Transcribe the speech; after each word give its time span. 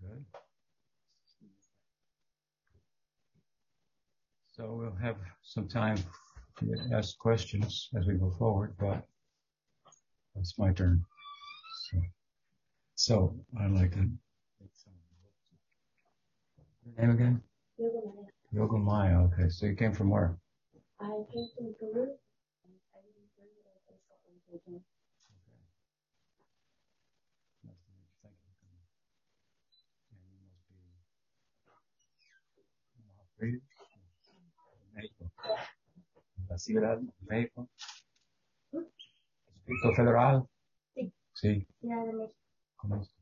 Good. 0.00 0.24
So 4.54 4.74
we'll 4.74 4.96
have 5.00 5.16
some 5.42 5.68
time 5.68 5.96
to 6.58 6.74
ask 6.94 7.16
questions 7.18 7.88
as 7.98 8.06
we 8.06 8.14
go 8.14 8.30
forward, 8.38 8.74
but 8.78 9.06
it's 10.36 10.58
my 10.58 10.72
turn. 10.72 11.04
So, 11.90 11.98
so 12.94 13.36
I'd 13.60 13.70
like 13.70 13.92
to. 13.92 14.10
Your 16.84 16.94
name 16.98 17.10
again? 17.10 17.42
Yogamaya. 17.80 18.26
Yoga 18.52 18.76
Maya. 18.78 19.20
Okay, 19.22 19.48
so 19.48 19.66
you 19.66 19.74
came 19.74 19.92
from 19.92 20.10
where? 20.10 20.36
I 21.00 21.04
came 21.32 21.48
from 21.56 21.74
Peru. 21.78 22.02
I 22.02 22.98
live 23.00 23.16
in 23.16 23.26
Peru, 23.38 23.54
but 23.64 23.72
I 23.72 23.78
play 23.86 23.96
Scotland 24.04 24.42
originally. 24.50 24.82
Nice 27.64 27.82
to 27.86 27.94
meet 27.96 28.10
you. 28.20 28.26
Thank 28.26 28.42
you 28.42 28.42
for 28.44 28.58
coming. 28.60 28.84
And 32.94 33.02
you 33.06 33.12
must 33.16 33.30
be 33.31 33.31
México. 33.42 33.66
México. 34.92 35.32
La 36.48 36.56
México. 37.28 37.68
Distrito 39.66 39.94
Federal. 39.96 40.48
Sí. 40.94 41.12
Sí. 41.34 41.66
Yeah, 41.80 42.04
de 42.04 42.12
México. 42.12 42.36
¿Cómo 42.76 43.00
es? 43.00 43.14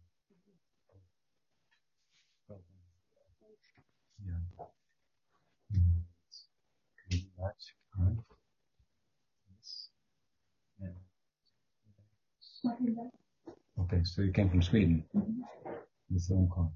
Okay, 7.07 7.31
much. 7.39 7.75
All 7.99 8.05
right. 8.05 8.17
Yes. 9.49 9.89
Yeah. 10.79 10.89
Matilda. 12.65 13.11
Okay, 13.81 14.05
so 14.05 14.23
you 14.23 14.33
came 14.33 14.51
from 14.51 14.63
Sweden. 14.63 15.05
The 15.15 16.21
phone 16.29 16.49
call. 16.49 16.73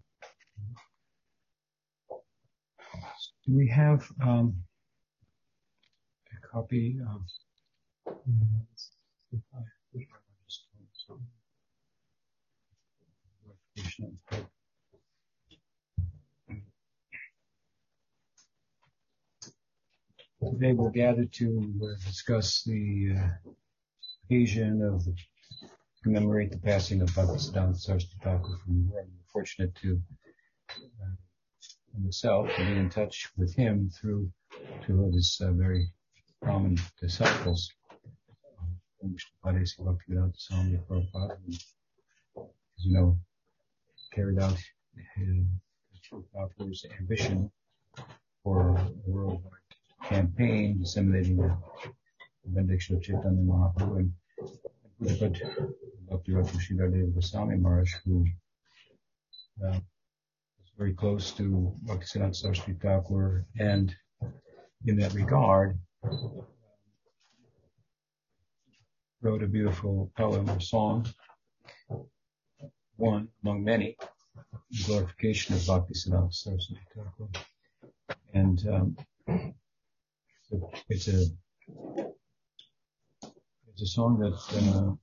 Do 3.46 3.56
we 3.56 3.68
have 3.68 4.06
um, 4.22 4.54
a 6.32 6.46
copy 6.52 6.98
of? 7.08 7.22
Today 20.40 20.72
we're 20.72 20.90
gathered 20.90 21.32
to 21.32 21.96
discuss 22.06 22.62
the 22.64 23.16
uh, 23.18 23.50
occasion 24.24 24.82
of 24.82 25.06
commemorate 26.02 26.52
the 26.52 26.58
passing 26.58 27.00
of 27.00 27.08
Bhaktisiddhanta 27.10 27.76
Saraswati 27.76 28.16
Thakur 28.22 28.58
from 28.64 28.90
where 28.90 29.04
we're 29.04 29.32
fortunate 29.32 29.74
to 29.76 30.00
uh, 30.70 31.23
myself 32.02 32.48
to 32.56 32.64
be 32.64 32.72
in 32.72 32.90
touch 32.90 33.28
with 33.36 33.54
him 33.54 33.90
through 33.90 34.30
two 34.86 35.04
of 35.04 35.12
his 35.12 35.40
uh, 35.42 35.52
very 35.52 35.88
prominent 36.42 36.80
disciples, 37.00 37.70
um, 38.60 39.14
Vishnupadesi 39.44 39.78
Bhaktivedanta 39.80 40.34
Swami 40.36 40.78
Prabhupada, 40.88 41.36
as 41.48 42.84
you 42.84 42.92
know, 42.92 43.18
carried 44.12 44.38
out 44.38 44.58
his 45.16 45.44
Thakur's 46.32 46.84
ambition 46.98 47.50
for 48.42 48.76
a 48.76 48.90
worldwide 49.06 49.52
campaign 50.04 50.78
disseminating 50.78 51.36
the 51.36 51.56
benediction 52.46 52.96
of 52.96 53.02
Chaitanya 53.02 53.42
Mahaprabhu. 53.42 53.98
And 53.98 54.12
Pujapad 55.00 55.40
Bhakti 56.08 56.32
Sridhar 56.32 57.14
Goswami 57.14 57.56
Maharaj, 57.56 57.92
who 58.04 58.24
uh, 59.66 59.78
very 60.76 60.92
close 60.92 61.30
to 61.32 61.72
Bhaktisiddhanta 61.86 62.34
Saraswati 62.34 62.74
Thakur, 62.74 63.46
and 63.58 63.94
in 64.86 64.96
that 64.96 65.14
regard, 65.14 65.78
wrote 69.22 69.42
a 69.42 69.46
beautiful 69.46 70.10
poem 70.16 70.50
or 70.50 70.60
song, 70.60 71.06
one 72.96 73.28
among 73.42 73.64
many, 73.64 73.96
glorification 74.86 75.54
of 75.54 75.60
Bhaktisiddhanta 75.62 76.34
Saraswati 76.34 76.80
Thakur. 76.94 77.28
And 78.34 78.68
um, 78.68 78.96
it's 80.88 81.08
a 81.08 81.26
it's 83.68 83.82
a 83.82 83.86
song 83.86 84.18
that 84.20 84.34
uh, 84.74 84.94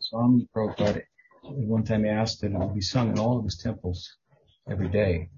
Swami 0.00 0.48
Prabhupada 0.54 1.02
one 1.44 1.84
time 1.84 2.06
asked 2.06 2.40
that 2.40 2.52
it 2.52 2.74
be 2.74 2.80
sung 2.80 3.10
in 3.10 3.18
all 3.18 3.38
of 3.38 3.44
his 3.44 3.58
temples 3.58 4.16
every 4.68 4.88
day. 4.88 5.28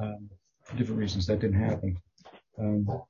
Um, 0.00 0.30
for 0.64 0.76
different 0.76 1.00
reasons 1.00 1.26
that 1.26 1.40
didn't 1.40 1.60
happen. 1.60 1.98
Um, 2.58 3.02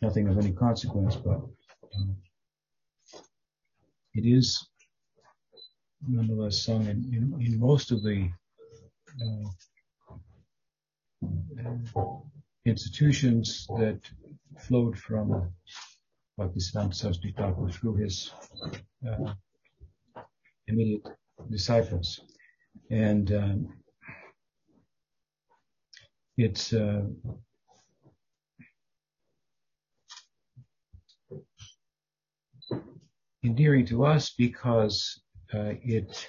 nothing 0.00 0.28
of 0.28 0.38
any 0.38 0.52
consequence, 0.52 1.16
but 1.16 1.40
um, 1.94 2.16
it 4.14 4.24
is 4.26 4.66
nonetheless 6.08 6.62
sung 6.62 6.86
in, 6.86 7.04
in, 7.12 7.40
in 7.40 7.60
most 7.60 7.92
of 7.92 8.02
the 8.02 8.28
uh, 9.22 9.48
institutions 12.64 13.66
that 13.76 14.00
flowed 14.58 14.98
from 14.98 15.52
Bhaktisiddhanta 16.42 16.94
Saraswati 16.94 17.32
Thakur 17.36 17.70
through 17.70 17.96
his 17.96 18.32
uh, 19.06 19.32
immediate 20.66 21.06
disciples. 21.50 22.20
And 22.90 23.32
um, 23.32 23.68
it's 26.36 26.72
uh, 26.72 27.02
endearing 33.44 33.86
to 33.86 34.04
us 34.04 34.30
because 34.36 35.20
uh, 35.54 35.74
it 35.82 36.28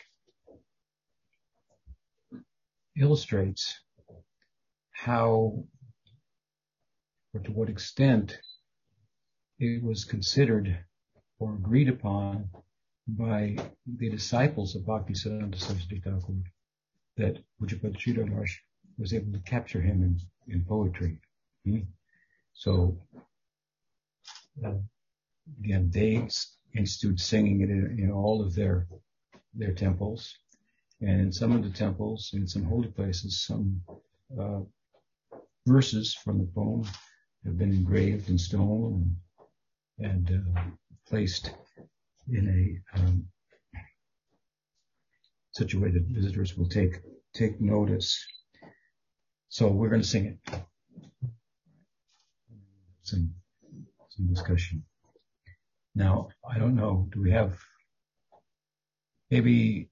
illustrates 2.99 3.79
how 4.91 5.63
or 7.33 7.39
to 7.41 7.51
what 7.51 7.69
extent 7.69 8.39
it 9.63 9.83
was 9.83 10.03
considered 10.03 10.77
or 11.39 11.55
agreed 11.55 11.89
upon 11.89 12.49
by 13.07 13.55
the 13.85 14.09
disciples 14.09 14.75
of 14.75 14.83
Bhaktisiddhanta 14.83 15.59
Saraswati 15.59 15.99
Thakur 15.99 16.33
that 17.17 17.37
Pujapad 17.59 17.97
Sridhar 17.97 18.47
was 18.97 19.13
able 19.13 19.31
to 19.31 19.39
capture 19.39 19.81
him 19.81 20.03
in, 20.03 20.53
in 20.53 20.65
poetry. 20.65 21.19
Hmm? 21.65 21.79
So, 22.53 22.97
uh, 24.65 24.73
again, 25.59 25.89
they 25.91 26.27
institute 26.75 27.19
singing 27.19 27.61
it 27.61 27.69
in, 27.69 27.99
in 27.99 28.11
all 28.11 28.41
of 28.41 28.55
their 28.55 28.87
their 29.55 29.73
temples, 29.73 30.35
and 30.99 31.21
in 31.21 31.31
some 31.31 31.51
of 31.51 31.63
the 31.63 31.69
temples, 31.69 32.31
in 32.33 32.47
some 32.47 32.63
holy 32.63 32.87
places, 32.87 33.43
some 33.45 33.81
uh, 34.39 34.61
verses 35.67 36.15
from 36.15 36.39
the 36.39 36.49
poem 36.55 36.85
have 37.45 37.57
been 37.57 37.71
engraved 37.71 38.29
in 38.29 38.37
stone 38.37 39.15
and, 39.99 40.29
uh, 40.57 40.61
placed 41.07 41.51
in 42.31 42.81
a 42.95 42.99
um, 42.99 43.25
such 45.51 45.73
a 45.73 45.79
way 45.79 45.91
that 45.91 46.03
visitors 46.07 46.57
will 46.57 46.67
take 46.67 47.01
take 47.33 47.59
notice. 47.61 48.25
So 49.49 49.67
we're 49.67 49.89
going 49.89 50.01
to 50.01 50.07
sing 50.07 50.25
it. 50.25 50.61
Some 53.03 53.33
some 54.09 54.27
discussion. 54.27 54.83
Now 55.93 56.29
I 56.49 56.57
don't 56.57 56.75
know. 56.75 57.07
Do 57.13 57.21
we 57.21 57.31
have? 57.31 57.59
Maybe 59.29 59.89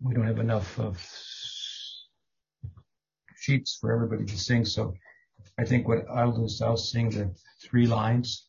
we 0.00 0.14
don't 0.14 0.26
have 0.26 0.38
enough 0.38 0.78
of 0.78 0.94
sheets 3.36 3.78
for 3.80 3.92
everybody 3.92 4.24
to 4.24 4.38
sing. 4.38 4.64
So 4.64 4.94
I 5.58 5.64
think 5.64 5.88
what 5.88 6.08
I'll 6.08 6.32
do 6.32 6.44
is 6.44 6.62
I'll 6.62 6.76
sing 6.76 7.10
the 7.10 7.34
three 7.62 7.86
lines 7.86 8.46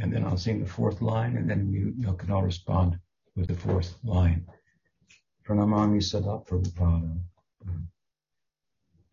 and 0.00 0.12
then 0.12 0.24
I'll 0.24 0.36
sing 0.36 0.60
the 0.60 0.66
fourth 0.66 1.00
line 1.02 1.36
and 1.36 1.48
then 1.48 1.72
you, 1.72 1.92
you 1.96 2.12
can 2.14 2.30
all 2.30 2.42
respond 2.42 2.98
with 3.36 3.48
the 3.48 3.54
fourth 3.54 3.96
line. 4.04 4.46
Pranamami 5.46 6.02
Sada 6.02 6.38
Prabhupada. 6.46 7.20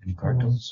Any 0.03 0.13
cartoons? 0.13 0.71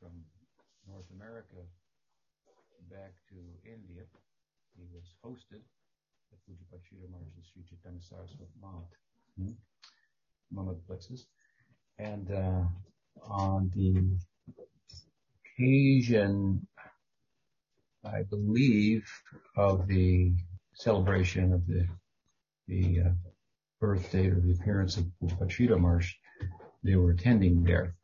from 0.00 0.12
North 0.88 1.06
America 1.14 1.62
back 2.90 3.12
to 3.28 3.36
India. 3.64 4.02
He 4.76 4.84
was 4.92 5.14
hosted 5.24 5.62
at 6.32 6.38
Pujapad 6.46 6.80
Sridhar 6.82 7.10
Maharaj's 7.10 7.48
Sri 7.52 7.62
Chaitanya 7.62 8.00
Saraswat 8.00 8.50
Math, 8.60 8.90
hmm? 9.38 9.52
Mamad 10.54 10.78
Plexus. 10.86 11.26
And 11.98 12.30
uh, 12.30 12.64
on 13.22 13.70
the 13.74 14.18
occasion, 15.58 16.66
I 18.04 18.22
believe, 18.22 19.04
of 19.56 19.86
the 19.86 20.32
celebration 20.74 21.52
of 21.52 21.66
the 21.66 21.86
the 22.66 23.00
uh, 23.00 23.10
birth 23.80 24.10
date 24.10 24.32
or 24.32 24.40
the 24.40 24.52
appearance 24.52 24.96
of 24.96 25.06
Pachita 25.38 25.78
Marsh, 25.78 26.14
they 26.82 26.96
were 26.96 27.10
attending 27.10 27.62
there. 27.62 27.94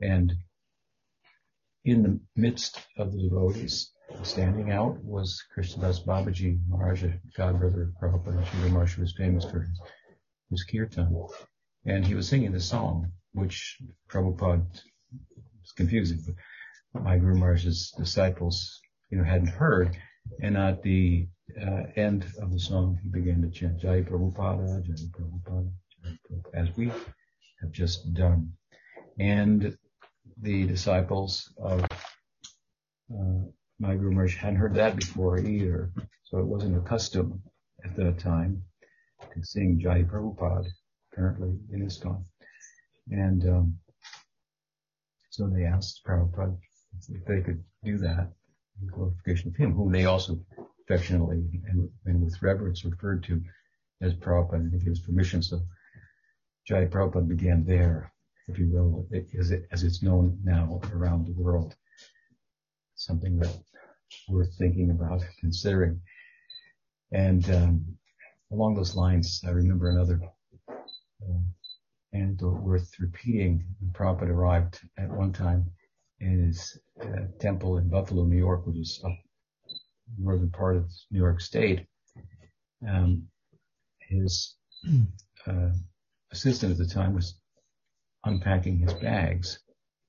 And 0.00 0.34
in 1.90 2.02
the 2.04 2.20
midst 2.36 2.78
of 2.98 3.12
the 3.12 3.18
devotees, 3.18 3.90
standing 4.22 4.70
out 4.70 4.96
was 5.02 5.42
Krishnadas 5.52 6.04
Babaji 6.04 6.60
Maharaja, 6.68 7.08
godbrother 7.36 7.88
of 7.88 7.94
Prabhupada. 8.00 8.44
Sridhar 8.44 8.70
Maharaj 8.70 8.96
was 8.96 9.12
famous 9.16 9.44
for 9.44 9.62
his, 9.62 9.80
his 10.50 10.64
kirtan. 10.64 11.26
And 11.86 12.06
he 12.06 12.14
was 12.14 12.28
singing 12.28 12.52
the 12.52 12.60
song, 12.60 13.10
which 13.32 13.76
Prabhupada 14.08 14.64
was 15.60 15.72
confusing, 15.76 16.22
but 16.92 17.02
my 17.02 17.18
Guru 17.18 17.34
Maharaj's 17.34 17.92
disciples, 17.98 18.80
you 19.10 19.18
know, 19.18 19.24
hadn't 19.24 19.48
heard. 19.48 19.96
And 20.40 20.56
at 20.56 20.82
the 20.82 21.26
uh, 21.60 21.82
end 21.96 22.24
of 22.40 22.52
the 22.52 22.60
song, 22.60 23.00
he 23.02 23.08
began 23.08 23.42
to 23.42 23.50
chant 23.50 23.80
Jai 23.80 24.02
Prabhupada, 24.02 24.80
Jai 24.86 25.06
Prabhupada, 25.10 25.72
Jai 26.04 26.18
Prabhupada, 26.30 26.54
as 26.54 26.76
we 26.76 26.86
have 27.60 27.72
just 27.72 28.14
done. 28.14 28.52
And 29.18 29.76
the 30.42 30.66
disciples 30.66 31.52
of 31.58 31.82
uh, 33.12 33.44
my 33.78 33.94
Guru 33.94 34.12
Maharaj 34.12 34.36
hadn't 34.36 34.56
heard 34.56 34.74
that 34.74 34.96
before 34.96 35.38
either, 35.38 35.90
so 36.24 36.38
it 36.38 36.46
wasn't 36.46 36.76
a 36.76 36.80
custom 36.80 37.42
at 37.84 37.96
that 37.96 38.18
time 38.18 38.62
to 39.34 39.42
sing 39.42 39.80
Jai 39.80 40.02
Prabhupada, 40.02 40.66
apparently 41.12 41.58
in 41.72 41.86
ISKCON. 41.86 42.24
And 43.10 43.48
um, 43.48 43.78
so 45.30 45.48
they 45.48 45.64
asked 45.64 46.02
Prabhupada 46.06 46.56
if 47.08 47.24
they 47.24 47.40
could 47.40 47.62
do 47.84 47.98
that 47.98 48.32
in 48.80 48.88
glorification 48.88 49.48
of 49.48 49.56
him, 49.56 49.72
whom 49.72 49.92
they 49.92 50.04
also 50.04 50.38
affectionately 50.82 51.42
and, 51.68 51.88
and 52.06 52.22
with 52.22 52.42
reverence 52.42 52.84
referred 52.84 53.22
to 53.24 53.42
as 54.00 54.14
Prabhupada, 54.14 54.54
and 54.54 54.72
he 54.72 54.78
gives 54.78 55.00
permission. 55.00 55.42
So 55.42 55.60
Jai 56.66 56.86
Prabhupada 56.86 57.28
began 57.28 57.64
there, 57.64 58.12
if 58.50 58.58
you 58.58 58.68
will, 58.70 59.06
as, 59.38 59.50
it, 59.50 59.66
as 59.70 59.82
it's 59.82 60.02
known 60.02 60.38
now 60.44 60.80
around 60.92 61.26
the 61.26 61.40
world. 61.40 61.74
Something 62.96 63.38
that 63.38 63.56
worth 64.28 64.54
thinking 64.58 64.90
about, 64.90 65.22
considering. 65.38 66.00
And 67.12 67.48
um, 67.50 67.84
along 68.52 68.74
those 68.74 68.94
lines, 68.94 69.42
I 69.46 69.50
remember 69.50 69.90
another 69.90 70.20
uh, 70.68 71.40
anecdote 72.12 72.60
worth 72.62 72.90
repeating. 72.98 73.64
Prabhupada 73.92 74.30
arrived 74.30 74.80
at 74.98 75.10
one 75.10 75.32
time 75.32 75.70
in 76.20 76.46
his 76.46 76.78
uh, 77.02 77.26
temple 77.38 77.78
in 77.78 77.88
Buffalo, 77.88 78.24
New 78.24 78.36
York, 78.36 78.66
which 78.66 78.76
is 78.76 79.00
up 79.04 79.16
northern 80.18 80.50
part 80.50 80.76
of 80.76 80.90
New 81.10 81.18
York 81.18 81.40
State. 81.40 81.86
Um, 82.86 83.28
his 84.00 84.56
uh, 85.46 85.70
assistant 86.32 86.72
at 86.72 86.78
the 86.78 86.86
time 86.86 87.14
was 87.14 87.39
unpacking 88.24 88.78
his 88.78 88.94
bags, 88.94 89.60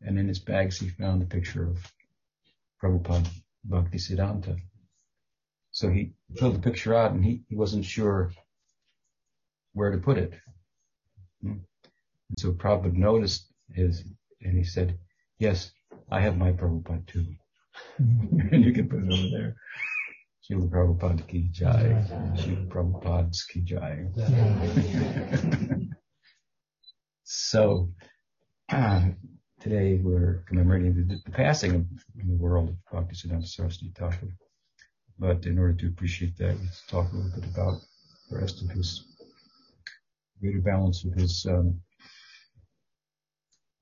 and 0.02 0.18
in 0.18 0.28
his 0.28 0.40
bags 0.40 0.80
he 0.80 0.90
found 0.90 1.22
a 1.22 1.26
picture 1.26 1.70
of 1.70 1.78
Prabhupada 2.82 3.30
Bhakti 3.64 3.98
Siddhanta. 3.98 4.58
So 5.72 5.90
he 5.90 6.14
pulled 6.38 6.56
the 6.56 6.60
picture 6.60 6.96
out, 6.96 7.12
and 7.12 7.24
he, 7.24 7.44
he 7.48 7.56
wasn't 7.56 7.86
sure 7.86 8.32
where 9.74 9.92
to 9.92 9.98
put 9.98 10.18
it. 10.18 10.34
Hmm. 11.42 11.60
And 12.30 12.40
so 12.40 12.52
Prabhupada 12.52 12.94
noticed 12.94 13.52
his, 13.74 14.04
and 14.42 14.58
he 14.58 14.64
said, 14.64 14.98
yes, 15.40 15.72
I 16.10 16.20
have 16.22 16.38
my 16.38 16.52
Prabhupada 16.52 17.06
too. 17.08 17.26
and 17.98 18.66
you 18.66 18.74
can 18.74 18.90
put 18.90 19.04
it 19.04 19.12
over 19.12 19.30
there. 19.32 19.56
Srila 20.44 20.70
Prabhupada 20.70 21.28
ki 21.28 21.50
jai. 21.52 22.04
Srila 22.36 22.68
Prabhupada's 22.68 23.44
ki 23.44 23.62
jai. 23.62 24.08
so, 27.32 27.90
uh, 28.70 29.06
today 29.62 30.02
we're 30.04 30.44
commemorating 30.48 30.96
the, 30.96 31.18
the 31.24 31.32
passing 31.32 31.76
of 31.76 31.86
in 32.20 32.28
the 32.28 32.36
world 32.36 32.70
of 32.70 32.76
Bhaktisiddhanta 32.92 33.48
Saraswati 33.48 33.94
Thakur. 33.96 34.28
But 35.18 35.46
in 35.46 35.58
order 35.58 35.74
to 35.74 35.88
appreciate 35.88 36.38
that, 36.40 36.60
let's 36.60 36.86
talk 36.88 37.10
a 37.12 37.16
little 37.16 37.32
bit 37.40 37.50
about 37.50 37.80
the 38.30 38.38
rest 38.38 38.62
of 38.62 38.70
his 38.72 39.06
greater 40.42 40.60
balance 40.60 41.06
of 41.06 41.14
his 41.14 41.46
um, 41.50 41.80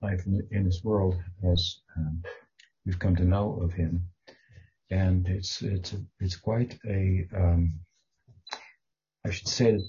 life 0.04 0.22
in, 0.28 0.48
in, 0.52 0.66
this 0.66 0.84
world 0.84 1.16
as 1.52 1.80
um, 1.98 2.22
we've 2.86 3.00
come 3.00 3.16
to 3.16 3.26
know 3.26 3.60
of 3.64 3.74
him. 3.74 4.04
And 4.92 5.28
it's 5.28 5.64
it's 5.64 5.96
it's 6.20 6.36
quite 6.36 6.78
a 6.86 7.28
um, 7.36 7.80
I 9.26 9.32
should 9.32 9.48
say 9.48 9.80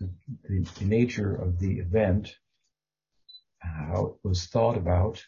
the, 0.00 0.10
the 0.48 0.84
nature 0.84 1.34
of 1.34 1.60
the 1.60 1.78
event 1.78 2.34
how 3.64 4.06
it 4.06 4.28
was 4.28 4.46
thought 4.46 4.76
about 4.76 5.22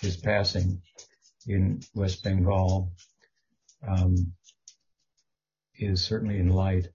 his 0.00 0.16
passing 0.16 0.80
in 1.46 1.80
West 1.94 2.22
Bengal 2.22 2.92
um, 3.86 4.32
is 5.78 6.02
certainly 6.02 6.38
in 6.38 6.48
light 6.48 6.88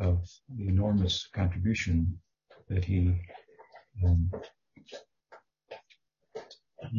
of 0.00 0.24
the 0.56 0.68
enormous 0.68 1.28
contribution 1.34 2.18
that 2.68 2.84
he 2.84 3.14
um, 4.04 4.30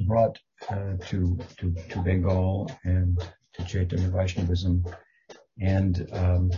brought 0.08 0.38
uh, 0.70 0.94
to, 1.08 1.40
to, 1.58 1.74
to 1.90 2.02
Bengal 2.04 2.70
and 2.84 3.18
to 3.54 3.66
Chaitanya 3.66 4.10
Vaishnavism 4.10 4.86
and 5.60 6.08
um, 6.12 6.52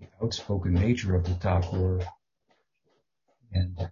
the 0.00 0.08
outspoken 0.22 0.74
nature 0.74 1.14
of 1.14 1.24
the 1.24 1.34
Thakur 1.34 2.00
and 3.52 3.90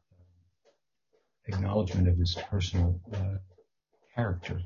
acknowledgement 1.49 2.09
of 2.09 2.17
his 2.19 2.37
personal 2.51 3.01
uh, 3.15 3.37
character. 4.15 4.61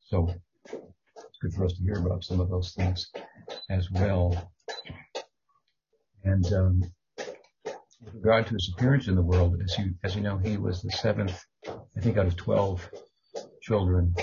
So 0.00 0.32
it's 0.66 1.38
good 1.42 1.52
for 1.54 1.64
us 1.64 1.74
to 1.74 1.82
hear 1.82 1.98
about 1.98 2.24
some 2.24 2.40
of 2.40 2.48
those 2.48 2.72
things 2.72 3.10
as 3.70 3.90
well. 3.90 4.50
And 6.24 6.46
um, 6.52 6.82
with 7.16 8.14
regard 8.14 8.46
to 8.46 8.54
his 8.54 8.72
appearance 8.74 9.08
in 9.08 9.14
the 9.14 9.22
world, 9.22 9.60
as 9.62 9.78
you 9.78 9.94
as 10.04 10.14
you 10.14 10.22
know, 10.22 10.38
he 10.38 10.56
was 10.56 10.82
the 10.82 10.90
seventh, 10.90 11.38
I 11.66 12.00
think, 12.00 12.16
out 12.16 12.26
of 12.26 12.36
twelve 12.36 12.88
children 13.62 14.14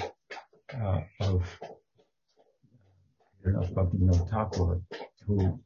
uh, 0.74 1.02
of 1.20 1.44
of 3.46 3.70
Bhaktivinoda 3.70 4.30
Thakur, 4.30 4.82
who 5.28 5.60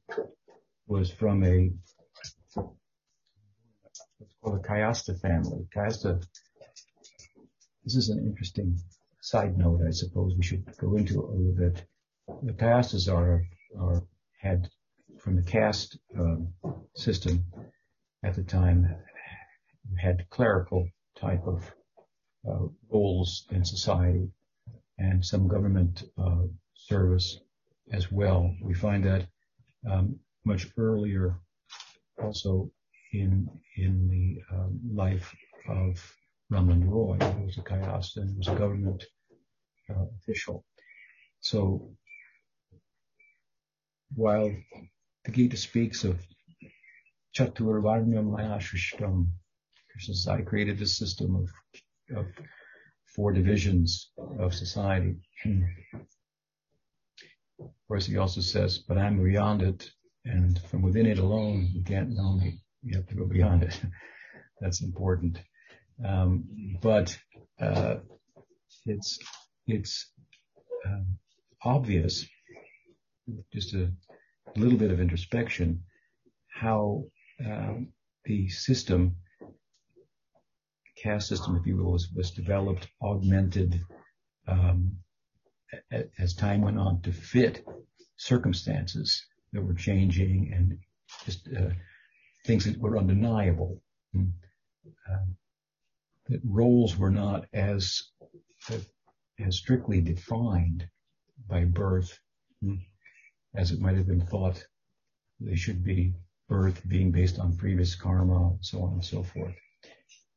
was 0.87 1.11
from 1.11 1.43
a 1.43 1.71
what's 4.19 4.35
called 4.41 4.61
the 4.61 4.67
Kayastha 4.67 5.19
family. 5.19 5.65
Kayastha, 5.75 6.21
this 7.83 7.95
is 7.95 8.09
an 8.09 8.19
interesting 8.19 8.77
side 9.21 9.57
note, 9.57 9.81
I 9.87 9.91
suppose 9.91 10.35
we 10.35 10.43
should 10.43 10.65
go 10.77 10.95
into 10.95 11.21
a 11.21 11.31
little 11.31 11.55
bit. 11.55 11.85
The 12.43 12.53
Kayasthas 12.53 13.11
are, 13.11 13.43
are 13.79 14.03
had 14.39 14.69
from 15.19 15.35
the 15.35 15.41
caste 15.41 15.97
um, 16.17 16.53
system 16.95 17.45
at 18.23 18.35
the 18.35 18.43
time 18.43 18.95
had 19.97 20.29
clerical 20.29 20.87
type 21.15 21.45
of 21.45 21.63
uh, 22.47 22.67
roles 22.89 23.45
in 23.51 23.65
society 23.65 24.29
and 24.97 25.25
some 25.25 25.47
government 25.47 26.03
uh, 26.17 26.43
service 26.73 27.39
as 27.91 28.11
well. 28.11 28.53
We 28.61 28.73
find 28.73 29.03
that 29.05 29.27
um, 29.89 30.19
much 30.45 30.67
earlier 30.77 31.35
also 32.21 32.71
in 33.11 33.49
in 33.75 34.07
the 34.07 34.41
um, 34.55 34.79
life 34.93 35.35
of 35.67 36.15
Ramlin 36.51 36.89
Roy, 36.89 37.17
who 37.17 37.45
was 37.45 37.57
a 37.57 37.61
Kayastha 37.61 38.17
and 38.17 38.37
was 38.37 38.47
a 38.47 38.55
government 38.55 39.03
uh, 39.89 40.05
official. 40.17 40.65
So 41.41 41.91
while 44.15 44.51
the 45.25 45.31
Gita 45.31 45.57
speaks 45.57 46.03
of 46.03 46.19
Chatur 47.35 47.81
Varnyam 47.81 48.31
Maya 48.31 48.59
Krishna 48.59 49.25
says, 49.99 50.27
I 50.27 50.41
created 50.41 50.79
this 50.79 50.97
system 50.97 51.35
of, 51.35 52.17
of 52.17 52.25
four 53.05 53.31
divisions 53.31 54.11
of 54.39 54.53
society. 54.53 55.15
Of 57.59 57.69
course, 57.87 58.05
he 58.05 58.17
also 58.17 58.41
says, 58.41 58.79
but 58.79 58.97
I'm 58.97 59.21
beyond 59.23 59.61
it, 59.61 59.91
and 60.25 60.59
from 60.69 60.81
within 60.81 61.05
it 61.05 61.19
alone, 61.19 61.69
you 61.73 61.83
can't 61.83 62.11
know 62.11 62.33
me. 62.33 62.59
You 62.83 62.97
have 62.97 63.07
to 63.07 63.15
go 63.15 63.25
beyond 63.25 63.63
it. 63.63 63.79
That's 64.61 64.81
important. 64.81 65.39
Um, 66.05 66.45
but 66.81 67.17
uh, 67.59 67.95
it's 68.85 69.19
it's 69.67 70.11
um, 70.85 71.17
obvious, 71.63 72.25
just 73.53 73.73
a 73.73 73.91
little 74.55 74.77
bit 74.77 74.91
of 74.91 74.99
introspection, 74.99 75.83
how 76.47 77.03
um, 77.45 77.89
the 78.25 78.49
system, 78.49 79.15
caste 80.97 81.27
system, 81.29 81.57
if 81.57 81.65
you 81.65 81.77
will, 81.77 81.91
was, 81.91 82.09
was 82.15 82.31
developed, 82.31 82.87
augmented 83.01 83.81
um, 84.47 84.97
as 86.17 86.33
time 86.33 86.61
went 86.61 86.79
on 86.79 87.01
to 87.01 87.11
fit 87.11 87.65
circumstances 88.17 89.25
that 89.53 89.61
were 89.61 89.73
changing 89.73 90.51
and 90.53 90.77
just 91.25 91.47
uh, 91.55 91.69
things 92.49 92.65
that 92.65 92.81
were 92.81 92.97
undeniable. 92.97 93.79
Mm. 94.15 94.31
Um, 95.07 95.35
that 96.29 96.41
roles 96.43 96.97
were 96.97 97.11
not 97.11 97.45
as 97.53 98.01
as 99.39 99.55
strictly 99.55 100.01
defined 100.01 100.87
by 101.47 101.63
birth 101.65 102.19
mm, 102.63 102.79
as 103.55 103.71
it 103.71 103.79
might 103.79 103.97
have 103.97 104.07
been 104.07 104.25
thought 104.25 104.65
they 105.39 105.55
should 105.55 105.83
be. 105.83 106.13
Birth 106.47 106.81
being 106.87 107.11
based 107.11 107.37
on 107.37 107.55
previous 107.55 107.93
karma, 107.93 108.57
so 108.61 108.81
on 108.81 108.93
and 108.93 109.05
so 109.05 109.21
forth. 109.21 109.53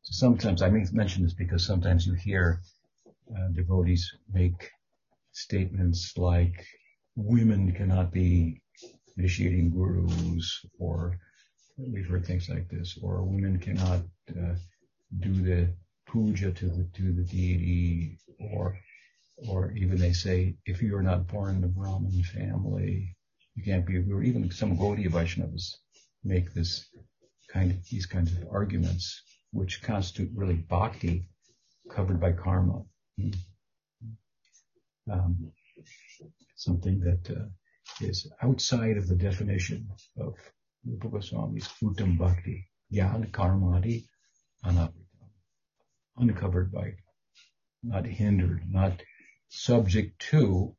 So 0.03 0.13
sometimes 0.13 0.61
I 0.61 0.69
mention 0.69 1.23
this 1.23 1.33
because 1.33 1.67
sometimes 1.67 2.07
you 2.07 2.13
hear 2.13 2.61
uh, 3.35 3.49
devotees 3.55 4.13
make 4.31 4.71
statements 5.33 6.13
like 6.19 6.67
women 7.17 7.73
cannot 7.73 8.13
be 8.13 8.61
initiating 9.17 9.71
gurus 9.71 10.67
or 10.79 11.19
we've 11.91 12.09
heard 12.09 12.27
things 12.27 12.49
like 12.49 12.69
this 12.69 12.99
or 13.03 13.23
women 13.23 13.59
cannot 13.59 14.01
uh, 14.31 14.55
do 15.21 15.33
the 15.43 15.69
puja 16.07 16.51
to 16.53 16.67
the 16.67 16.85
to 16.95 17.13
the 17.13 17.23
deity 17.23 18.19
or 18.53 18.79
or 19.49 19.73
even 19.73 19.99
they 19.99 20.13
say 20.13 20.55
if 20.67 20.83
you 20.83 20.95
are 20.97 21.03
not 21.03 21.27
born 21.27 21.57
in 21.57 21.65
a 21.65 21.69
Brahmin 21.69 22.23
family 22.23 23.17
you 23.55 23.65
can't 23.65 23.87
be 23.87 23.99
or 24.13 24.23
even 24.23 24.51
some 24.51 24.77
Gaudiya 24.77 25.11
Vaishnavas 25.11 25.75
make 26.25 26.53
this 26.55 26.89
kind 27.53 27.71
of 27.71 27.89
these 27.89 28.07
kinds 28.07 28.33
of 28.33 28.49
arguments 28.51 29.23
which 29.53 29.83
constitute 29.83 30.31
really 30.35 30.55
bhakti 30.55 31.29
covered 31.91 32.21
by 32.21 32.33
karma. 32.33 32.83
Um, 35.11 35.53
something 36.57 37.01
that 37.01 37.37
uh, 37.37 37.47
is 38.01 38.31
outside 38.41 38.97
of 38.97 39.09
the 39.09 39.17
definition 39.17 39.89
of 40.17 40.35
Rupa 40.85 41.09
Goswami's 41.09 41.69
Uttam 41.83 42.19
Bhakti, 42.19 42.69
Jnana 42.93 43.31
Karmadi 43.31 44.05
Anavritam, 44.65 45.31
uncovered 46.17 46.73
by, 46.73 46.95
not 47.83 48.05
hindered, 48.05 48.63
not 48.69 49.03
subject 49.49 50.19
to 50.31 50.75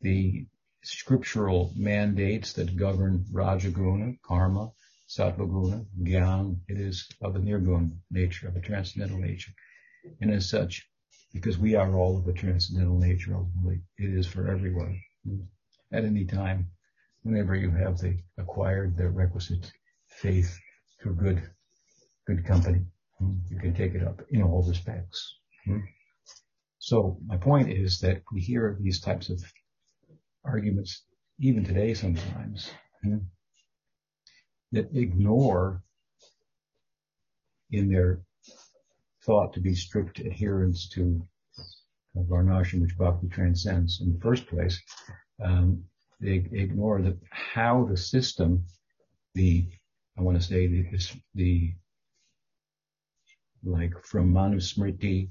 the 0.00 0.46
scriptural 0.82 1.72
mandates 1.76 2.54
that 2.54 2.76
govern 2.76 3.24
Rajaguna, 3.32 4.18
Karma, 4.22 4.72
Sattvaguna, 5.08 5.86
Gyan. 6.02 6.60
It 6.68 6.78
is 6.78 7.08
of 7.22 7.36
a 7.36 7.38
nirguna 7.38 7.96
nature, 8.10 8.48
of 8.48 8.56
a 8.56 8.60
transcendental 8.60 9.18
nature. 9.18 9.52
And 10.20 10.30
as 10.30 10.48
such, 10.48 10.88
because 11.32 11.58
we 11.58 11.74
are 11.74 11.94
all 11.94 12.18
of 12.18 12.26
a 12.26 12.32
transcendental 12.32 12.98
nature 12.98 13.34
ultimately. 13.34 13.82
It 13.98 14.14
is 14.14 14.26
for 14.26 14.48
everyone. 14.48 15.00
At 15.92 16.04
any 16.04 16.24
time, 16.24 16.70
whenever 17.22 17.54
you 17.54 17.70
have 17.70 17.98
the 17.98 18.16
acquired 18.38 18.96
the 18.96 19.08
requisite 19.08 19.70
faith 20.06 20.58
through 21.00 21.14
good, 21.14 21.42
good 22.26 22.44
company, 22.44 22.84
hmm, 23.18 23.34
you 23.48 23.58
can 23.58 23.74
take 23.74 23.94
it 23.94 24.06
up 24.06 24.20
in 24.30 24.42
all 24.42 24.64
respects. 24.68 25.38
Hmm. 25.64 25.80
So 26.78 27.18
my 27.26 27.36
point 27.36 27.70
is 27.70 27.98
that 28.00 28.22
we 28.32 28.40
hear 28.40 28.78
these 28.80 29.00
types 29.00 29.30
of 29.30 29.40
arguments 30.44 31.02
even 31.38 31.64
today 31.64 31.94
sometimes 31.94 32.70
hmm, 33.02 33.18
that 34.72 34.88
ignore 34.94 35.82
in 37.70 37.90
their 37.90 38.20
thought 39.24 39.52
to 39.52 39.60
be 39.60 39.74
strict 39.74 40.20
adherence 40.20 40.88
to 40.88 41.22
Varnashram, 42.16 42.80
which 42.80 42.96
Bhakti 42.96 43.28
transcends 43.28 44.00
in 44.00 44.12
the 44.12 44.20
first 44.20 44.46
place. 44.46 44.80
Um, 45.44 45.84
they 46.20 46.46
ignore 46.52 47.00
the, 47.02 47.16
how 47.30 47.84
the 47.84 47.96
system, 47.96 48.64
the, 49.34 49.68
I 50.18 50.22
want 50.22 50.40
to 50.40 50.46
say 50.46 50.66
the, 50.66 50.86
the, 51.34 51.74
like 53.64 53.92
from 54.04 54.32
Manusmriti 54.32 55.30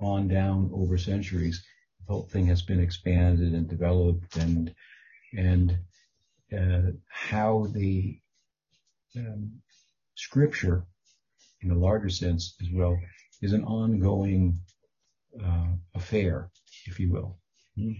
on 0.00 0.28
down 0.28 0.70
over 0.74 0.98
centuries, 0.98 1.62
the 2.00 2.12
whole 2.12 2.28
thing 2.32 2.46
has 2.46 2.62
been 2.62 2.80
expanded 2.80 3.52
and 3.52 3.68
developed 3.68 4.36
and, 4.36 4.74
and, 5.36 5.78
uh, 6.56 6.92
how 7.08 7.66
the, 7.72 8.18
um, 9.16 9.52
scripture 10.14 10.84
in 11.62 11.70
a 11.70 11.78
larger 11.78 12.08
sense 12.08 12.54
as 12.60 12.68
well, 12.72 12.98
is 13.40 13.52
an 13.52 13.64
ongoing 13.64 14.58
uh, 15.44 15.68
affair, 15.94 16.50
if 16.86 16.98
you 16.98 17.10
will. 17.10 17.38
Hmm? 17.76 17.92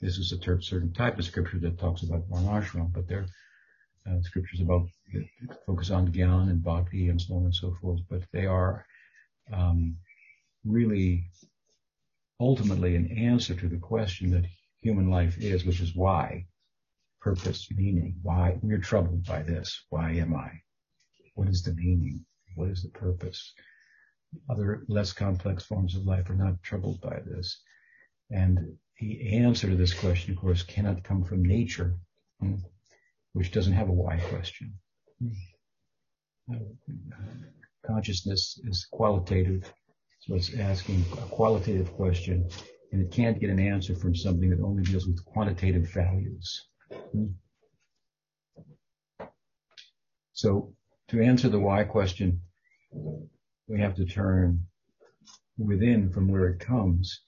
This 0.00 0.18
is 0.18 0.32
a 0.32 0.60
certain 0.62 0.92
type 0.92 1.18
of 1.18 1.24
scripture 1.24 1.58
that 1.58 1.78
talks 1.78 2.02
about 2.02 2.28
varnashram, 2.30 2.92
but 2.92 3.08
there 3.08 3.26
are 4.06 4.16
uh, 4.16 4.22
scriptures 4.22 4.60
about 4.60 4.86
focus 5.66 5.90
on 5.90 6.12
gyan 6.12 6.50
and 6.50 6.62
bhakti 6.62 7.08
and 7.08 7.20
so 7.20 7.34
on 7.34 7.44
and 7.44 7.54
so 7.54 7.74
forth. 7.80 8.00
But 8.08 8.22
they 8.32 8.46
are 8.46 8.86
um, 9.52 9.96
really 10.64 11.28
ultimately 12.40 12.94
an 12.94 13.10
answer 13.10 13.54
to 13.54 13.68
the 13.68 13.78
question 13.78 14.30
that 14.30 14.46
human 14.80 15.10
life 15.10 15.36
is, 15.38 15.64
which 15.64 15.80
is 15.80 15.96
why, 15.96 16.46
purpose, 17.20 17.68
meaning, 17.72 18.14
why 18.22 18.58
we're 18.62 18.78
troubled 18.78 19.24
by 19.24 19.42
this. 19.42 19.84
Why 19.90 20.12
am 20.12 20.34
I? 20.34 20.50
What 21.34 21.48
is 21.48 21.62
the 21.62 21.74
meaning? 21.74 22.24
What 22.54 22.68
is 22.68 22.82
the 22.82 22.90
purpose? 22.90 23.52
Other 24.48 24.84
less 24.88 25.12
complex 25.12 25.64
forms 25.64 25.96
of 25.96 26.06
life 26.06 26.30
are 26.30 26.36
not 26.36 26.62
troubled 26.62 27.00
by 27.00 27.20
this. 27.26 27.60
And 28.30 28.76
the 28.98 29.38
answer 29.38 29.68
to 29.68 29.76
this 29.76 29.94
question, 29.94 30.32
of 30.32 30.38
course, 30.38 30.62
cannot 30.62 31.04
come 31.04 31.22
from 31.24 31.44
nature, 31.44 31.96
hmm, 32.40 32.56
which 33.32 33.52
doesn't 33.52 33.72
have 33.72 33.88
a 33.88 33.92
why 33.92 34.18
question. 34.18 34.74
Consciousness 37.86 38.60
is 38.64 38.88
qualitative, 38.90 39.72
so 40.20 40.34
it's 40.34 40.54
asking 40.58 41.04
a 41.12 41.26
qualitative 41.26 41.92
question, 41.92 42.48
and 42.92 43.02
it 43.02 43.12
can't 43.12 43.40
get 43.40 43.50
an 43.50 43.60
answer 43.60 43.94
from 43.94 44.14
something 44.14 44.50
that 44.50 44.60
only 44.60 44.82
deals 44.82 45.06
with 45.06 45.24
quantitative 45.24 45.88
values. 45.92 46.66
Hmm. 47.12 47.26
So 50.32 50.74
to 51.08 51.22
answer 51.22 51.48
the 51.48 51.60
why 51.60 51.84
question, 51.84 52.40
we 53.68 53.80
have 53.80 53.94
to 53.96 54.06
turn 54.06 54.66
within 55.56 56.10
from 56.10 56.28
where 56.28 56.48
it 56.48 56.60
comes 56.60 57.20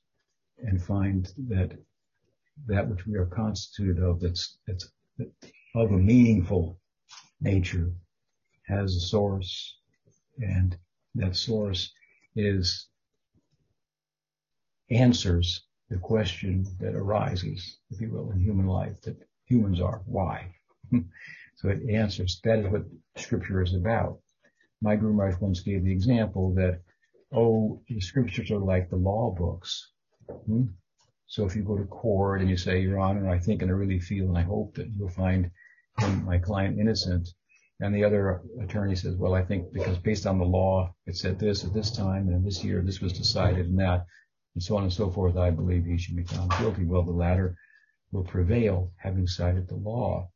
and 0.62 0.83
find 0.83 1.33
that 1.49 1.73
that 2.66 2.88
which 2.88 3.07
we 3.07 3.16
are 3.16 3.27
constituted 3.27 4.03
of 4.03 4.20
that's, 4.20 4.59
that's 4.66 4.90
of 5.75 5.92
a 5.92 5.96
meaningful 5.96 6.79
nature 7.40 7.92
has 8.66 8.94
a 8.96 9.01
source 9.01 9.79
and 10.38 10.77
that 11.14 11.37
source 11.37 11.92
is 12.37 12.88
answers 14.90 15.64
the 15.88 15.96
question 15.96 16.64
that 16.79 16.94
arises, 16.94 17.79
if 17.90 18.01
you 18.01 18.11
will, 18.11 18.31
in 18.31 18.40
human 18.40 18.66
life 18.66 19.01
that 19.03 19.16
humans 19.46 19.81
are. 19.81 20.03
Why? 20.07 20.55
so 21.57 21.68
it 21.68 21.88
answers. 21.90 22.40
That 22.44 22.61
is 22.61 22.66
what 22.68 22.85
scripture 23.16 23.62
is 23.62 23.75
about 23.75 24.20
my 24.83 24.96
Guru 24.96 25.12
Maharaj 25.12 25.40
once 25.40 25.61
gave 25.61 25.85
the 25.85 25.92
example 25.92 26.55
that, 26.55 26.81
oh, 27.33 27.83
the 27.88 28.01
scriptures 28.01 28.51
are 28.51 28.59
like 28.59 28.88
the 28.88 28.96
law 28.96 29.31
books. 29.31 29.90
Hmm? 30.47 30.64
So 31.27 31.47
if 31.47 31.55
you 31.55 31.62
go 31.62 31.77
to 31.77 31.85
court 31.85 32.40
and 32.40 32.51
you 32.51 32.57
say, 32.57 32.81
Your 32.81 32.99
Honor, 32.99 33.31
I 33.31 33.38
think 33.38 33.62
and 33.62 33.71
I 33.71 33.75
really 33.75 34.01
feel 34.01 34.29
and 34.29 34.38
I 34.38 34.43
hope 34.43 34.75
that 34.75 34.88
you'll 34.97 35.09
find 35.09 35.51
my 36.25 36.38
client 36.38 36.79
innocent. 36.79 37.29
And 37.81 37.95
the 37.95 38.05
other 38.05 38.43
attorney 38.62 38.95
says, 38.95 39.16
well, 39.16 39.35
I 39.35 39.43
think 39.43 39.73
because 39.73 39.97
based 39.99 40.27
on 40.27 40.38
the 40.38 40.45
law, 40.45 40.95
it 41.07 41.16
said 41.16 41.38
this 41.38 41.64
at 41.64 41.73
this 41.73 41.90
time 41.90 42.29
and 42.29 42.45
this 42.45 42.62
year, 42.62 42.83
this 42.83 43.01
was 43.01 43.12
decided 43.12 43.66
and 43.66 43.79
that, 43.79 44.05
and 44.55 44.62
so 44.62 44.77
on 44.77 44.83
and 44.83 44.93
so 44.93 45.11
forth, 45.11 45.37
I 45.37 45.51
believe 45.51 45.85
he 45.85 45.97
should 45.97 46.16
be 46.16 46.25
found 46.25 46.51
guilty. 46.59 46.85
Well, 46.85 47.05
the 47.05 47.12
latter 47.12 47.57
will 48.12 48.25
prevail 48.25 48.93
having 48.97 49.27
cited 49.27 49.69
the 49.69 49.77
law. 49.77 50.29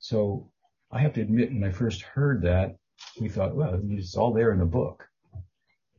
So 0.00 0.50
I 0.90 0.98
have 1.00 1.14
to 1.14 1.22
admit, 1.22 1.52
when 1.52 1.64
I 1.64 1.70
first 1.70 2.02
heard 2.02 2.42
that, 2.42 2.76
we 3.20 3.28
thought, 3.28 3.54
well, 3.56 3.80
it's 3.88 4.16
all 4.16 4.32
there 4.32 4.52
in 4.52 4.58
the 4.58 4.66
book. 4.66 5.04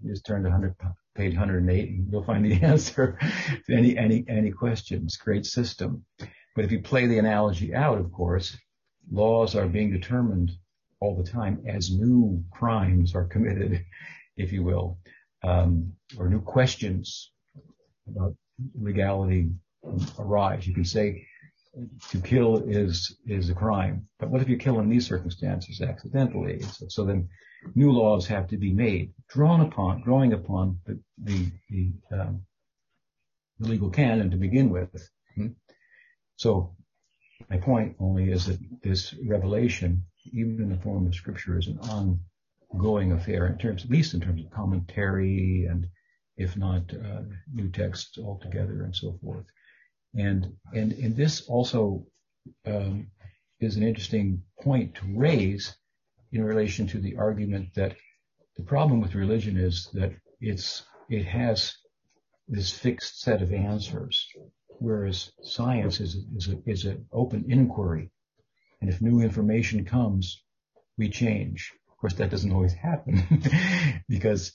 You 0.01 0.11
just 0.11 0.25
turned 0.25 0.43
to 0.43 0.49
100, 0.49 0.75
page 1.17 1.33
108 1.33 1.89
and 1.89 2.11
you'll 2.11 2.23
find 2.23 2.45
the 2.45 2.53
answer 2.63 3.17
to 3.65 3.73
any, 3.73 3.97
any, 3.97 4.23
any 4.29 4.51
questions. 4.51 5.17
Great 5.17 5.45
system. 5.45 6.05
But 6.55 6.65
if 6.65 6.71
you 6.71 6.81
play 6.81 7.07
the 7.07 7.19
analogy 7.19 7.75
out, 7.75 7.97
of 7.97 8.11
course, 8.11 8.55
laws 9.11 9.55
are 9.55 9.67
being 9.67 9.91
determined 9.91 10.51
all 10.99 11.15
the 11.15 11.29
time 11.29 11.63
as 11.67 11.91
new 11.91 12.43
crimes 12.51 13.15
are 13.15 13.25
committed, 13.25 13.83
if 14.37 14.51
you 14.51 14.63
will, 14.63 14.99
um, 15.43 15.93
or 16.17 16.29
new 16.29 16.41
questions 16.41 17.31
about 18.07 18.35
legality 18.79 19.49
arise. 20.17 20.67
You 20.67 20.73
can 20.73 20.85
say 20.85 21.27
to 22.09 22.19
kill 22.21 22.57
is 22.67 23.17
is 23.27 23.49
a 23.49 23.53
crime, 23.53 24.07
but 24.19 24.29
what 24.29 24.41
if 24.41 24.49
you 24.49 24.57
kill 24.57 24.79
in 24.79 24.89
these 24.89 25.07
circumstances 25.07 25.81
accidentally? 25.81 26.61
So, 26.61 26.87
so 26.89 27.05
then 27.05 27.29
new 27.75 27.91
laws 27.91 28.27
have 28.27 28.47
to 28.47 28.57
be 28.57 28.73
made, 28.73 29.13
drawn 29.29 29.61
upon, 29.61 30.01
drawing 30.01 30.33
upon 30.33 30.79
the 30.85 30.99
the, 31.23 31.51
the, 31.69 31.91
um, 32.11 32.41
the 33.59 33.67
legal 33.67 33.89
canon 33.89 34.29
to 34.31 34.37
begin 34.37 34.69
with. 34.69 35.09
Hmm? 35.35 35.47
So 36.35 36.75
my 37.49 37.57
point 37.57 37.95
only 37.99 38.31
is 38.31 38.45
that 38.45 38.59
this 38.83 39.15
revelation, 39.25 40.03
even 40.31 40.61
in 40.61 40.69
the 40.69 40.77
form 40.77 41.07
of 41.07 41.15
scripture, 41.15 41.57
is 41.57 41.67
an 41.67 41.79
ongoing 42.73 43.11
affair 43.11 43.47
in 43.47 43.57
terms, 43.57 43.83
at 43.83 43.89
least 43.89 44.13
in 44.13 44.19
terms 44.19 44.43
of 44.43 44.51
commentary 44.51 45.65
and 45.69 45.87
if 46.37 46.55
not 46.55 46.83
uh, 46.93 47.23
new 47.51 47.69
texts 47.69 48.17
altogether 48.17 48.83
and 48.83 48.95
so 48.95 49.17
forth. 49.23 49.45
And 50.15 50.53
and 50.73 50.93
and 50.93 51.15
this 51.15 51.41
also 51.41 52.05
um, 52.65 53.07
is 53.59 53.75
an 53.75 53.83
interesting 53.83 54.43
point 54.61 54.95
to 54.95 55.01
raise 55.15 55.75
in 56.31 56.43
relation 56.43 56.87
to 56.87 56.99
the 56.99 57.15
argument 57.17 57.73
that 57.75 57.95
the 58.55 58.63
problem 58.63 59.01
with 59.01 59.15
religion 59.15 59.57
is 59.57 59.89
that 59.93 60.13
it's 60.41 60.83
it 61.09 61.23
has 61.25 61.75
this 62.47 62.71
fixed 62.71 63.21
set 63.21 63.41
of 63.41 63.53
answers, 63.53 64.27
whereas 64.79 65.31
science 65.43 65.99
is 65.99 66.17
is 66.35 66.49
a, 66.49 66.57
is 66.65 66.85
an 66.85 67.05
open 67.11 67.45
inquiry, 67.49 68.09
and 68.81 68.89
if 68.89 69.01
new 69.01 69.21
information 69.21 69.85
comes, 69.85 70.43
we 70.97 71.09
change. 71.09 71.73
Of 71.91 71.97
course, 71.97 72.13
that 72.15 72.29
doesn't 72.29 72.51
always 72.51 72.73
happen 72.73 73.23
because 74.09 74.53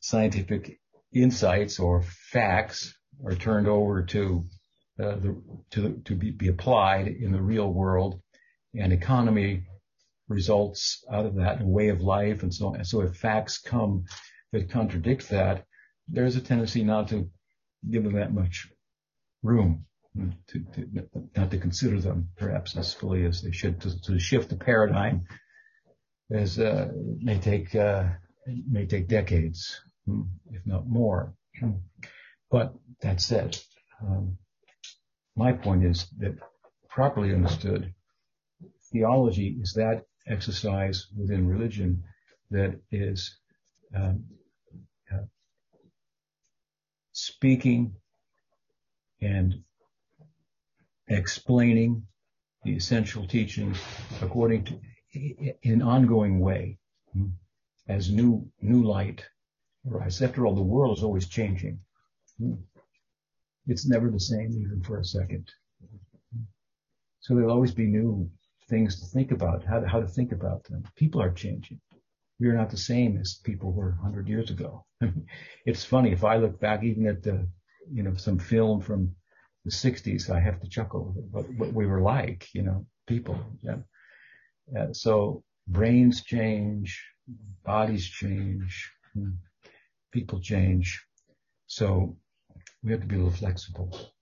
scientific 0.00 0.78
insights 1.12 1.78
or 1.78 2.02
facts 2.02 2.94
are 3.24 3.34
turned 3.34 3.68
over 3.68 4.02
to 4.02 4.44
uh, 5.00 5.16
the, 5.16 5.42
to 5.70 6.02
to 6.04 6.14
be, 6.14 6.30
be 6.30 6.48
applied 6.48 7.08
in 7.08 7.32
the 7.32 7.42
real 7.42 7.72
world, 7.72 8.20
and 8.74 8.92
economy 8.92 9.64
results 10.28 11.04
out 11.10 11.26
of 11.26 11.36
that, 11.36 11.60
and 11.60 11.68
way 11.68 11.88
of 11.88 12.00
life, 12.00 12.42
and 12.42 12.52
so 12.54 12.68
on. 12.68 12.76
And 12.76 12.86
so, 12.86 13.02
if 13.02 13.16
facts 13.16 13.58
come 13.58 14.04
that 14.52 14.70
contradict 14.70 15.28
that, 15.30 15.64
there's 16.08 16.36
a 16.36 16.40
tendency 16.40 16.84
not 16.84 17.08
to 17.08 17.28
give 17.88 18.04
them 18.04 18.14
that 18.14 18.32
much 18.32 18.68
room, 19.42 19.84
to, 20.48 20.60
to 20.74 21.08
not 21.36 21.50
to 21.50 21.58
consider 21.58 22.00
them 22.00 22.28
perhaps 22.36 22.76
as 22.76 22.92
fully 22.92 23.24
as 23.24 23.42
they 23.42 23.52
should. 23.52 23.80
To, 23.82 24.00
to 24.02 24.18
shift 24.18 24.50
the 24.50 24.56
paradigm 24.56 25.26
as 26.30 26.58
uh, 26.58 26.88
may 26.94 27.38
take 27.38 27.74
uh, 27.74 28.04
may 28.46 28.86
take 28.86 29.08
decades. 29.08 29.80
Hmm, 30.06 30.22
if 30.50 30.66
not 30.66 30.88
more. 30.88 31.34
But 32.50 32.74
that 33.02 33.20
said, 33.20 33.58
um, 34.02 34.38
my 35.36 35.52
point 35.52 35.84
is 35.84 36.06
that 36.18 36.38
properly 36.88 37.34
understood, 37.34 37.92
theology 38.90 39.58
is 39.60 39.74
that 39.74 40.04
exercise 40.28 41.06
within 41.16 41.46
religion 41.46 42.02
that 42.50 42.78
is 42.90 43.38
um, 43.94 44.24
uh, 45.12 45.24
speaking 47.12 47.94
and 49.20 49.54
explaining 51.08 52.02
the 52.64 52.74
essential 52.74 53.26
teachings 53.26 53.78
according 54.20 54.64
to 54.64 54.78
in 55.14 55.72
an 55.72 55.82
ongoing 55.82 56.38
way 56.38 56.78
hmm, 57.12 57.28
as 57.88 58.10
new 58.10 58.46
new 58.60 58.84
light 58.84 59.24
arises. 59.90 60.22
After 60.22 60.46
all, 60.46 60.54
the 60.54 60.62
world 60.62 60.98
is 60.98 61.04
always 61.04 61.28
changing. 61.28 61.80
It's 63.66 63.86
never 63.86 64.10
the 64.10 64.20
same 64.20 64.52
even 64.52 64.82
for 64.82 64.98
a 64.98 65.04
second. 65.04 65.48
So 67.20 67.34
there'll 67.34 67.50
always 67.52 67.72
be 67.72 67.86
new 67.86 68.30
things 68.68 69.00
to 69.00 69.06
think 69.06 69.32
about, 69.32 69.64
how 69.64 69.80
to, 69.80 69.88
how 69.88 70.00
to 70.00 70.06
think 70.06 70.32
about 70.32 70.64
them. 70.64 70.84
People 70.96 71.22
are 71.22 71.30
changing. 71.30 71.80
We 72.40 72.48
are 72.48 72.54
not 72.54 72.70
the 72.70 72.76
same 72.76 73.18
as 73.18 73.40
people 73.42 73.72
were 73.72 73.96
100 74.00 74.28
years 74.28 74.50
ago. 74.50 74.84
it's 75.66 75.84
funny, 75.84 76.12
if 76.12 76.24
I 76.24 76.36
look 76.36 76.60
back 76.60 76.84
even 76.84 77.06
at 77.06 77.22
the, 77.22 77.48
you 77.90 78.02
know, 78.02 78.14
some 78.14 78.38
film 78.38 78.80
from 78.80 79.14
the 79.64 79.70
60s, 79.70 80.30
I 80.30 80.40
have 80.40 80.60
to 80.60 80.68
chuckle 80.68 81.14
what, 81.30 81.48
what 81.54 81.72
we 81.72 81.86
were 81.86 82.00
like, 82.00 82.46
you 82.54 82.62
know, 82.62 82.86
people. 83.06 83.38
Yeah. 83.62 83.78
Uh, 84.78 84.92
so 84.92 85.42
brains 85.66 86.22
change, 86.22 87.02
bodies 87.64 88.06
change. 88.06 88.90
People 90.12 90.40
change. 90.40 91.04
So 91.66 92.16
we 92.82 92.92
have 92.92 93.00
to 93.00 93.06
be 93.06 93.16
a 93.16 93.18
little 93.18 93.32
flexible. 93.32 94.12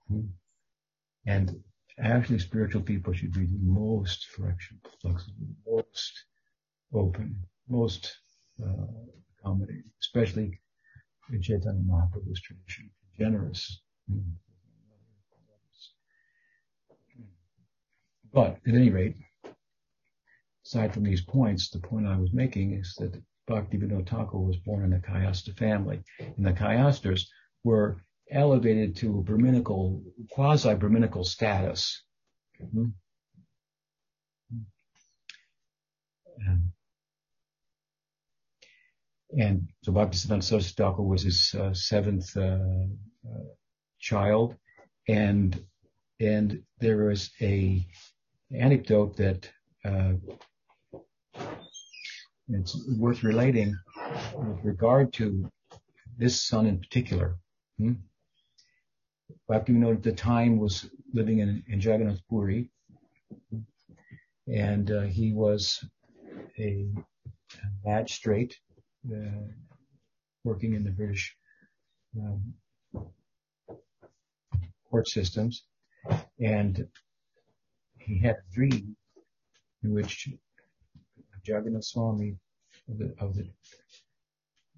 And 1.26 1.62
actually 1.98 2.38
spiritual 2.38 2.82
people 2.82 3.12
should 3.12 3.32
be 3.32 3.46
the 3.46 3.58
most 3.62 4.26
flexible, 4.26 4.90
most 5.66 6.24
open, 6.92 7.36
most 7.68 8.16
uh, 8.62 8.86
accommodating, 9.38 9.84
especially 10.00 10.60
in 11.32 11.42
Chaitanya 11.42 11.82
Mahaprabhu's 11.82 12.40
tradition, 12.40 12.90
generous. 13.18 13.80
But 18.32 18.58
at 18.66 18.74
any 18.74 18.90
rate, 18.90 19.16
aside 20.64 20.92
from 20.92 21.04
these 21.04 21.22
points, 21.22 21.70
the 21.70 21.78
point 21.78 22.06
I 22.06 22.16
was 22.16 22.32
making 22.32 22.74
is 22.74 22.94
that 22.98 23.20
Bhaktivinoda 23.48 24.06
Thakur 24.08 24.38
was 24.38 24.56
born 24.56 24.84
in 24.84 24.92
a 24.92 24.98
Kayastha 24.98 25.56
family. 25.56 26.02
And 26.18 26.44
the 26.44 26.52
Kayasthas 26.52 27.26
were 27.64 28.02
elevated 28.30 28.96
to 28.96 29.22
Brahminical, 29.22 30.02
quasi-Brahminical 30.30 31.24
status. 31.24 32.02
Mm-hmm. 32.62 32.86
And, 39.38 39.68
so 39.82 39.92
Bhaktisiddhanta 39.92 40.42
Saraswati 40.42 40.74
Thakur 40.76 41.02
was 41.02 41.22
his 41.22 41.54
uh, 41.58 41.74
seventh 41.74 42.36
uh, 42.36 42.58
uh, 43.28 43.44
child, 43.98 44.56
and 45.08 45.62
and 46.20 46.62
there 46.78 47.04
was 47.04 47.30
a 47.40 47.86
anecdote 48.54 49.16
that 49.16 49.50
uh, 49.84 50.12
it's 52.48 52.88
worth 52.98 53.22
relating 53.22 53.76
with 54.34 54.64
regard 54.64 55.12
to 55.14 55.50
this 56.16 56.40
son 56.40 56.66
in 56.66 56.78
particular. 56.78 57.36
Hmm? 57.78 57.94
Bhaktivinoda 59.48 59.96
at 59.96 60.02
the 60.02 60.12
time 60.12 60.58
was 60.58 60.90
living 61.12 61.38
in, 61.38 61.62
in 61.68 61.80
Jagannath 61.80 62.20
Puri, 62.28 62.68
and 64.48 64.90
uh, 64.90 65.02
he 65.02 65.32
was 65.32 65.84
a, 66.58 66.86
a 67.62 67.88
magistrate 67.88 68.58
uh, 69.12 69.46
working 70.42 70.74
in 70.74 70.82
the 70.82 70.90
British 70.90 71.36
um, 72.20 72.54
court 74.90 75.08
systems, 75.08 75.64
and 76.40 76.86
he 77.98 78.18
had 78.18 78.36
a 78.36 78.54
dream 78.54 78.96
in 79.84 79.92
which 79.92 80.28
Jagannath 81.44 81.84
Swami 81.84 82.36
of 82.88 82.98
the, 82.98 83.14
of 83.20 83.34
the, 83.34 83.48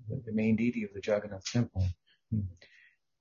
the 0.08 0.32
main 0.32 0.56
deity 0.56 0.84
of 0.84 0.90
the 0.92 1.00
Jagannath 1.02 1.44
temple 1.50 1.86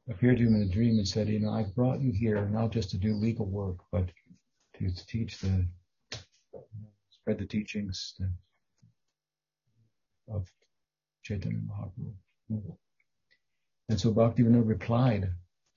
appeared 0.10 0.38
to 0.38 0.44
him 0.44 0.56
in 0.56 0.62
a 0.62 0.74
dream 0.74 0.98
and 0.98 1.08
said, 1.08 1.28
you 1.28 1.40
know, 1.40 1.52
I've 1.52 1.76
brought 1.76 2.02
you 2.02 2.12
here 2.12 2.46
not 2.46 2.72
just 2.72 2.92
to 2.92 2.98
do 2.98 3.14
legal 3.14 3.46
work, 3.46 3.78
but 3.92 4.10
to 4.80 5.06
teach 5.08 5.40
the, 5.40 5.68
spread 7.10 7.40
the 7.40 7.46
teachings 7.46 8.16
of 10.32 10.48
Chaitanya 11.24 11.60
Mahaprabhu. 11.60 12.78
And 13.90 14.00
so 14.00 14.14
Bhaktivinoda 14.14 14.68
replied 14.68 15.30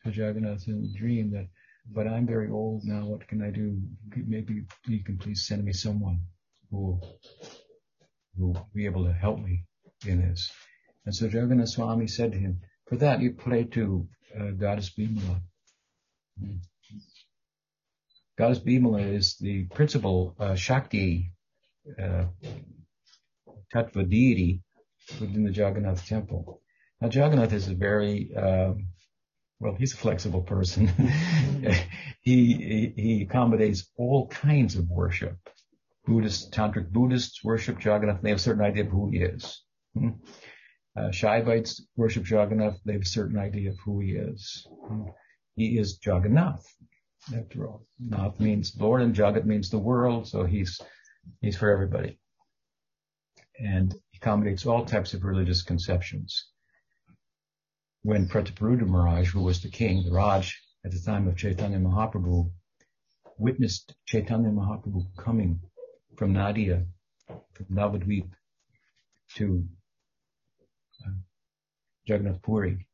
to 0.05 0.11
Jagannath 0.11 0.69
in 0.69 0.83
the 0.83 0.99
dream 0.99 1.31
that, 1.33 1.49
but 1.93 2.07
I'm 2.07 2.27
very 2.27 2.51
old 2.51 2.85
now, 2.85 3.07
what 3.07 3.27
can 3.27 3.43
I 3.43 3.51
do? 3.51 3.81
Maybe 4.15 4.63
you 4.87 5.05
can 5.05 5.19
please 5.19 5.47
send 5.47 5.65
me 5.65 5.73
someone 5.73 6.21
who 6.71 7.01
who 8.37 8.49
will 8.49 8.69
be 8.75 8.87
able 8.87 9.05
to 9.05 9.13
help 9.13 9.41
me 9.41 9.65
in 10.07 10.21
this. 10.21 10.51
And 11.05 11.15
so 11.15 11.27
Jagannath 11.27 11.71
Swami 11.71 12.07
said 12.07 12.33
to 12.33 12.39
him, 12.39 12.61
for 12.87 12.97
that 12.97 13.21
you 13.21 13.33
pray 13.33 13.65
to 13.65 14.09
uh, 14.39 14.51
Goddess 14.51 14.91
Bimala. 14.91 15.41
Goddess 18.39 18.59
Bimala 18.61 19.15
is 19.15 19.37
the 19.37 19.65
principal 19.65 20.35
uh, 20.39 20.55
Shakti 20.55 21.33
uh, 21.99 22.25
Tattva 23.75 24.09
deity 24.09 24.63
within 25.21 25.45
the 25.45 25.53
Jagannath 25.53 26.07
temple. 26.07 26.61
Now 27.01 27.09
Jagannath 27.09 27.53
is 27.53 27.69
a 27.69 27.75
very, 27.75 28.35
um, 28.37 28.87
well, 29.59 29.75
he's 29.75 29.95
a 29.95 29.97
flexible 29.97 30.43
person. 30.43 30.89
he, 32.23 32.55
he, 32.55 32.93
he 32.97 33.23
accommodates 33.23 33.91
all 33.97 34.29
kinds 34.29 34.77
of 34.77 34.89
worship. 34.89 35.37
Buddhist, 36.07 36.53
tantric 36.53 36.91
Buddhists 36.91 37.45
worship 37.45 37.85
Jagannath. 37.85 38.23
They 38.23 38.31
have 38.31 38.39
a 38.39 38.43
certain 38.43 38.65
idea 38.65 38.85
of 38.85 38.91
who 38.91 39.11
he 39.11 39.19
is. 39.19 39.63
Hmm? 39.95 40.11
Uh, 40.97 41.11
Shaivites 41.11 41.81
worship 41.97 42.29
Jagannath. 42.29 42.81
They 42.85 42.95
have 42.95 43.03
a 43.03 43.07
certain 43.07 43.39
idea 43.39 43.71
of 43.71 43.79
who 43.79 44.01
he 44.01 44.13
is. 44.13 44.67
He 45.57 45.79
is 45.79 45.99
Jagannath, 46.05 46.67
after 47.37 47.67
all. 47.69 47.87
Nath 47.99 48.41
means 48.41 48.77
Lord 48.79 49.03
and 49.03 49.15
Jagat 49.15 49.45
means 49.45 49.71
the 49.71 49.79
world, 49.79 50.27
so 50.27 50.45
he's, 50.45 50.81
he's 51.41 51.57
for 51.57 51.71
everybody. 51.71 52.19
And 53.59 53.93
he 54.11 54.19
accommodates 54.19 54.67
all 54.67 54.85
types 54.85 55.15
of 55.15 55.25
religious 55.25 55.63
conceptions. 55.63 56.47
When 58.03 58.27
Prataparudra 58.29 58.87
Maharaj, 58.87 59.31
who 59.31 59.43
was 59.43 59.61
the 59.61 59.69
king, 59.69 60.03
the 60.05 60.13
Raj, 60.13 60.59
at 60.85 60.93
the 60.93 61.01
time 61.01 61.29
of 61.29 61.37
Chaitanya 61.37 61.79
Mahaprabhu, 61.79 62.51
witnessed 63.39 63.95
Chaitanya 64.07 64.49
Mahaprabhu 64.49 65.05
coming 65.17 65.61
from 66.17 66.33
Nadia, 66.33 66.87
from 67.27 67.67
Navadvip 67.71 68.31
to 69.37 69.69
Jagannath 72.05 72.43
Puri 72.43 72.87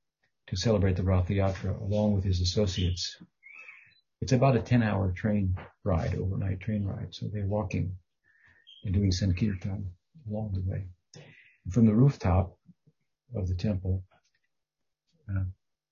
to 0.49 0.57
celebrate 0.57 0.97
the 0.97 1.03
Rath 1.03 1.29
Yatra 1.29 1.81
along 1.81 2.15
with 2.15 2.25
his 2.25 2.41
associates. 2.41 3.17
It's 4.21 4.33
about 4.33 4.57
a 4.57 4.61
10 4.61 4.83
hour 4.83 5.13
train 5.13 5.57
ride, 5.85 6.15
overnight 6.15 6.61
train 6.61 6.85
ride. 6.85 7.15
So 7.15 7.27
they're 7.33 7.47
walking 7.47 7.97
and 8.85 8.95
doing 8.95 9.13
Sankirtan 9.13 9.91
along 10.29 10.53
the 10.53 10.71
way. 10.71 10.87
And 11.65 11.75
from 11.75 11.87
the 11.87 11.95
rooftop 11.95 12.57
of 13.35 13.49
the 13.49 13.55
temple 13.55 14.05
uh, 15.29 15.45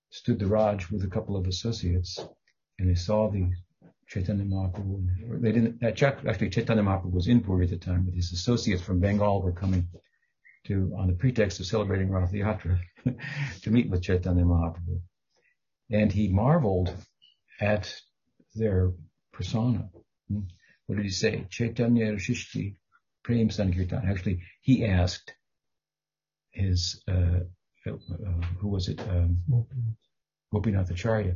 stood 0.09 0.39
the 0.39 0.47
Raj 0.47 0.89
with 0.89 1.03
a 1.03 1.09
couple 1.09 1.35
of 1.35 1.47
associates 1.47 2.19
and 2.79 2.89
they 2.89 2.95
saw 2.95 3.29
the 3.29 3.51
Chaitanya 4.07 4.45
Mahaprabhu. 4.45 5.41
They 5.41 5.51
didn't, 5.51 5.83
actually 5.83 6.49
Chaitanya 6.49 6.83
Mahaprabhu 6.83 7.11
was 7.11 7.27
in 7.27 7.41
Puri 7.41 7.65
at 7.65 7.71
the 7.71 7.77
time, 7.77 8.03
but 8.03 8.13
his 8.13 8.31
associates 8.31 8.81
from 8.81 8.99
Bengal 8.99 9.41
were 9.41 9.51
coming 9.51 9.87
to, 10.65 10.93
on 10.97 11.07
the 11.07 11.13
pretext 11.13 11.59
of 11.59 11.65
celebrating 11.65 12.11
Rath 12.11 12.31
Yatra, 12.31 12.79
to 13.61 13.71
meet 13.71 13.89
with 13.89 14.03
Chaitanya 14.03 14.43
Mahaprabhu. 14.43 15.01
And 15.91 16.11
he 16.11 16.27
marveled 16.27 16.93
at 17.59 17.93
their 18.55 18.91
persona. 19.31 19.89
What 20.87 20.95
did 20.95 21.05
he 21.05 21.11
say? 21.11 21.45
Chaitanya 21.49 22.13
Rishishti 22.13 22.77
Prem 23.23 23.49
Sankirtan. 23.49 24.07
Actually, 24.07 24.41
he 24.61 24.85
asked 24.85 25.33
his, 26.51 27.01
uh, 27.07 27.41
uh, 27.87 27.91
who 28.59 28.69
was 28.69 28.87
it? 28.87 28.99
Um, 29.01 29.41
Gopinath 30.51 30.89
Acharya, 30.89 31.35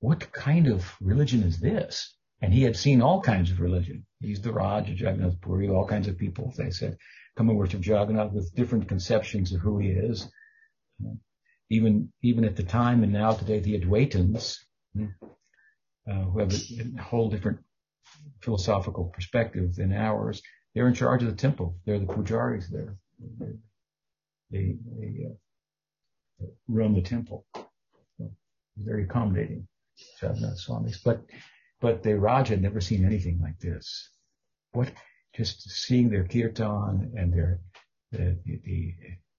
what 0.00 0.32
kind 0.32 0.68
of 0.68 0.94
religion 1.00 1.42
is 1.42 1.60
this? 1.60 2.16
And 2.40 2.52
he 2.52 2.62
had 2.62 2.76
seen 2.76 3.00
all 3.02 3.20
kinds 3.20 3.50
of 3.50 3.60
religion. 3.60 4.06
He's 4.20 4.40
the 4.40 4.52
Raj, 4.52 4.88
Jagannath 4.88 5.40
Puri, 5.40 5.68
all 5.68 5.86
kinds 5.86 6.08
of 6.08 6.18
people, 6.18 6.52
they 6.56 6.70
said, 6.70 6.96
come 7.36 7.48
and 7.48 7.58
worship 7.58 7.84
Jagannath 7.84 8.32
with 8.32 8.54
different 8.54 8.88
conceptions 8.88 9.52
of 9.52 9.60
who 9.60 9.78
he 9.78 9.88
is. 9.88 10.30
Even, 11.70 12.12
even 12.22 12.44
at 12.44 12.56
the 12.56 12.62
time 12.62 13.02
and 13.02 13.12
now 13.12 13.32
today, 13.32 13.58
the 13.58 13.80
Advaitins, 13.80 14.58
uh, 14.96 16.12
who 16.12 16.38
have 16.38 16.52
a, 16.52 16.98
a 16.98 17.02
whole 17.02 17.30
different 17.30 17.58
philosophical 18.40 19.06
perspective 19.06 19.74
than 19.74 19.92
ours, 19.92 20.42
they're 20.74 20.88
in 20.88 20.94
charge 20.94 21.22
of 21.22 21.30
the 21.30 21.36
temple. 21.36 21.76
They're 21.84 21.98
the 21.98 22.06
pujaris 22.06 22.68
there. 22.68 22.96
They, 24.50 24.76
they 24.98 25.26
uh, 26.40 26.46
run 26.68 26.94
the 26.94 27.02
temple. 27.02 27.46
So, 27.54 28.30
very 28.76 29.04
accommodating, 29.04 29.66
Jagannath 30.22 30.60
Swamis. 30.60 30.98
But, 31.02 31.22
but 31.80 32.02
the 32.02 32.18
Raj 32.18 32.48
had 32.48 32.62
never 32.62 32.80
seen 32.80 33.04
anything 33.04 33.40
like 33.40 33.58
this. 33.58 34.10
What, 34.72 34.92
just 35.34 35.70
seeing 35.70 36.08
their 36.08 36.24
kirtan 36.24 37.12
and 37.16 37.32
their, 37.32 37.60
the, 38.12 38.38
the, 38.44 38.94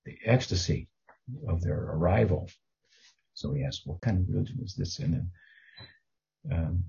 the 0.05 0.17
ecstasy 0.25 0.89
of 1.47 1.61
their 1.61 1.79
arrival. 1.79 2.49
So 3.33 3.53
he 3.53 3.63
asked, 3.63 3.83
what 3.85 4.01
kind 4.01 4.19
of 4.19 4.29
religion 4.29 4.59
is 4.63 4.75
this? 4.75 4.99
And 4.99 5.13
then, 5.13 5.31
um, 6.51 6.83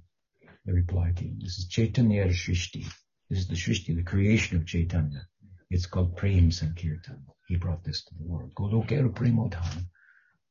the 0.64 0.72
reply 0.72 1.12
came, 1.14 1.38
this 1.40 1.58
is 1.58 1.68
Chaitanya 1.68 2.26
Shrishti. 2.26 2.84
This 3.30 3.40
is 3.40 3.48
the 3.48 3.54
Shrishti, 3.54 3.94
the 3.94 4.02
creation 4.02 4.56
of 4.56 4.66
Chaitanya. 4.66 5.26
It's 5.70 5.86
called 5.86 6.16
Prem 6.16 6.50
Sankirtan. 6.50 7.24
He 7.48 7.56
brought 7.56 7.84
this 7.84 8.04
to 8.04 8.14
the 8.14 8.24
world. 8.24 8.54
Golokera 8.54 9.08
Premodham. 9.12 9.86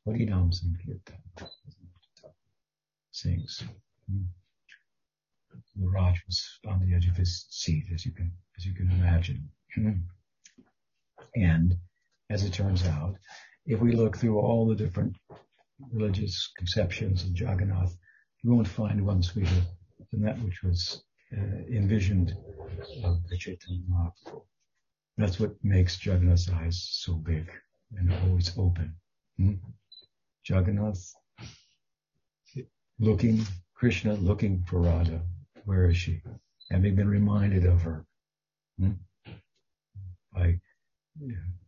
Haridam 0.08 0.54
Sankirtan. 0.54 1.50
Sings. 3.12 3.64
The 5.78 5.88
Raj 5.88 6.22
was 6.26 6.60
on 6.68 6.80
the 6.80 6.96
edge 6.96 7.08
of 7.08 7.18
his 7.18 7.46
seat, 7.50 7.86
as 7.94 8.06
you 8.06 8.12
can, 8.12 8.32
as 8.58 8.66
you 8.66 8.74
can 8.74 8.90
imagine. 8.92 9.50
And 11.36 11.76
as 12.30 12.44
it 12.44 12.54
turns 12.54 12.86
out, 12.86 13.16
if 13.66 13.80
we 13.82 13.92
look 13.92 14.18
through 14.18 14.40
all 14.40 14.68
the 14.68 14.76
different 14.76 15.16
religious 15.92 16.52
conceptions 16.58 17.24
of 17.24 17.38
Jagannath, 17.38 17.98
you 18.42 18.52
won't 18.52 18.68
find 18.68 19.06
one 19.06 19.22
sweeter 19.22 19.62
than 20.12 20.22
that 20.22 20.42
which 20.42 20.64
was 20.64 21.04
uh, 21.36 21.42
envisioned 21.70 22.34
of 23.04 23.28
the 23.28 23.38
Chaitanya 23.38 23.82
Mahaprabhu. 23.90 24.44
That's 25.18 25.40
what 25.40 25.56
makes 25.64 26.04
Jagannath's 26.06 26.50
eyes 26.50 26.88
so 26.92 27.14
big 27.16 27.50
and 27.98 28.14
always 28.24 28.58
open. 28.58 28.96
Hmm? 29.38 29.54
Jagannath 30.48 31.14
looking, 33.00 33.46
Krishna 33.74 34.14
looking 34.14 34.64
for 34.64 34.82
Radha. 34.82 35.22
Where 35.66 35.90
is 35.90 35.98
she? 35.98 36.22
Having 36.72 36.96
been 36.96 37.10
reminded 37.10 37.66
of 37.66 37.82
her? 37.82 38.06
By 40.34 40.60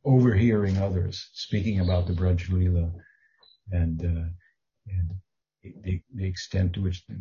overhearing 0.03 0.77
others 0.77 1.29
speaking 1.33 1.79
about 1.79 2.07
the 2.07 2.13
Braj 2.13 2.49
Leela 2.49 2.91
and, 3.71 4.01
uh, 4.03 4.29
and 4.87 5.11
the, 5.63 6.01
the, 6.13 6.25
extent 6.25 6.73
to 6.73 6.81
which 6.81 7.05
the, 7.07 7.15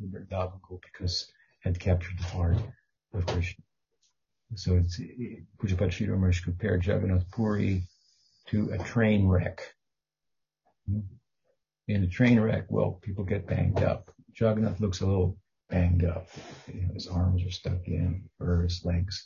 the 0.00 0.18
Vrindavan 0.18 0.60
Gopikas 0.60 1.26
had 1.60 1.78
captured 1.78 2.18
the 2.18 2.24
heart 2.24 2.56
of 3.14 3.26
Krishna. 3.26 3.64
So 4.56 4.76
it's, 4.76 4.98
Pujapad 5.58 5.90
Sridhar 5.90 6.16
Maharaj 6.16 6.40
compared 6.40 6.84
Jagannath 6.84 7.30
Puri 7.30 7.84
to 8.48 8.70
a 8.72 8.78
train 8.78 9.28
wreck. 9.28 9.62
In 11.86 12.04
a 12.04 12.08
train 12.08 12.40
wreck, 12.40 12.66
well, 12.68 12.98
people 13.02 13.24
get 13.24 13.46
banged 13.46 13.82
up. 13.82 14.12
Jagannath 14.34 14.80
looks 14.80 15.00
a 15.00 15.06
little 15.06 15.36
banged 15.70 16.04
up. 16.04 16.28
You 16.72 16.82
know, 16.82 16.94
his 16.94 17.06
arms 17.06 17.44
are 17.44 17.50
stuck 17.50 17.86
in, 17.86 18.28
or 18.38 18.62
his 18.62 18.84
legs. 18.84 19.24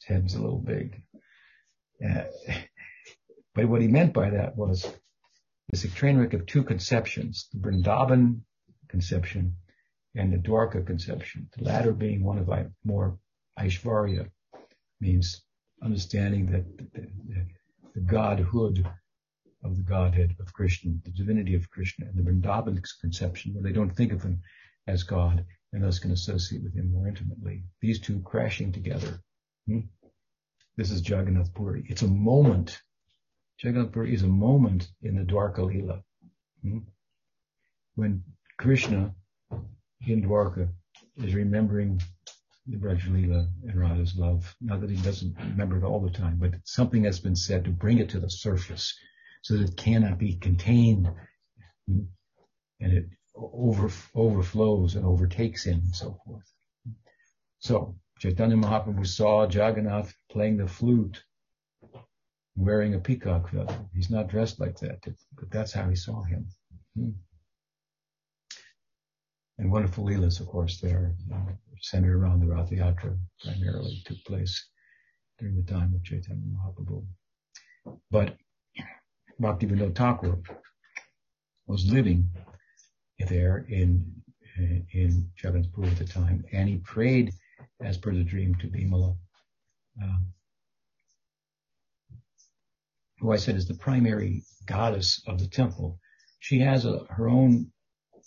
His 0.00 0.08
head's 0.08 0.34
a 0.34 0.40
little 0.40 0.58
big. 0.58 1.02
Uh, 2.04 2.24
but 3.54 3.68
what 3.68 3.82
he 3.82 3.88
meant 3.88 4.12
by 4.12 4.30
that 4.30 4.56
was 4.56 4.86
this 5.68 5.84
a 5.84 5.88
train 5.88 6.18
wreck 6.18 6.34
of 6.34 6.46
two 6.46 6.64
conceptions, 6.64 7.48
the 7.52 7.58
Vrindavan 7.58 8.40
conception 8.88 9.56
and 10.14 10.32
the 10.32 10.38
Dwarka 10.38 10.86
conception. 10.86 11.48
The 11.56 11.64
latter 11.64 11.92
being 11.92 12.24
one 12.24 12.38
of 12.38 12.50
more 12.84 13.18
Aishvarya, 13.58 14.30
means 15.00 15.42
understanding 15.82 16.46
that 16.46 16.64
the, 16.76 16.84
the, 16.94 17.46
the, 17.94 18.00
godhood 18.00 18.86
of 19.62 19.76
the 19.76 19.82
Godhead 19.82 20.36
of 20.40 20.52
Krishna, 20.52 20.92
the 21.04 21.10
divinity 21.10 21.54
of 21.54 21.70
Krishna, 21.70 22.06
and 22.06 22.16
the 22.16 22.30
Vrindavan 22.30 22.82
conception, 23.00 23.54
where 23.54 23.62
they 23.62 23.72
don't 23.72 23.94
think 23.94 24.12
of 24.12 24.22
him 24.22 24.40
as 24.86 25.02
God 25.02 25.44
and 25.74 25.82
thus 25.82 25.98
can 25.98 26.12
associate 26.12 26.62
with 26.62 26.74
him 26.74 26.92
more 26.92 27.08
intimately. 27.08 27.64
These 27.80 28.00
two 28.00 28.20
crashing 28.20 28.72
together. 28.72 29.20
Hmm? 29.66 29.80
This 30.76 30.90
is 30.90 31.06
Jagannath 31.06 31.52
Puri. 31.52 31.84
It's 31.88 32.02
a 32.02 32.08
moment. 32.08 32.80
Jagannath 33.62 33.92
Puri 33.92 34.14
is 34.14 34.22
a 34.22 34.28
moment 34.28 34.88
in 35.02 35.16
the 35.16 35.24
Dwarka 35.24 35.58
Leela. 35.58 36.02
Hmm? 36.62 36.78
When 37.96 38.22
Krishna 38.56 39.14
in 40.06 40.22
Dwarka 40.22 40.68
is 41.16 41.34
remembering 41.34 42.00
the 42.66 42.76
Braj 42.76 43.02
Leela 43.02 43.48
and 43.64 43.74
Radha's 43.74 44.16
love. 44.16 44.54
Not 44.60 44.80
that 44.80 44.90
he 44.90 44.96
doesn't 44.96 45.36
remember 45.38 45.76
it 45.76 45.84
all 45.84 46.00
the 46.00 46.10
time, 46.10 46.38
but 46.38 46.54
something 46.64 47.04
has 47.04 47.20
been 47.20 47.36
said 47.36 47.64
to 47.64 47.70
bring 47.70 47.98
it 47.98 48.10
to 48.10 48.20
the 48.20 48.30
surface 48.30 48.96
so 49.42 49.54
that 49.54 49.70
it 49.70 49.76
cannot 49.76 50.18
be 50.18 50.36
contained 50.36 51.08
and 51.88 52.08
it 52.80 53.06
over, 53.36 53.90
overflows 54.14 54.94
and 54.94 55.04
overtakes 55.04 55.64
him 55.64 55.80
and 55.84 55.94
so 55.94 56.18
forth. 56.24 56.50
So 57.58 57.96
Chaitanya 58.18 58.56
Mahaprabhu 58.56 59.06
saw 59.06 59.48
Jagannath 59.48 60.14
playing 60.30 60.58
the 60.58 60.68
flute, 60.68 61.22
wearing 62.56 62.94
a 62.94 63.00
peacock 63.00 63.50
feather. 63.50 63.78
He's 63.94 64.10
not 64.10 64.28
dressed 64.28 64.60
like 64.60 64.78
that, 64.78 65.00
but 65.36 65.50
that's 65.50 65.72
how 65.72 65.88
he 65.88 65.96
saw 65.96 66.22
him. 66.22 66.46
Hmm 66.94 67.10
and 69.58 69.70
wonderful 69.70 70.04
leelas, 70.04 70.40
of 70.40 70.46
course, 70.46 70.80
that 70.80 70.92
are 70.92 71.14
centered 71.80 72.16
around 72.16 72.40
the 72.40 72.46
Rath 72.46 72.70
Yatra 72.70 73.16
primarily 73.42 74.02
took 74.04 74.22
place 74.24 74.68
during 75.38 75.56
the 75.56 75.70
time 75.70 75.92
of 75.94 76.02
Chaitanya 76.02 76.42
Mahaprabhu. 76.46 77.04
But 78.10 78.36
Bhaktivinoda 79.40 79.94
Thakur 79.94 80.38
was 81.66 81.90
living 81.90 82.28
there 83.18 83.64
in 83.68 84.22
in 84.92 85.30
Jagannathpur 85.42 85.86
at 85.86 85.98
the 85.98 86.04
time, 86.04 86.44
and 86.52 86.68
he 86.68 86.76
prayed 86.76 87.32
as 87.80 87.98
per 87.98 88.12
the 88.12 88.24
dream 88.24 88.54
to 88.56 88.68
Bimala, 88.68 89.16
uh, 90.02 90.18
who 93.18 93.32
I 93.32 93.36
said 93.36 93.56
is 93.56 93.66
the 93.66 93.74
primary 93.74 94.42
goddess 94.66 95.22
of 95.26 95.40
the 95.40 95.48
temple. 95.48 95.98
She 96.40 96.60
has 96.60 96.84
a, 96.84 97.04
her 97.10 97.28
own, 97.28 97.72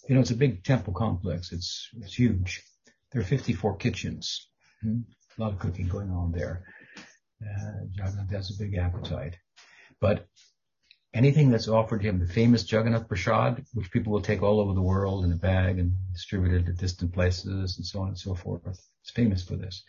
you 0.08 0.16
know, 0.16 0.22
it's 0.22 0.32
a 0.32 0.36
big 0.36 0.64
temple 0.64 0.94
complex. 0.94 1.52
It's 1.52 1.90
it's 1.98 2.16
huge. 2.16 2.64
There 3.12 3.22
are 3.22 3.26
54 3.26 3.78
kitchens. 3.78 4.48
Hmm? 4.82 5.02
A 5.38 5.42
lot 5.42 5.54
of 5.54 5.60
cooking 5.60 5.88
going 5.88 6.10
on 6.10 6.32
there. 6.32 6.64
Uh, 7.42 7.86
Jagannath 7.94 8.32
has 8.32 8.50
a 8.52 8.64
big 8.64 8.76
appetite. 8.76 9.38
But 10.02 10.28
anything 11.14 11.50
that's 11.50 11.68
offered 11.68 12.02
him, 12.02 12.20
the 12.20 12.32
famous 12.32 12.70
Jagannath 12.70 13.08
Prasad, 13.08 13.66
which 13.74 13.92
people 13.92 14.14
will 14.14 14.22
take 14.22 14.42
all 14.42 14.60
over 14.60 14.74
the 14.74 14.82
world 14.82 15.26
in 15.26 15.32
a 15.32 15.36
bag 15.36 15.80
and 15.80 15.94
distribute 16.14 16.62
it 16.62 16.66
to 16.66 16.74
distant 16.74 17.14
places 17.14 17.78
and 17.78 17.86
so 17.86 18.02
on 18.02 18.10
and 18.10 18.18
so 18.18 18.36
forth. 18.36 18.62
It's 18.68 19.12
famous 19.12 19.44
for 19.44 19.56
this. 19.56 19.84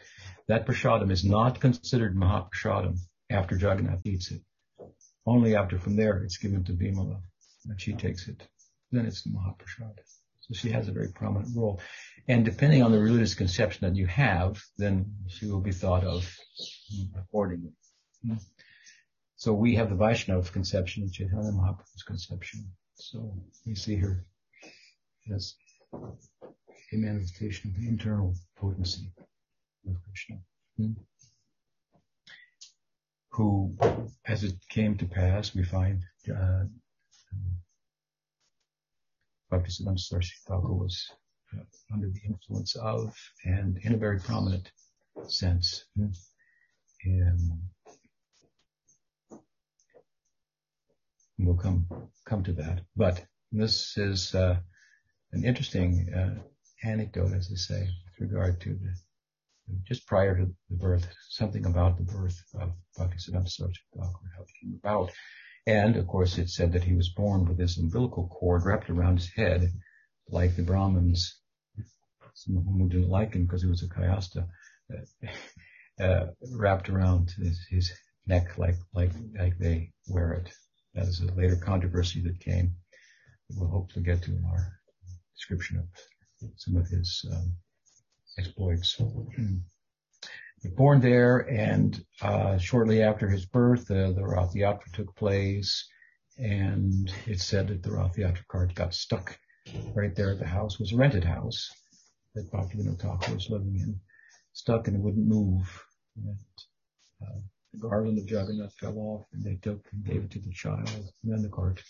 That 0.46 0.66
prasadam 0.66 1.10
is 1.10 1.24
not 1.24 1.60
considered 1.60 2.16
Mahaprasadam 2.16 2.98
after 3.30 3.56
Jagannath 3.56 4.06
eats 4.06 4.30
it. 4.30 4.42
Only 5.26 5.56
after 5.56 5.78
from 5.78 5.96
there 5.96 6.22
it's 6.22 6.38
given 6.38 6.64
to 6.64 6.72
Bimala 6.72 7.20
and 7.68 7.80
she 7.80 7.92
takes 7.92 8.28
it. 8.28 8.42
Then 8.90 9.06
it's 9.06 9.26
Mahaprasad. 9.26 9.98
So 10.40 10.54
she 10.54 10.70
has 10.70 10.88
a 10.88 10.92
very 10.92 11.12
prominent 11.12 11.54
role. 11.54 11.80
And 12.26 12.44
depending 12.44 12.82
on 12.82 12.92
the 12.92 12.98
religious 12.98 13.34
conception 13.34 13.86
that 13.86 13.96
you 13.96 14.06
have, 14.06 14.62
then 14.78 15.14
she 15.26 15.46
will 15.46 15.60
be 15.60 15.72
thought 15.72 16.04
of 16.04 16.34
accordingly. 17.16 17.72
Hmm. 18.24 18.34
So 19.38 19.54
we 19.54 19.76
have 19.76 19.88
the 19.88 19.94
Vaishnava 19.94 20.50
conception 20.50 21.08
Chaitanya 21.12 21.52
Mahaprabhu's 21.52 22.02
conception. 22.02 22.72
So 22.96 23.40
we 23.64 23.76
see 23.76 23.94
her 23.94 24.26
as 25.32 25.54
a 25.94 26.96
manifestation 26.96 27.70
of 27.70 27.80
the 27.80 27.86
internal 27.86 28.34
potency 28.56 29.12
of 29.88 29.94
Krishna. 30.02 30.38
Hmm? 30.76 30.92
Who, 33.30 33.76
as 34.26 34.42
it 34.42 34.56
came 34.70 34.96
to 34.96 35.06
pass, 35.06 35.54
we 35.54 35.62
find 35.62 36.02
uh, 36.28 36.64
Bhaktisiddhanta 39.52 40.00
Saraswati 40.00 40.66
was 40.66 41.12
uh, 41.56 41.62
under 41.94 42.08
the 42.08 42.20
influence 42.26 42.74
of 42.74 43.14
and 43.44 43.78
in 43.84 43.94
a 43.94 43.98
very 43.98 44.18
prominent 44.18 44.72
sense. 45.28 45.84
Hmm? 45.96 46.08
And 47.04 47.52
we'll 51.38 51.56
come 51.56 51.86
come 52.26 52.42
to 52.44 52.52
that. 52.54 52.82
But 52.96 53.24
this 53.52 53.96
is 53.96 54.34
uh, 54.34 54.56
an 55.32 55.44
interesting 55.44 56.12
uh, 56.12 56.42
anecdote, 56.86 57.32
as 57.32 57.50
I 57.52 57.56
say, 57.56 57.88
with 58.20 58.30
regard 58.30 58.60
to 58.62 58.70
the, 58.70 58.94
just 59.86 60.06
prior 60.06 60.36
to 60.36 60.46
the 60.46 60.76
birth, 60.76 61.06
something 61.28 61.66
about 61.66 61.96
the 61.96 62.04
birth 62.04 62.42
of 62.54 62.72
Bhaktisiddhanta 62.98 63.48
Saraswati 63.48 63.80
how 63.94 64.42
it 64.42 64.48
came 64.60 64.78
about. 64.82 65.10
And 65.66 65.96
of 65.96 66.06
course, 66.06 66.38
it 66.38 66.48
said 66.48 66.72
that 66.72 66.84
he 66.84 66.94
was 66.94 67.10
born 67.10 67.44
with 67.44 67.58
this 67.58 67.78
umbilical 67.78 68.28
cord 68.28 68.64
wrapped 68.64 68.88
around 68.88 69.18
his 69.18 69.30
head, 69.34 69.72
like 70.30 70.56
the 70.56 70.62
Brahmins, 70.62 71.40
some 72.34 72.56
of 72.56 72.64
whom 72.64 72.88
didn't 72.88 73.10
like 73.10 73.34
him 73.34 73.44
because 73.44 73.62
he 73.62 73.68
was 73.68 73.82
a 73.82 73.88
Kayastha, 73.88 74.48
uh, 74.92 76.02
uh, 76.02 76.26
wrapped 76.52 76.88
around 76.88 77.30
his, 77.36 77.66
his 77.70 77.92
neck 78.26 78.58
like 78.58 78.76
like 78.94 79.12
like 79.38 79.58
they 79.58 79.90
wear 80.06 80.32
it. 80.32 80.52
That 80.98 81.06
is 81.06 81.20
a 81.20 81.32
later 81.34 81.54
controversy 81.54 82.20
that 82.22 82.40
came. 82.40 82.74
We'll 83.50 83.68
hopefully 83.68 84.04
get 84.04 84.20
to 84.22 84.32
in 84.32 84.44
our 84.44 84.80
description 85.36 85.78
of 85.78 85.86
some 86.56 86.76
of 86.76 86.88
his 86.88 87.24
um, 87.32 87.52
exploits. 88.36 89.00
Born 90.76 91.00
there, 91.00 91.38
and 91.48 92.04
uh, 92.20 92.58
shortly 92.58 93.00
after 93.00 93.28
his 93.28 93.46
birth, 93.46 93.88
uh, 93.92 94.10
the 94.10 94.26
Rath 94.26 94.54
Yatra 94.54 94.92
took 94.92 95.14
place, 95.14 95.86
and 96.36 97.12
it's 97.26 97.44
said 97.44 97.68
that 97.68 97.84
the 97.84 97.92
Rath 97.92 98.16
Yatra 98.16 98.44
cart 98.48 98.74
got 98.74 98.92
stuck 98.92 99.38
right 99.94 100.16
there 100.16 100.32
at 100.32 100.40
the 100.40 100.46
house. 100.46 100.74
It 100.74 100.80
was 100.80 100.92
a 100.92 100.96
rented 100.96 101.22
house 101.22 101.70
that 102.34 102.50
Bhaktivinoda 102.50 102.98
Thakur 102.98 103.34
was 103.34 103.50
living 103.50 103.76
in, 103.76 104.00
stuck 104.52 104.88
and 104.88 105.00
wouldn't 105.00 105.28
move. 105.28 105.80
And, 106.16 106.36
uh, 107.22 107.38
the 107.78 107.88
garland 107.88 108.18
of 108.18 108.30
Jagannath 108.30 108.74
fell 108.74 108.98
off 108.98 109.26
and 109.32 109.44
they 109.44 109.56
took 109.56 109.84
and 109.92 110.04
gave 110.04 110.24
it 110.24 110.30
to 110.32 110.40
the 110.40 110.52
child 110.52 110.88
and 110.88 111.32
then 111.32 111.42
the 111.42 111.48
cart 111.48 111.82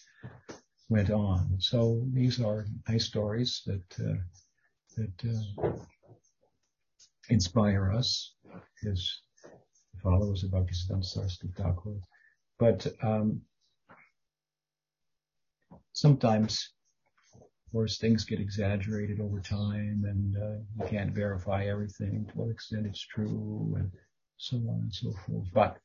went 0.89 1.11
on. 1.11 1.57
So 1.59 2.03
these 2.13 2.41
are 2.41 2.67
nice 2.89 3.07
stories 3.07 3.63
that, 3.67 4.01
uh, 4.01 4.17
that, 4.97 5.65
uh, 5.65 5.73
inspire 7.29 7.93
us 7.93 8.35
as 8.89 9.21
followers 10.03 10.45
of 10.45 10.51
Bhaktisiddhanta 10.51 11.05
Saraswati 11.05 11.53
Thakur. 11.57 12.01
But, 12.59 12.87
um, 13.03 13.43
sometimes 15.93 16.73
of 17.35 17.73
course, 17.73 17.99
things 17.99 18.25
get 18.25 18.41
exaggerated 18.41 19.21
over 19.21 19.41
time 19.41 20.05
and 20.07 20.37
uh, 20.37 20.59
you 20.79 20.89
can't 20.89 21.15
verify 21.15 21.67
everything 21.67 22.27
to 22.27 22.33
what 22.39 22.51
extent 22.51 22.87
it's 22.87 23.07
true 23.07 23.75
and 23.77 23.91
so 24.39 24.57
on 24.57 24.81
and 24.83 24.95
so 24.95 25.13
forth. 25.27 25.47
But 25.53 25.79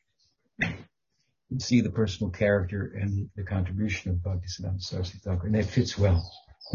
you 1.49 1.59
see 1.59 1.81
the 1.81 1.89
personal 1.89 2.31
character 2.31 2.93
and 2.99 3.29
the 3.35 3.43
contribution 3.43 4.11
of 4.11 4.17
Bhaktisiddhanta 4.17 4.81
Saraswati 4.81 5.19
Thakur, 5.19 5.47
and 5.47 5.55
it 5.55 5.65
fits 5.65 5.97
well 5.97 6.23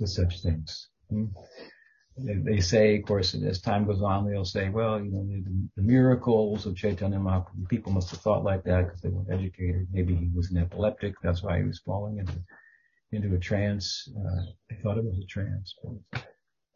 with 0.00 0.10
such 0.10 0.42
things. 0.42 0.88
Hmm? 1.08 1.26
They, 2.18 2.34
they, 2.34 2.60
say, 2.60 2.98
of 2.98 3.06
course, 3.06 3.34
as 3.34 3.60
time 3.60 3.86
goes 3.86 4.02
on, 4.02 4.28
they'll 4.28 4.44
say, 4.44 4.68
well, 4.68 5.02
you 5.02 5.10
know, 5.10 5.24
the, 5.24 5.68
the 5.76 5.82
miracles 5.82 6.66
of 6.66 6.76
Chaitanya 6.76 7.18
Mahaprabhu, 7.18 7.68
people 7.70 7.90
must 7.90 8.10
have 8.10 8.20
thought 8.20 8.44
like 8.44 8.64
that 8.64 8.84
because 8.84 9.00
they 9.00 9.08
weren't 9.08 9.32
educated. 9.32 9.88
Maybe 9.90 10.14
he 10.14 10.28
was 10.34 10.50
an 10.50 10.58
epileptic. 10.58 11.14
That's 11.22 11.42
why 11.42 11.58
he 11.58 11.64
was 11.64 11.78
falling 11.78 12.18
into, 12.18 12.34
into 13.12 13.34
a 13.34 13.38
trance. 13.38 14.10
Uh, 14.14 14.42
they 14.68 14.76
thought 14.76 14.98
it 14.98 15.04
was 15.04 15.18
a 15.18 15.26
trance. 15.26 15.74
But 15.82 16.20
of 16.20 16.26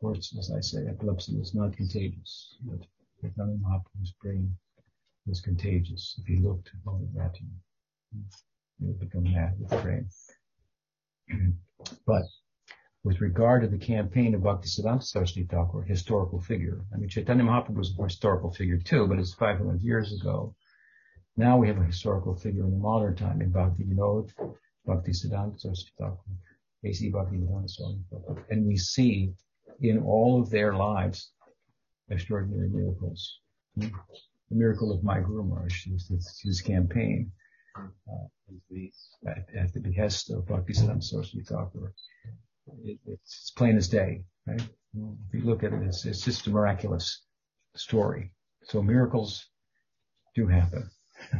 course, 0.00 0.34
as 0.38 0.50
I 0.56 0.60
say, 0.60 0.86
epilepsy 0.88 1.34
is 1.34 1.54
not 1.54 1.76
contagious. 1.76 2.56
But 2.64 2.86
Chaitanya 3.20 3.56
Mahaprabhu's 3.56 4.12
prem 4.20 4.56
was 5.26 5.40
contagious. 5.40 6.18
If 6.18 6.26
he 6.26 6.36
looked 6.36 6.70
at 7.20 7.40
you, 7.40 7.48
he 8.78 8.86
would 8.86 9.00
become 9.00 9.24
mad 9.24 9.58
with 9.58 9.70
the 9.70 9.76
prem. 9.78 10.08
but 12.06 12.24
with 13.04 13.20
regard 13.20 13.62
to 13.62 13.68
the 13.68 13.78
campaign 13.78 14.34
of 14.34 14.42
Bhaktisiddhanta 14.42 15.02
Saraswati 15.02 15.44
Thakur, 15.44 15.82
historical 15.82 16.40
figure. 16.40 16.84
I 16.92 16.96
mean, 16.96 17.08
Chaitanya 17.08 17.44
Mahaprabhu 17.44 17.76
was 17.76 17.94
a 17.98 18.02
historical 18.02 18.52
figure 18.52 18.78
too, 18.78 19.06
but 19.06 19.18
it's 19.18 19.34
500 19.34 19.80
years 19.80 20.12
ago. 20.12 20.54
Now 21.36 21.56
we 21.56 21.68
have 21.68 21.78
a 21.78 21.84
historical 21.84 22.34
figure 22.34 22.64
in 22.64 22.70
the 22.70 22.78
modern 22.78 23.14
time 23.14 23.40
in 23.40 23.50
Bhakti 23.50 23.84
Vinod, 23.84 24.32
Bhaktisiddhanta 24.86 25.60
Saraswati 25.60 25.92
Thakur, 25.98 26.32
A.C. 26.84 27.10
Bhaktivedanta 27.10 27.70
Swami 27.70 28.04
Thakur. 28.10 28.46
And 28.50 28.66
we 28.66 28.76
see 28.76 29.32
in 29.80 29.98
all 29.98 30.40
of 30.40 30.50
their 30.50 30.74
lives 30.74 31.32
extraordinary 32.10 32.68
miracles. 32.68 33.40
The 33.76 33.90
miracle 34.50 34.92
of 34.92 35.02
my 35.02 35.20
Guru 35.20 35.44
Maharaj, 35.44 35.86
his, 35.86 36.40
his 36.42 36.60
campaign, 36.60 37.32
uh, 37.76 39.28
at, 39.28 39.44
at, 39.54 39.72
the 39.74 39.80
behest 39.80 40.30
of 40.30 40.46
Bhaktisiddhanta 40.46 41.02
Saraswati 41.02 41.44
Thakur 41.44 41.92
it, 42.84 42.98
it's 43.06 43.50
plain 43.56 43.76
as 43.76 43.88
day, 43.88 44.24
right? 44.46 44.60
If 44.60 45.34
you 45.34 45.42
look 45.42 45.62
at 45.62 45.72
it, 45.72 45.82
it's, 45.82 46.04
it's 46.04 46.22
just 46.22 46.46
a 46.46 46.50
miraculous 46.50 47.22
story. 47.74 48.32
So 48.64 48.82
miracles 48.82 49.46
do 50.34 50.46
happen. 50.46 50.88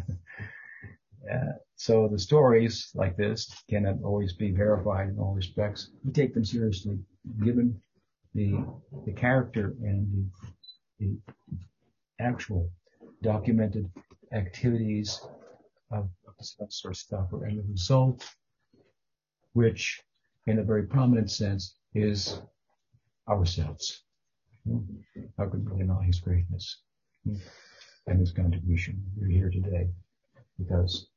uh, 1.33 1.53
so 1.77 2.09
the 2.09 2.19
stories 2.19 2.91
like 2.95 3.17
this 3.17 3.51
cannot 3.69 3.97
always 4.05 4.35
be 4.35 4.51
verified 4.53 5.09
in 5.09 5.19
all 5.19 5.35
respects. 5.35 5.91
We 6.05 6.13
take 6.13 6.35
them 6.35 6.45
seriously, 6.45 6.99
given 7.43 7.81
the 8.35 8.65
the 9.07 9.13
character 9.13 9.75
and 9.83 10.07
the, 10.13 10.49
the 10.99 11.19
actual 12.21 12.71
documented 13.23 13.91
activities 14.33 15.21
of, 15.91 16.09
stuff, 16.93 17.33
and 17.33 17.59
the 17.59 17.65
result, 17.71 18.25
which 19.53 20.03
in 20.47 20.59
a 20.59 20.63
very 20.63 20.85
prominent 20.85 21.31
sense 21.31 21.77
is 21.95 22.41
ourselves. 23.29 24.03
How 25.39 25.47
could 25.47 25.69
we 25.71 25.79
deny 25.79 26.05
his 26.05 26.21
greatness 26.21 26.83
and 28.07 28.21
his 28.21 28.33
contribution? 28.33 29.03
We're 29.17 29.29
here 29.29 29.51
today 29.51 29.89
because 30.59 31.09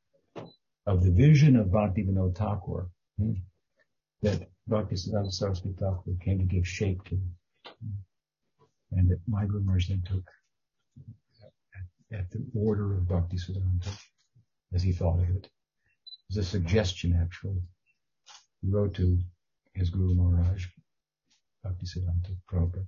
of 0.85 1.03
the 1.03 1.11
vision 1.11 1.55
of 1.55 1.71
Bhakti 1.71 2.03
Vinod 2.03 2.35
Thakur 2.35 2.89
hmm, 3.17 3.33
that 4.21 4.49
Bhakti 4.67 4.95
Siddhanta 4.95 5.31
Saraswati 5.31 5.75
Thakur 5.77 6.13
came 6.21 6.39
to 6.39 6.45
give 6.45 6.67
shape 6.67 7.03
to 7.05 7.19
and 8.91 9.09
that 9.09 9.19
my 9.27 9.45
Guru 9.45 9.79
then 9.87 10.03
took 10.05 10.29
at, 11.75 12.19
at, 12.19 12.31
the 12.31 12.45
order 12.55 12.93
of 12.97 13.07
Bhakti 13.07 13.37
Siddhanta 13.37 13.91
as 14.73 14.81
he 14.81 14.91
thought 14.91 15.19
of 15.19 15.29
it. 15.29 15.45
It 15.45 15.49
was 16.29 16.37
a 16.37 16.43
suggestion, 16.43 17.17
actually. 17.19 17.61
He 18.61 18.69
wrote 18.69 18.95
to 18.95 19.19
his 19.73 19.89
Guru 19.89 20.15
Maharaj, 20.15 20.65
Bhaktisiddhanta 21.65 22.35
Prabhupada, 22.51 22.85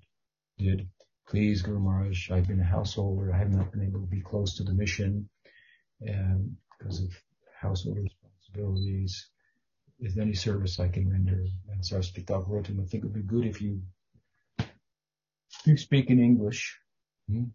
did, 0.57 0.89
please 1.27 1.61
Guru 1.61 1.79
Maharaj, 1.79 2.31
I've 2.31 2.47
been 2.47 2.59
a 2.59 2.63
householder, 2.63 3.33
I 3.33 3.37
have 3.37 3.51
not 3.51 3.71
been 3.71 3.83
able 3.83 4.01
to 4.01 4.07
be 4.07 4.21
close 4.21 4.55
to 4.57 4.63
the 4.63 4.73
mission, 4.73 5.29
and 6.01 6.57
because 6.77 7.01
of 7.01 7.11
household 7.59 7.97
responsibilities, 7.97 9.29
is 9.99 10.15
there 10.15 10.23
any 10.23 10.33
service 10.33 10.79
I 10.79 10.87
can 10.87 11.09
render? 11.09 11.45
And 11.69 11.85
Saraswati 11.85 12.25
wrote 12.47 12.65
to 12.65 12.71
him, 12.71 12.81
I 12.81 12.85
think 12.85 13.03
it 13.03 13.07
would 13.07 13.13
be 13.13 13.21
good 13.21 13.45
if 13.45 13.61
you, 13.61 13.81
you 15.65 15.77
speak 15.77 16.09
in 16.09 16.19
English. 16.19 16.77
Hmm? 17.29 17.35
And, 17.37 17.51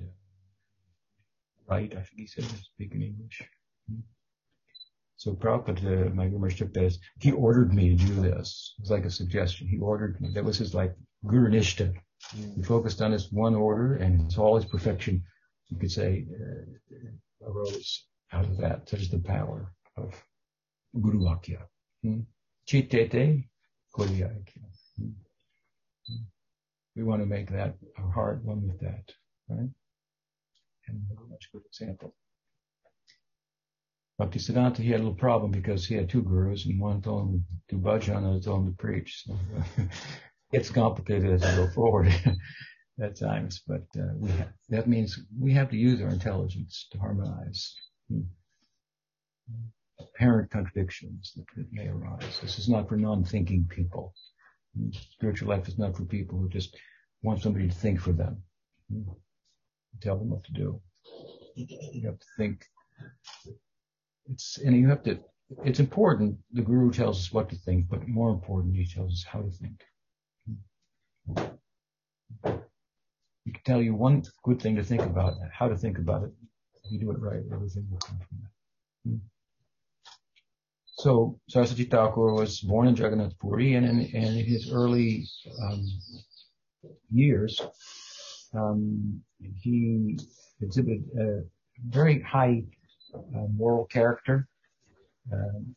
uh, 0.00 0.12
right, 1.66 1.92
I 1.92 2.02
think 2.02 2.16
he 2.16 2.26
said, 2.26 2.44
speak 2.44 2.94
in 2.94 3.02
English. 3.02 3.42
Hmm? 3.88 4.00
So 5.16 5.34
Prabhupada, 5.34 6.10
uh, 6.10 6.14
my 6.14 6.26
Guru 6.26 6.50
took 6.50 6.72
that 6.74 6.84
as, 6.84 6.98
he 7.20 7.30
ordered 7.30 7.72
me 7.72 7.96
to 7.96 8.04
do 8.04 8.14
this. 8.14 8.74
It 8.78 8.82
was 8.82 8.90
like 8.90 9.04
a 9.04 9.10
suggestion. 9.10 9.68
He 9.68 9.78
ordered 9.78 10.20
me. 10.20 10.32
That 10.34 10.44
was 10.44 10.58
his 10.58 10.74
like 10.74 10.94
Guru 11.26 11.50
Nishta. 11.50 11.94
Mm. 12.36 12.56
He 12.56 12.62
focused 12.62 13.00
on 13.00 13.12
his 13.12 13.32
one 13.32 13.54
order 13.54 13.94
and 13.94 14.36
all 14.36 14.56
his 14.56 14.64
perfection, 14.64 15.22
you 15.68 15.78
could 15.78 15.92
say, 15.92 16.26
uh, 16.34 17.48
arose 17.48 18.04
out 18.32 18.46
of 18.46 18.56
that. 18.58 18.88
Such 18.88 19.00
is 19.00 19.10
the 19.10 19.20
power 19.20 19.72
of 19.96 20.12
Guru 21.00 21.20
Vakya. 21.20 21.62
Hmm? 22.02 22.20
Chitete 22.66 23.48
Kodiyakya. 23.94 24.71
We 26.96 27.02
want 27.02 27.22
to 27.22 27.26
make 27.26 27.50
that 27.50 27.74
our 27.98 28.10
heart 28.10 28.44
one 28.44 28.66
with 28.66 28.80
that, 28.80 29.12
right? 29.48 29.70
And 30.88 31.02
a 31.16 31.30
much 31.30 31.48
good 31.52 31.62
example. 31.66 32.14
Bhaktisiddhanta, 34.20 34.78
he 34.78 34.90
had 34.90 35.00
a 35.00 35.04
little 35.04 35.14
problem 35.14 35.50
because 35.50 35.86
he 35.86 35.94
had 35.94 36.08
two 36.08 36.22
gurus 36.22 36.66
and 36.66 36.78
one 36.78 37.00
told 37.00 37.28
him 37.28 37.46
to 37.68 37.76
do 37.76 37.82
bhajan 37.82 38.16
and 38.16 38.26
another 38.26 38.40
told 38.40 38.66
him 38.66 38.72
to 38.72 38.76
preach. 38.76 39.24
So 39.26 39.36
it's 40.52 40.70
complicated 40.70 41.32
as 41.32 41.42
we 41.42 41.64
go 41.64 41.70
forward 41.72 42.14
at 43.00 43.18
times, 43.18 43.62
but 43.66 43.84
uh, 43.98 44.12
we 44.16 44.30
have, 44.32 44.52
that 44.68 44.86
means 44.86 45.18
we 45.38 45.52
have 45.54 45.70
to 45.70 45.76
use 45.76 46.00
our 46.02 46.10
intelligence 46.10 46.88
to 46.92 46.98
harmonize 46.98 47.74
hmm, 48.08 48.20
apparent 49.98 50.50
contradictions 50.50 51.32
that, 51.36 51.44
that, 51.56 51.72
may 51.72 51.88
arise. 51.88 52.38
This 52.40 52.58
is 52.58 52.68
not 52.68 52.88
for 52.88 52.96
non-thinking 52.96 53.66
people. 53.70 54.14
Spiritual 54.92 55.48
life 55.48 55.68
is 55.68 55.78
not 55.78 55.96
for 55.96 56.04
people 56.04 56.38
who 56.38 56.48
just 56.48 56.76
want 57.22 57.42
somebody 57.42 57.68
to 57.68 57.74
think 57.74 58.00
for 58.00 58.12
them. 58.12 58.42
Tell 60.00 60.16
them 60.16 60.30
what 60.30 60.44
to 60.44 60.52
do. 60.52 60.80
You 61.54 62.06
have 62.06 62.18
to 62.18 62.26
think 62.36 62.64
it's, 64.26 64.58
and 64.58 64.76
you 64.76 64.88
have 64.88 65.02
to, 65.04 65.18
it's 65.64 65.80
important. 65.80 66.38
The 66.52 66.62
guru 66.62 66.90
tells 66.90 67.18
us 67.18 67.32
what 67.32 67.50
to 67.50 67.56
think, 67.56 67.88
but 67.88 68.08
more 68.08 68.30
important, 68.30 68.74
he 68.76 68.86
tells 68.86 69.12
us 69.12 69.24
how 69.30 69.42
to 69.42 69.50
think. 69.50 69.84
He 73.44 73.52
can 73.52 73.62
tell 73.64 73.82
you 73.82 73.94
one 73.94 74.22
good 74.44 74.62
thing 74.62 74.76
to 74.76 74.84
think 74.84 75.02
about, 75.02 75.34
how 75.52 75.68
to 75.68 75.76
think 75.76 75.98
about 75.98 76.24
it. 76.24 76.30
If 76.84 76.92
you 76.92 77.00
do 77.00 77.10
it 77.10 77.18
right, 77.20 77.42
everything 77.52 77.86
will 77.90 77.98
come 77.98 78.18
from 78.18 78.38
that. 78.42 79.20
So 81.02 81.36
Saraswati 81.48 81.86
Thakur 81.86 82.32
was 82.32 82.60
born 82.60 82.86
in 82.86 82.94
Jagannath 82.94 83.36
Puri, 83.40 83.74
and 83.74 83.84
in, 83.84 83.98
and 84.14 84.38
in 84.38 84.46
his 84.46 84.70
early 84.70 85.26
um, 85.60 85.84
years, 87.10 87.60
um, 88.54 89.20
he 89.60 90.16
exhibited 90.60 91.02
a 91.18 91.42
very 91.88 92.20
high 92.20 92.62
uh, 93.12 93.48
moral 93.52 93.84
character, 93.86 94.46
um, 95.32 95.74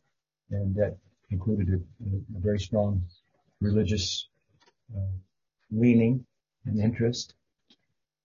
and 0.52 0.76
that 0.76 0.96
included 1.30 1.70
a, 1.70 1.78
a 2.36 2.40
very 2.40 2.60
strong 2.60 3.02
religious 3.60 4.28
uh, 4.96 5.10
leaning 5.72 6.24
and 6.66 6.78
interest, 6.78 7.34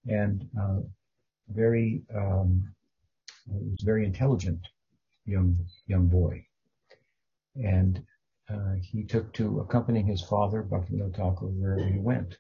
and 0.08 0.48
uh, 0.62 0.82
very 1.50 2.04
um, 2.14 2.64
was 3.48 3.82
very 3.82 4.06
intelligent 4.06 4.68
young 5.26 5.58
young 5.88 6.06
boy, 6.06 6.46
and 7.56 8.04
uh, 8.50 8.74
he 8.82 9.04
took 9.04 9.34
to 9.34 9.60
accompanying 9.60 10.08
his 10.08 10.22
father 10.22 10.64
Bhaktivinoda 10.64 11.16
Thakur 11.16 11.48
wherever 11.48 11.88
he 11.88 12.00
went, 12.00 12.38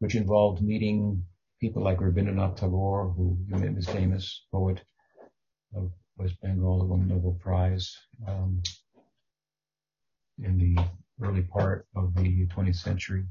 which 0.00 0.14
involved 0.14 0.62
meeting 0.62 1.24
people 1.60 1.82
like 1.82 1.98
Rabindranath 1.98 2.56
Tagore, 2.56 3.10
who 3.10 3.38
is 3.78 3.86
famous 3.86 4.44
poet, 4.50 4.82
of 5.74 5.92
West 6.16 6.34
Bengal, 6.42 6.80
who 6.80 6.88
won 6.88 7.00
the 7.00 7.14
Nobel 7.14 7.38
Prize 7.40 7.96
um, 8.28 8.60
in 10.42 10.58
the 10.58 10.76
early 11.24 11.42
part 11.42 11.86
of 11.94 12.14
the 12.14 12.46
20th 12.48 12.76
century. 12.76 13.24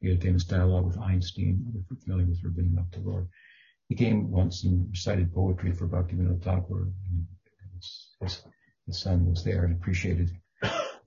He 0.00 0.08
had 0.08 0.18
a 0.18 0.20
famous 0.20 0.44
dialogue 0.44 0.86
with 0.86 0.98
Einstein, 0.98 1.64
if 1.74 1.98
familiar 2.02 2.26
with 2.26 2.42
Rabindranath 2.42 2.90
Tagore. 2.92 3.28
He 3.88 3.94
came 3.94 4.30
once 4.30 4.64
and 4.64 4.88
recited 4.90 5.34
poetry 5.34 5.72
for 5.72 5.86
Bhaktivinoda 5.86 6.42
Thakur. 6.42 6.88
His, 8.90 9.00
son 9.00 9.26
was 9.26 9.44
there 9.44 9.64
and 9.64 9.74
appreciated. 9.74 10.30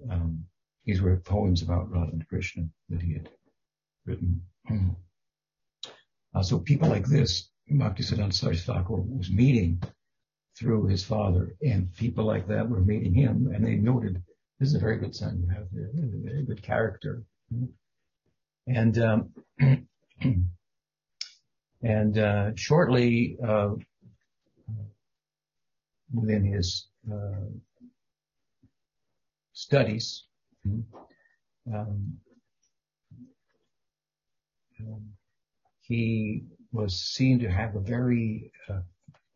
Um, 0.10 0.46
these 0.86 1.02
were 1.02 1.18
poems 1.18 1.62
about 1.62 1.90
Radha 1.90 2.12
and 2.12 2.28
Krishna 2.28 2.64
that 2.90 3.02
he 3.02 3.14
had 3.14 3.30
written. 4.06 4.42
Uh, 6.36 6.42
so 6.42 6.60
people 6.60 6.90
like 6.90 7.06
this, 7.06 7.50
Bhaktisiddhanta 7.72 8.34
Saraswati 8.34 8.58
Thakur 8.58 9.02
was 9.02 9.30
meeting 9.32 9.82
through 10.58 10.88
his 10.88 11.04
father. 11.04 11.56
And 11.62 11.94
people 11.96 12.26
like 12.26 12.48
that 12.48 12.68
were 12.68 12.82
meeting 12.82 13.14
him 13.14 13.52
and 13.54 13.66
they 13.66 13.76
noted, 13.76 14.22
this 14.60 14.70
is 14.70 14.76
a 14.76 14.80
very 14.80 14.98
good 14.98 15.16
son 15.16 15.42
you 15.42 15.48
have 15.54 15.68
a 15.74 16.28
very 16.28 16.44
good 16.44 16.62
character. 16.62 17.24
And, 18.68 18.98
um, 18.98 19.30
and, 21.82 22.18
uh, 22.18 22.52
shortly, 22.56 23.38
uh, 23.46 23.72
within 26.14 26.44
his, 26.44 26.88
studies, 29.54 30.26
um, 30.66 32.18
um, 34.80 35.10
he 35.82 36.44
was 36.72 37.00
seen 37.00 37.40
to 37.40 37.50
have 37.50 37.76
a 37.76 37.80
very 37.80 38.52
uh, 38.70 38.82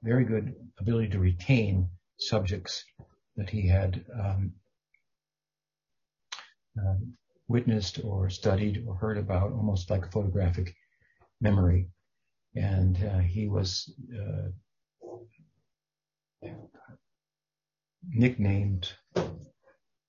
very 0.04 0.26
good 0.26 0.54
ability 0.80 1.10
to 1.10 1.20
retain 1.20 1.90
subjects 2.20 2.84
that 3.36 3.50
he 3.50 3.68
had 3.68 4.04
um, 4.20 4.52
uh, 6.80 6.96
witnessed 7.48 8.00
or 8.04 8.30
studied 8.30 8.84
or 8.88 8.96
heard 8.96 9.18
about, 9.18 9.52
almost 9.52 9.90
like 9.90 10.06
a 10.06 10.12
photographic 10.12 10.74
memory. 11.42 11.88
And 12.56 12.98
uh, 13.04 13.20
he 13.20 13.48
was 13.48 13.94
uh, 14.14 14.50
nicknamed, 18.10 18.92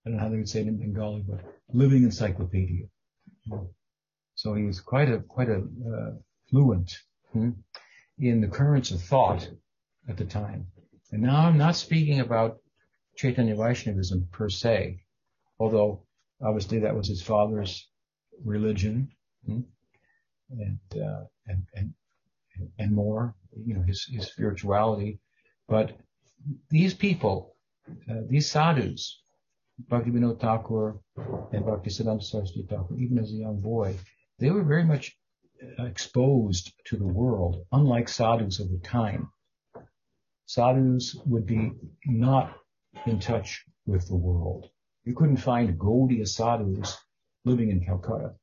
I 0.09 0.11
don't 0.11 0.17
know 0.17 0.23
how 0.23 0.31
they 0.31 0.39
would 0.39 0.49
say 0.49 0.63
it 0.63 0.69
in 0.69 0.79
Bengali, 0.79 1.23
but 1.29 1.41
living 1.71 2.03
encyclopedia. 2.03 2.87
So 4.37 4.55
he 4.55 4.63
was 4.65 4.81
quite 4.81 5.11
a 5.11 5.19
quite 5.19 5.51
a 5.51 5.59
uh, 5.59 6.13
fluent 6.49 6.97
hmm, 7.35 7.51
in 8.19 8.41
the 8.41 8.49
currents 8.49 8.91
of 8.91 9.03
thought 9.03 9.51
at 10.09 10.17
the 10.17 10.25
time. 10.25 10.69
And 11.13 11.21
now 11.21 11.45
I'm 11.45 11.59
not 11.59 11.77
speaking 11.77 12.21
about 12.21 12.57
Chaitanya 13.17 13.55
Vaishnavism 13.55 14.29
per 14.33 14.49
se, 14.49 15.03
although 15.61 16.07
obviously 16.43 16.79
that 16.79 16.97
was 16.97 17.09
his 17.09 17.21
father's 17.21 17.87
religion, 18.43 19.11
hmm? 19.45 19.61
and, 20.49 21.03
uh, 21.03 21.25
and, 21.49 21.67
and, 21.75 21.93
and 22.79 22.93
more, 22.93 23.35
you 23.63 23.75
know, 23.75 23.83
his, 23.83 24.07
his 24.11 24.27
spirituality. 24.27 25.21
But 25.69 25.99
these 26.71 26.95
people, 26.95 27.57
uh, 28.11 28.23
these 28.27 28.51
sadhus, 28.51 29.21
Bhaktivinoda 29.91 30.41
Thakur 30.41 31.01
and 31.53 31.65
Bhaktisiddhanta 31.65 32.23
Saraswati 32.23 32.67
Thakur, 32.69 32.97
even 32.97 33.19
as 33.19 33.31
a 33.31 33.37
young 33.37 33.61
boy, 33.61 33.97
they 34.39 34.51
were 34.51 34.65
very 34.65 34.85
much 34.85 35.17
uh, 35.79 35.85
exposed 35.85 36.73
to 36.87 36.97
the 36.97 37.07
world, 37.07 37.65
unlike 37.73 38.09
sadhus 38.09 38.61
of 38.61 38.71
the 38.71 38.79
time 38.79 39.31
sadhus 40.49 41.15
would 41.27 41.47
be 41.47 41.73
not 42.07 42.57
in 43.07 43.21
touch 43.21 43.65
with 43.87 44.09
the 44.09 44.17
world. 44.17 44.71
You 45.05 45.15
couldn't 45.15 45.37
find 45.37 45.79
Gaudiya 45.79 46.27
sadhus 46.27 46.97
living 47.45 47.71
in 47.71 47.85
Calcutta. 47.85 48.35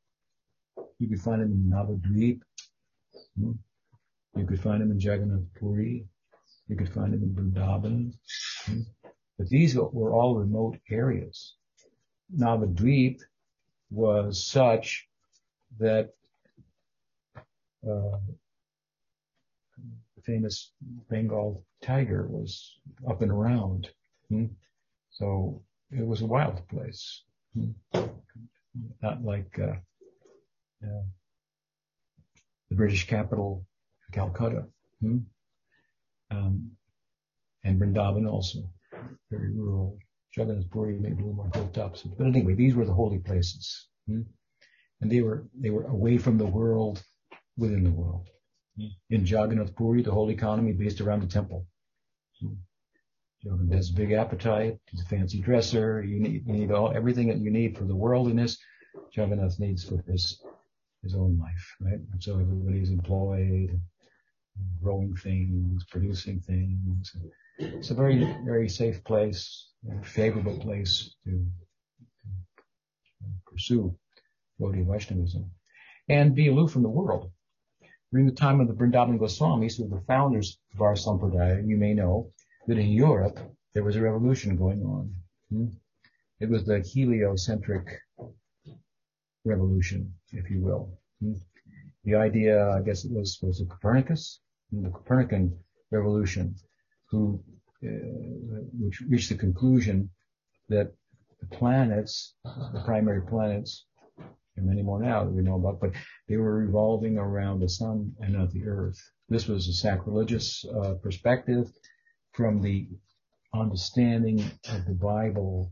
You 1.00 1.10
could 1.10 1.22
find 1.22 1.42
them 1.42 1.52
in 1.52 1.70
Navadvip. 1.70 2.42
Hmm? 3.38 3.52
You 4.38 4.46
could 4.46 4.62
find 4.62 4.82
them 4.82 4.92
in 4.92 5.00
Jagannath 5.00 5.54
Puri. 5.56 6.06
You 6.68 6.76
could 6.76 6.94
find 6.94 7.12
them 7.14 7.24
in 7.24 7.34
Vrindavan. 7.34 8.14
But 9.38 9.50
these 9.50 9.76
were 9.76 10.14
all 10.14 10.36
remote 10.36 10.80
areas. 10.90 11.56
Navadvip 12.36 13.20
was 13.92 14.46
such 14.46 15.08
that 15.78 16.14
uh, 17.88 18.18
famous 20.24 20.72
Bengal 21.10 21.64
tiger 21.84 22.26
was 22.28 22.80
up 23.08 23.22
and 23.22 23.32
around. 23.32 23.90
Hmm? 24.30 24.46
So 25.12 25.62
it 25.92 26.06
was 26.06 26.22
a 26.22 26.26
wild 26.26 26.68
place. 26.68 27.24
Hmm? 27.54 27.72
Not 29.02 29.24
like 29.24 29.60
uh, 29.60 29.76
uh, 30.84 31.04
the 32.70 32.76
British 32.76 33.08
capital, 33.08 33.66
Calcutta. 34.12 34.66
Hmm? 35.02 35.20
Um, 36.32 36.72
and 37.64 37.80
Vrindavan 37.80 38.30
also, 38.30 38.70
very 39.32 39.52
rural. 39.52 39.98
Jagannath 40.36 40.70
Puri 40.70 40.98
maybe 41.00 41.16
a 41.16 41.26
little 41.28 41.34
more 41.34 41.48
built 41.48 41.78
up. 41.78 41.98
So, 41.98 42.10
but 42.18 42.28
anyway, 42.28 42.56
these 42.56 42.76
were 42.76 42.86
the 42.86 42.94
holy 42.94 43.20
places. 43.20 43.88
Hmm? 44.08 44.22
And 45.02 45.12
they 45.12 45.22
were, 45.22 45.48
they 45.58 45.70
were 45.70 45.86
away 45.86 46.18
from 46.18 46.38
the 46.38 46.46
world, 46.46 47.04
within 47.58 47.84
the 47.84 47.92
world. 47.92 48.28
Hmm? 48.78 48.88
In 49.10 49.26
Jagannath 49.26 49.76
Puri, 49.76 50.02
the 50.02 50.12
whole 50.12 50.30
economy 50.30 50.74
based 50.74 51.02
around 51.02 51.22
the 51.22 51.28
temple. 51.28 51.66
Hmm? 52.42 52.54
Jagannath 53.42 53.74
has 53.74 53.90
a 53.92 53.94
big 53.94 54.12
appetite. 54.12 54.80
He's 54.90 55.02
a 55.02 55.06
fancy 55.06 55.42
dresser. 55.42 56.04
You 56.04 56.20
need, 56.20 56.46
you 56.46 56.54
need 56.54 56.72
all, 56.72 56.92
everything 56.94 57.28
that 57.30 57.38
you 57.38 57.52
need 57.52 57.78
for 57.78 57.86
the 57.86 57.96
worldliness. 57.96 58.58
Jagannath 59.12 59.60
needs 59.60 59.84
for 59.84 60.04
his, 60.08 60.42
his 61.04 61.16
own 61.16 61.38
life, 61.40 61.76
right? 61.82 62.00
And 62.12 62.22
so 62.22 62.34
everybody's 62.34 62.90
employed, 62.90 63.80
growing 64.82 65.16
things, 65.16 65.84
producing 65.90 66.40
things. 66.40 67.16
It's 67.58 67.90
a 67.90 67.94
very, 67.94 68.18
very 68.44 68.68
safe 68.68 69.04
place, 69.06 69.70
favorable 70.04 70.60
place 70.60 71.16
to, 71.24 71.32
to 71.32 73.26
pursue 73.46 73.98
Gaudiya 74.60 74.86
Vaishnavism 74.86 75.50
and 76.10 76.36
be 76.36 76.50
aloof 76.50 76.72
from 76.72 76.84
the 76.84 76.90
world. 76.90 77.32
During 78.12 78.26
the 78.26 78.34
time 78.34 78.60
of 78.60 78.68
the 78.68 78.74
Vrindavan 78.74 79.18
Goswamis, 79.20 79.78
who 79.78 79.86
were 79.86 80.00
the 80.00 80.06
founders 80.06 80.60
of 80.74 80.82
our 80.82 80.96
Sampradaya, 80.96 81.66
you 81.66 81.78
may 81.78 81.94
know 81.94 82.32
that 82.68 82.78
in 82.78 82.90
Europe 82.90 83.40
there 83.74 83.84
was 83.84 83.96
a 83.96 84.02
revolution 84.02 84.58
going 84.58 84.84
on. 84.84 85.14
Hmm? 85.50 85.68
It 86.42 86.50
was 86.50 86.66
the 86.66 86.80
heliocentric 86.80 87.88
revolution, 89.46 90.14
if 90.32 90.50
you 90.50 90.62
will. 90.62 91.00
Hmm? 91.22 91.34
The 92.04 92.16
idea, 92.16 92.70
I 92.72 92.82
guess 92.82 93.06
it 93.06 93.12
was, 93.12 93.40
was 93.42 93.62
it 93.62 93.70
Copernicus? 93.70 94.42
The 94.72 94.90
Copernican 94.90 95.58
revolution, 95.92 96.56
who, 97.16 97.44
uh, 97.86 98.62
which 98.80 99.02
reached 99.10 99.30
the 99.30 99.38
conclusion 99.38 100.10
that 100.70 100.94
the 101.40 101.48
planets, 101.58 102.36
the 102.44 102.82
primary 102.86 103.22
planets, 103.22 103.86
and 104.58 104.66
many 104.66 104.82
more 104.82 105.02
now 105.02 105.24
that 105.24 105.32
we 105.32 105.42
know 105.42 105.56
about, 105.56 105.80
but 105.80 105.92
they 106.28 106.38
were 106.38 106.58
revolving 106.66 107.18
around 107.18 107.60
the 107.60 107.70
sun 107.70 108.14
and 108.20 108.34
not 108.34 108.52
the 108.52 108.66
earth. 108.66 108.98
This 109.30 109.48
was 109.48 109.68
a 109.68 109.74
sacrilegious 109.74 110.66
uh, 110.66 110.94
perspective 111.04 111.68
from 112.34 112.62
the 112.62 112.88
understanding 113.54 114.40
of 114.70 114.86
the 114.86 114.94
Bible 114.94 115.72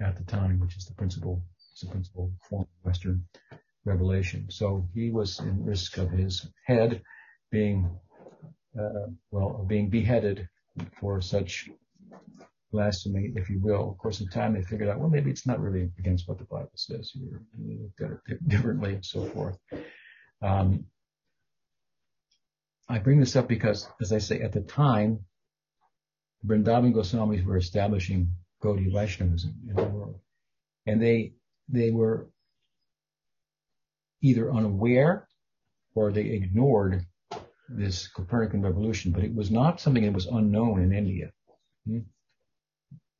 at 0.00 0.16
the 0.16 0.24
time, 0.24 0.60
which 0.60 0.76
is 0.76 0.84
the 0.86 0.94
principal, 0.94 1.42
the 1.82 1.88
principal 1.88 2.32
form 2.48 2.62
of 2.62 2.84
Western 2.84 3.24
revelation. 3.84 4.46
So 4.50 4.86
he 4.94 5.10
was 5.10 5.40
in 5.40 5.64
risk 5.64 5.98
of 5.98 6.10
his 6.10 6.46
head 6.66 7.02
being, 7.50 7.98
uh, 8.78 9.06
well, 9.30 9.64
being 9.68 9.88
beheaded 9.88 10.48
for 11.00 11.20
such 11.20 11.68
blasphemy, 12.72 13.32
if 13.34 13.50
you 13.50 13.60
will. 13.60 13.90
Of 13.90 13.98
course, 13.98 14.20
in 14.20 14.28
time 14.28 14.54
they 14.54 14.62
figured 14.62 14.88
out, 14.88 14.98
well, 14.98 15.08
maybe 15.08 15.30
it's 15.30 15.46
not 15.46 15.60
really 15.60 15.90
against 15.98 16.28
what 16.28 16.38
the 16.38 16.44
Bible 16.44 16.70
says. 16.74 17.12
You 17.14 17.40
looked 17.82 18.00
at 18.00 18.18
it 18.32 18.48
differently 18.48 18.94
and 18.94 19.04
so 19.04 19.24
forth. 19.26 19.58
Um, 20.42 20.86
I 22.88 22.98
bring 22.98 23.20
this 23.20 23.36
up 23.36 23.48
because, 23.48 23.88
as 24.00 24.12
I 24.12 24.18
say, 24.18 24.40
at 24.40 24.52
the 24.52 24.62
time, 24.62 25.20
Vrindavan 26.46 26.92
Goswamis 26.92 27.44
were 27.44 27.56
establishing 27.56 28.32
Gaudiya 28.62 28.92
Vaishnavism 28.92 29.54
in 29.68 29.74
the 29.74 29.84
world. 29.84 30.18
And 30.86 31.00
they, 31.00 31.34
they 31.68 31.90
were 31.90 32.30
either 34.22 34.52
unaware 34.52 35.28
or 35.94 36.12
they 36.12 36.22
ignored 36.22 37.06
this 37.70 38.08
Copernican 38.08 38.62
revolution, 38.62 39.12
but 39.12 39.24
it 39.24 39.34
was 39.34 39.50
not 39.50 39.80
something 39.80 40.02
that 40.04 40.12
was 40.12 40.26
unknown 40.26 40.82
in 40.82 40.92
India. 40.92 41.30
Hmm? 41.86 42.00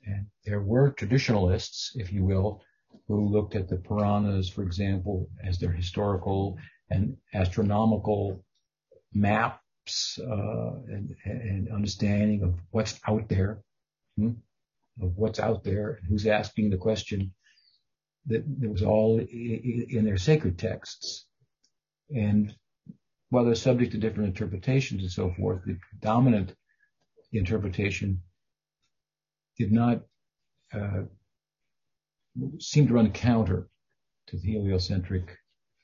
And 0.04 0.26
there 0.44 0.60
were 0.60 0.90
traditionalists, 0.90 1.92
if 1.94 2.12
you 2.12 2.24
will, 2.24 2.62
who 3.06 3.28
looked 3.28 3.54
at 3.54 3.68
the 3.68 3.76
Puranas, 3.76 4.48
for 4.48 4.62
example, 4.62 5.28
as 5.44 5.58
their 5.58 5.70
historical 5.70 6.58
and 6.90 7.16
astronomical 7.34 8.44
maps 9.12 10.18
uh, 10.18 10.72
and, 10.88 11.14
and, 11.24 11.68
understanding 11.72 12.42
of 12.42 12.58
what's 12.70 12.98
out 13.06 13.28
there, 13.28 13.62
hmm? 14.16 14.32
of 15.00 15.16
what's 15.16 15.38
out 15.38 15.62
there, 15.62 16.00
who's 16.08 16.26
asking 16.26 16.70
the 16.70 16.76
question. 16.76 17.32
That, 18.26 18.44
that 18.60 18.70
was 18.70 18.82
all 18.82 19.18
in 19.18 20.04
their 20.04 20.18
sacred 20.18 20.58
texts. 20.58 21.26
And 22.14 22.54
while 23.30 23.44
they're 23.44 23.54
subject 23.54 23.92
to 23.92 23.98
different 23.98 24.28
interpretations 24.28 25.02
and 25.02 25.10
so 25.10 25.32
forth, 25.38 25.62
the 25.64 25.78
dominant 26.00 26.54
interpretation 27.32 28.20
did 29.56 29.72
not 29.72 30.02
uh, 30.74 31.02
seem 32.58 32.86
to 32.88 32.94
run 32.94 33.12
counter 33.12 33.68
to 34.26 34.36
the 34.36 34.42
heliocentric. 34.42 35.36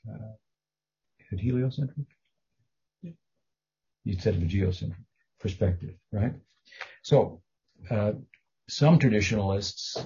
Uh, 0.07 0.33
is 1.31 1.41
heliocentric? 1.41 2.05
You 3.03 4.19
said 4.19 4.39
the 4.39 4.45
geocentric 4.45 5.03
perspective, 5.39 5.95
right? 6.11 6.33
So 7.03 7.41
uh, 7.89 8.13
some 8.69 8.99
traditionalists 8.99 9.97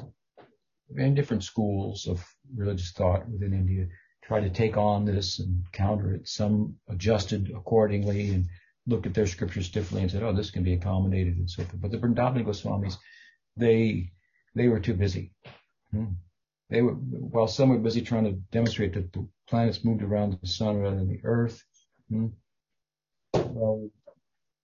and 0.97 1.15
different 1.15 1.43
schools 1.43 2.07
of 2.07 2.23
religious 2.55 2.91
thought 2.91 3.29
within 3.29 3.53
India 3.53 3.87
try 4.31 4.39
to 4.39 4.49
take 4.49 4.77
on 4.77 5.03
this 5.03 5.39
and 5.39 5.65
counter 5.73 6.13
it. 6.13 6.25
Some 6.25 6.77
adjusted 6.87 7.51
accordingly 7.53 8.29
and 8.29 8.45
looked 8.87 9.05
at 9.05 9.13
their 9.13 9.27
scriptures 9.27 9.69
differently 9.69 10.03
and 10.03 10.11
said, 10.11 10.23
oh, 10.23 10.31
this 10.31 10.51
can 10.51 10.63
be 10.63 10.71
accommodated 10.71 11.35
and 11.35 11.49
so 11.49 11.63
forth. 11.63 11.81
But 11.81 11.91
the 11.91 11.97
Vrindavana 11.97 12.45
Goswamis, 12.45 12.95
they, 13.57 14.09
they 14.55 14.69
were 14.69 14.79
too 14.79 14.93
busy. 14.93 15.33
Hmm. 15.91 16.13
They 16.69 16.81
were, 16.81 16.93
while 16.93 17.49
some 17.49 17.67
were 17.71 17.77
busy 17.79 18.03
trying 18.03 18.23
to 18.23 18.31
demonstrate 18.53 18.93
that 18.93 19.11
the 19.11 19.27
planets 19.49 19.83
moved 19.83 20.01
around 20.01 20.37
the 20.39 20.47
sun 20.47 20.77
rather 20.77 20.95
than 20.95 21.09
the 21.09 21.19
earth, 21.25 21.61
hmm, 22.09 22.27
well, 23.33 23.89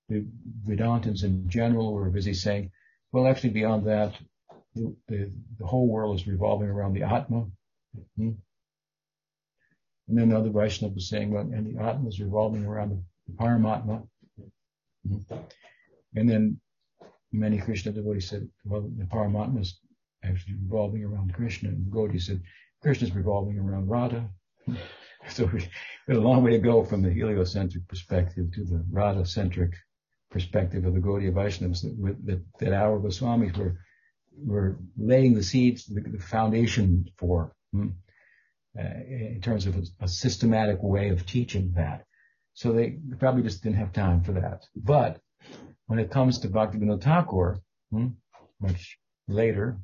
the 0.07 0.25
Vedantins 0.65 1.25
in 1.25 1.49
general 1.49 1.91
were 1.91 2.09
busy 2.09 2.33
saying, 2.33 2.71
well, 3.11 3.27
actually 3.27 3.49
beyond 3.49 3.85
that, 3.87 4.13
the, 4.75 4.95
the, 5.09 5.29
the 5.59 5.67
whole 5.67 5.89
world 5.89 6.15
is 6.15 6.25
revolving 6.25 6.69
around 6.69 6.93
the 6.93 7.03
Atma. 7.03 7.47
Hmm. 8.15 8.31
And 10.07 10.17
then 10.17 10.29
the 10.29 10.37
other 10.37 10.49
Vaishnava 10.49 10.93
was 10.93 11.09
saying, 11.09 11.31
well, 11.31 11.41
and 11.41 11.67
the 11.67 11.81
Atma 11.81 12.07
is 12.07 12.21
revolving 12.21 12.65
around 12.65 12.91
the 12.91 13.33
Paramatma. 13.33 14.07
And 16.15 16.29
then 16.29 16.59
many 17.31 17.57
Krishna 17.57 17.91
devotees 17.91 18.29
said, 18.29 18.47
well, 18.63 18.81
the 18.81 19.05
Paramatma 19.05 19.61
is 19.61 19.79
actually 20.23 20.55
revolving 20.55 21.03
around 21.03 21.33
Krishna. 21.33 21.69
And 21.69 21.91
Gaudiya 21.91 22.21
said, 22.21 22.41
Krishna 22.81 23.07
is 23.07 23.15
revolving 23.15 23.59
around 23.59 23.89
Radha. 23.89 24.29
so 25.29 25.45
we 25.45 25.61
have 26.07 26.17
a 26.17 26.21
long 26.21 26.41
way 26.41 26.51
to 26.51 26.57
go 26.59 26.83
from 26.83 27.01
the 27.01 27.11
heliocentric 27.11 27.87
perspective 27.89 28.51
to 28.53 28.63
the 28.63 28.85
Radha-centric 28.89 29.73
perspective 30.31 30.85
of 30.85 30.93
the 30.93 31.01
Gaudiya 31.01 31.33
Vaishnavas 31.33 31.81
that, 31.81 32.25
that, 32.25 32.41
that 32.59 32.73
our 32.73 32.97
Goswamis 32.99 33.57
were, 33.57 33.77
were 34.37 34.77
laying 34.97 35.33
the 35.33 35.43
seeds, 35.43 35.85
the, 35.85 35.99
the 35.99 36.19
foundation 36.19 37.09
for. 37.17 37.53
Hmm 37.73 37.89
in 38.77 39.39
terms 39.41 39.65
of 39.65 39.75
a, 39.75 39.83
a, 40.01 40.07
systematic 40.07 40.77
way 40.81 41.09
of 41.09 41.25
teaching 41.25 41.73
that. 41.75 42.05
So 42.53 42.71
they 42.71 42.97
probably 43.19 43.43
just 43.43 43.63
didn't 43.63 43.77
have 43.77 43.93
time 43.93 44.23
for 44.23 44.33
that. 44.33 44.65
But 44.75 45.19
when 45.87 45.99
it 45.99 46.11
comes 46.11 46.39
to 46.39 46.49
Bhaktivinoda 46.49 47.01
Thakur, 47.01 47.59
hmm, 47.91 48.07
much 48.59 48.97
later, 49.27 49.79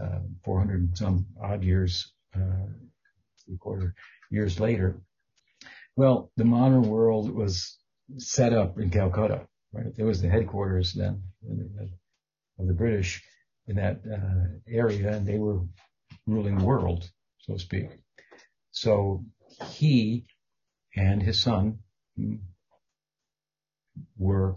uh, 0.00 0.20
400 0.44 0.96
some 0.96 1.26
odd 1.42 1.64
years, 1.64 2.12
uh, 2.34 2.66
three 3.44 3.56
quarter 3.56 3.94
years 4.30 4.60
later, 4.60 5.00
well, 5.96 6.30
the 6.36 6.44
modern 6.44 6.82
world 6.82 7.30
was 7.30 7.78
set 8.18 8.52
up 8.52 8.78
in 8.78 8.90
Calcutta, 8.90 9.46
right? 9.72 9.92
It 9.96 10.04
was 10.04 10.22
the 10.22 10.28
headquarters 10.28 10.92
then 10.92 11.22
of 12.58 12.66
the 12.66 12.74
British 12.74 13.22
in 13.66 13.76
that 13.76 14.00
uh, 14.10 14.58
area, 14.68 15.12
and 15.12 15.26
they 15.26 15.38
were 15.38 15.60
ruling 16.26 16.58
the 16.58 16.64
world, 16.64 17.10
so 17.38 17.54
to 17.54 17.58
speak. 17.58 17.88
So 18.70 19.24
he 19.68 20.26
and 20.96 21.22
his 21.22 21.40
son 21.40 21.80
were 24.16 24.56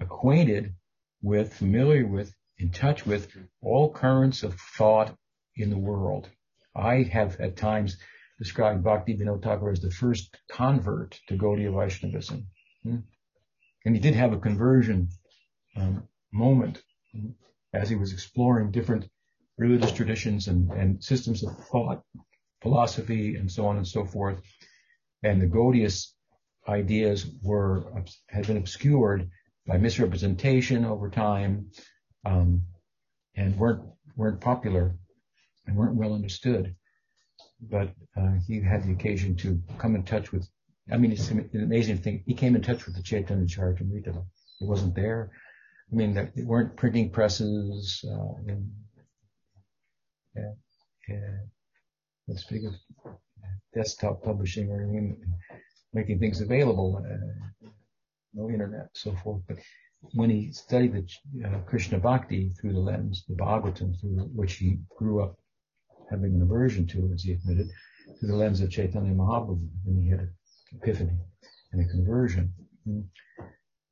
acquainted 0.00 0.74
with, 1.22 1.54
familiar 1.54 2.06
with, 2.06 2.34
in 2.58 2.70
touch 2.70 3.06
with 3.06 3.30
all 3.62 3.92
currents 3.92 4.42
of 4.42 4.54
thought 4.76 5.14
in 5.56 5.70
the 5.70 5.78
world. 5.78 6.28
I 6.74 7.02
have 7.02 7.40
at 7.40 7.56
times 7.56 7.96
described 8.38 8.82
Bhakti 8.82 9.16
Vinod 9.16 9.42
Thakur 9.42 9.70
as 9.70 9.80
the 9.80 9.90
first 9.90 10.36
convert 10.50 11.20
to 11.28 11.36
Gaudiya 11.36 11.72
Vaishnavism. 11.72 12.46
Hmm? 12.82 12.96
And 13.84 13.94
he 13.94 14.00
did 14.00 14.14
have 14.14 14.32
a 14.32 14.38
conversion 14.38 15.08
um, 15.76 16.08
moment 16.32 16.82
as 17.72 17.88
he 17.88 17.96
was 17.96 18.12
exploring 18.12 18.70
different 18.70 19.08
religious 19.60 19.92
traditions 19.92 20.48
and, 20.48 20.70
and 20.72 21.04
systems 21.04 21.44
of 21.44 21.54
thought, 21.66 22.02
philosophy, 22.62 23.36
and 23.36 23.52
so 23.52 23.66
on 23.66 23.76
and 23.76 23.86
so 23.86 24.04
forth. 24.04 24.40
And 25.22 25.40
the 25.40 25.46
Gaudiya 25.46 25.92
ideas 26.66 27.26
were 27.42 28.04
had 28.28 28.46
been 28.46 28.56
obscured 28.56 29.28
by 29.66 29.76
misrepresentation 29.76 30.84
over 30.84 31.10
time, 31.10 31.70
um, 32.24 32.62
and 33.36 33.56
weren't 33.56 33.82
weren't 34.16 34.40
popular 34.40 34.96
and 35.66 35.76
weren't 35.76 35.96
well 35.96 36.14
understood. 36.14 36.74
But 37.60 37.90
uh, 38.16 38.32
he 38.46 38.62
had 38.62 38.82
the 38.82 38.92
occasion 38.92 39.36
to 39.36 39.60
come 39.76 39.94
in 39.94 40.04
touch 40.04 40.32
with. 40.32 40.48
I 40.90 40.96
mean, 40.96 41.12
it's 41.12 41.30
an 41.30 41.50
amazing 41.54 41.98
thing. 41.98 42.24
He 42.26 42.34
came 42.34 42.56
in 42.56 42.62
touch 42.62 42.86
with 42.86 42.96
the 42.96 43.02
Chaitanya 43.02 43.44
Charitamrita. 43.46 44.16
It 44.60 44.66
wasn't 44.66 44.94
there. 44.94 45.30
I 45.92 45.94
mean, 45.94 46.14
there 46.14 46.32
weren't 46.36 46.76
printing 46.76 47.10
presses. 47.10 48.02
Uh, 48.10 48.52
let's 52.28 52.42
speak 52.42 52.62
of 52.64 52.74
desktop 53.74 54.22
publishing 54.22 54.70
or 54.70 54.86
making 55.92 56.18
things 56.18 56.40
available. 56.40 57.02
Uh, 57.04 57.68
no 58.34 58.48
internet, 58.48 58.88
so 58.94 59.14
forth. 59.24 59.42
But 59.48 59.58
when 60.14 60.30
he 60.30 60.52
studied 60.52 60.94
the 60.94 61.48
uh, 61.48 61.58
Krishna 61.60 61.98
Bhakti 61.98 62.52
through 62.60 62.72
the 62.72 62.80
lens, 62.80 63.24
the 63.28 63.34
Bhagavatam, 63.34 64.00
through 64.00 64.30
which 64.34 64.54
he 64.54 64.78
grew 64.96 65.22
up 65.22 65.36
having 66.10 66.34
an 66.34 66.42
aversion 66.42 66.86
to, 66.88 67.10
as 67.12 67.22
he 67.22 67.32
admitted, 67.32 67.68
through 68.18 68.28
the 68.28 68.36
lens 68.36 68.60
of 68.60 68.70
Chaitanya 68.70 69.12
Mahaprabhu, 69.12 69.68
and 69.86 70.02
he 70.02 70.10
had 70.10 70.20
an 70.20 70.32
epiphany 70.72 71.16
and 71.72 71.84
a 71.84 71.88
conversion. 71.88 72.52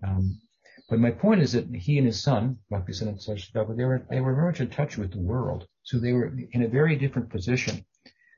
Um, 0.07 0.41
but 0.89 0.99
my 0.99 1.11
point 1.11 1.43
is 1.43 1.53
that 1.53 1.69
he 1.75 1.99
and 1.99 2.07
his 2.07 2.23
son, 2.23 2.59
Saraswati 2.71 3.43
Thakur, 3.53 3.75
they 3.75 3.85
were, 3.85 4.07
they 4.09 4.21
were 4.21 4.35
very 4.35 4.47
much 4.47 4.61
in 4.61 4.71
touch 4.71 4.97
with 4.97 5.13
the 5.13 5.21
world. 5.21 5.67
So 5.83 5.99
they 5.99 6.13
were 6.13 6.33
in 6.53 6.63
a 6.63 6.69
very 6.69 6.97
different 6.97 7.29
position 7.29 7.85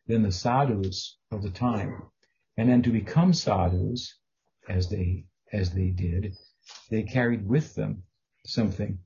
than 0.09 0.23
the 0.23 0.33
sadhus 0.33 1.17
of 1.31 1.43
the 1.43 1.51
time. 1.51 2.03
And 2.57 2.69
then 2.69 2.83
to 2.83 2.91
become 2.91 3.33
sadhus, 3.33 4.19
as 4.69 4.89
they, 4.89 5.27
as 5.53 5.71
they 5.71 5.91
did, 5.91 6.35
they 6.91 7.05
carried 7.05 7.47
with 7.47 7.75
them 7.75 8.03
something, 8.45 8.99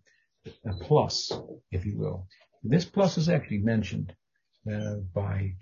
a 0.67 0.73
plus, 0.81 1.31
if 1.71 1.85
you 1.85 1.99
will. 1.99 2.27
This 2.63 2.87
plus 2.87 3.19
is 3.19 3.29
actually 3.29 3.59
mentioned 3.59 4.15
uh, 4.71 4.97
by 5.15 5.53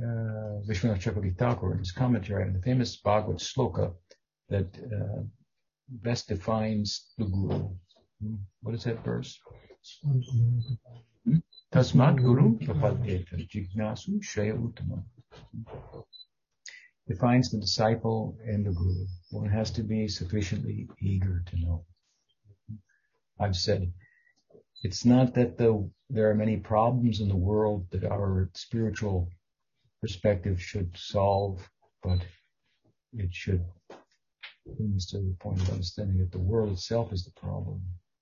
uh, 0.00 0.64
Vishwanath 0.66 1.00
Chakravarti 1.02 1.36
Thakur 1.36 1.72
in 1.72 1.78
his 1.78 1.92
commentary 1.92 2.44
on 2.44 2.54
the 2.54 2.62
famous 2.62 2.96
Bhagavad 2.96 3.38
sloka 3.38 3.92
that 4.48 4.74
uh, 4.78 5.22
best 5.88 6.28
defines 6.28 7.06
the 7.18 7.24
Guru. 7.24 7.70
Hmm? 8.22 8.34
What 8.62 8.74
is 8.74 8.84
that 8.84 9.04
verse? 9.04 9.38
Tasmat 11.72 12.16
Guru 12.16 12.58
Jignasu 12.58 14.20
Uttama. 14.20 15.04
Defines 17.06 17.50
the 17.50 17.58
disciple 17.58 18.36
and 18.46 18.66
the 18.66 18.72
Guru. 18.72 19.06
One 19.30 19.48
has 19.48 19.70
to 19.72 19.82
be 19.82 20.08
sufficiently 20.08 20.88
eager 21.00 21.42
to 21.46 21.60
know. 21.60 21.84
I've 23.40 23.56
said, 23.56 23.92
it's 24.82 25.04
not 25.04 25.34
that 25.34 25.56
the, 25.58 25.90
there 26.10 26.30
are 26.30 26.34
many 26.34 26.56
problems 26.56 27.20
in 27.20 27.28
the 27.28 27.36
world 27.36 27.86
that 27.90 28.04
our 28.04 28.50
spiritual 28.54 29.28
perspective 30.00 30.60
should 30.60 30.96
solve, 30.96 31.68
but 32.02 32.20
it 33.12 33.32
should 33.32 33.64
bring 34.76 34.94
us 34.96 35.06
to 35.06 35.18
the 35.18 35.36
point 35.40 35.60
of 35.60 35.70
understanding 35.70 36.18
that 36.18 36.32
the 36.32 36.38
world 36.38 36.72
itself 36.72 37.12
is 37.12 37.24
the 37.24 37.40
problem 37.40 37.80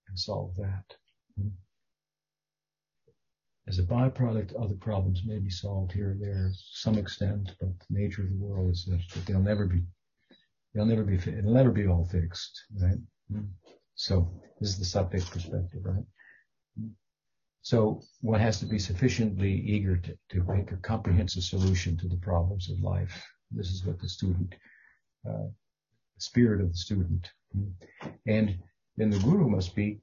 and 0.08 0.18
solve 0.18 0.54
that. 0.56 0.84
As 3.68 3.78
a 3.80 3.82
byproduct, 3.82 4.54
other 4.60 4.76
problems 4.76 5.22
may 5.26 5.38
be 5.38 5.50
solved 5.50 5.90
here 5.92 6.12
or 6.12 6.14
there 6.14 6.50
to 6.50 6.58
some 6.72 6.96
extent, 6.96 7.50
but 7.58 7.70
the 7.78 7.86
nature 7.90 8.22
of 8.22 8.30
the 8.30 8.36
world 8.36 8.70
is 8.70 8.84
that 8.84 9.26
they'll 9.26 9.40
never 9.40 9.66
be, 9.66 9.82
they'll 10.72 10.86
never 10.86 11.02
be, 11.02 11.16
it'll 11.16 11.52
never 11.52 11.72
be 11.72 11.88
all 11.88 12.04
fixed, 12.04 12.62
right? 12.80 12.98
So 13.96 14.30
this 14.60 14.70
is 14.70 14.78
the 14.78 14.84
subject 14.84 15.30
perspective, 15.30 15.80
right? 15.84 16.04
So 17.62 18.02
one 18.20 18.38
has 18.38 18.60
to 18.60 18.66
be 18.66 18.78
sufficiently 18.78 19.52
eager 19.52 19.96
to, 19.96 20.16
to 20.30 20.44
make 20.44 20.70
a 20.70 20.76
comprehensive 20.76 21.42
solution 21.42 21.96
to 21.96 22.06
the 22.06 22.18
problems 22.18 22.70
of 22.70 22.78
life. 22.78 23.20
This 23.50 23.70
is 23.70 23.84
what 23.84 23.98
the 23.98 24.08
student, 24.08 24.54
uh, 25.28 25.48
spirit 26.18 26.60
of 26.60 26.70
the 26.70 26.76
student. 26.76 27.30
And 28.26 28.58
then 28.96 29.10
the 29.10 29.18
guru 29.18 29.48
must 29.48 29.74
be 29.74 30.00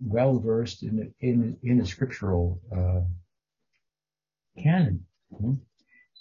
well 0.00 0.38
versed 0.38 0.82
in, 0.82 1.12
in, 1.20 1.56
in 1.62 1.78
the 1.78 1.86
scriptural, 1.86 2.60
uh, 2.76 3.00
canon. 4.62 5.04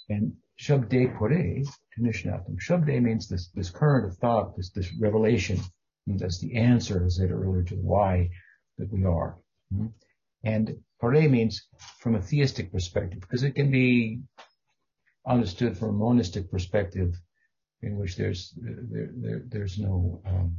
And 0.10 0.34
Shabde 0.60 1.18
Pare 1.18 1.64
to 1.64 2.02
Nishnatam. 2.02 2.58
Shabde 2.60 3.02
means 3.02 3.28
this, 3.28 3.50
this 3.50 3.70
current 3.70 4.06
of 4.06 4.18
thought, 4.18 4.56
this, 4.56 4.70
this 4.70 4.92
revelation. 5.00 5.60
That's 6.08 6.40
the 6.40 6.56
answer, 6.56 7.06
as 7.06 7.20
I 7.20 7.24
said 7.24 7.32
earlier, 7.32 7.64
to 7.64 7.76
why 7.76 8.30
that 8.78 8.92
we 8.92 9.06
are. 9.06 9.38
And 10.44 10.76
Pare 11.00 11.30
means 11.30 11.68
from 12.00 12.16
a 12.16 12.22
theistic 12.22 12.72
perspective, 12.72 13.22
because 13.22 13.44
it 13.44 13.56
can 13.56 13.72
be 13.72 14.22
understood 15.28 15.78
from 15.78 15.90
a 15.90 15.94
monistic 15.94 16.50
perspective 16.50 17.16
in 17.82 17.98
which 17.98 18.16
there's 18.16 18.54
there, 18.58 19.10
there 19.16 19.42
there's 19.48 19.80
no 19.80 20.22
um, 20.26 20.58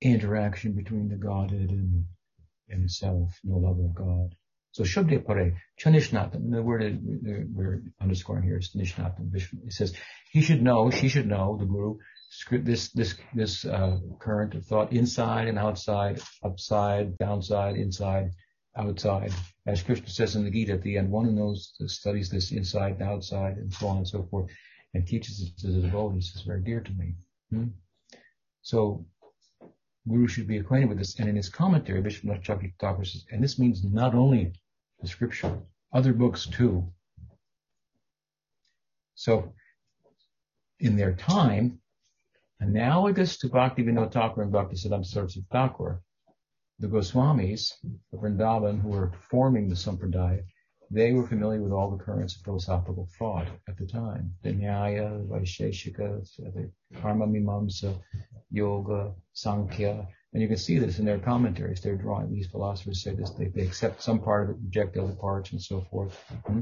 interaction 0.00 0.72
between 0.72 1.08
the 1.08 1.16
Godhead 1.16 1.70
and 1.70 2.04
itself, 2.68 3.38
no 3.44 3.56
love 3.56 3.78
of 3.78 3.94
God. 3.94 4.34
So 4.72 4.84
Shabde 4.84 5.26
Pare, 5.26 5.54
Chanishnatam, 5.80 6.50
the 6.50 6.62
word 6.62 7.00
we're 7.54 7.82
underscoring 8.00 8.42
here 8.42 8.58
is 8.58 8.72
Nishnatam. 8.76 9.34
It 9.34 9.72
says 9.72 9.94
he 10.30 10.42
should 10.42 10.62
know, 10.62 10.90
she 10.90 11.08
should 11.08 11.26
know, 11.26 11.56
the 11.58 11.64
Guru, 11.64 11.96
this 12.50 12.90
this 12.90 13.14
this 13.34 13.64
uh, 13.64 13.98
current 14.18 14.54
of 14.54 14.66
thought 14.66 14.92
inside 14.92 15.48
and 15.48 15.58
outside, 15.58 16.20
upside, 16.44 17.16
downside, 17.16 17.76
inside, 17.76 18.32
outside. 18.76 19.32
As 19.66 19.82
Krishna 19.82 20.08
says 20.08 20.36
in 20.36 20.44
the 20.44 20.50
Gita 20.50 20.74
at 20.74 20.82
the 20.82 20.98
end, 20.98 21.10
one 21.10 21.24
who 21.24 21.32
knows 21.32 21.74
studies 21.86 22.28
this 22.30 22.52
inside 22.52 22.92
and 22.92 23.02
outside 23.02 23.56
and 23.56 23.72
so 23.72 23.88
on 23.88 23.98
and 23.98 24.08
so 24.08 24.22
forth, 24.30 24.50
and 24.94 25.06
teaches 25.06 25.40
it 25.40 25.58
to 25.60 25.72
the 25.72 25.80
devotees 25.82 26.34
is 26.34 26.42
very 26.42 26.62
dear 26.62 26.80
to 26.80 26.92
me. 26.92 27.14
Hmm? 27.50 27.66
So 28.62 29.06
Guru 30.08 30.28
should 30.28 30.46
be 30.46 30.58
acquainted 30.58 30.88
with 30.88 30.98
this. 30.98 31.18
And 31.18 31.28
in 31.28 31.36
his 31.36 31.48
commentary, 31.48 32.02
Vishwanath 32.02 32.42
Chakravarti 32.42 33.06
says, 33.06 33.24
and 33.30 33.42
this 33.42 33.58
means 33.58 33.84
not 33.84 34.14
only 34.14 34.52
the 35.00 35.08
scripture, 35.08 35.58
other 35.92 36.12
books 36.12 36.46
too. 36.46 36.92
So 39.14 39.54
in 40.78 40.96
their 40.96 41.14
time, 41.14 41.80
Analogous 42.60 43.36
to 43.38 43.48
Bhaktivinoda 43.48 44.10
Thakur 44.10 44.42
and 44.42 44.52
Bhaktisiddhanta 44.52 45.04
Saraswati 45.04 45.46
Thakur, 45.52 46.02
the 46.78 46.88
Goswamis 46.88 47.72
of 48.12 48.20
Vrindavan 48.20 48.80
who 48.80 48.88
were 48.88 49.12
forming 49.30 49.68
the 49.68 49.74
Sampradaya, 49.74 50.42
they 50.90 51.12
were 51.12 51.26
familiar 51.26 51.62
with 51.62 51.72
all 51.72 51.90
the 51.90 52.02
currents 52.02 52.36
of 52.36 52.42
philosophical 52.42 53.08
thought 53.18 53.48
at 53.68 53.76
the 53.76 53.86
time. 53.86 54.32
The 54.42 54.52
Nyaya, 54.52 55.26
Vaisheshika, 55.26 56.24
the 56.36 56.70
Karma 57.00 57.26
Mimamsa, 57.26 57.98
Yoga, 58.50 59.12
Sankhya, 59.32 60.06
and 60.32 60.42
you 60.42 60.48
can 60.48 60.58
see 60.58 60.78
this 60.78 60.98
in 60.98 61.06
their 61.06 61.18
commentaries. 61.18 61.80
They're 61.80 61.96
drawing, 61.96 62.30
these 62.30 62.48
philosophers 62.48 63.02
say 63.02 63.14
this, 63.14 63.30
they, 63.30 63.46
they 63.46 63.62
accept 63.62 64.02
some 64.02 64.20
part 64.20 64.44
of 64.44 64.50
it, 64.50 64.62
reject 64.62 64.96
other 64.96 65.14
parts, 65.14 65.52
and 65.52 65.62
so 65.62 65.80
forth. 65.90 66.22
Mm-hmm. 66.30 66.60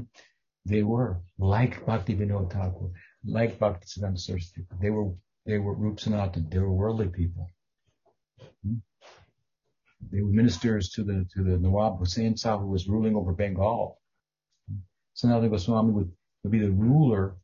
They 0.65 0.81
were 0.81 1.21
like 1.37 1.85
Bhaktivinoda 1.85 2.51
Thakur, 2.51 2.91
like 3.25 3.59
Bhakti 3.59 3.85
Bhaktisiddhanta 3.85 4.19
Saraswati. 4.19 4.65
They 4.81 4.89
were 4.89 5.13
they 5.45 5.59
were 5.59 5.75
Rup. 5.75 5.99
They 5.99 6.59
were 6.59 6.73
worldly 6.73 7.09
people. 7.09 7.49
Hmm? 8.65 8.77
They 10.11 10.21
were 10.21 10.29
ministers 10.29 10.89
to 10.91 11.03
the 11.03 11.25
to 11.35 11.43
the 11.43 11.57
Nawab 11.57 11.99
Hussain 11.99 12.35
Shah 12.35 12.57
who 12.57 12.67
was 12.67 12.87
ruling 12.87 13.15
over 13.15 13.33
Bengal. 13.33 13.99
Sanatana 15.15 15.49
Goswami 15.49 15.91
would, 15.93 16.11
would 16.43 16.51
be 16.51 16.59
the 16.59 16.71
ruler, 16.71 17.37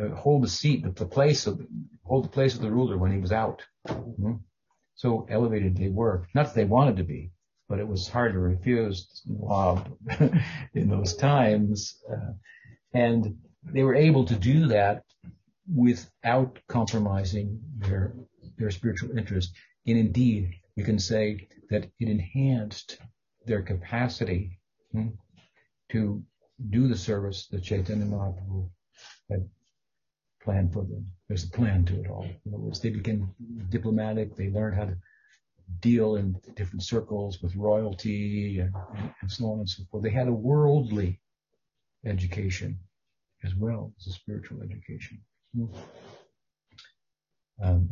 uh, 0.00 0.08
hold 0.14 0.42
the 0.42 0.48
seat, 0.48 0.82
the, 0.82 0.90
the, 0.90 1.06
place 1.06 1.46
of 1.46 1.60
hold 2.04 2.24
the 2.24 2.28
place 2.28 2.54
of 2.54 2.60
the 2.60 2.70
ruler 2.70 2.98
when 2.98 3.12
he 3.12 3.18
was 3.18 3.32
out. 3.32 3.62
Hmm? 3.88 4.34
So 4.94 5.26
elevated 5.30 5.76
they 5.76 5.88
were. 5.88 6.28
Not 6.34 6.46
that 6.46 6.54
they 6.54 6.64
wanted 6.64 6.96
to 6.98 7.04
be, 7.04 7.32
but 7.68 7.78
it 7.78 7.88
was 7.88 8.08
hard 8.08 8.34
to 8.34 8.38
refuse 8.38 9.22
Nawab 9.26 9.96
in 10.74 10.90
those 10.90 11.16
times. 11.16 11.96
Uh, 12.10 12.32
and 12.92 13.38
they 13.64 13.82
were 13.82 13.94
able 13.94 14.24
to 14.26 14.34
do 14.34 14.68
that 14.68 15.04
without 15.74 16.58
compromising 16.68 17.60
their 17.78 18.14
their 18.58 18.70
spiritual 18.70 19.16
interest. 19.16 19.52
And 19.86 19.96
indeed, 19.98 20.54
we 20.80 20.86
can 20.86 20.98
say 20.98 21.46
that 21.68 21.84
it 22.00 22.08
enhanced 22.08 22.96
their 23.44 23.60
capacity 23.60 24.58
hmm, 24.92 25.08
to 25.90 26.24
do 26.70 26.88
the 26.88 26.96
service 26.96 27.48
that 27.48 27.62
Chaitanya 27.62 28.06
Mahaprabhu 28.06 28.70
had 29.30 29.46
planned 30.42 30.72
for 30.72 30.84
them. 30.84 31.04
There's 31.28 31.44
a 31.44 31.50
plan 31.50 31.84
to 31.84 32.00
it 32.00 32.08
all. 32.08 32.24
In 32.24 32.54
other 32.54 32.62
words, 32.62 32.80
they 32.80 32.88
became 32.88 33.28
diplomatic. 33.68 34.34
They 34.34 34.48
learned 34.48 34.76
how 34.76 34.86
to 34.86 34.96
deal 35.80 36.16
in 36.16 36.40
different 36.56 36.82
circles 36.82 37.42
with 37.42 37.54
royalty 37.56 38.60
and, 38.60 38.72
and, 39.20 39.30
so 39.30 39.52
on 39.52 39.58
and 39.58 39.68
so 39.68 39.82
forth. 39.90 40.02
They 40.02 40.08
had 40.08 40.28
a 40.28 40.32
worldly 40.32 41.20
education 42.06 42.78
as 43.44 43.54
well 43.54 43.92
as 44.00 44.06
a 44.06 44.12
spiritual 44.12 44.62
education. 44.62 45.20
Um, 47.62 47.90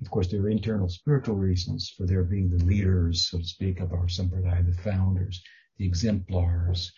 of 0.00 0.10
course, 0.10 0.28
there 0.28 0.42
are 0.42 0.48
internal 0.48 0.88
spiritual 0.88 1.36
reasons 1.36 1.90
for 1.96 2.06
their 2.06 2.22
being 2.22 2.50
the 2.50 2.64
leaders, 2.64 3.28
so 3.28 3.38
to 3.38 3.44
speak, 3.44 3.80
of 3.80 3.92
our 3.92 4.06
sampradaya, 4.06 4.64
the 4.64 4.82
founders, 4.82 5.42
the 5.76 5.86
exemplars, 5.86 6.92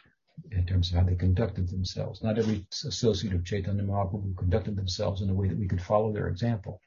in 0.52 0.66
terms 0.66 0.90
of 0.90 0.96
how 0.96 1.04
they 1.04 1.14
conducted 1.14 1.68
themselves. 1.68 2.22
Not 2.22 2.38
every 2.38 2.66
associate 2.84 3.34
of 3.34 3.44
Chaitanya 3.44 3.82
Mahaprabhu 3.82 4.36
conducted 4.36 4.76
themselves 4.76 5.22
in 5.22 5.30
a 5.30 5.34
way 5.34 5.48
that 5.48 5.58
we 5.58 5.68
could 5.68 5.82
follow 5.82 6.12
their 6.12 6.28
example. 6.28 6.80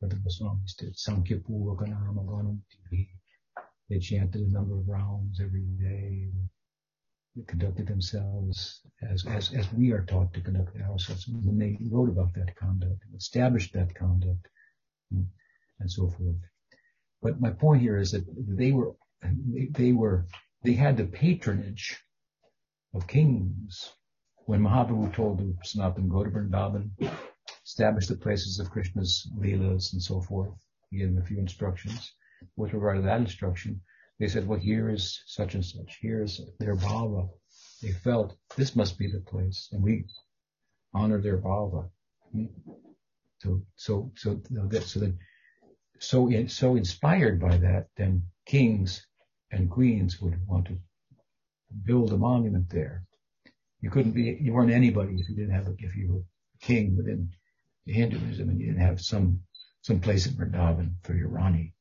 But 0.00 0.10
the 0.10 0.16
Goswamis 0.16 0.74
did. 0.76 0.96
They 3.90 3.98
chanted 3.98 4.42
a 4.42 4.52
number 4.52 4.78
of 4.78 4.88
rounds 4.88 5.40
every 5.40 5.64
day. 5.80 6.30
They 7.34 7.42
conducted 7.44 7.86
themselves 7.86 8.80
as, 9.02 9.24
as, 9.26 9.52
as 9.54 9.72
we 9.72 9.92
are 9.92 10.04
taught 10.04 10.34
to 10.34 10.40
conduct 10.40 10.76
ourselves. 10.80 11.26
When 11.28 11.58
they 11.58 11.78
wrote 11.90 12.10
about 12.10 12.34
that 12.34 12.54
conduct, 12.56 13.02
established 13.16 13.72
that 13.74 13.94
conduct, 13.94 14.46
and 15.10 15.90
so 15.90 16.08
forth. 16.08 16.36
But 17.22 17.40
my 17.40 17.50
point 17.50 17.82
here 17.82 17.98
is 17.98 18.12
that 18.12 18.24
they 18.36 18.72
were, 18.72 18.94
they, 19.70 19.92
were, 19.92 20.26
they 20.62 20.74
had 20.74 20.96
the 20.96 21.04
patronage 21.04 21.96
of 22.94 23.06
kings. 23.06 23.92
When 24.46 24.60
Mahaprabhu 24.62 25.12
told 25.14 25.38
the 25.38 25.54
Sanatana 25.66 26.08
go 26.08 26.24
to 26.24 26.30
Vrindavan, 26.30 26.90
establish 27.64 28.06
the 28.06 28.16
places 28.16 28.58
of 28.58 28.70
Krishna's 28.70 29.30
leelas 29.36 29.92
and 29.92 30.02
so 30.02 30.20
forth, 30.20 30.50
he 30.90 30.98
gave 30.98 31.14
them 31.14 31.22
a 31.22 31.26
few 31.26 31.38
instructions. 31.38 32.12
With 32.56 32.72
regard 32.72 32.96
to 32.96 33.02
that 33.02 33.20
instruction, 33.20 33.80
they 34.18 34.28
said, 34.28 34.46
well, 34.46 34.58
here 34.58 34.88
is 34.90 35.22
such 35.26 35.54
and 35.54 35.64
such. 35.64 35.98
Here 36.00 36.22
is 36.22 36.40
their 36.58 36.76
bhava. 36.76 37.28
They 37.82 37.92
felt 37.92 38.36
this 38.56 38.74
must 38.74 38.98
be 38.98 39.10
the 39.10 39.20
place, 39.20 39.68
and 39.72 39.82
we 39.82 40.06
honor 40.94 41.20
their 41.20 41.38
bhava. 41.38 41.90
So, 43.40 43.62
so, 43.76 44.12
so, 44.16 44.40
that, 44.50 44.82
so 44.82 45.00
then, 45.00 45.18
so, 46.00 46.30
so 46.48 46.76
inspired 46.76 47.40
by 47.40 47.56
that, 47.58 47.88
then 47.96 48.22
kings 48.46 49.06
and 49.50 49.70
queens 49.70 50.20
would 50.20 50.46
want 50.46 50.66
to 50.66 50.78
build 51.84 52.12
a 52.12 52.16
monument 52.16 52.68
there. 52.70 53.04
You 53.80 53.90
couldn't 53.90 54.12
be, 54.12 54.36
you 54.40 54.52
weren't 54.52 54.72
anybody 54.72 55.14
if 55.20 55.28
you 55.28 55.36
didn't 55.36 55.54
have, 55.54 55.68
a, 55.68 55.74
if 55.78 55.94
you 55.94 56.12
were 56.12 56.20
a 56.20 56.66
king 56.66 56.96
within 56.96 57.30
Hinduism 57.86 58.48
and 58.48 58.60
you 58.60 58.66
didn't 58.66 58.82
have 58.82 59.00
some, 59.00 59.40
some 59.82 60.00
place 60.00 60.26
in 60.26 60.34
Vrindavan 60.34 60.94
for 61.02 61.14
your 61.14 61.28
Rani, 61.28 61.74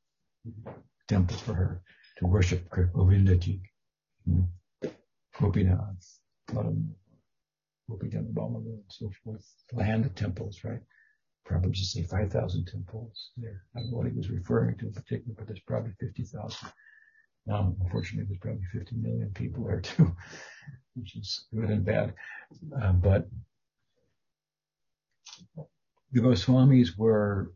temple 1.08 1.38
for 1.38 1.54
her 1.54 1.82
to 2.18 2.26
worship 2.28 2.70
Govindaji, 2.70 3.62
Gopinath, 5.40 6.20
Gopinath 6.50 6.96
and 7.90 8.84
so 8.90 9.12
forth, 9.24 9.46
land 9.74 10.06
of 10.06 10.16
temples, 10.16 10.64
right? 10.64 10.82
Probably 11.48 11.72
just 11.72 11.94
say 11.94 12.04
5,000 12.04 12.66
temples 12.66 13.32
there. 13.38 13.64
I 13.76 13.80
don't 13.80 13.92
know 13.92 13.98
what 13.98 14.08
he 14.08 14.14
was 14.14 14.30
referring 14.30 14.78
to 14.80 14.88
in 14.88 14.94
particular, 14.94 15.34
but 15.38 15.48
there's 15.48 15.62
probably 15.62 15.94
50,000. 16.00 16.70
Now, 17.46 17.74
unfortunately, 17.82 18.26
there's 18.28 18.40
probably 18.40 18.66
50 18.74 18.98
million 18.98 19.32
people 19.34 19.64
there 19.64 19.80
too, 19.80 20.14
which 20.96 21.16
is 21.16 21.46
good 21.56 21.70
and 21.70 21.86
bad. 21.86 22.14
Uh, 22.82 22.92
but 22.92 23.30
the 26.12 26.20
Goswamis 26.20 26.98
were 26.98 27.54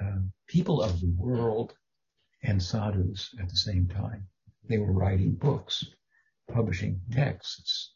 uh, 0.00 0.20
people 0.48 0.82
of 0.82 0.98
the 1.00 1.12
world 1.18 1.74
and 2.42 2.62
sadhus 2.62 3.34
at 3.38 3.50
the 3.50 3.56
same 3.56 3.86
time. 3.86 4.26
They 4.66 4.78
were 4.78 4.92
writing 4.92 5.32
books, 5.32 5.84
publishing 6.50 7.02
texts. 7.12 7.92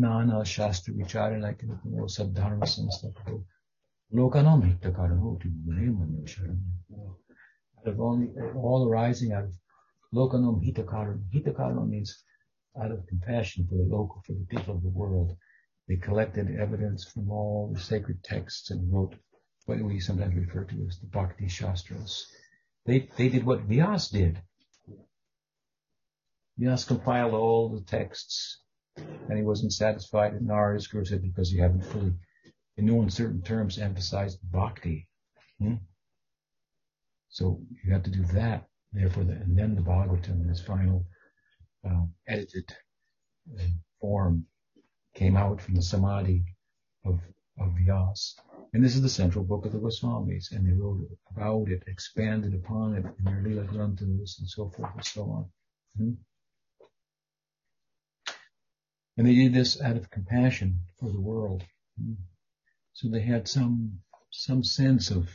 Nana 0.00 0.44
Shastra 0.44 0.94
Vicharana 0.94 1.56
Sadharma 2.06 2.62
Samstaka 2.62 3.42
Lokanam 4.14 4.62
Hittakarano 4.62 5.36
Out 7.78 7.92
of 7.92 8.00
only 8.00 8.28
all 8.54 8.88
arising 8.88 9.32
out 9.32 9.46
of 9.46 9.54
Lokanam 10.14 10.62
Hittakarano. 10.64 11.28
Hittakarano 11.34 11.88
means 11.88 12.22
out 12.80 12.92
of 12.92 13.08
compassion 13.08 13.66
for 13.66 13.74
the 13.74 13.82
local, 13.82 14.22
for 14.24 14.34
the 14.34 14.46
people 14.48 14.76
of 14.76 14.84
the 14.84 14.88
world. 14.88 15.36
They 15.88 15.96
collected 15.96 16.48
evidence 16.48 17.04
from 17.10 17.28
all 17.32 17.72
the 17.74 17.80
sacred 17.80 18.22
texts 18.22 18.70
and 18.70 18.92
wrote 18.92 19.16
what 19.66 19.80
we 19.80 19.98
sometimes 19.98 20.36
refer 20.36 20.62
to 20.62 20.86
as 20.86 21.00
the 21.00 21.08
Bhakti 21.08 21.48
Shastras. 21.48 22.24
They, 22.86 23.10
they 23.16 23.30
did 23.30 23.44
what 23.44 23.68
Vyas 23.68 24.12
did. 24.12 24.40
Vyas 26.56 26.86
compiled 26.86 27.34
all 27.34 27.68
the 27.70 27.82
texts 27.82 28.60
and 29.28 29.38
he 29.38 29.44
wasn't 29.44 29.72
satisfied. 29.72 30.32
And 30.32 30.48
Narada's 30.48 30.86
guru 30.86 31.04
said, 31.04 31.22
because 31.22 31.52
you 31.52 31.62
haven't 31.62 31.84
fully, 31.84 32.12
in 32.76 32.86
no 32.86 33.02
uncertain 33.02 33.42
terms, 33.42 33.78
emphasized 33.78 34.38
bhakti. 34.50 35.08
Hmm? 35.58 35.74
So 37.28 37.60
you 37.84 37.92
have 37.92 38.04
to 38.04 38.10
do 38.10 38.24
that. 38.32 38.68
Therefore, 38.92 39.24
the, 39.24 39.32
and 39.32 39.56
then 39.56 39.74
the 39.74 39.82
Bhagavatam 39.82 40.42
in 40.42 40.50
its 40.50 40.62
final 40.62 41.04
uh, 41.88 42.06
edited 42.26 42.74
uh, 43.58 43.62
form 44.00 44.46
came 45.14 45.36
out 45.36 45.60
from 45.60 45.74
the 45.74 45.82
samadhi 45.82 46.44
of, 47.04 47.20
of 47.60 47.74
Vyas. 47.74 48.34
And 48.72 48.84
this 48.84 48.94
is 48.94 49.02
the 49.02 49.08
central 49.08 49.44
book 49.44 49.66
of 49.66 49.72
the 49.72 49.78
Goswamis, 49.78 50.52
and 50.52 50.66
they 50.66 50.72
wrote 50.72 51.06
about 51.30 51.68
it, 51.68 51.82
expanded 51.86 52.54
upon 52.54 52.94
it 52.94 53.04
in 53.18 53.24
their 53.24 53.42
Leela 53.42 53.66
Granthas 53.66 54.38
and 54.38 54.48
so 54.48 54.68
forth 54.70 54.90
and 54.94 55.04
so 55.04 55.22
on. 55.24 55.50
Hmm? 55.96 56.12
And 59.18 59.26
they 59.26 59.34
did 59.34 59.52
this 59.52 59.80
out 59.82 59.96
of 59.96 60.10
compassion 60.10 60.78
for 60.98 61.10
the 61.10 61.20
world. 61.20 61.64
So 62.94 63.08
they 63.08 63.20
had 63.20 63.48
some 63.48 64.00
some 64.30 64.64
sense 64.64 65.10
of 65.10 65.28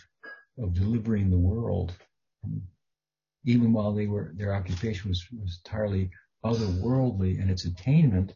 of 0.58 0.74
delivering 0.74 1.30
the 1.30 1.38
world, 1.38 1.94
even 3.46 3.74
while 3.74 3.94
they 3.94 4.08
were 4.08 4.34
their 4.36 4.56
occupation 4.56 5.10
was, 5.10 5.28
was 5.32 5.62
entirely 5.64 6.10
otherworldly, 6.44 7.40
and 7.40 7.52
its 7.52 7.66
attainment 7.66 8.34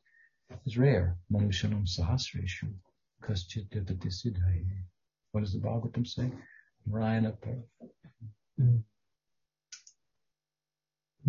is 0.66 0.78
rare. 0.78 1.18
Manushanam 1.32 1.88
sahasreshu 1.88 2.74
what 5.32 5.42
does 5.42 5.54
the 5.54 5.60
Bhagavatam 5.60 6.08
say? 6.08 6.32
Ryan 6.86 7.34
Mm. 8.60 8.84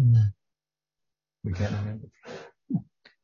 Mm. 0.00 0.32
We 1.44 1.52
can't 1.52 1.72
remember. 1.72 2.08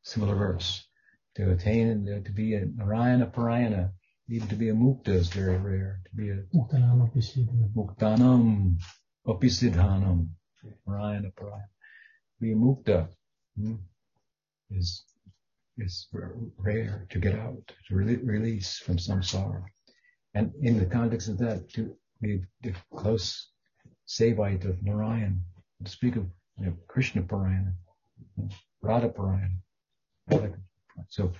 Similar 0.05 0.35
verse. 0.35 0.87
To 1.35 1.51
attain 1.51 2.05
to 2.23 2.31
be 2.31 2.53
a 2.53 2.65
Narayana 2.65 3.25
Parayana, 3.25 3.91
even 4.29 4.47
to 4.49 4.55
be 4.55 4.69
a 4.69 4.73
mukta 4.73 5.09
is 5.09 5.29
very 5.29 5.57
rare. 5.57 5.99
To 6.05 6.15
be 6.15 6.29
a 6.29 6.43
Muktanam 6.55 7.09
Apisidhanam. 7.09 7.73
Muktanam 7.73 8.77
Apisidhanam. 9.27 10.29
Narayana 10.87 11.31
Parayana. 11.31 11.69
Be 12.39 12.51
a 12.51 12.55
mukta 12.55 13.09
hmm, 13.57 13.75
is 14.69 15.03
is 15.77 16.07
rare 16.57 17.07
to 17.09 17.19
get 17.19 17.35
out, 17.35 17.73
to 17.87 17.95
re- 17.95 18.23
release 18.23 18.77
from 18.77 18.97
samsara. 18.97 19.63
And 20.35 20.53
in 20.61 20.77
the 20.77 20.85
context 20.85 21.29
of 21.29 21.39
that, 21.39 21.67
to 21.73 21.97
be 22.21 22.43
the 22.61 22.73
close 22.95 23.49
Sevite 24.07 24.65
of 24.65 24.83
Narayan, 24.83 25.41
to 25.83 25.89
speak 25.89 26.15
of 26.15 26.27
you 26.59 26.67
know, 26.67 26.73
Krishna 26.87 27.23
Parayana, 27.23 27.73
Radha 28.81 29.09
Parayana. 29.09 29.57
So 31.09 31.31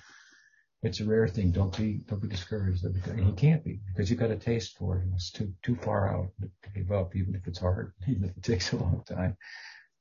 it's 0.83 0.99
a 0.99 1.05
rare 1.05 1.27
thing. 1.27 1.51
Don't 1.51 1.75
be 1.75 2.01
don't 2.07 2.21
be 2.21 2.27
discouraged. 2.27 2.86
He 2.86 3.31
can't 3.33 3.63
be 3.63 3.79
because 3.88 4.09
you've 4.09 4.19
got 4.19 4.31
a 4.31 4.36
taste 4.36 4.77
for 4.77 4.97
it. 4.97 5.07
It's 5.15 5.31
too 5.31 5.53
too 5.63 5.75
far 5.75 6.13
out 6.13 6.31
to 6.41 6.69
give 6.69 6.91
up, 6.91 7.15
even 7.15 7.36
if 7.36 7.47
it's 7.47 7.59
hard, 7.59 7.93
even 8.07 8.25
if 8.25 8.38
it 8.38 8.43
takes 8.43 8.71
a 8.73 8.77
long 8.77 9.03
time 9.07 9.38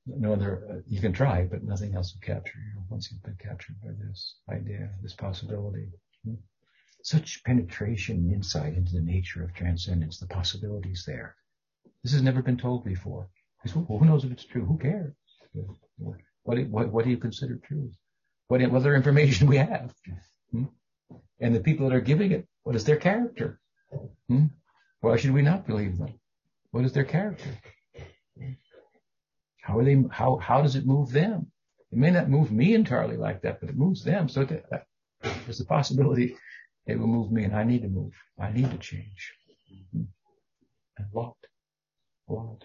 no 0.06 0.32
other, 0.32 0.66
uh, 0.70 0.80
you 0.86 1.00
can 1.00 1.12
try, 1.12 1.44
but 1.44 1.62
nothing 1.62 1.94
else 1.94 2.14
will 2.14 2.20
capture 2.20 2.58
you 2.58 2.82
once 2.90 3.10
you've 3.10 3.22
been 3.22 3.38
captured 3.42 3.76
by 3.82 3.90
this 4.06 4.36
idea, 4.50 4.90
this 5.02 5.14
possibility. 5.14 5.88
Such 7.02 7.42
penetration 7.44 8.16
and 8.16 8.32
insight 8.32 8.74
into 8.74 8.92
the 8.92 9.00
nature 9.00 9.42
of 9.42 9.52
transcendence, 9.54 10.18
the 10.18 10.26
possibilities 10.26 11.04
there. 11.06 11.36
This 12.02 12.12
has 12.12 12.22
never 12.22 12.42
been 12.42 12.56
told 12.56 12.84
before. 12.84 13.28
Who, 13.72 13.84
who 13.84 14.04
knows 14.04 14.24
if 14.24 14.32
it's 14.32 14.44
true? 14.44 14.64
Who 14.64 14.78
cares? 14.78 15.14
What, 16.44 16.58
what, 16.68 16.92
what 16.92 17.04
do 17.04 17.10
you 17.10 17.18
consider 17.18 17.56
truth? 17.56 17.94
What, 18.48 18.60
what 18.62 18.80
other 18.80 18.94
information 18.94 19.46
we 19.52 19.56
have? 19.56 19.94
Hmm? 20.50 20.64
And 21.40 21.54
the 21.54 21.60
people 21.60 21.88
that 21.88 21.94
are 21.94 22.00
giving 22.00 22.32
it, 22.32 22.46
what 22.62 22.76
is 22.76 22.84
their 22.84 22.96
character? 22.96 23.60
Hmm? 24.28 24.46
Why 25.00 25.16
should 25.16 25.32
we 25.32 25.42
not 25.42 25.66
believe 25.66 25.98
them? 25.98 26.14
What 26.70 26.84
is 26.84 26.92
their 26.92 27.04
character? 27.04 27.50
How 29.60 29.78
are 29.78 29.84
they? 29.84 30.02
How 30.10 30.36
how 30.36 30.60
does 30.62 30.76
it 30.76 30.86
move 30.86 31.10
them? 31.10 31.50
It 31.92 31.98
may 31.98 32.10
not 32.10 32.28
move 32.28 32.50
me 32.50 32.74
entirely 32.74 33.16
like 33.16 33.42
that, 33.42 33.60
but 33.60 33.70
it 33.70 33.76
moves 33.76 34.02
them. 34.02 34.28
So 34.28 34.44
that, 34.44 34.86
there's 35.22 35.60
a 35.60 35.64
possibility 35.64 36.36
it 36.86 36.98
will 36.98 37.06
move 37.06 37.32
me, 37.32 37.44
and 37.44 37.54
I 37.54 37.64
need 37.64 37.82
to 37.82 37.88
move. 37.88 38.12
I 38.38 38.52
need 38.52 38.70
to 38.70 38.78
change. 38.78 39.32
And 39.92 40.06
a 40.98 41.18
lot, 41.18 41.36
lot. 42.28 42.64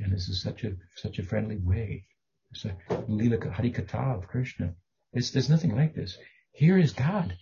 And 0.00 0.12
this 0.12 0.28
is 0.28 0.42
such 0.42 0.64
a 0.64 0.72
such 0.96 1.18
a 1.18 1.22
friendly 1.22 1.56
way. 1.56 2.06
It's 2.56 2.64
a 2.64 3.04
Lila 3.06 3.36
Harikata 3.36 4.16
of 4.16 4.28
Krishna. 4.28 4.74
It's, 5.12 5.30
there's 5.30 5.50
nothing 5.50 5.76
like 5.76 5.94
this. 5.94 6.16
Here 6.52 6.78
is 6.78 6.92
God 6.92 7.36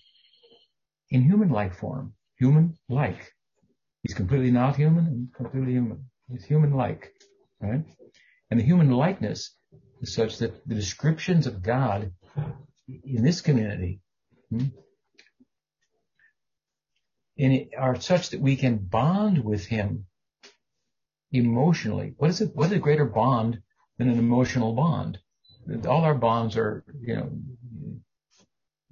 in 1.08 1.22
human-like 1.22 1.76
form, 1.76 2.14
human-like. 2.38 3.32
He's 4.02 4.14
completely 4.14 4.50
not 4.50 4.74
human 4.74 5.06
and 5.06 5.32
completely 5.32 5.72
human. 5.72 6.10
He's 6.28 6.44
human-like, 6.44 7.12
right? 7.60 7.84
And 8.50 8.58
the 8.58 8.64
human 8.64 8.90
likeness 8.90 9.54
is 10.00 10.12
such 10.12 10.38
that 10.38 10.66
the 10.66 10.74
descriptions 10.74 11.46
of 11.46 11.62
God 11.62 12.12
in 12.88 13.22
this 13.22 13.40
community 13.40 14.00
hmm, 14.50 14.66
are 17.78 18.00
such 18.00 18.30
that 18.30 18.40
we 18.40 18.56
can 18.56 18.78
bond 18.78 19.44
with 19.44 19.66
Him 19.66 20.06
emotionally. 21.30 22.14
What 22.16 22.30
is 22.30 22.40
it? 22.40 22.50
What 22.54 22.66
is 22.66 22.72
a 22.72 22.78
greater 22.80 23.04
bond 23.04 23.60
than 23.99 24.09
an 24.09 24.18
emotional 24.18 24.72
bond? 24.72 25.18
All 25.86 26.05
our 26.05 26.14
bonds 26.14 26.57
are, 26.57 26.84
you 27.01 27.16
know, 27.16 27.30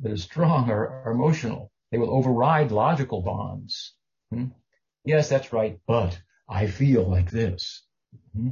that 0.00 0.12
are 0.12 0.16
strong 0.16 0.70
are, 0.70 1.05
are 1.05 1.12
emotional. 1.12 1.70
They 1.90 1.98
will 1.98 2.14
override 2.14 2.72
logical 2.72 3.22
bonds. 3.22 3.94
Hmm? 4.30 4.46
Yes, 5.05 5.28
that's 5.28 5.53
right, 5.53 5.78
but 5.86 6.18
I 6.48 6.66
feel 6.66 7.09
like 7.09 7.30
this. 7.30 7.84
Hmm? 8.34 8.50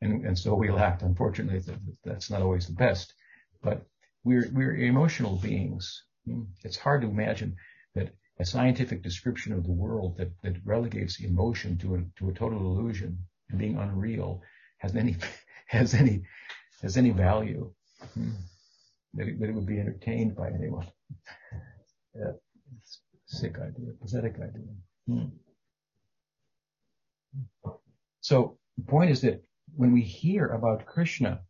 And, 0.00 0.24
and 0.26 0.38
so 0.38 0.54
we'll 0.54 0.78
act. 0.78 1.02
Unfortunately, 1.02 1.62
that's 2.04 2.30
not 2.30 2.42
always 2.42 2.66
the 2.66 2.72
best. 2.72 3.14
But 3.62 3.86
we're, 4.24 4.50
we're 4.52 4.76
emotional 4.76 5.36
beings. 5.36 6.04
Hmm? 6.26 6.42
It's 6.64 6.78
hard 6.78 7.02
to 7.02 7.08
imagine 7.08 7.56
that 7.94 8.14
a 8.38 8.44
scientific 8.44 9.02
description 9.02 9.52
of 9.52 9.64
the 9.64 9.72
world 9.72 10.16
that, 10.16 10.30
that 10.42 10.56
relegates 10.64 11.20
emotion 11.20 11.76
to 11.78 11.96
a, 11.96 11.98
to 12.18 12.30
a 12.30 12.34
total 12.34 12.58
illusion 12.58 13.18
and 13.50 13.58
being 13.58 13.76
unreal 13.76 14.42
has 14.78 14.96
any, 14.96 15.16
has 15.72 15.94
any, 15.94 16.22
has 16.82 16.96
any 16.96 17.10
value. 17.10 17.72
Hmm? 18.14 18.30
That, 19.14 19.28
it, 19.28 19.40
that 19.40 19.48
it 19.48 19.54
would 19.54 19.66
be 19.66 19.78
entertained 19.78 20.36
by 20.36 20.48
anyone. 20.48 20.86
Yeah, 22.14 22.32
sick 23.26 23.56
idea, 23.56 23.92
pathetic 24.00 24.34
idea. 24.36 24.72
Hmm. 25.06 25.28
So 28.20 28.58
the 28.76 28.84
point 28.84 29.10
is 29.10 29.20
that 29.22 29.42
when 29.74 29.92
we 29.92 30.02
hear 30.02 30.46
about 30.46 30.86
Krishna 30.86 31.40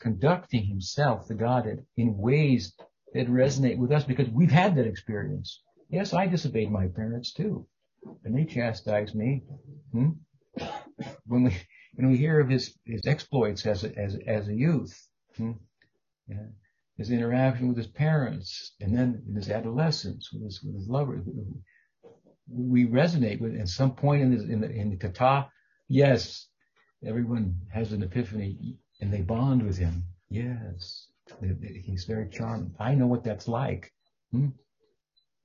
conducting 0.00 0.64
himself, 0.64 1.28
the 1.28 1.34
Godhead, 1.34 1.84
in 1.96 2.18
ways 2.18 2.74
that 3.14 3.28
resonate 3.28 3.78
with 3.78 3.92
us 3.92 4.04
because 4.04 4.28
we've 4.28 4.50
had 4.50 4.76
that 4.76 4.86
experience. 4.86 5.62
Yes, 5.88 6.12
I 6.12 6.26
disobeyed 6.26 6.70
my 6.70 6.88
parents 6.88 7.32
too, 7.32 7.66
and 8.24 8.36
they 8.36 8.44
chastised 8.44 9.14
me. 9.14 9.44
Hmm? 9.92 10.10
When 11.26 11.44
we 11.44 11.56
when 11.94 12.10
we 12.10 12.16
hear 12.16 12.40
of 12.40 12.48
his 12.48 12.76
his 12.84 13.02
exploits 13.06 13.66
as 13.66 13.84
a, 13.84 13.96
as 13.98 14.16
as 14.26 14.48
a 14.48 14.54
youth, 14.54 15.08
hmm? 15.36 15.52
yeah, 16.28 16.46
his 16.96 17.10
interaction 17.10 17.68
with 17.68 17.76
his 17.76 17.86
parents, 17.86 18.74
and 18.80 18.96
then 18.96 19.22
in 19.28 19.34
his 19.34 19.50
adolescence 19.50 20.30
with 20.32 20.42
his 20.42 20.62
with 20.62 20.74
his 20.74 20.88
lover, 20.88 21.22
we 22.48 22.86
resonate 22.86 23.40
with. 23.40 23.56
At 23.56 23.68
some 23.68 23.94
point 23.94 24.22
in, 24.22 24.32
in 24.50 24.60
the 24.60 24.70
in 24.70 24.90
the 24.90 24.96
kata, 24.96 25.48
yes, 25.88 26.48
everyone 27.06 27.56
has 27.72 27.92
an 27.92 28.02
epiphany 28.02 28.78
and 29.00 29.12
they 29.12 29.22
bond 29.22 29.62
with 29.62 29.76
him. 29.76 30.04
Yes, 30.28 31.08
he's 31.84 32.04
very 32.04 32.28
charming. 32.28 32.74
I 32.78 32.94
know 32.94 33.06
what 33.06 33.24
that's 33.24 33.48
like. 33.48 33.92
Hmm? 34.32 34.48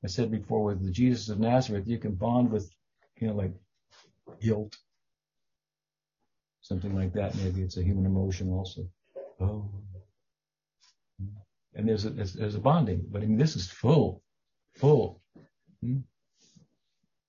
I 0.04 0.08
said 0.08 0.32
before 0.32 0.64
with 0.64 0.84
the 0.84 0.91
Jesus 0.91 1.30
of 1.30 1.39
Nazareth, 1.39 1.88
you 1.88 1.97
can 1.97 2.16
bond 2.16 2.52
with, 2.52 2.72
you 3.20 3.28
know, 3.28 3.34
like 3.34 3.52
guilt, 4.41 4.78
something 6.70 6.95
like 6.95 7.13
that. 7.13 7.36
Maybe 7.36 7.61
it's 7.63 7.78
a 7.78 7.84
human 7.84 8.05
emotion 8.05 8.53
also. 8.53 8.82
Oh, 9.41 9.70
and 11.76 11.88
there's 11.88 12.05
a, 12.05 12.11
there's, 12.11 12.34
there's 12.34 12.55
a 12.55 12.59
bonding, 12.59 13.05
but 13.09 13.22
I 13.22 13.26
mean 13.26 13.38
this 13.38 13.55
is 13.55 13.70
full, 13.70 14.22
full. 14.76 15.22
Hmm? 15.82 15.99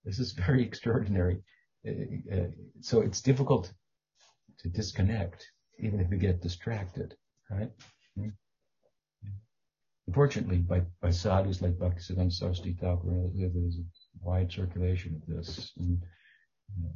This 0.04 0.18
is 0.18 0.32
very 0.32 0.62
extraordinary. 0.62 1.38
Uh, 1.86 2.34
uh, 2.34 2.46
so 2.80 3.00
it's 3.00 3.20
difficult 3.22 3.72
to 4.58 4.68
disconnect, 4.68 5.46
even 5.78 6.00
if 6.00 6.10
you 6.10 6.18
get 6.18 6.42
distracted, 6.42 7.14
right? 7.50 7.70
Hmm? 8.16 8.28
Unfortunately, 10.06 10.58
by, 10.58 10.82
by 11.00 11.10
sadhus 11.10 11.62
like 11.62 11.78
Bhaktisiddhanta 11.78 12.32
Saraswati 12.32 12.72
Thakur, 12.72 13.30
there's 13.34 13.76
a 13.78 14.26
wide 14.28 14.50
circulation 14.50 15.14
of 15.14 15.34
this. 15.34 15.70
And, 15.78 16.02
you 16.76 16.82
know, 16.82 16.92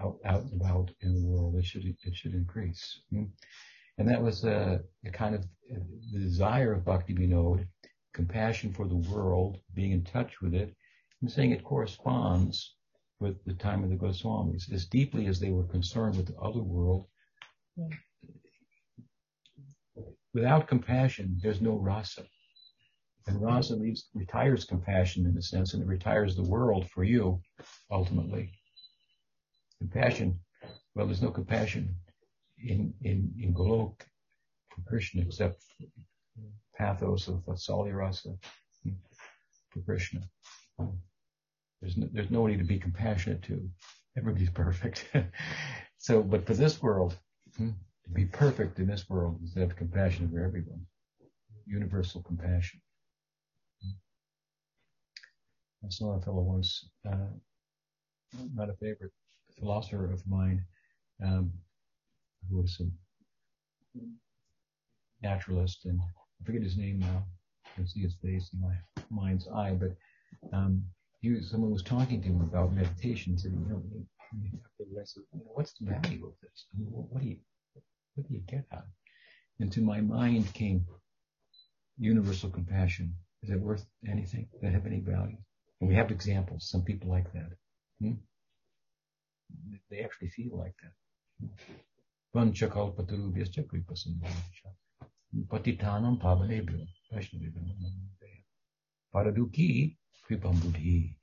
out, 0.00 0.18
out 0.24 0.42
and 0.42 0.60
about 0.60 0.90
in 1.00 1.14
the 1.14 1.26
world, 1.26 1.56
it 1.56 1.64
should, 1.64 1.84
it 1.84 2.14
should 2.14 2.34
increase. 2.34 3.00
Hmm? 3.10 3.24
And 3.98 4.08
that 4.08 4.22
was 4.22 4.44
a, 4.44 4.80
a 5.04 5.10
kind 5.10 5.34
of 5.34 5.44
the 6.12 6.18
desire 6.18 6.72
of 6.72 6.84
Bhakti 6.84 7.14
Vinod, 7.14 7.66
compassion 8.14 8.72
for 8.72 8.86
the 8.86 8.96
world, 8.96 9.58
being 9.74 9.92
in 9.92 10.04
touch 10.04 10.40
with 10.40 10.54
it. 10.54 10.74
I'm 11.20 11.28
saying 11.28 11.50
it 11.50 11.64
corresponds 11.64 12.76
with 13.20 13.44
the 13.44 13.54
time 13.54 13.82
of 13.82 13.90
the 13.90 13.96
Goswamis. 13.96 14.72
As 14.72 14.86
deeply 14.86 15.26
as 15.26 15.40
they 15.40 15.50
were 15.50 15.64
concerned 15.64 16.16
with 16.16 16.26
the 16.26 16.36
other 16.36 16.62
world, 16.62 17.06
without 20.32 20.68
compassion, 20.68 21.38
there's 21.42 21.60
no 21.60 21.74
rasa. 21.74 22.24
And 23.26 23.42
rasa 23.42 23.74
leaves, 23.74 24.08
retires 24.14 24.64
compassion 24.64 25.26
in 25.26 25.36
a 25.36 25.42
sense, 25.42 25.74
and 25.74 25.82
it 25.82 25.88
retires 25.88 26.34
the 26.34 26.48
world 26.48 26.88
for 26.90 27.04
you, 27.04 27.40
ultimately. 27.90 28.52
Compassion, 29.78 30.38
well, 30.94 31.06
there's 31.06 31.22
no 31.22 31.30
compassion 31.30 31.94
in, 32.58 32.92
in, 33.02 33.32
in 33.40 33.54
Golok 33.54 34.00
for 34.70 34.80
Krishna 34.86 35.22
except 35.22 35.62
pathos 36.76 37.28
of 37.28 37.44
Vatsalya 37.46 37.94
Rasa 37.94 38.34
for 39.70 39.80
Krishna. 39.80 40.20
There's, 41.80 41.96
no, 41.96 42.08
there's 42.12 42.30
nobody 42.30 42.56
to 42.56 42.64
be 42.64 42.78
compassionate 42.78 43.42
to. 43.42 43.68
Everybody's 44.16 44.50
perfect. 44.54 45.08
so, 45.98 46.22
but 46.22 46.46
for 46.46 46.54
this 46.54 46.82
world, 46.82 47.16
hmm, 47.56 47.70
to 48.04 48.10
be 48.10 48.24
perfect 48.24 48.78
in 48.78 48.86
this 48.86 49.08
world 49.08 49.38
is 49.44 49.54
to 49.54 49.60
have 49.60 49.76
compassion 49.76 50.28
for 50.30 50.44
everyone. 50.44 50.84
Universal 51.66 52.22
compassion. 52.22 52.80
I 55.84 55.90
saw 55.90 56.16
a 56.16 56.20
fellow 56.20 56.42
once, 56.42 56.88
uh, 57.08 57.30
not 58.52 58.68
a 58.68 58.74
favorite 58.74 59.12
philosopher 59.58 60.12
of 60.12 60.26
mine, 60.26 60.64
um, 61.24 61.52
who 62.48 62.58
was 62.62 62.80
a 62.80 64.00
naturalist, 65.22 65.84
and 65.84 66.00
I 66.00 66.44
forget 66.44 66.62
his 66.62 66.76
name 66.76 66.98
now. 67.00 67.24
I 67.78 67.84
see 67.84 68.00
his 68.00 68.14
face 68.22 68.50
in 68.52 68.60
my 68.60 68.74
mind's 69.10 69.46
eye, 69.48 69.72
but 69.78 69.90
um, 70.52 70.84
he 71.20 71.30
was, 71.30 71.50
someone 71.50 71.70
was 71.70 71.82
talking 71.82 72.20
to 72.22 72.28
him 72.28 72.40
about 72.40 72.72
meditation. 72.72 73.38
Said, 73.38 73.52
you 73.52 73.66
know, 73.68 73.82
I 75.00 75.04
said, 75.04 75.22
what's 75.30 75.74
the 75.74 75.86
value 75.86 76.26
of 76.26 76.32
this? 76.42 76.66
I 76.74 76.78
mean, 76.78 76.88
what, 76.90 77.12
what 77.12 77.22
do 77.22 77.28
you, 77.28 77.38
what 78.14 78.28
do 78.28 78.34
you 78.34 78.42
get 78.48 78.66
out? 78.72 78.86
And 79.60 79.72
to 79.72 79.80
my 79.80 80.00
mind 80.00 80.52
came 80.54 80.84
universal 81.98 82.50
compassion. 82.50 83.14
Is 83.42 83.50
it 83.50 83.60
worth 83.60 83.86
anything? 84.08 84.48
Does 84.52 84.62
it 84.70 84.72
have 84.72 84.86
any 84.86 85.00
value? 85.00 85.36
And 85.80 85.88
we 85.88 85.94
have 85.94 86.10
examples. 86.10 86.68
Some 86.68 86.82
people 86.82 87.10
like 87.10 87.32
that. 87.32 87.50
Hmm? 88.00 88.12
They 89.90 90.00
actually 90.00 90.28
feel 90.28 90.56
like 90.56 90.74
that. 90.82 91.50
Panchakalpatarubhyascha 92.34 93.66
kripasamdhascha. 93.66 94.70
Patitanam 95.46 96.20
pavanebhyo. 96.20 96.86
Paraduki 99.14 99.96
kripambudhi. 100.28 101.14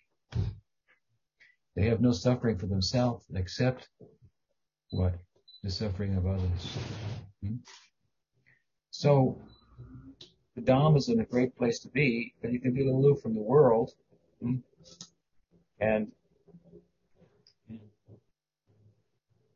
They 1.75 1.85
have 1.85 2.01
no 2.01 2.11
suffering 2.11 2.57
for 2.57 2.67
themselves 2.67 3.25
except 3.35 3.89
what? 4.91 5.15
The 5.63 5.69
suffering 5.69 6.15
of 6.15 6.25
others. 6.25 6.77
Hmm? 7.43 7.55
So, 8.91 9.41
the 10.55 10.61
Dham 10.61 10.95
is 10.95 11.09
in 11.09 11.19
a 11.19 11.25
great 11.25 11.55
place 11.55 11.79
to 11.79 11.89
be, 11.89 12.33
but 12.41 12.51
you 12.51 12.59
can 12.59 12.73
be 12.73 12.87
aloof 12.87 13.21
from 13.21 13.35
the 13.35 13.41
world. 13.41 13.91
Hmm? 14.41 14.57
And 15.79 16.11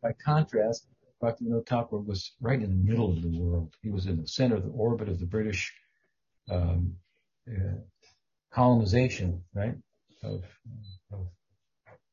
by 0.01 0.13
contrast, 0.13 0.87
Bhaktivinoda 1.21 1.65
Thakur 1.65 1.97
was 1.97 2.31
right 2.39 2.61
in 2.61 2.69
the 2.69 2.89
middle 2.89 3.11
of 3.11 3.21
the 3.21 3.39
world. 3.39 3.73
He 3.81 3.89
was 3.89 4.05
in 4.05 4.21
the 4.21 4.27
center 4.27 4.55
of 4.55 4.63
the 4.63 4.71
orbit 4.71 5.09
of 5.09 5.19
the 5.19 5.25
British 5.25 5.73
um, 6.49 6.95
uh, 7.49 7.79
colonization, 8.51 9.43
right, 9.53 9.75
of, 10.23 10.43
of, 11.11 11.27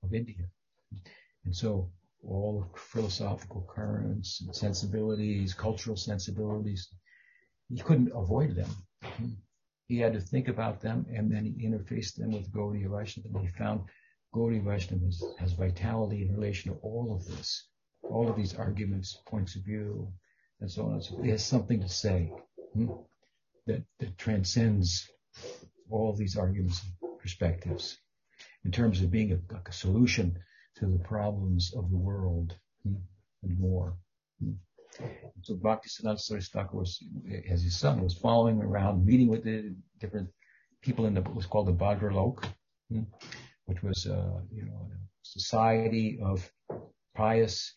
of 0.02 0.14
India. 0.14 0.44
And 1.44 1.54
so 1.54 1.90
all 2.26 2.66
philosophical 2.76 3.66
currents 3.72 4.40
and 4.40 4.54
sensibilities, 4.54 5.54
cultural 5.54 5.96
sensibilities, 5.96 6.88
he 7.68 7.80
couldn't 7.80 8.12
avoid 8.14 8.56
them. 8.56 8.70
He 9.86 9.98
had 9.98 10.14
to 10.14 10.20
think 10.20 10.48
about 10.48 10.80
them 10.80 11.06
and 11.14 11.30
then 11.30 11.44
he 11.44 11.66
interfaced 11.66 12.16
them 12.16 12.32
with 12.32 12.52
Gaudiya 12.52 12.90
Vaishnava. 12.90 13.38
And 13.38 13.46
he 13.46 13.52
found 13.56 13.82
Gaudiya 14.34 14.64
Vaishnava 14.64 15.10
has 15.38 15.52
vitality 15.52 16.22
in 16.22 16.34
relation 16.34 16.72
to 16.72 16.78
all 16.80 17.14
of 17.14 17.24
this, 17.24 17.68
all 18.10 18.28
of 18.28 18.36
these 18.36 18.54
arguments, 18.54 19.18
points 19.26 19.56
of 19.56 19.62
view, 19.62 20.12
and 20.60 20.70
so 20.70 20.86
on 20.86 20.94
and 20.94 21.04
so 21.04 21.14
forth. 21.14 21.26
It 21.26 21.30
has 21.30 21.44
something 21.44 21.80
to 21.80 21.88
say 21.88 22.32
hmm, 22.72 22.88
that, 23.66 23.82
that 23.98 24.18
transcends 24.18 25.08
all 25.90 26.14
these 26.14 26.36
arguments 26.36 26.82
and 26.82 27.18
perspectives 27.18 27.98
in 28.64 28.70
terms 28.70 29.00
of 29.02 29.10
being 29.10 29.32
a, 29.32 29.54
like 29.54 29.68
a 29.68 29.72
solution 29.72 30.38
to 30.76 30.86
the 30.86 30.98
problems 30.98 31.72
of 31.76 31.90
the 31.90 31.96
world 31.96 32.54
hmm, 32.82 32.94
and 33.42 33.58
more. 33.58 33.96
Hmm. 34.42 34.52
So 35.42 35.56
Bhakti 35.56 35.88
Siddhanta 35.88 36.72
was, 36.74 37.02
as 37.50 37.62
his 37.62 37.78
son, 37.78 38.02
was 38.02 38.14
following 38.14 38.60
around, 38.62 39.04
meeting 39.04 39.28
with 39.28 39.44
the 39.44 39.74
different 40.00 40.28
people 40.82 41.06
in 41.06 41.14
the, 41.14 41.20
what 41.20 41.34
was 41.34 41.46
called 41.46 41.68
the 41.68 41.72
Bhadra 41.72 42.14
Lok, 42.14 42.46
hmm, 42.90 43.02
which 43.66 43.82
was, 43.82 44.06
uh, 44.06 44.40
you 44.50 44.64
know, 44.64 44.88
a 44.92 44.98
society 45.22 46.18
of 46.22 46.50
pious, 47.14 47.72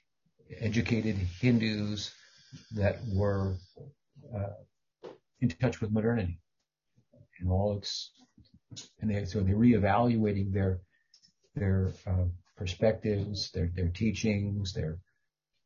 educated 0.60 1.16
Hindus 1.16 2.12
that 2.72 3.00
were 3.14 3.56
uh, 4.36 5.10
in 5.40 5.50
touch 5.50 5.82
with 5.82 5.92
modernity 5.92 6.40
and 7.40 7.50
all 7.50 7.78
its, 7.78 8.12
and 9.00 9.10
they, 9.10 9.26
so 9.26 9.40
they're 9.42 9.56
reevaluating 9.56 10.52
their, 10.52 10.80
their, 11.56 11.92
uh, 12.08 12.26
perspectives, 12.58 13.52
their, 13.52 13.72
their 13.74 13.88
teachings, 13.88 14.74
their, 14.74 15.00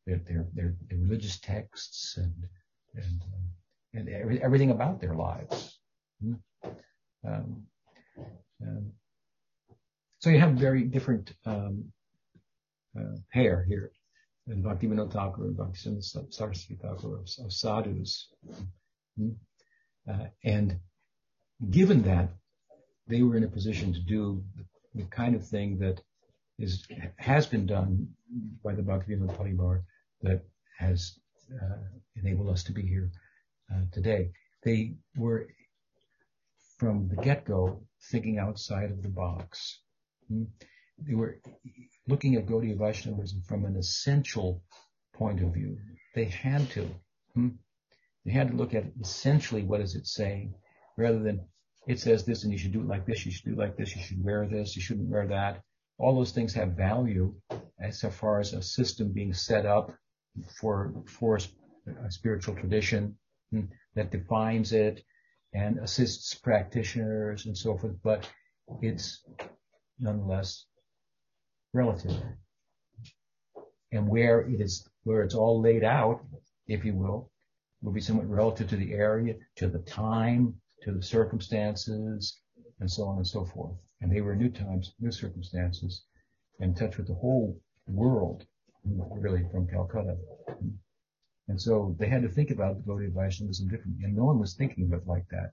their, 0.06 0.18
their, 0.28 0.46
their, 0.54 0.74
their 0.88 0.98
religious 0.98 1.40
texts 1.40 2.16
and, 2.16 2.32
and, 2.94 3.20
um, 3.22 3.50
and 3.94 4.08
every, 4.08 4.42
everything 4.42 4.70
about 4.70 5.00
their 5.00 5.14
lives. 5.14 5.78
Hmm? 6.22 6.34
Um, 7.26 7.62
um, 8.62 8.92
so 10.20 10.30
you 10.30 10.38
have 10.38 10.52
very 10.52 10.84
different 10.84 11.32
um, 11.44 11.92
uh, 12.98 13.16
pair 13.32 13.64
here 13.68 13.90
in 14.46 14.62
Bhaktivinoda 14.62 15.12
Thakur 15.12 15.44
and 15.44 15.56
Bhaktivinoda 15.56 16.32
Saraswati 16.32 16.78
Thakur 16.80 17.16
of, 17.16 17.28
of 17.44 17.52
sadhus. 17.52 18.28
Hmm? 19.16 19.30
Uh, 20.08 20.26
and 20.44 20.78
given 21.70 22.02
that, 22.02 22.28
they 23.06 23.22
were 23.22 23.36
in 23.36 23.44
a 23.44 23.48
position 23.48 23.92
to 23.92 24.00
do 24.00 24.42
the, 24.56 24.64
the 24.94 25.08
kind 25.10 25.34
of 25.34 25.46
thing 25.46 25.78
that 25.78 26.00
is 26.58 26.86
has 27.16 27.46
been 27.46 27.66
done 27.66 28.08
by 28.62 28.74
the 28.74 28.82
Bhaktivinoda 28.82 29.36
Paribar 29.36 29.82
that 30.22 30.42
has 30.78 31.18
uh, 31.52 31.76
enabled 32.16 32.50
us 32.50 32.62
to 32.64 32.72
be 32.72 32.82
here 32.82 33.10
uh, 33.72 33.82
today. 33.92 34.30
They 34.62 34.94
were 35.16 35.48
from 36.78 37.08
the 37.08 37.16
get-go 37.16 37.80
thinking 38.10 38.38
outside 38.38 38.90
of 38.90 39.02
the 39.02 39.08
box. 39.08 39.80
Hmm? 40.28 40.44
They 40.98 41.14
were 41.14 41.40
looking 42.06 42.36
at 42.36 42.46
Gaudiya 42.46 42.78
Vaishnavism 42.78 43.42
from 43.42 43.64
an 43.64 43.76
essential 43.76 44.62
point 45.12 45.42
of 45.42 45.52
view. 45.52 45.78
They 46.14 46.26
had 46.26 46.70
to. 46.70 46.88
Hmm? 47.34 47.48
They 48.24 48.32
had 48.32 48.48
to 48.48 48.56
look 48.56 48.74
at 48.74 48.84
essentially 49.00 49.62
what 49.62 49.80
is 49.80 49.94
it 49.94 50.06
saying, 50.06 50.54
rather 50.96 51.18
than 51.18 51.46
it 51.86 52.00
says 52.00 52.24
this 52.24 52.44
and 52.44 52.52
you 52.52 52.58
should 52.58 52.72
do 52.72 52.80
it 52.80 52.88
like 52.88 53.04
this, 53.06 53.26
you 53.26 53.32
should 53.32 53.44
do 53.44 53.54
like 53.54 53.76
this, 53.76 53.94
you 53.94 54.02
should 54.02 54.24
wear 54.24 54.46
this, 54.46 54.74
you 54.76 54.82
shouldn't 54.82 55.10
wear 55.10 55.26
that. 55.26 55.62
All 55.98 56.14
those 56.14 56.32
things 56.32 56.54
have 56.54 56.72
value 56.72 57.34
as 57.80 58.00
far 58.00 58.40
as 58.40 58.52
a 58.52 58.62
system 58.62 59.12
being 59.12 59.34
set 59.34 59.66
up 59.66 59.94
for 60.58 60.92
for 61.06 61.38
a 62.04 62.10
spiritual 62.10 62.54
tradition 62.54 63.16
hmm, 63.50 63.64
that 63.94 64.10
defines 64.10 64.72
it 64.72 65.04
and 65.52 65.78
assists 65.78 66.34
practitioners 66.34 67.46
and 67.46 67.56
so 67.56 67.76
forth, 67.76 67.94
but 68.02 68.28
it's 68.80 69.22
nonetheless 69.98 70.64
relative. 71.74 72.16
And 73.92 74.08
where 74.08 74.40
it 74.40 74.60
is, 74.60 74.88
where 75.02 75.22
it's 75.22 75.34
all 75.34 75.60
laid 75.60 75.84
out, 75.84 76.24
if 76.66 76.84
you 76.84 76.94
will, 76.94 77.30
will 77.82 77.92
be 77.92 78.00
somewhat 78.00 78.28
relative 78.28 78.68
to 78.70 78.76
the 78.76 78.92
area, 78.92 79.34
to 79.56 79.68
the 79.68 79.80
time, 79.80 80.54
to 80.82 80.92
the 80.92 81.02
circumstances, 81.02 82.40
and 82.80 82.90
so 82.90 83.04
on 83.04 83.18
and 83.18 83.26
so 83.26 83.44
forth. 83.44 83.76
And 84.00 84.10
they 84.10 84.20
were 84.20 84.34
new 84.34 84.50
times, 84.50 84.94
new 85.00 85.12
circumstances, 85.12 86.04
in 86.60 86.74
touch 86.74 86.96
with 86.96 87.06
the 87.06 87.14
whole 87.14 87.60
world 87.86 88.46
really 88.84 89.44
from 89.50 89.66
Calcutta. 89.66 90.16
And 91.48 91.60
so 91.60 91.94
they 91.98 92.08
had 92.08 92.22
to 92.22 92.28
think 92.28 92.50
about 92.50 92.84
Gaudiya 92.86 93.12
Vaishnavism 93.14 93.68
differently, 93.68 94.04
and 94.04 94.16
no 94.16 94.24
one 94.24 94.38
was 94.38 94.54
thinking 94.54 94.84
of 94.84 94.92
it 94.94 95.06
like 95.06 95.26
that. 95.30 95.52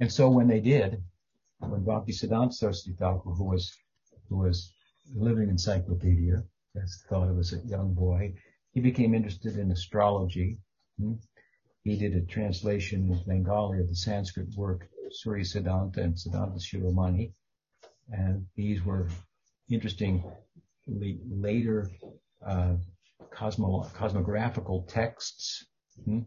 And 0.00 0.12
so 0.12 0.28
when 0.28 0.48
they 0.48 0.60
did, 0.60 1.02
when 1.58 1.84
Bhakti 1.84 2.12
Siddhanta 2.12 2.52
Saraswati 2.52 2.96
Thakur, 2.96 3.30
who 3.30 3.44
was, 3.44 3.76
who 4.28 4.38
was 4.38 4.72
living 5.14 5.48
encyclopedia, 5.48 6.42
as 6.76 7.02
thought 7.08 7.28
of 7.28 7.38
as 7.38 7.52
a 7.52 7.66
young 7.66 7.94
boy, 7.94 8.34
he 8.72 8.80
became 8.80 9.14
interested 9.14 9.56
in 9.56 9.72
astrology. 9.72 10.58
He 11.82 11.96
did 11.96 12.14
a 12.14 12.20
translation 12.26 13.10
in 13.12 13.22
Bengali 13.26 13.80
of 13.80 13.88
the 13.88 13.96
Sanskrit 13.96 14.48
work 14.56 14.88
Surya 15.10 15.44
Siddhanta 15.44 15.98
and 15.98 16.14
Siddhanta 16.14 16.60
Shiromani. 16.60 17.32
And 18.10 18.46
these 18.54 18.84
were 18.84 19.08
interesting 19.70 20.22
later 20.86 21.90
uh, 22.46 22.74
cosmo- 23.30 23.90
cosmographical 23.94 24.86
texts 24.88 25.66
hmm, 26.04 26.20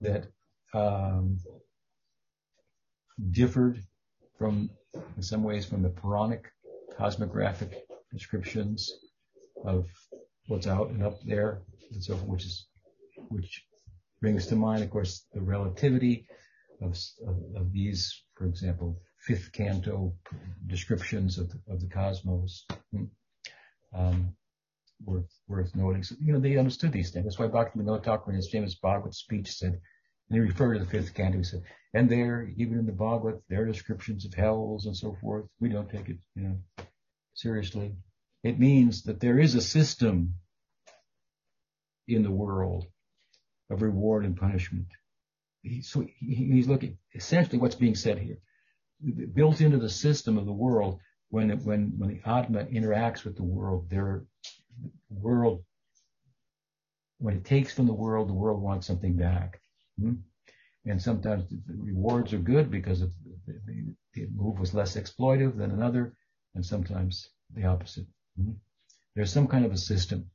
that 0.00 0.26
um, 0.74 1.38
differed 3.30 3.82
from, 4.38 4.70
in 5.16 5.22
some 5.22 5.42
ways, 5.42 5.66
from 5.66 5.82
the 5.82 5.88
Puranic 5.88 6.44
cosmographic 6.98 7.74
descriptions 8.12 8.92
of 9.64 9.86
what's 10.46 10.66
out 10.66 10.90
and 10.90 11.02
up 11.02 11.20
there, 11.24 11.62
and 11.92 12.02
so 12.02 12.14
which 12.14 12.44
is 12.44 12.66
which 13.28 13.64
brings 14.20 14.46
to 14.46 14.56
mind, 14.56 14.82
of 14.82 14.90
course, 14.90 15.26
the 15.32 15.40
relativity 15.40 16.26
of, 16.80 16.96
of, 17.26 17.36
of 17.56 17.72
these, 17.72 18.22
for 18.34 18.46
example, 18.46 19.00
fifth 19.18 19.52
canto 19.52 20.14
descriptions 20.66 21.38
of 21.38 21.48
the, 21.50 21.72
of 21.72 21.80
the 21.80 21.88
cosmos. 21.88 22.64
Hmm, 22.92 23.04
um, 23.94 24.36
worth 25.04 25.32
worth 25.46 25.74
noting. 25.76 26.02
So, 26.02 26.16
you 26.20 26.32
know, 26.32 26.40
they 26.40 26.56
understood 26.56 26.92
these 26.92 27.10
things. 27.10 27.24
That's 27.24 27.38
why 27.38 27.46
Bhaktivinoda 27.46 28.02
Thakur 28.02 28.30
in 28.30 28.36
his 28.36 28.50
famous 28.50 28.74
Bhagavad 28.74 29.14
speech 29.14 29.52
said, 29.52 29.80
and 30.28 30.36
he 30.36 30.40
referred 30.40 30.74
to 30.74 30.84
the 30.84 30.90
fifth 30.90 31.14
canto, 31.14 31.38
he 31.38 31.44
said, 31.44 31.62
and 31.94 32.10
there, 32.10 32.50
even 32.56 32.78
in 32.78 32.86
the 32.86 32.92
Bhagavad, 32.92 33.40
there 33.48 33.62
are 33.62 33.66
descriptions 33.66 34.24
of 34.24 34.34
hells 34.34 34.86
and 34.86 34.96
so 34.96 35.16
forth. 35.20 35.46
We 35.58 35.70
don't 35.70 35.90
take 35.90 36.08
it, 36.08 36.18
you 36.34 36.42
know, 36.42 36.84
seriously. 37.34 37.94
It 38.42 38.58
means 38.58 39.04
that 39.04 39.20
there 39.20 39.38
is 39.38 39.54
a 39.54 39.60
system 39.60 40.34
in 42.06 42.22
the 42.22 42.30
world 42.30 42.86
of 43.70 43.82
reward 43.82 44.24
and 44.24 44.36
punishment. 44.36 44.88
He, 45.62 45.82
so 45.82 46.00
he, 46.00 46.34
he's 46.34 46.68
looking 46.68 46.98
essentially 47.14 47.58
what's 47.58 47.74
being 47.74 47.94
said 47.94 48.18
here. 48.18 48.38
Built 49.32 49.60
into 49.60 49.78
the 49.78 49.88
system 49.88 50.38
of 50.38 50.46
the 50.46 50.52
world, 50.52 51.00
when 51.30 51.50
it, 51.50 51.60
when 51.62 51.94
when 51.98 52.10
the 52.10 52.20
Atma 52.28 52.64
interacts 52.64 53.24
with 53.24 53.36
the 53.36 53.44
world, 53.44 53.88
their 53.90 54.24
world 55.10 55.64
when 57.18 57.36
it 57.36 57.44
takes 57.44 57.72
from 57.72 57.86
the 57.86 57.92
world, 57.92 58.28
the 58.28 58.34
world 58.34 58.62
wants 58.62 58.86
something 58.86 59.16
back. 59.16 59.60
Hmm? 60.00 60.14
And 60.84 61.00
sometimes 61.00 61.48
the 61.50 61.74
rewards 61.76 62.32
are 62.32 62.38
good 62.38 62.70
because 62.70 63.00
the, 63.00 63.12
the, 63.46 63.94
the, 64.14 64.26
move 64.34 64.58
was 64.58 64.74
less 64.74 64.96
exploitive 64.96 65.56
than 65.56 65.70
another, 65.70 66.14
and 66.54 66.64
sometimes 66.64 67.28
the 67.54 67.64
opposite. 67.64 68.06
Hmm? 68.36 68.52
There's 69.14 69.32
some 69.32 69.48
kind 69.48 69.64
of 69.64 69.72
a 69.72 69.78
system, 69.78 70.30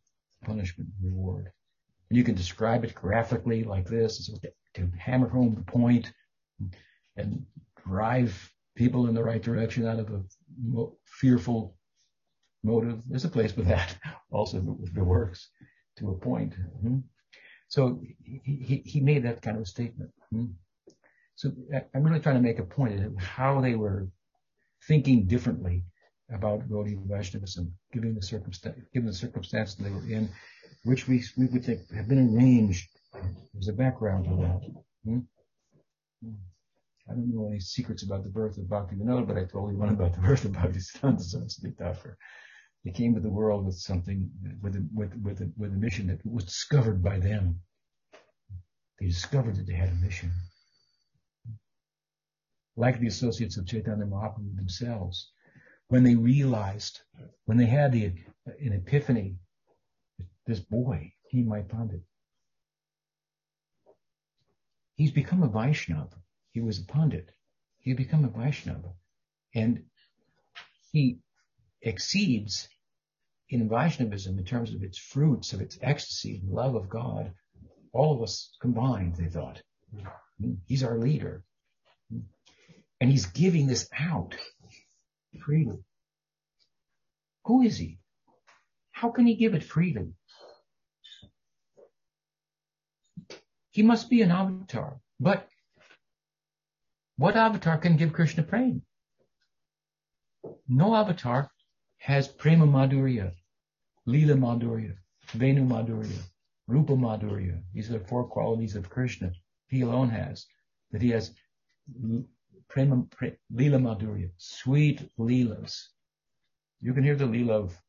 punishment, 0.45 0.89
reward. 1.01 1.51
And 2.09 2.18
you 2.18 2.24
can 2.24 2.36
describe 2.36 2.84
it 2.84 2.93
graphically 2.93 3.64
like 3.64 3.88
this 3.88 4.30
to 4.76 4.91
hammer 4.99 5.30
home 5.30 5.55
the 5.55 5.72
point 5.72 6.11
and 7.16 7.45
drive 7.86 8.51
people 8.76 9.07
in 9.07 9.16
the 9.16 9.24
right 9.24 9.41
direction 9.41 9.88
out 9.88 9.99
of 9.99 10.09
a 10.09 10.24
mo- 10.61 10.97
fearful 11.05 11.76
motive. 12.64 13.01
There's 13.07 13.26
a 13.26 13.30
place 13.30 13.51
for 13.51 13.61
that 13.64 13.95
also 14.32 14.78
if 14.84 14.97
it 14.97 15.01
works 15.01 15.49
to 15.97 16.09
a 16.09 16.18
point. 16.18 16.53
Mm-hmm. 16.53 16.97
So 17.74 17.99
he, 18.24 18.84
he, 18.86 18.99
made 18.99 19.24
that 19.24 19.41
kind 19.41 19.57
of 19.57 19.67
statement. 19.67 20.11
Mm-hmm. 20.32 20.51
So 21.34 21.51
I'm 21.95 22.03
really 22.03 22.19
trying 22.19 22.36
to 22.36 22.47
make 22.49 22.59
a 22.59 22.63
point 22.63 23.03
of 23.03 23.17
how 23.17 23.61
they 23.61 23.74
were 23.74 24.09
thinking 24.88 25.26
differently 25.26 25.84
about 26.32 26.69
Gaudiya 26.69 27.03
Vaishnavism, 27.07 27.74
given 27.91 28.13
the 28.13 28.21
circumstance, 28.21 28.78
given 28.93 29.07
the 29.07 29.21
circumstances 29.26 29.76
they 29.78 29.89
were 29.89 30.07
in, 30.07 30.30
which 30.84 31.07
we, 31.07 31.24
we 31.36 31.47
would 31.47 31.65
think 31.65 31.91
have 31.95 32.07
been 32.07 32.38
arranged 32.38 32.89
as 33.57 33.69
a 33.69 33.74
background 33.74 34.26
to 34.26 34.36
that. 34.36 34.61
Hmm? 35.03 35.19
I 37.09 37.13
don't 37.13 37.34
know 37.34 37.47
any 37.47 37.59
secrets 37.59 38.03
about 38.03 38.21
the 38.24 38.30
birth 38.30 38.55
of 38.59 38.69
Bhakti 38.69 38.97
Vinod, 38.97 39.28
but 39.28 39.38
I 39.38 39.45
told 39.45 39.71
you 39.71 39.80
one 39.80 39.89
about 39.89 40.13
the 40.13 40.21
birth 40.21 40.45
of 40.45 40.53
Bhakti 40.53 40.80
Saraswati 40.80 41.71
Thakur. 41.76 42.19
They 42.84 42.91
came 42.91 43.13
to 43.13 43.21
the 43.21 43.29
world 43.29 43.65
with 43.65 43.75
something, 43.75 44.29
with 44.61 44.75
a, 44.75 44.86
with, 44.93 45.15
with, 45.21 45.41
a, 45.41 45.51
with 45.55 45.71
a 45.71 45.77
mission 45.77 46.07
that 46.07 46.25
was 46.25 46.43
discovered 46.43 47.01
by 47.01 47.19
them. 47.19 47.61
They 48.99 49.07
discovered 49.07 49.55
that 49.55 49.67
they 49.67 49.73
had 49.73 49.89
a 49.89 49.95
mission. 49.95 50.31
Like 52.75 52.99
the 52.99 53.07
associates 53.07 53.57
of 53.57 53.67
Chaitanya 53.67 54.05
Mahaprabhu 54.05 54.55
themselves, 54.55 55.31
when 55.88 56.03
they 56.03 56.15
realized, 56.15 57.01
when 57.45 57.57
they 57.57 57.67
had 57.67 57.93
the, 57.93 58.05
an 58.45 58.73
epiphany, 58.73 59.38
this 60.45 60.59
boy, 60.59 61.13
Nimai 61.34 61.67
Pandit, 61.69 62.01
he's 64.95 65.12
become 65.12 65.43
a 65.43 65.47
Vaishnava. 65.47 66.17
He 66.51 66.62
was 66.62 66.79
a 66.79 66.86
Pandit. 66.86 67.32
He 67.79 67.93
become 67.93 68.25
a 68.25 68.29
Vaishnava. 68.29 68.93
And 69.55 69.83
he 70.91 71.20
exceeds 71.82 72.67
in 73.54 73.70
Vaishnavism 73.70 74.38
in 74.38 74.46
terms 74.46 74.74
of 74.74 74.84
its 74.84 74.97
fruits, 74.97 75.54
of 75.54 75.62
its 75.62 75.78
ecstasy, 75.82 76.42
and 76.42 76.51
love 76.51 76.75
of 76.75 76.89
God, 76.89 77.32
all 77.93 78.16
of 78.16 78.21
us 78.21 78.55
combined, 78.59 79.16
they 79.16 79.28
thought. 79.28 79.62
He's 80.66 80.84
our 80.84 80.97
leader. 80.97 81.43
And 83.00 83.12
he's 83.12 83.28
giving 83.28 83.67
this 83.67 83.88
out 83.97 84.36
freely. 85.42 85.84
Who 87.46 87.62
is 87.62 87.78
he? 87.78 88.00
How 88.92 89.09
can 89.09 89.28
he 89.28 89.36
give 89.36 89.54
it 89.54 89.63
freely? 89.63 90.13
He 93.71 93.84
must 93.84 94.09
be 94.09 94.21
an 94.21 94.32
avatar. 94.32 95.00
But 95.20 95.47
what 97.17 97.36
avatar 97.36 97.78
can 97.78 97.97
give 97.97 98.13
Krishna 98.13 98.43
prema? 98.43 98.80
No 100.67 100.96
avatar 100.96 101.50
has 101.97 102.28
prema 102.28 102.66
madhurya, 102.66 103.34
lila 104.05 104.36
madhurya, 104.36 104.96
venu 105.34 105.63
madhurya, 105.66 106.21
rupa 106.67 106.93
madhurya. 106.93 107.62
These 107.74 107.89
are 107.89 108.00
the 108.00 108.05
four 108.05 108.25
qualities 108.25 108.75
of 108.75 108.89
Krishna. 108.89 109.32
He 109.67 109.82
alone 109.82 110.09
has. 110.09 110.46
That 110.92 111.01
he 111.01 111.09
has 111.12 111.32
prema, 112.70 113.04
pre, 113.12 113.34
lila 113.51 113.80
madhurya, 113.80 114.30
sweet 114.38 115.09
leelas. 115.17 115.89
You 116.82 116.93
can 116.93 117.04
hear 117.04 117.16
the 117.16 117.25
lila 117.25 117.54
of 117.54 117.82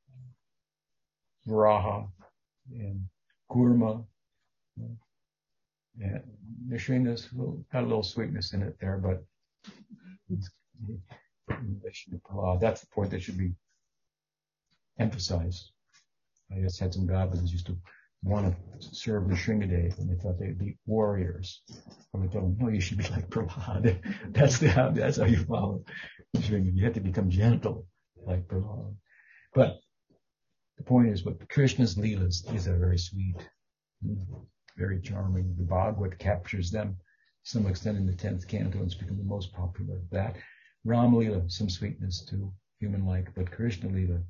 Varaha 1.47 2.09
and 2.73 3.09
Kurma. 3.51 4.05
Yeah, 5.97 6.19
Nishrinda's 6.69 7.27
got 7.73 7.82
a 7.82 7.86
little 7.86 8.03
sweetness 8.03 8.53
in 8.53 8.62
it 8.62 8.78
there, 8.81 8.97
but 8.99 9.23
that's 10.28 10.51
the 12.09 12.86
point 12.93 13.11
that 13.11 13.23
should 13.23 13.39
be 13.39 13.55
emphasized. 14.99 15.70
I 16.53 16.61
just 16.61 16.81
had 16.81 16.95
some 16.95 17.07
goblins 17.07 17.53
used 17.53 17.66
to 17.66 17.77
want 18.25 18.55
to 18.81 18.89
serve 18.95 19.29
the 19.29 19.35
Nrisinghadev 19.35 19.99
and 19.99 20.11
they 20.11 20.21
thought 20.21 20.39
they'd 20.39 20.59
be 20.59 20.79
warriors. 20.87 21.62
And 22.12 22.23
we 22.23 22.29
told 22.29 22.45
them, 22.45 22.57
no, 22.59 22.73
you 22.73 22.81
should 22.81 22.99
be 22.99 23.09
like 23.09 23.29
Prahlad. 23.29 24.01
that's 24.33 24.59
the 24.59 24.69
how, 24.69 24.91
that's 24.91 25.19
how 25.19 25.27
you 25.27 25.45
follow. 25.45 25.85
You 26.33 26.85
have 26.85 26.95
to 26.95 27.01
become 27.01 27.31
gentle 27.31 27.87
like 28.25 28.49
Prahlad. 28.49 28.95
But 29.55 29.79
the 30.79 30.85
point 30.85 31.09
is 31.09 31.25
what 31.25 31.49
Krishna's 31.49 31.97
leelas, 31.97 32.51
these 32.51 32.66
are 32.66 32.79
very 32.79 32.99
sweet, 32.99 33.37
very 34.77 35.01
charming. 35.01 35.55
The 35.57 35.65
Bhagavad 35.65 36.19
captures 36.19 36.71
them 36.71 36.97
to 37.45 37.51
some 37.51 37.66
extent 37.66 37.99
in 37.99 38.07
the 38.07 38.12
10th 38.12 38.49
canto 38.49 38.79
and 38.79 38.87
it's 38.87 38.95
become 38.95 39.19
the 39.19 39.25
most 39.25 39.53
popular. 39.53 40.01
That 40.11 40.37
Ram 40.85 41.12
Leela, 41.12 41.51
some 41.51 41.69
sweetness 41.69 42.25
to 42.31 42.53
human 42.81 43.05
like, 43.07 43.35
but 43.35 43.51
Krishna 43.51 43.91
Leela, 43.91 44.23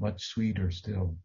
much 0.00 0.26
sweeter 0.26 0.70
still. 0.70 1.16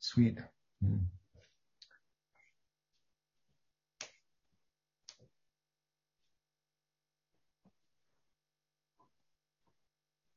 Sweet. 0.00 0.38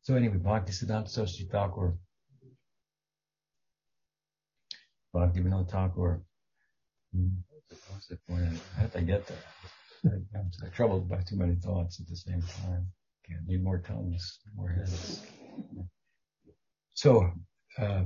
So 0.03 0.15
anyway, 0.15 0.37
Bhakti 0.37 0.71
Siddhanta 0.71 1.09
Saraswati 1.09 1.49
Thakur, 1.51 1.97
Bhakti 5.11 5.39
Vinod 5.39 5.69
Thakur, 5.69 6.21
point? 8.27 8.43
How 8.43 8.49
did 8.49 8.61
I 8.77 8.81
have 8.81 8.93
to 8.93 9.01
get 9.01 9.27
there? 9.27 9.37
I'm 10.35 10.51
troubled 10.73 11.09
by 11.09 11.17
too 11.21 11.35
many 11.35 11.55
thoughts 11.55 11.99
at 11.99 12.07
the 12.07 12.15
same 12.15 12.43
time. 12.63 12.87
Can't 13.27 13.47
need 13.47 13.63
more 13.63 13.79
tongues, 13.79 14.39
more 14.55 14.69
heads. 14.69 15.25
So, 16.93 17.31
uh, 17.77 18.03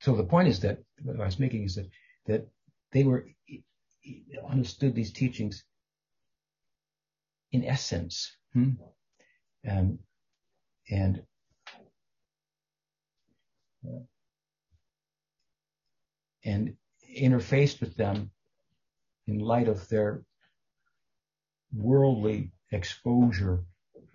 so 0.00 0.14
the 0.14 0.24
point 0.24 0.48
is 0.48 0.60
that 0.60 0.78
what 1.02 1.20
I 1.20 1.24
was 1.24 1.38
making 1.38 1.64
is 1.64 1.76
that 1.76 1.88
that 2.26 2.46
they 2.92 3.04
were 3.04 3.26
understood 4.48 4.94
these 4.94 5.12
teachings 5.12 5.64
in 7.52 7.64
essence, 7.64 8.36
hmm? 8.52 8.70
um, 9.68 9.98
and 10.90 11.22
and 16.44 16.76
interfaced 17.16 17.80
with 17.80 17.96
them 17.96 18.30
in 19.26 19.38
light 19.38 19.68
of 19.68 19.88
their 19.88 20.22
worldly 21.74 22.50
exposure 22.70 23.64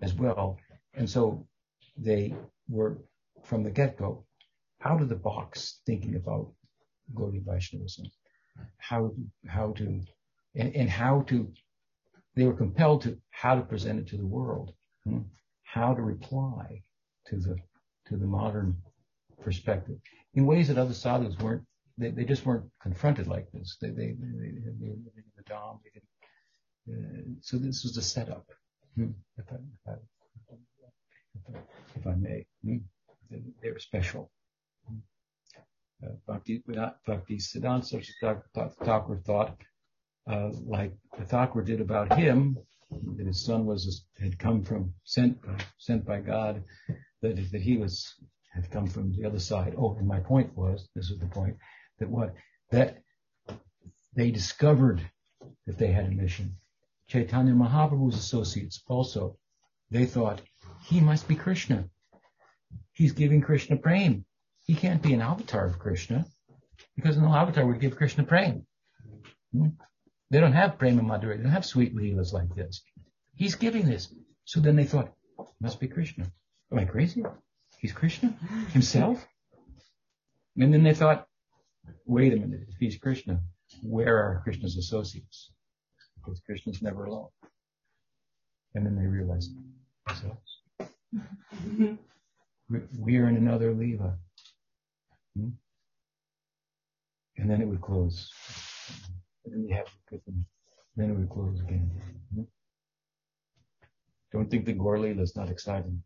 as 0.02 0.14
well. 0.14 0.57
And 0.94 1.10
so 1.10 1.45
they 1.98 2.36
were 2.69 2.98
from 3.44 3.64
the 3.64 3.72
get-go 3.72 4.26
out 4.84 5.02
of 5.02 5.10
the 5.10 5.15
box 5.15 5.80
thinking 5.86 6.15
about 6.15 6.52
Gaudiya 7.14 7.44
Vaishnavism, 7.45 8.06
how 8.78 9.11
how 9.48 9.72
to 9.74 10.02
and, 10.56 10.76
and, 10.76 10.90
how 10.90 11.22
to 11.22 11.52
they 12.36 12.45
were 12.45 12.53
compelled 12.53 13.02
to 13.03 13.18
how 13.32 13.56
to 13.56 13.61
present 13.61 13.99
it 13.99 14.07
to 14.07 14.18
the 14.18 14.26
world, 14.26 14.74
hmm? 15.06 15.19
how 15.64 15.94
to 15.94 16.02
reply 16.02 16.82
to 17.28 17.38
the 17.38 17.56
to 18.07 18.18
the 18.18 18.26
modern 18.26 18.76
perspective 19.41 19.98
in 20.34 20.45
ways 20.45 20.68
that 20.68 20.78
other 20.78 20.94
sadhus 20.94 21.38
weren't 21.40 21.64
they, 21.98 22.11
they 22.11 22.26
just 22.26 22.45
weren't 22.45 22.69
confronted 22.82 23.28
like 23.28 23.52
this. 23.52 23.78
They 23.82 23.90
they 23.90 24.15
they, 24.19 24.52
they, 24.80 24.95
the 25.36 25.44
dom. 25.45 25.80
They 25.84 26.02
uh, 26.94 27.24
so 27.41 27.57
this 27.57 27.84
was 27.84 27.98
a 27.98 28.02
setup. 28.02 28.45
If 28.98 29.45
I, 29.52 29.94
if 31.95 32.07
I, 32.07 32.15
may, 32.15 32.45
they 33.61 33.72
were 33.72 33.80
special. 33.80 34.32
Uh, 36.03 36.14
Bhakti, 36.28 36.64
Bhakti 37.06 37.38
Siddhanta 37.38 38.41
Thakur 38.84 39.22
thought, 39.26 39.56
uh, 40.30 40.49
like 40.65 40.94
Thakur 41.26 41.61
did 41.61 41.82
about 41.82 42.18
him, 42.18 42.57
that 43.18 43.28
his 43.28 43.45
son 43.45 43.65
was 43.65 44.06
had 44.19 44.40
come 44.40 44.64
from 44.64 44.94
sent 45.03 45.38
sent 45.78 46.06
by 46.06 46.19
God, 46.19 46.64
that 47.22 47.52
that 47.52 47.61
he 47.61 47.78
was 47.78 48.15
had 48.53 48.69
come 48.72 48.88
from 48.88 49.11
the 49.15 49.26
other 49.26 49.40
side. 49.40 49.76
Oh, 49.78 49.95
and 49.98 50.07
my 50.07 50.19
point 50.19 50.56
was, 50.56 50.88
this 50.95 51.10
is 51.10 51.19
the 51.19 51.28
point, 51.28 51.56
that 51.99 52.10
what 52.10 52.34
that 52.72 53.03
they 54.15 54.32
discovered 54.32 55.02
that 55.68 55.78
they 55.78 55.91
had 55.91 56.06
a 56.06 56.11
mission. 56.11 56.57
Chaitanya 57.08 57.54
Mahaprabhu's 57.54 58.16
associates 58.16 58.82
also, 58.88 59.38
they 59.90 60.06
thought 60.06 60.42
he 60.84 61.00
must 61.00 61.28
be 61.28 61.36
Krishna. 61.36 61.90
He's 62.92 63.14
giving 63.14 63.42
Krishna 63.42 63.78
prema. 63.78 64.22
He 64.66 64.76
can't 64.76 65.02
be 65.02 65.14
an 65.14 65.22
avatar 65.22 65.66
of 65.66 65.80
Krishna 65.80 66.26
because 66.96 67.18
no 67.18 67.34
avatar 67.34 67.66
would 67.66 67.80
give 67.80 67.96
Krishna 67.96 68.24
prema. 68.24 68.62
Hmm? 69.54 69.68
They 70.30 70.42
don't 70.42 70.54
have 70.54 70.78
prema 70.78 71.02
madhurya. 71.02 71.38
They 71.38 71.44
don't 71.44 71.52
have 71.52 71.66
sweet 71.66 71.96
leelas 71.96 72.34
like 72.34 72.54
this. 72.54 72.82
He's 73.36 73.56
giving 73.56 73.86
this. 73.86 74.14
So 74.44 74.60
then 74.60 74.76
they 74.76 74.84
thought, 74.84 75.14
must 75.62 75.80
be 75.80 75.88
Krishna. 75.88 76.26
Am 76.72 76.80
I 76.80 76.86
crazy? 76.86 77.24
He's 77.80 77.94
Krishna 77.94 78.36
himself? 78.72 79.26
And 80.58 80.74
then 80.74 80.84
they 80.84 80.94
thought, 80.94 81.28
wait 82.06 82.34
a 82.34 82.36
minute, 82.36 82.68
if 82.70 82.78
he's 82.80 82.98
Krishna, 82.98 83.40
where 83.84 84.18
are 84.18 84.42
Krishna's 84.44 84.76
associates? 84.76 85.52
Because 86.28 86.41
Krishna's 86.41 86.82
never 86.82 87.06
alone. 87.06 87.30
And 88.76 88.86
then 88.86 88.98
they 88.98 89.08
realize 89.08 89.49
themselves. 90.06 90.62
we 92.99 93.18
are 93.18 93.30
in 93.30 93.38
another 93.38 93.74
leva. 93.74 94.18
Hmm? 95.38 95.49
And 97.38 97.49
then 97.49 97.62
it 97.62 97.68
would 97.68 97.82
close. 97.82 98.30
And 99.45 99.54
then 99.54 99.64
we 99.64 99.72
have 99.74 99.88
then 100.12 101.12
it 101.12 101.14
would 101.14 101.30
close 101.30 101.62
again. 101.62 101.90
Hmm? 102.36 102.41
Don't 104.34 104.52
think 104.52 104.66
the 104.66 104.74
Gaur 104.74 104.98
Leela 104.98 105.22
is 105.22 105.36
not 105.38 105.49
exciting. 105.49 106.04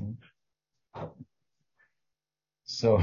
Hmm? 0.00 1.04
So, 2.64 3.00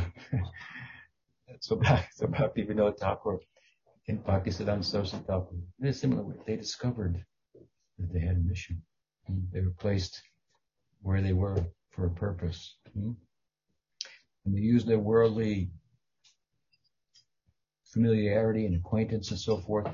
so 1.62 1.78
back, 1.78 2.10
so 2.14 2.28
Bhakti 2.28 2.66
Vinod 2.66 2.98
Thakur, 2.98 3.40
in 4.08 4.20
Bhaktisiddhanta, 4.20 4.86
Saraswati 4.86 5.26
Thakur, 5.26 5.56
in 5.80 5.88
a 5.88 5.94
similar 5.94 6.24
way, 6.24 6.36
they 6.46 6.56
discovered 6.56 7.24
that 8.00 8.14
they 8.14 8.20
had 8.20 8.38
a 8.38 8.40
mission. 8.40 8.82
Hmm? 9.28 9.40
They 9.52 9.62
were 9.62 9.74
placed 9.80 10.22
where 11.02 11.22
they 11.22 11.34
were 11.34 11.58
for 11.92 12.06
a 12.06 12.12
purpose. 12.12 12.78
Hmm? 12.94 13.12
And 14.46 14.56
they 14.56 14.62
used 14.62 14.88
their 14.88 15.00
worldly 15.00 15.72
familiarity 17.94 18.66
and 18.66 18.76
acquaintance 18.76 19.32
and 19.32 19.40
so 19.40 19.58
forth, 19.58 19.88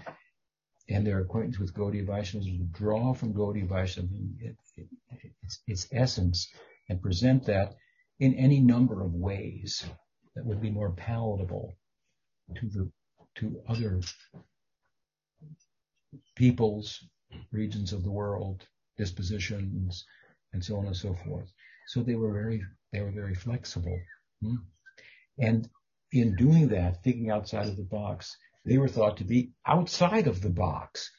and 0.89 1.07
their 1.07 1.21
acquaintance 1.21 1.57
with 1.57 1.73
Gaudiya 1.73 2.05
Vaishnavas 2.05 2.45
to 2.45 2.63
draw 2.71 3.13
from 3.13 3.33
Gaudiya 3.33 3.67
Vaishnava 3.67 4.09
it, 4.39 4.55
it, 4.75 4.87
its, 5.41 5.59
its 5.67 5.87
essence 5.91 6.51
and 6.89 7.01
present 7.01 7.45
that 7.45 7.75
in 8.19 8.35
any 8.35 8.59
number 8.59 9.01
of 9.03 9.13
ways 9.13 9.85
that 10.35 10.45
would 10.45 10.61
be 10.61 10.69
more 10.69 10.91
palatable 10.91 11.73
to 12.55 12.69
the 12.69 12.91
to 13.35 13.61
other 13.67 13.99
peoples, 16.35 17.03
regions 17.51 17.93
of 17.93 18.03
the 18.03 18.11
world, 18.11 18.65
dispositions, 18.97 20.05
and 20.53 20.63
so 20.63 20.77
on 20.77 20.85
and 20.85 20.95
so 20.95 21.13
forth. 21.13 21.51
So 21.87 22.01
they 22.01 22.15
were 22.15 22.31
very 22.31 22.63
they 22.91 23.01
were 23.01 23.11
very 23.11 23.35
flexible. 23.35 23.99
Hmm? 24.41 24.55
And 25.39 25.69
in 26.11 26.35
doing 26.35 26.67
that, 26.69 27.03
thinking 27.03 27.31
outside 27.31 27.67
of 27.67 27.75
the 27.75 27.83
box, 27.83 28.37
they 28.65 28.77
were 28.77 28.87
thought 28.87 29.17
to 29.17 29.23
be 29.23 29.51
outside 29.65 30.27
of 30.27 30.41
the 30.41 30.49
box 30.49 31.11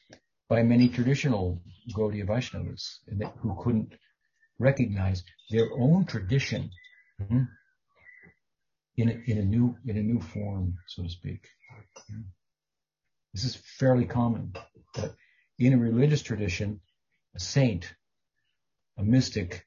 by 0.48 0.62
many 0.62 0.88
traditional 0.88 1.62
Gaudiya 1.94 2.26
Vaishnavas 2.26 3.00
who 3.40 3.56
couldn't 3.62 3.92
recognize 4.58 5.24
their 5.50 5.68
own 5.72 6.04
tradition 6.06 6.70
hmm, 7.28 7.42
in, 8.96 9.08
a, 9.08 9.30
in 9.30 9.38
a 9.38 9.44
new 9.44 9.76
in 9.86 9.96
a 9.96 10.02
new 10.02 10.20
form, 10.20 10.74
so 10.86 11.02
to 11.02 11.08
speak. 11.08 11.48
This 13.32 13.44
is 13.44 13.56
fairly 13.56 14.04
common 14.04 14.54
that 14.94 15.14
in 15.58 15.72
a 15.72 15.78
religious 15.78 16.22
tradition, 16.22 16.80
a 17.34 17.40
saint, 17.40 17.92
a 18.96 19.02
mystic, 19.02 19.66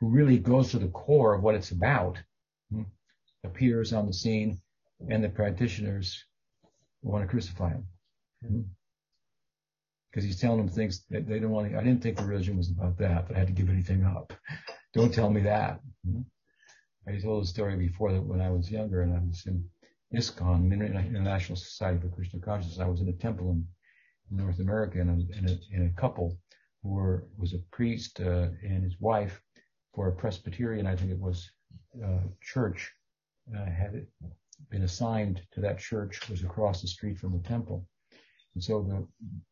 who 0.00 0.08
really 0.08 0.38
goes 0.38 0.70
to 0.70 0.78
the 0.78 0.88
core 0.88 1.34
of 1.34 1.42
what 1.42 1.54
it's 1.54 1.70
about, 1.70 2.18
hmm, 2.72 2.82
appears 3.44 3.92
on 3.92 4.06
the 4.06 4.12
scene, 4.12 4.60
and 5.10 5.22
the 5.22 5.28
practitioners 5.28 6.24
want 7.02 7.22
to 7.22 7.28
crucify 7.28 7.70
him. 7.70 7.86
Because 8.40 10.24
hmm? 10.24 10.26
he's 10.26 10.40
telling 10.40 10.58
them 10.58 10.68
things 10.68 11.04
that 11.10 11.28
they 11.28 11.38
don't 11.38 11.50
want 11.50 11.70
to, 11.70 11.78
I 11.78 11.84
didn't 11.84 12.02
think 12.02 12.16
the 12.16 12.24
religion 12.24 12.56
was 12.56 12.70
about 12.70 12.96
that, 12.98 13.28
but 13.28 13.36
I 13.36 13.40
had 13.40 13.48
to 13.48 13.54
give 13.54 13.68
anything 13.68 14.04
up. 14.04 14.32
Don't 14.94 15.12
tell 15.12 15.28
me 15.28 15.42
that. 15.42 15.80
I 17.06 17.18
told 17.18 17.44
a 17.44 17.46
story 17.46 17.76
before 17.76 18.12
that 18.12 18.22
when 18.22 18.40
I 18.40 18.50
was 18.50 18.70
younger 18.70 19.02
and 19.02 19.14
I 19.14 19.20
was 19.20 19.44
in 19.46 19.64
ISKCON, 20.14 20.72
International 20.72 21.56
Society 21.56 22.00
for 22.00 22.08
Krishna 22.08 22.40
Consciousness, 22.40 22.80
I 22.80 22.88
was 22.88 23.00
in 23.00 23.08
a 23.08 23.12
temple 23.12 23.50
in 23.50 23.66
North 24.30 24.58
America 24.58 25.00
and 25.00 25.10
a, 25.10 25.36
and 25.36 25.50
a, 25.50 25.58
and 25.72 25.90
a 25.90 26.00
couple 26.00 26.38
who 26.82 26.90
were, 26.90 27.26
was 27.36 27.52
a 27.52 27.58
priest 27.72 28.20
uh, 28.20 28.48
and 28.62 28.84
his 28.84 28.98
wife 29.00 29.40
for 29.94 30.08
a 30.08 30.12
Presbyterian, 30.12 30.86
I 30.86 30.96
think 30.96 31.10
it 31.10 31.20
was, 31.20 31.50
uh, 32.04 32.20
church, 32.40 32.92
uh, 33.56 33.64
had 33.66 34.06
been 34.70 34.82
assigned 34.82 35.42
to 35.52 35.60
that 35.60 35.78
church 35.78 36.28
was 36.28 36.42
across 36.42 36.80
the 36.80 36.88
street 36.88 37.18
from 37.18 37.32
the 37.32 37.48
temple. 37.48 37.86
And 38.54 38.62
so 38.62 38.82
the 38.82 39.06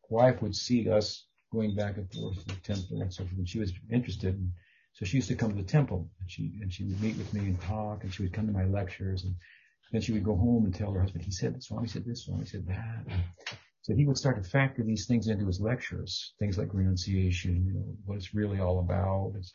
wife 0.09 0.41
would 0.41 0.55
see 0.55 0.89
us 0.89 1.27
going 1.51 1.75
back 1.75 1.97
and 1.97 2.11
forth 2.11 2.39
to 2.39 2.55
the 2.55 2.61
temple 2.61 3.01
and 3.01 3.13
so 3.13 3.23
forth. 3.23 3.37
And 3.37 3.47
she 3.47 3.59
was 3.59 3.73
interested. 3.91 4.35
And 4.35 4.51
so 4.93 5.05
she 5.05 5.17
used 5.17 5.27
to 5.29 5.35
come 5.35 5.49
to 5.49 5.57
the 5.57 5.63
temple 5.63 6.09
and 6.19 6.29
she, 6.29 6.53
and 6.61 6.71
she 6.71 6.83
would 6.83 7.01
meet 7.01 7.17
with 7.17 7.33
me 7.33 7.41
and 7.41 7.61
talk 7.61 8.03
and 8.03 8.13
she 8.13 8.23
would 8.23 8.33
come 8.33 8.45
to 8.47 8.53
my 8.53 8.65
lectures 8.65 9.23
and 9.23 9.35
then 9.91 10.01
she 10.01 10.11
would 10.11 10.23
go 10.23 10.35
home 10.35 10.65
and 10.65 10.73
tell 10.73 10.91
her 10.91 11.01
husband, 11.01 11.23
he 11.23 11.31
said 11.31 11.55
this, 11.55 11.65
Swami 11.65 11.87
said 11.87 12.05
this, 12.05 12.25
Swami 12.25 12.45
said 12.45 12.67
that. 12.67 13.05
So 13.81 13.93
he 13.93 14.05
would 14.05 14.17
start 14.17 14.41
to 14.41 14.49
factor 14.49 14.83
these 14.83 15.05
things 15.05 15.27
into 15.27 15.45
his 15.45 15.59
lectures, 15.59 16.33
things 16.39 16.57
like 16.57 16.73
renunciation, 16.73 17.65
you 17.65 17.73
know, 17.73 17.95
what 18.05 18.15
it's 18.15 18.33
really 18.33 18.59
all 18.59 18.79
about. 18.79 19.33
It's, 19.37 19.51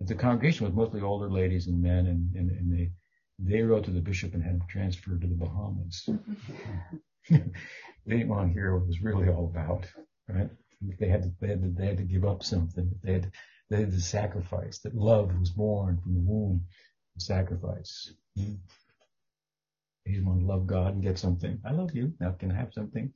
the 0.00 0.14
congregation 0.14 0.64
was 0.66 0.74
mostly 0.74 1.00
older 1.00 1.30
ladies 1.30 1.66
and 1.66 1.82
men 1.82 2.06
and, 2.06 2.34
and, 2.34 2.50
and 2.50 2.72
they, 2.72 2.90
they 3.38 3.62
wrote 3.62 3.84
to 3.84 3.90
the 3.90 4.00
bishop 4.00 4.34
and 4.34 4.42
had 4.42 4.52
him 4.52 4.62
transferred 4.68 5.20
to 5.22 5.26
the 5.26 5.34
Bahamas. 5.34 6.08
they 7.30 7.40
didn't 8.06 8.28
want 8.28 8.48
to 8.48 8.52
hear 8.54 8.74
what 8.74 8.84
it 8.84 8.88
was 8.88 9.02
really 9.02 9.28
all 9.28 9.46
about, 9.46 9.86
right? 10.28 10.50
They 10.98 11.08
had 11.08 11.22
to, 11.22 11.32
they 11.40 11.48
had 11.48 11.62
to, 11.62 11.70
they 11.70 11.86
had 11.86 11.96
to 11.98 12.04
give 12.04 12.24
up 12.24 12.42
something. 12.42 12.90
They 13.02 13.14
had, 13.14 13.32
had 13.80 14.00
sacrifice. 14.00 14.78
That 14.80 14.94
love 14.94 15.38
was 15.38 15.50
born 15.50 16.00
from 16.02 16.14
the 16.14 16.20
womb 16.20 16.66
of 17.16 17.22
sacrifice. 17.22 18.12
Hmm? 18.36 18.54
They 20.04 20.12
didn't 20.12 20.26
want 20.26 20.40
to 20.40 20.46
love 20.46 20.66
God 20.66 20.94
and 20.94 21.02
get 21.02 21.18
something. 21.18 21.60
I 21.64 21.72
love 21.72 21.94
you. 21.94 22.12
Now 22.20 22.32
can 22.32 22.50
I 22.50 22.56
have 22.56 22.72
something? 22.74 23.12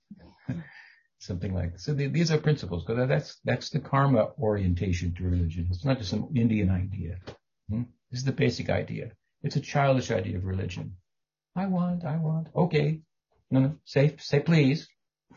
something 1.19 1.55
like 1.55 1.73
that. 1.73 1.81
So 1.81 1.95
they, 1.95 2.07
these 2.07 2.31
are 2.31 2.39
principles 2.39 2.85
because 2.85 3.09
that's 3.09 3.39
that's 3.45 3.71
the 3.71 3.81
karma 3.81 4.31
orientation 4.39 5.15
to 5.15 5.25
religion. 5.25 5.69
It's 5.71 5.85
not 5.85 5.99
just 5.99 6.11
some 6.11 6.31
Indian 6.35 6.71
idea. 6.71 7.19
Hmm? 7.69 7.83
This 8.11 8.21
is 8.21 8.25
the 8.25 8.33
basic 8.33 8.71
idea. 8.71 9.13
It's 9.43 9.57
a 9.57 9.61
childish 9.61 10.11
idea 10.11 10.39
of 10.39 10.45
religion. 10.45 10.97
I 11.55 11.67
want, 11.67 12.05
I 12.05 12.17
want. 12.17 12.49
Okay. 12.55 13.01
No, 13.51 13.61
no. 13.61 13.75
Say, 13.85 14.17
say 14.19 14.41
please. 14.41 14.89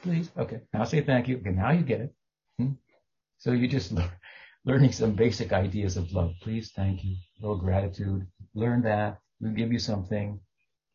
Please. 0.01 0.31
Okay. 0.37 0.61
Now 0.73 0.85
say 0.85 1.01
thank 1.01 1.27
you. 1.27 1.37
Okay. 1.37 1.51
Now 1.51 1.71
you 1.71 1.81
get 1.81 2.01
it. 2.01 2.13
Hmm? 2.57 2.71
So 3.39 3.51
you 3.51 3.67
just 3.67 3.93
just 3.95 4.11
learning 4.65 4.91
some 4.91 5.13
basic 5.13 5.53
ideas 5.53 5.97
of 5.97 6.11
love. 6.11 6.33
Please, 6.41 6.71
thank 6.75 7.03
you. 7.03 7.15
A 7.15 7.41
little 7.41 7.57
gratitude. 7.57 8.27
Learn 8.53 8.81
that. 8.83 9.19
We'll 9.39 9.53
give 9.53 9.71
you 9.71 9.79
something. 9.79 10.39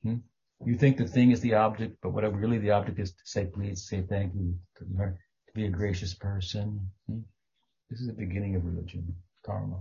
Hmm? 0.02 0.16
You 0.64 0.76
think 0.76 0.96
the 0.96 1.06
thing 1.06 1.32
is 1.32 1.40
the 1.40 1.54
object, 1.54 1.96
but 2.02 2.10
what 2.10 2.22
really 2.34 2.58
the 2.58 2.70
object 2.70 2.98
is 2.98 3.12
to 3.12 3.22
say 3.24 3.46
please, 3.46 3.88
say 3.88 4.02
thank 4.08 4.34
you, 4.34 4.56
to 4.78 4.84
learn 4.96 5.18
to 5.48 5.54
be 5.54 5.66
a 5.66 5.70
gracious 5.70 6.14
person. 6.14 6.88
Hmm? 7.08 7.20
This 7.90 8.00
is 8.00 8.06
the 8.06 8.12
beginning 8.12 8.56
of 8.56 8.64
religion, 8.64 9.14
karma. 9.44 9.78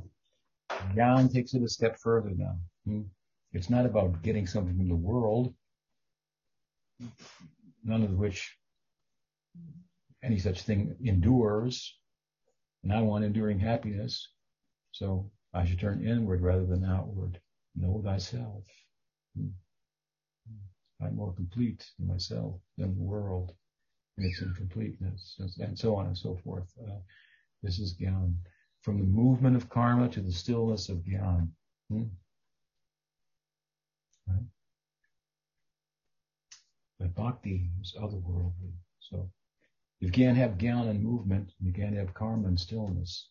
Gyan 0.94 1.32
takes 1.32 1.54
it 1.54 1.64
a 1.64 1.70
step 1.70 1.98
further 1.98 2.32
now. 2.36 2.58
Hmm? 2.86 3.02
It's 3.54 3.70
not 3.70 3.86
about 3.86 4.22
getting 4.22 4.48
something 4.48 4.76
from 4.76 4.90
the 4.90 4.96
world, 4.96 5.54
none 7.84 8.04
of 8.04 8.12
which 8.12 8.58
any 10.24 10.40
such 10.40 10.64
thing 10.64 10.96
endures. 11.06 11.98
And 12.86 12.94
I 12.94 13.02
want 13.02 13.26
enduring 13.26 13.60
happiness. 13.60 14.30
So 14.92 15.32
I 15.54 15.66
should 15.66 15.80
turn 15.80 16.06
inward 16.06 16.42
rather 16.42 16.68
than 16.68 16.86
outward. 16.86 17.42
Know 17.76 18.00
thyself. 18.04 18.64
Hmm. 19.36 19.48
I'm 21.02 21.16
more 21.16 21.34
complete 21.34 21.84
in 22.00 22.08
myself 22.08 22.62
than 22.78 22.96
the 22.96 23.04
world 23.04 23.54
in 24.18 24.26
its 24.26 24.42
incompleteness, 24.42 25.36
and 25.60 25.78
so 25.78 25.96
on 25.96 26.06
and 26.06 26.18
so 26.18 26.38
forth. 26.38 26.72
Uh, 26.80 27.00
this 27.64 27.80
is 27.80 27.96
Gyan. 27.96 28.36
From 28.82 29.00
the 29.00 29.04
movement 29.04 29.56
of 29.56 29.68
karma 29.68 30.08
to 30.10 30.22
the 30.22 30.32
stillness 30.32 30.88
of 30.88 31.00
Gyan. 31.00 31.50
Hmm? 31.90 32.04
Right? 34.28 34.46
But 37.00 37.16
bhakti 37.16 37.72
is 37.82 37.96
otherworldly. 38.00 38.74
So 39.00 39.32
you 40.06 40.12
can't 40.12 40.38
have 40.38 40.60
gyan 40.60 40.88
and 40.88 41.04
movement, 41.04 41.52
you 41.60 41.74
can't 41.74 41.96
have 41.96 42.14
karma 42.14 42.48
and 42.48 42.60
stillness. 42.60 43.30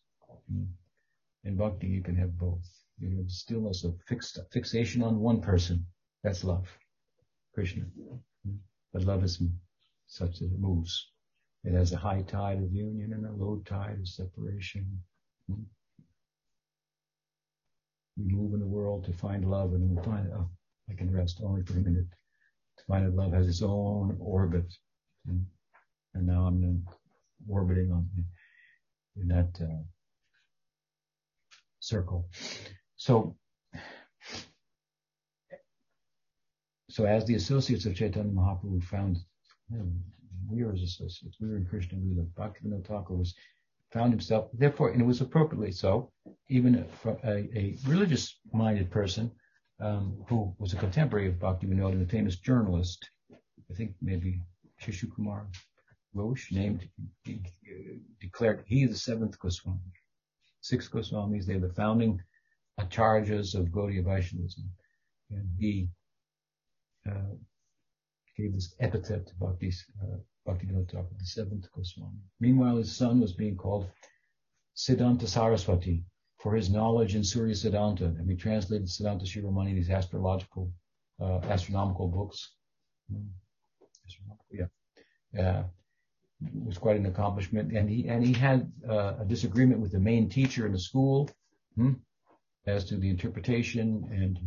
In 1.45 1.55
bhakti, 1.55 1.87
you 1.87 2.03
can 2.03 2.17
have 2.17 2.37
both. 2.37 2.67
You 2.99 3.15
have 3.17 3.31
stillness 3.31 3.85
of 3.85 3.95
fixed 4.07 4.37
fixation 4.51 5.01
on 5.01 5.21
one 5.21 5.39
person. 5.39 5.85
That's 6.21 6.43
love. 6.43 6.67
Krishna. 7.53 7.85
But 8.91 9.03
love 9.03 9.23
is 9.23 9.41
such 10.07 10.39
that 10.39 10.45
it 10.45 10.59
moves. 10.59 11.11
It 11.63 11.71
has 11.71 11.93
a 11.93 11.97
high 11.97 12.23
tide 12.23 12.61
of 12.61 12.73
union 12.73 13.13
and 13.13 13.25
a 13.25 13.31
low 13.31 13.61
tide 13.65 13.99
of 13.99 14.07
separation. 14.07 15.01
We 15.47 15.57
move 18.17 18.53
in 18.53 18.59
the 18.59 18.65
world 18.65 19.05
to 19.05 19.13
find 19.13 19.49
love 19.49 19.73
and 19.73 19.81
then 19.81 19.95
we 19.95 20.03
find, 20.03 20.29
oh, 20.33 20.49
I 20.89 20.93
can 20.93 21.11
rest 21.11 21.39
only 21.41 21.63
for 21.63 21.73
a 21.73 21.77
minute. 21.77 22.09
To 22.77 22.83
find 22.85 23.05
that 23.05 23.15
love 23.15 23.31
has 23.31 23.47
its 23.47 23.61
own 23.61 24.17
orbit. 24.19 24.73
And, 25.25 25.45
and 26.15 26.25
now 26.25 26.47
I'm 26.47 26.85
orbiting 27.47 27.91
on 27.91 28.09
in 29.17 29.27
that 29.27 29.51
uh, 29.61 29.83
circle. 31.79 32.27
So, 32.95 33.35
so 36.89 37.05
as 37.05 37.25
the 37.25 37.35
associates 37.35 37.85
of 37.85 37.95
Chaitanya 37.95 38.31
Mahaprabhu 38.31 38.83
found, 38.83 39.17
we 40.49 40.63
were 40.63 40.71
his 40.71 40.83
associates, 40.83 41.37
we 41.39 41.49
were 41.49 41.57
in 41.57 41.65
Krishna 41.65 41.99
Lila, 41.99 42.25
Bhaktivinoda 42.37 42.85
Thakur 42.87 43.13
was 43.13 43.35
found 43.91 44.11
himself, 44.11 44.49
therefore, 44.53 44.89
and 44.91 45.01
it 45.01 45.05
was 45.05 45.21
appropriately 45.21 45.71
so, 45.71 46.11
even 46.49 46.85
a, 47.05 47.29
a, 47.29 47.77
religious 47.85 48.39
minded 48.53 48.89
person 48.89 49.31
um, 49.79 50.23
who 50.27 50.53
was 50.59 50.73
a 50.73 50.77
contemporary 50.77 51.27
of 51.27 51.39
Bhakti 51.39 51.67
Vinod 51.67 51.91
and 51.91 52.01
a 52.01 52.09
famous 52.09 52.37
journalist, 52.37 53.09
I 53.31 53.73
think 53.75 53.95
maybe 54.01 54.41
Sisir 54.81 55.13
Kumar 55.15 55.47
Ghosh, 56.15 56.51
named, 56.51 56.87
declared 58.21 58.63
he 58.65 58.85
the 58.85 58.95
seventh 58.95 59.37
Goswami. 59.39 59.79
Six 60.61 60.87
Goswamis, 60.87 61.45
they're 61.45 61.59
the 61.59 61.73
founding 61.73 62.21
charges 62.89 63.55
of 63.55 63.67
Gaudiya 63.67 64.03
Vaishnavism. 64.03 64.69
And 65.29 65.49
he 65.59 65.89
uh, 67.09 67.35
gave 68.37 68.53
this 68.53 68.75
epithet 68.79 69.27
to 69.27 69.35
Bhakti, 69.35 69.71
uh, 70.01 70.17
Bhaktivinoda 70.47 70.89
Thakur, 70.89 71.15
the 71.19 71.25
seventh 71.25 71.71
Goswami. 71.71 72.17
Meanwhile, 72.39 72.77
his 72.77 72.95
son 72.95 73.19
was 73.19 73.33
being 73.33 73.57
called 73.57 73.89
Siddhanta 74.75 75.27
Saraswati 75.27 76.03
for 76.37 76.55
his 76.55 76.69
knowledge 76.69 77.15
in 77.15 77.23
Surya 77.23 77.55
Siddhanta, 77.55 78.05
and 78.05 78.27
we 78.27 78.35
translated 78.35 78.87
Siddhanta 78.87 79.23
Shiromani, 79.23 79.73
these 79.73 79.89
astrological, 79.89 80.71
uh, 81.19 81.39
astronomical 81.49 82.07
books. 82.07 82.51
Hmm. 83.11 83.27
Yeah. 84.51 84.67
Uh, 85.39 85.63
was 86.53 86.77
quite 86.77 86.97
an 86.97 87.05
accomplishment, 87.05 87.71
and 87.71 87.89
he 87.89 88.07
and 88.07 88.25
he 88.25 88.33
had 88.33 88.71
uh, 88.89 89.15
a 89.19 89.25
disagreement 89.25 89.81
with 89.81 89.91
the 89.91 89.99
main 89.99 90.29
teacher 90.29 90.65
in 90.65 90.71
the 90.71 90.79
school 90.79 91.29
hmm, 91.75 91.93
as 92.67 92.85
to 92.85 92.97
the 92.97 93.09
interpretation, 93.09 94.07
and 94.11 94.39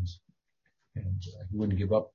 and 0.96 1.22
uh, 1.38 1.44
he 1.50 1.56
wouldn't 1.56 1.78
give 1.78 1.92
up. 1.92 2.12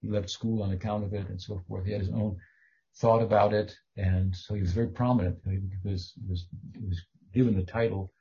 He 0.00 0.08
left 0.08 0.30
school 0.30 0.62
on 0.62 0.72
account 0.72 1.04
of 1.04 1.12
it, 1.14 1.28
and 1.28 1.40
so 1.40 1.60
forth. 1.66 1.84
He 1.84 1.92
had 1.92 2.00
his 2.00 2.10
own 2.10 2.36
thought 2.96 3.22
about 3.22 3.52
it, 3.52 3.74
and 3.96 4.34
so 4.34 4.54
he 4.54 4.60
was 4.60 4.72
very 4.72 4.88
prominent. 4.88 5.38
He 5.44 5.60
was 5.88 6.12
was, 6.28 6.46
he 6.74 6.86
was 6.86 7.00
given 7.32 7.56
the 7.56 7.64
title 7.64 8.12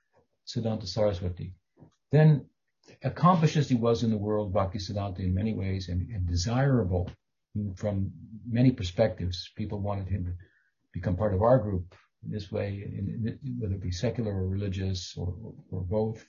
Siddhanta 0.45 0.87
Saraswati. 0.87 1.53
Then, 2.11 2.45
accomplished 3.03 3.57
as 3.57 3.69
he 3.69 3.75
was 3.75 4.03
in 4.03 4.11
the 4.11 4.17
world, 4.17 4.53
Bhakti 4.53 4.79
Siddhanta 4.79 5.19
in 5.19 5.33
many 5.33 5.53
ways, 5.53 5.89
and, 5.89 6.09
and 6.09 6.25
desirable 6.27 7.09
from 7.75 8.11
many 8.49 8.71
perspectives. 8.71 9.49
People 9.55 9.79
wanted 9.79 10.07
him 10.07 10.25
to 10.25 10.33
become 10.93 11.15
part 11.15 11.33
of 11.33 11.41
our 11.41 11.59
group 11.59 11.95
in 12.23 12.31
this 12.31 12.51
way, 12.51 12.83
whether 13.59 13.75
it 13.75 13.81
be 13.81 13.91
secular 13.91 14.33
or 14.33 14.47
religious 14.47 15.15
or, 15.17 15.35
or 15.71 15.81
both. 15.81 16.25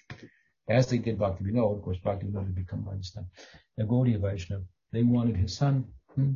As 0.68 0.88
they 0.88 0.98
did 0.98 1.18
Bhakti 1.18 1.44
Vinod, 1.44 1.76
of 1.76 1.82
course, 1.82 1.98
Bhakti 1.98 2.26
Vinod 2.26 2.46
had 2.46 2.55
become 2.55 2.82
by 2.82 2.96
Gaudiya 3.84 4.20
Vaishnava. 4.20 4.64
They 4.92 5.02
wanted 5.02 5.36
his 5.36 5.56
son. 5.56 5.86
Hmm? 6.14 6.34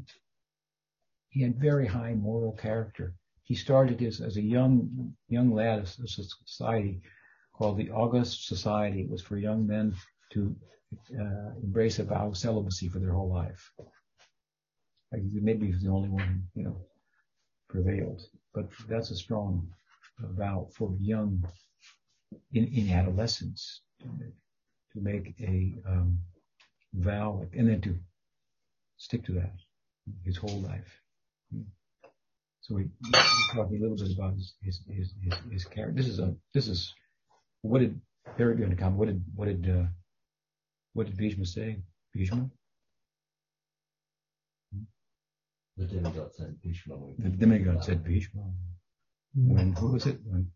He 1.28 1.42
had 1.42 1.60
very 1.60 1.86
high 1.86 2.14
moral 2.14 2.52
character. 2.52 3.14
He 3.42 3.54
started 3.54 4.00
his, 4.00 4.20
as 4.20 4.36
a 4.36 4.42
young 4.42 5.14
young 5.28 5.52
lad 5.52 5.80
of 5.80 5.84
a 5.84 6.08
society 6.08 7.02
called 7.52 7.76
the 7.76 7.90
August 7.90 8.46
Society. 8.46 9.02
It 9.02 9.10
was 9.10 9.22
for 9.22 9.36
young 9.36 9.66
men 9.66 9.94
to 10.30 10.56
uh, 11.18 11.50
embrace 11.62 11.98
a 11.98 12.04
vow 12.04 12.28
of 12.28 12.36
celibacy 12.36 12.88
for 12.88 12.98
their 12.98 13.12
whole 13.12 13.30
life. 13.30 13.72
Like 15.12 15.22
maybe 15.32 15.66
he 15.66 15.72
was 15.72 15.82
the 15.82 15.90
only 15.90 16.08
one, 16.08 16.44
you 16.54 16.64
know, 16.64 16.76
prevailed. 17.68 18.22
But 18.54 18.68
that's 18.88 19.10
a 19.10 19.16
strong 19.16 19.68
vow 20.20 20.68
for 20.74 20.94
young, 21.00 21.44
in, 22.52 22.66
in 22.68 22.90
adolescence, 22.90 23.82
to 24.02 25.00
make 25.00 25.34
a 25.40 25.74
um, 25.88 26.18
vow 26.94 27.44
and 27.56 27.68
then 27.68 27.80
to 27.82 27.96
stick 28.96 29.24
to 29.26 29.32
that 29.32 29.52
his 30.24 30.36
whole 30.36 30.60
life. 30.60 31.00
So 32.60 32.76
we, 32.76 32.84
we 32.84 33.10
talk 33.52 33.68
a 33.70 33.72
little 33.72 33.96
bit 33.96 34.12
about 34.14 34.34
his 34.34 34.54
his 34.62 34.80
his, 34.88 35.14
his, 35.22 35.34
his 35.50 35.64
character. 35.64 35.96
This 36.00 36.08
is 36.08 36.20
a 36.20 36.34
this 36.54 36.68
is 36.68 36.94
what 37.62 37.80
did 37.80 38.00
good. 38.36 38.78
come? 38.78 38.96
What 38.96 39.08
did 39.08 39.22
what 39.34 39.46
did 39.46 39.68
uh, 39.68 39.86
what 40.94 41.06
did 41.06 41.16
Bhishma 41.16 41.44
say? 41.44 41.78
Bhishma. 42.14 42.50
The 45.76 45.86
demigod 45.86 46.34
said 46.34 46.60
Bhishma. 46.62 46.96
The 47.18 47.30
demigod 47.30 47.84
said 47.84 48.04
Bhishma. 48.04 48.42
When 49.34 49.72
who 49.72 49.92
was 49.92 50.06
it? 50.06 50.18
When 50.24 50.50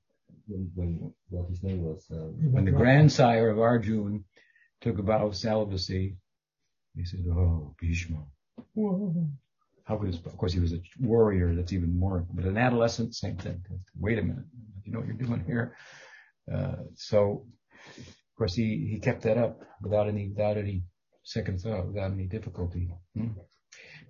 when, 0.46 0.70
when 0.74 1.14
what 1.30 1.48
his 1.48 1.62
name 1.62 1.82
was? 1.82 2.06
Um, 2.10 2.52
when 2.52 2.64
the 2.64 2.70
grandsire 2.72 3.48
of 3.48 3.58
Arjun 3.58 4.24
took 4.80 4.98
a 4.98 5.02
vow 5.02 5.26
of 5.26 5.36
celibacy, 5.36 6.18
he 6.94 7.04
said, 7.04 7.24
"Oh, 7.30 7.74
Bhishma." 7.80 8.24
How 9.84 9.96
could 9.96 10.08
his, 10.08 10.16
of 10.16 10.36
course 10.36 10.52
he 10.52 10.60
was 10.60 10.72
a 10.72 10.80
warrior. 11.00 11.54
That's 11.54 11.72
even 11.72 11.98
more. 11.98 12.26
But 12.32 12.44
an 12.44 12.58
adolescent, 12.58 13.14
same 13.14 13.36
thing. 13.36 13.62
Wait 13.98 14.18
a 14.18 14.22
minute. 14.22 14.44
You 14.84 14.92
know 14.92 14.98
what 14.98 15.06
you're 15.06 15.16
doing 15.16 15.44
here? 15.46 15.76
Uh, 16.52 16.76
so, 16.94 17.46
of 17.96 18.04
course, 18.36 18.54
he, 18.54 18.88
he 18.90 18.98
kept 18.98 19.22
that 19.22 19.38
up 19.38 19.60
without 19.80 20.08
any 20.08 20.28
without 20.28 20.56
any 20.56 20.82
second 21.22 21.60
thought, 21.60 21.86
without 21.86 22.12
any 22.12 22.26
difficulty. 22.26 22.90
Hmm? 23.14 23.28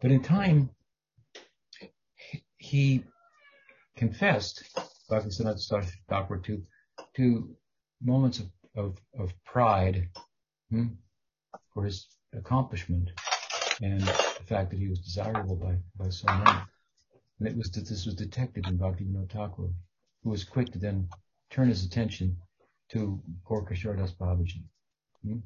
But 0.01 0.11
in 0.11 0.23
time, 0.23 0.71
he 2.59 3.05
confessed, 3.97 4.65
Bhaktivinoda 5.11 5.93
Thakur, 6.09 6.39
to 6.39 6.63
to 7.15 7.57
moments 8.03 8.43
of, 8.75 8.99
pride 9.45 10.09
hmm, 10.71 10.87
for 11.73 11.85
his 11.85 12.09
accomplishment 12.35 13.11
and 13.83 14.01
the 14.01 14.45
fact 14.47 14.71
that 14.71 14.79
he 14.79 14.89
was 14.89 15.01
desirable 15.01 15.57
by, 15.57 15.77
so 16.11 16.27
many. 16.29 16.59
And 17.39 17.49
it 17.49 17.57
was 17.57 17.71
that 17.73 17.87
this 17.87 18.07
was 18.07 18.15
detected 18.15 18.67
in 18.67 18.79
Bhaktivinoda 18.79 19.31
Thakur, 19.31 19.69
who 20.23 20.31
was 20.31 20.45
quick 20.45 20.73
to 20.73 20.79
then 20.79 21.09
turn 21.51 21.69
his 21.69 21.85
attention 21.85 22.37
to 22.91 23.21
Gaur 23.45 23.63
Das 23.63 24.13
Babaji. 24.13 24.63
Hmm? 25.23 25.39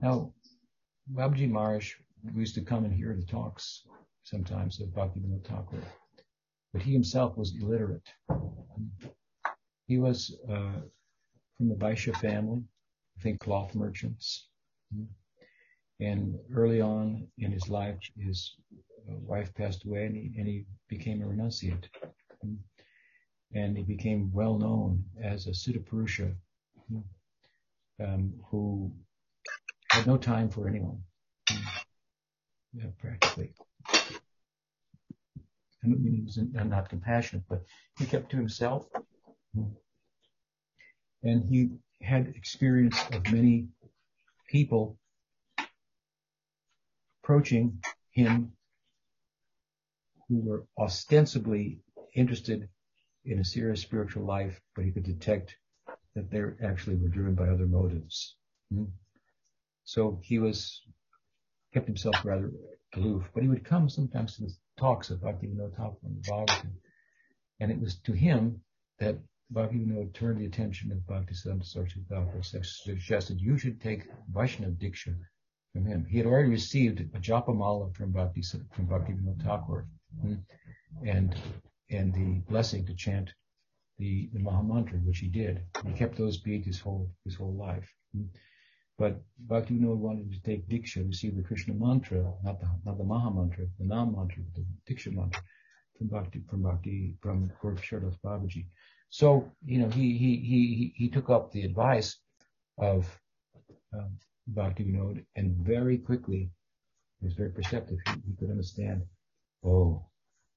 Now, 0.00 0.32
Babaji 1.12 1.50
Maharaj 1.50 1.94
used 2.34 2.54
to 2.54 2.62
come 2.62 2.84
and 2.84 2.92
hear 2.92 3.14
the 3.14 3.24
talks 3.24 3.86
sometimes 4.24 4.80
of 4.80 4.88
Bhaktivinoda 4.88 5.44
Thakur, 5.44 5.82
but 6.74 6.82
he 6.82 6.92
himself 6.92 7.38
was 7.38 7.54
illiterate. 7.56 8.08
He 9.86 9.98
was 9.98 10.36
uh, 10.50 10.80
from 11.56 11.68
the 11.68 11.76
Vaishya 11.76 12.16
family, 12.16 12.64
I 13.16 13.22
think 13.22 13.40
cloth 13.40 13.76
merchants. 13.76 14.48
And 16.00 16.36
early 16.52 16.80
on 16.80 17.28
in 17.38 17.52
his 17.52 17.68
life, 17.68 17.96
his 18.18 18.56
wife 19.06 19.54
passed 19.54 19.84
away 19.84 20.06
and 20.06 20.16
he, 20.16 20.32
and 20.36 20.48
he 20.48 20.66
became 20.88 21.22
a 21.22 21.26
renunciate. 21.26 21.84
And 23.54 23.76
he 23.76 23.84
became 23.84 24.32
well 24.32 24.58
known 24.58 25.04
as 25.22 25.46
a 25.46 25.50
Siddhapurusha 25.50 26.34
um, 28.00 28.34
who 28.50 28.90
had 29.90 30.08
no 30.08 30.16
time 30.16 30.50
for 30.50 30.66
anyone. 30.66 30.98
Yeah, 32.72 32.90
practically. 32.98 33.54
He 35.84 36.22
was 36.24 36.38
not 36.52 36.88
compassionate, 36.88 37.44
but 37.48 37.62
he 37.98 38.06
kept 38.06 38.30
to 38.30 38.36
himself. 38.36 38.88
And 41.22 41.44
he 41.44 41.70
had 42.02 42.28
experience 42.28 42.98
of 43.12 43.30
many 43.32 43.68
people 44.48 44.98
approaching 47.22 47.80
him 48.10 48.52
who 50.28 50.40
were 50.40 50.66
ostensibly 50.78 51.80
interested 52.14 52.68
in 53.24 53.38
a 53.38 53.44
serious 53.44 53.80
spiritual 53.80 54.24
life, 54.24 54.60
but 54.74 54.84
he 54.84 54.90
could 54.92 55.04
detect 55.04 55.56
that 56.14 56.30
they 56.30 56.42
actually 56.62 56.96
were 56.96 57.08
driven 57.08 57.34
by 57.34 57.48
other 57.48 57.66
motives. 57.66 58.36
So 59.84 60.20
he 60.22 60.38
was 60.38 60.82
kept 61.72 61.86
himself 61.86 62.24
rather 62.24 62.50
aloof, 62.94 63.24
but 63.34 63.42
he 63.42 63.48
would 63.48 63.64
come 63.64 63.88
sometimes 63.88 64.36
to 64.36 64.42
the 64.44 64.54
talks 64.76 65.10
of 65.10 65.20
Bhaktivinoda 65.20 65.76
Thakur 65.76 65.96
and 66.04 66.22
Bhagavatam, 66.22 66.72
and 67.60 67.70
it 67.70 67.80
was 67.80 67.98
to 68.00 68.12
him 68.12 68.62
that 68.98 69.18
Bhakti 69.50 69.78
Bhaktivinoda 69.78 70.12
turned 70.14 70.40
the 70.40 70.46
attention 70.46 70.90
of 70.92 71.06
Bhakti 71.06 71.34
Bhaktisiddhanta 71.34 71.64
Saraswati 71.64 72.04
Thakur, 72.08 72.42
suggested 72.42 73.40
you 73.40 73.58
should 73.58 73.80
take 73.80 74.08
Vaishnava 74.28 74.72
Diksha 74.72 75.14
from 75.72 75.86
him. 75.86 76.04
He 76.04 76.18
had 76.18 76.26
already 76.26 76.50
received 76.50 77.00
a 77.00 77.20
Japamala 77.20 77.94
from 77.94 78.12
Bhakti 78.12 78.42
from 78.42 78.86
Bhaktivinoda 78.86 79.42
Thakur, 79.42 79.86
hmm? 80.20 80.34
and 81.06 81.36
and 81.90 82.14
the 82.14 82.40
blessing 82.50 82.86
to 82.86 82.94
chant 82.94 83.32
the, 83.98 84.28
the 84.32 84.40
Mahamantra, 84.40 85.04
which 85.04 85.18
he 85.18 85.28
did. 85.28 85.62
He 85.86 85.92
kept 85.92 86.16
those 86.16 86.38
beads 86.38 86.66
his 86.66 86.80
whole 86.80 87.10
his 87.24 87.34
whole 87.34 87.54
life. 87.54 87.88
But 88.96 89.22
Bhakti 89.38 89.74
Bhaktivinoda 89.74 89.96
wanted 89.96 90.32
to 90.32 90.40
take 90.42 90.68
Diksha, 90.68 91.06
receive 91.06 91.36
the 91.36 91.42
Krishna 91.42 91.74
mantra, 91.74 92.32
not 92.44 92.60
the 92.60 92.68
not 92.84 92.96
the 92.98 93.04
Maha 93.04 93.30
mantra, 93.30 93.66
the 93.78 93.86
Nam 93.86 94.14
mantra, 94.16 94.42
the 94.54 94.64
Diksha 94.86 95.12
mantra 95.12 95.42
from 95.98 96.08
Bhakti 96.08 96.42
from 96.48 96.62
Bhakti 96.62 97.16
from 97.20 97.50
Gaur 97.60 97.74
Kishoredas 97.74 98.18
Babaji. 98.24 98.66
So, 99.10 99.50
you 99.64 99.78
know, 99.80 99.88
he 99.88 100.16
he 100.16 100.36
he 100.36 100.92
he 100.96 101.08
took 101.08 101.28
up 101.28 101.50
the 101.50 101.62
advice 101.62 102.18
of 102.78 103.20
um, 103.92 104.18
Bhaktivinoda 104.52 105.24
and 105.36 105.56
very 105.56 105.98
quickly 105.98 106.50
he 107.20 107.26
was 107.26 107.34
very 107.34 107.50
perceptive. 107.50 107.98
He, 108.06 108.12
he 108.26 108.36
could 108.38 108.50
understand, 108.50 109.02
oh, 109.64 110.06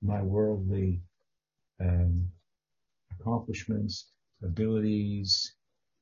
my 0.02 0.22
worldly 0.22 1.02
um, 1.80 2.30
accomplishments, 3.20 4.12
abilities, 4.44 5.56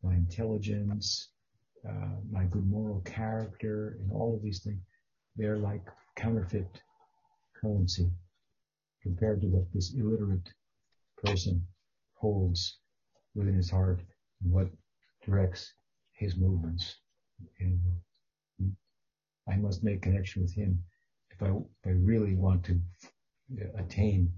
my 0.04 0.14
intelligence, 0.16 1.30
uh, 1.88 2.16
my 2.32 2.44
good 2.46 2.68
moral 2.68 3.02
character, 3.02 3.98
and 4.00 4.12
all 4.12 4.36
of 4.36 4.42
these 4.42 4.64
things, 4.64 4.82
they're 5.36 5.58
like 5.58 5.86
counterfeit 6.16 6.82
currency 7.62 8.10
compared 9.02 9.42
to 9.42 9.48
what 9.48 9.66
this 9.74 9.94
illiterate 9.94 10.50
person 11.24 11.66
holds 12.16 12.80
within 13.36 13.56
his 13.56 13.70
heart 13.70 14.02
and 14.42 14.52
what 14.52 14.68
directs 15.26 15.74
his 16.14 16.36
movements. 16.36 16.96
And 17.60 17.80
I 19.48 19.56
must 19.58 19.84
make 19.84 20.02
connection 20.02 20.42
with 20.42 20.54
him 20.54 20.84
if 21.30 21.44
I 21.44 21.50
if 21.50 21.86
I 21.86 21.90
really 21.90 22.36
want 22.36 22.64
to 22.66 22.80
attain 23.78 24.32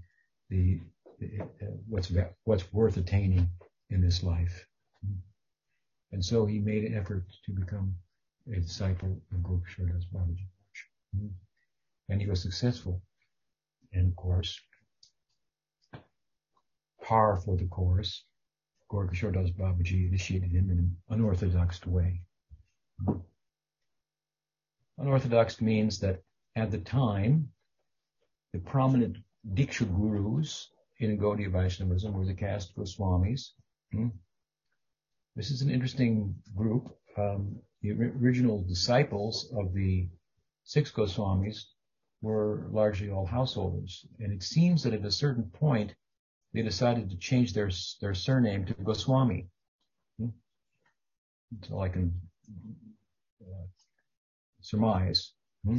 the, 0.50 0.80
the 1.18 1.40
uh, 1.40 1.66
what's 1.88 2.12
what's 2.44 2.72
worth 2.72 2.96
attaining 2.96 3.48
in 3.90 4.00
this 4.00 4.22
life. 4.22 4.66
And 6.12 6.24
so 6.24 6.46
he 6.46 6.58
made 6.58 6.84
an 6.84 6.94
effort 6.94 7.24
to 7.44 7.52
become 7.52 7.94
a 8.50 8.60
disciple 8.60 9.20
of 9.32 9.40
Kishore 9.40 9.92
Babaji. 10.12 10.46
Hmm. 11.14 11.28
And 12.08 12.20
he 12.20 12.28
was 12.28 12.40
successful. 12.40 13.02
And 13.92 14.08
of 14.08 14.16
course, 14.16 14.58
par 17.02 17.36
for 17.36 17.56
the 17.56 17.66
course, 17.66 18.24
Gaura 18.90 19.10
Kishore 19.10 19.32
Das 19.32 19.50
Babaji 19.50 20.08
initiated 20.08 20.50
him 20.50 20.70
in 20.70 20.78
an 20.78 20.96
unorthodox 21.10 21.84
way. 21.86 22.22
Unorthodox 24.96 25.60
means 25.60 26.00
that 26.00 26.22
at 26.56 26.70
the 26.70 26.78
time, 26.78 27.52
the 28.52 28.58
prominent 28.58 29.18
Diksha 29.54 29.86
gurus 29.86 30.68
in 30.98 31.18
Gaudiya 31.18 31.50
Vaishnavism 31.50 32.12
were 32.12 32.24
the 32.24 32.34
caste 32.34 32.74
Goswamis. 32.74 33.52
Hmm, 33.92 34.08
This 35.38 35.52
is 35.52 35.62
an 35.62 35.70
interesting 35.70 36.34
group. 36.56 36.98
Um, 37.16 37.60
the 37.80 37.92
original 37.92 38.64
disciples 38.64 39.48
of 39.56 39.72
the 39.72 40.08
six 40.64 40.90
Goswamis 40.90 41.62
were 42.20 42.66
largely 42.72 43.08
all 43.08 43.24
householders. 43.24 44.04
And 44.18 44.32
it 44.32 44.42
seems 44.42 44.82
that 44.82 44.94
at 44.94 45.04
a 45.04 45.12
certain 45.12 45.44
point, 45.44 45.94
they 46.52 46.62
decided 46.62 47.08
to 47.08 47.16
change 47.18 47.52
their, 47.52 47.70
their 48.00 48.14
surname 48.14 48.66
to 48.66 48.74
Goswami. 48.82 49.46
Hmm? 50.18 50.30
So 51.62 51.78
I 51.78 51.88
can 51.88 52.20
uh, 53.40 53.66
surmise, 54.60 55.34
hmm? 55.64 55.78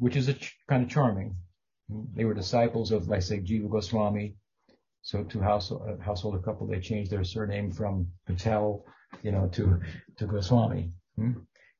which 0.00 0.16
is 0.16 0.26
a 0.26 0.34
ch- 0.34 0.58
kind 0.68 0.82
of 0.82 0.88
charming. 0.88 1.36
Hmm? 1.88 2.02
They 2.16 2.24
were 2.24 2.34
disciples 2.34 2.90
of, 2.90 3.06
like 3.06 3.22
say, 3.22 3.38
Jiva 3.38 3.70
Goswami. 3.70 4.34
So 5.02 5.24
to 5.24 5.40
household, 5.40 5.82
uh, 5.88 6.02
householder 6.02 6.38
couple, 6.38 6.66
they 6.66 6.80
changed 6.80 7.10
their 7.10 7.24
surname 7.24 7.70
from 7.70 8.06
Patel, 8.26 8.84
you 9.22 9.32
know, 9.32 9.48
to, 9.48 9.80
to 10.18 10.26
Goswami. 10.26 10.92
Hmm? 11.16 11.32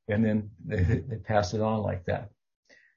And 0.09 0.25
then 0.25 0.51
they, 0.65 0.83
they 0.83 1.17
passed 1.17 1.55
it 1.55 1.61
on 1.61 1.83
like 1.83 2.05
that. 2.07 2.31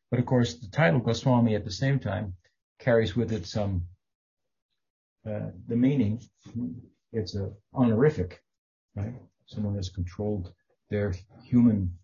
But 0.10 0.20
of 0.20 0.26
course, 0.26 0.56
the 0.56 0.70
title 0.70 1.00
Goswami 1.00 1.56
at 1.56 1.66
the 1.66 1.72
same 1.72 2.00
time 2.00 2.36
carries 2.80 3.16
with 3.16 3.32
it 3.32 3.46
some, 3.46 3.86
uh, 5.28 5.50
the 5.68 5.76
meaning. 5.76 6.22
It's 7.12 7.36
a 7.36 7.52
honorific, 7.74 8.42
right? 8.96 9.14
Someone 9.46 9.76
has 9.76 9.90
controlled 9.90 10.54
their 10.90 11.14
human, 11.44 11.98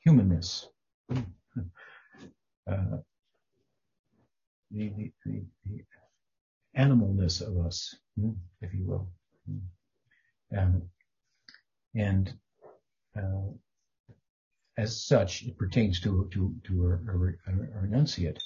humanness. 0.00 0.68
Uh, 2.70 2.98
the, 4.70 4.92
the, 4.96 5.12
the, 5.24 5.42
animalness 6.76 7.40
of 7.40 7.64
us, 7.64 7.94
if 8.60 8.74
you 8.74 8.86
will. 8.86 9.08
Um, 10.56 10.82
and 11.94 12.32
uh, 13.16 13.50
as 14.76 15.04
such, 15.04 15.42
it 15.42 15.58
pertains 15.58 16.00
to 16.00 16.28
to 16.32 16.54
to 16.64 16.86
a, 16.86 16.90
a, 16.90 17.52
a 17.52 17.86
renunciate. 17.86 18.40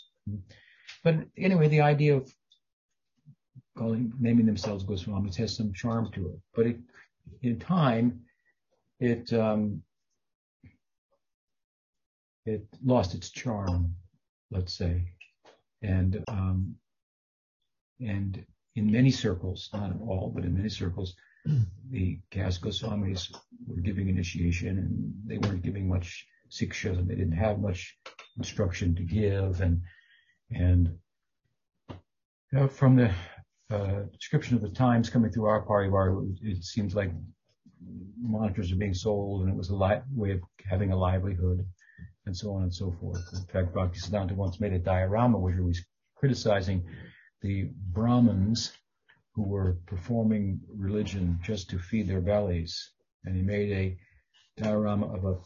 But 1.02 1.16
anyway, 1.36 1.68
the 1.68 1.80
idea 1.80 2.16
of 2.16 2.32
calling 3.76 4.12
naming 4.18 4.46
themselves 4.46 4.84
Goswamis 4.84 5.36
has 5.36 5.56
some 5.56 5.72
charm 5.72 6.10
to 6.12 6.28
it. 6.28 6.40
But 6.54 6.66
it, 6.66 6.78
in 7.42 7.58
time, 7.58 8.20
it 9.00 9.32
um, 9.32 9.82
it 12.46 12.66
lost 12.84 13.14
its 13.14 13.30
charm, 13.30 13.94
let's 14.50 14.74
say, 14.76 15.02
and 15.82 16.22
um, 16.28 16.74
and 18.00 18.44
in 18.76 18.90
many 18.90 19.10
circles, 19.10 19.68
not 19.72 19.92
in 19.92 20.00
all, 20.00 20.32
but 20.34 20.44
in 20.44 20.56
many 20.56 20.68
circles, 20.68 21.14
the 21.90 22.18
caste 22.30 22.62
Goswamis 22.62 23.32
were 23.66 23.80
giving 23.80 24.08
initiation 24.08 24.78
and 24.78 25.14
they 25.26 25.38
weren't 25.38 25.62
giving 25.62 25.88
much 25.88 26.26
siksha 26.50 26.98
and 26.98 27.08
they 27.08 27.14
didn't 27.14 27.32
have 27.36 27.60
much 27.60 27.96
instruction 28.36 28.94
to 28.96 29.02
give. 29.02 29.60
And, 29.60 29.82
and 30.50 30.98
uh, 32.56 32.68
from 32.68 32.96
the 32.96 33.12
uh, 33.70 34.02
description 34.12 34.56
of 34.56 34.62
the 34.62 34.70
times 34.70 35.10
coming 35.10 35.30
through 35.30 35.46
our 35.46 35.64
parivar, 35.64 36.26
it 36.42 36.64
seems 36.64 36.94
like 36.94 37.10
mantras 38.20 38.72
are 38.72 38.76
being 38.76 38.94
sold 38.94 39.42
and 39.42 39.50
it 39.50 39.56
was 39.56 39.70
a 39.70 39.76
li- 39.76 40.02
way 40.12 40.32
of 40.32 40.40
having 40.68 40.92
a 40.92 40.96
livelihood 40.96 41.64
and 42.26 42.36
so 42.36 42.54
on 42.54 42.62
and 42.62 42.74
so 42.74 42.92
forth. 43.00 43.22
In 43.34 43.44
fact, 43.44 43.74
Bhaktisiddhanta 43.74 44.32
once 44.32 44.60
made 44.60 44.72
a 44.72 44.78
diorama 44.78 45.38
where 45.38 45.52
he 45.52 45.60
was 45.60 45.84
criticizing 46.16 46.84
the 47.44 47.68
Brahmins 47.92 48.72
who 49.34 49.42
were 49.42 49.76
performing 49.84 50.58
religion 50.74 51.38
just 51.42 51.68
to 51.68 51.78
feed 51.78 52.08
their 52.08 52.22
bellies. 52.22 52.92
And 53.24 53.36
he 53.36 53.42
made 53.42 53.70
a 53.70 54.62
diorama 54.62 55.12
of 55.12 55.24
a 55.26 55.36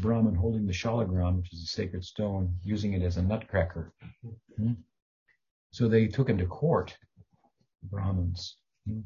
Brahmin 0.00 0.34
holding 0.34 0.66
the 0.66 0.72
shalagram, 0.72 1.36
which 1.36 1.52
is 1.52 1.62
a 1.62 1.66
sacred 1.66 2.04
stone, 2.04 2.52
using 2.64 2.94
it 2.94 3.02
as 3.02 3.16
a 3.16 3.22
nutcracker. 3.22 3.92
Hmm? 4.56 4.72
So 5.70 5.86
they 5.86 6.08
took 6.08 6.28
him 6.28 6.38
to 6.38 6.46
court, 6.46 6.96
the 7.82 7.88
Brahmins. 7.88 8.56
Hmm? 8.84 9.02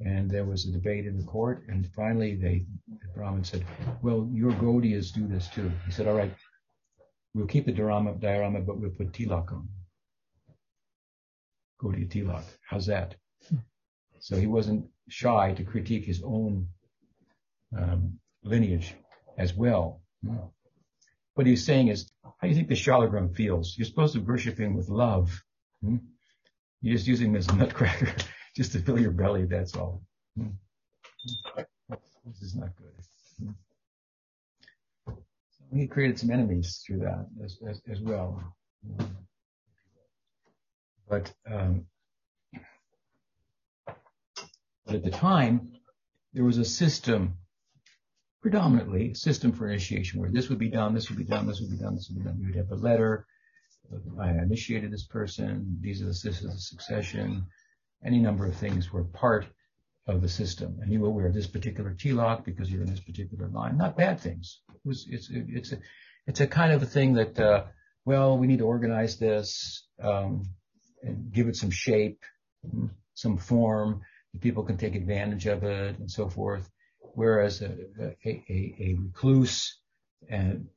And 0.00 0.30
there 0.30 0.44
was 0.44 0.66
a 0.66 0.72
debate 0.72 1.06
in 1.06 1.18
the 1.18 1.24
court, 1.24 1.64
and 1.68 1.88
finally 1.96 2.36
they, 2.36 2.64
the 2.88 3.08
Brahmin 3.14 3.42
said, 3.42 3.64
well, 4.02 4.28
your 4.32 4.52
Gaudiyas 4.52 5.12
do 5.12 5.26
this 5.26 5.48
too. 5.48 5.70
He 5.84 5.90
said, 5.90 6.06
all 6.06 6.14
right, 6.14 6.34
we'll 7.34 7.46
keep 7.46 7.66
the 7.66 7.72
diorama, 7.72 8.14
diorama 8.14 8.60
but 8.60 8.78
we'll 8.78 8.90
put 8.90 9.12
tilak 9.12 9.52
on. 9.52 9.68
Gaudiya 11.82 12.08
tilak. 12.08 12.44
How's 12.68 12.86
that? 12.86 13.16
So 14.20 14.36
he 14.36 14.46
wasn't 14.46 14.88
shy 15.08 15.52
to 15.54 15.64
critique 15.64 16.04
his 16.04 16.22
own 16.22 16.68
um, 17.76 18.18
lineage 18.44 18.94
as 19.36 19.52
well. 19.54 20.00
What 21.34 21.46
he's 21.46 21.64
saying 21.64 21.88
is, 21.88 22.12
how 22.22 22.32
do 22.42 22.48
you 22.48 22.54
think 22.54 22.68
the 22.68 22.74
Shalagram 22.74 23.34
feels? 23.34 23.76
You're 23.76 23.86
supposed 23.86 24.14
to 24.14 24.20
worship 24.20 24.58
him 24.58 24.74
with 24.74 24.88
love. 24.88 25.42
Hmm? 25.82 25.96
You're 26.82 26.94
just 26.94 27.06
using 27.06 27.30
him 27.30 27.36
as 27.36 27.48
a 27.48 27.54
nutcracker 27.56 28.14
just 28.56 28.72
to 28.72 28.78
fill 28.78 29.00
your 29.00 29.10
belly, 29.10 29.44
that's 29.46 29.74
all. 29.74 30.02
Hmm? 30.36 30.48
This 32.26 32.42
is 32.42 32.54
not 32.54 32.70
good. 32.76 32.92
Hmm? 35.08 35.14
He 35.76 35.86
created 35.86 36.18
some 36.18 36.30
enemies 36.30 36.82
through 36.86 36.98
that 36.98 37.26
as, 37.42 37.58
as, 37.66 37.80
as 37.90 38.00
well. 38.00 38.54
But, 41.12 41.30
um, 41.46 41.84
but 44.86 44.94
at 44.94 45.04
the 45.04 45.10
time, 45.10 45.72
there 46.32 46.42
was 46.42 46.56
a 46.56 46.64
system, 46.64 47.34
predominantly 48.40 49.10
a 49.10 49.14
system 49.14 49.52
for 49.52 49.68
initiation, 49.68 50.20
where 50.20 50.30
this 50.30 50.48
would 50.48 50.58
be 50.58 50.70
done, 50.70 50.94
this 50.94 51.10
would 51.10 51.18
be 51.18 51.24
done, 51.24 51.46
this 51.46 51.60
would 51.60 51.70
be 51.70 51.76
done, 51.76 51.96
this 51.96 52.08
would 52.08 52.18
be 52.18 52.24
done. 52.24 52.38
You 52.40 52.46
would 52.46 52.56
have 52.56 52.70
a 52.70 52.82
letter. 52.82 53.26
I 54.18 54.30
initiated 54.30 54.90
this 54.90 55.04
person. 55.04 55.76
These 55.82 56.00
are 56.00 56.06
the 56.06 56.12
this 56.12 56.24
is 56.24 56.50
the 56.50 56.58
succession. 56.58 57.44
Any 58.02 58.18
number 58.18 58.46
of 58.46 58.56
things 58.56 58.90
were 58.90 59.04
part 59.04 59.44
of 60.06 60.22
the 60.22 60.30
system, 60.30 60.78
and 60.80 60.90
you 60.90 61.00
will 61.00 61.12
wear 61.12 61.30
this 61.30 61.46
particular 61.46 61.92
tilak 61.92 62.42
because 62.46 62.70
you're 62.70 62.84
in 62.84 62.90
this 62.90 63.00
particular 63.00 63.48
line. 63.48 63.76
Not 63.76 63.98
bad 63.98 64.18
things. 64.18 64.62
It 64.74 64.80
was, 64.82 65.06
it's 65.10 65.28
it's 65.30 65.72
a 65.72 65.78
it's 66.26 66.40
a 66.40 66.46
kind 66.46 66.72
of 66.72 66.82
a 66.82 66.86
thing 66.86 67.12
that 67.12 67.38
uh, 67.38 67.64
well 68.06 68.38
we 68.38 68.46
need 68.46 68.60
to 68.60 68.66
organize 68.66 69.18
this. 69.18 69.86
Um, 70.02 70.54
and 71.02 71.32
give 71.32 71.48
it 71.48 71.56
some 71.56 71.70
shape, 71.70 72.22
some 73.14 73.36
form, 73.36 74.02
that 74.32 74.40
people 74.40 74.62
can 74.62 74.76
take 74.76 74.94
advantage 74.94 75.46
of 75.46 75.64
it 75.64 75.98
and 75.98 76.10
so 76.10 76.28
forth. 76.28 76.70
Whereas 77.14 77.60
a, 77.60 78.14
a, 78.24 78.74
a, 78.80 78.96
recluse 78.98 79.78
and 80.28 80.68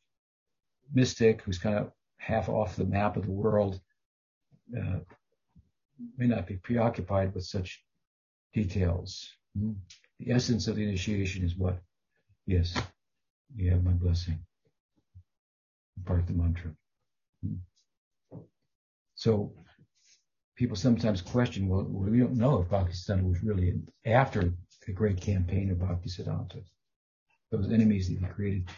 mystic 0.94 1.42
who's 1.42 1.60
kind 1.60 1.78
of 1.78 1.92
half 2.18 2.50
off 2.50 2.76
the 2.76 2.86
map 2.86 3.16
of 3.16 3.26
the 3.26 3.32
world 3.32 3.80
uh, 4.78 5.00
may 6.18 6.28
not 6.28 6.48
be 6.48 6.58
preoccupied 6.58 7.34
with 7.34 7.46
such 7.46 7.82
details. 8.54 9.30
The 10.20 10.32
essence 10.32 10.68
of 10.68 10.76
the 10.76 10.84
initiation 10.84 11.46
is 11.46 11.56
what? 11.56 11.80
Yes, 12.46 12.78
you 13.56 13.72
have 13.72 13.84
my 13.84 13.92
blessing. 13.92 14.40
Part 16.06 16.28
the 16.28 16.34
mantra. 16.34 16.72
So 19.16 19.54
people 20.56 20.76
sometimes 20.76 21.22
question, 21.22 21.68
well, 21.68 21.84
we 21.84 22.20
don't 22.20 22.38
know 22.38 22.62
if 22.62 22.70
Bhaktisiddhanta 22.70 23.28
was 23.28 23.44
really 23.44 23.74
after 24.06 24.54
the 24.86 24.94
great 24.94 25.20
campaign 25.20 25.72
of 25.72 25.78
Bhaktisiddhanta. 25.78 26.64
Those 27.52 27.72
enemies 27.72 28.10
that 28.10 28.20
he 28.20 28.26
created 28.26 28.70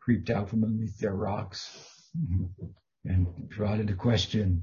creeped 0.00 0.30
out 0.30 0.48
from 0.48 0.64
underneath 0.64 0.98
their 0.98 1.14
rocks 1.14 2.10
and 3.04 3.26
brought 3.50 3.80
into 3.80 3.94
question 3.94 4.62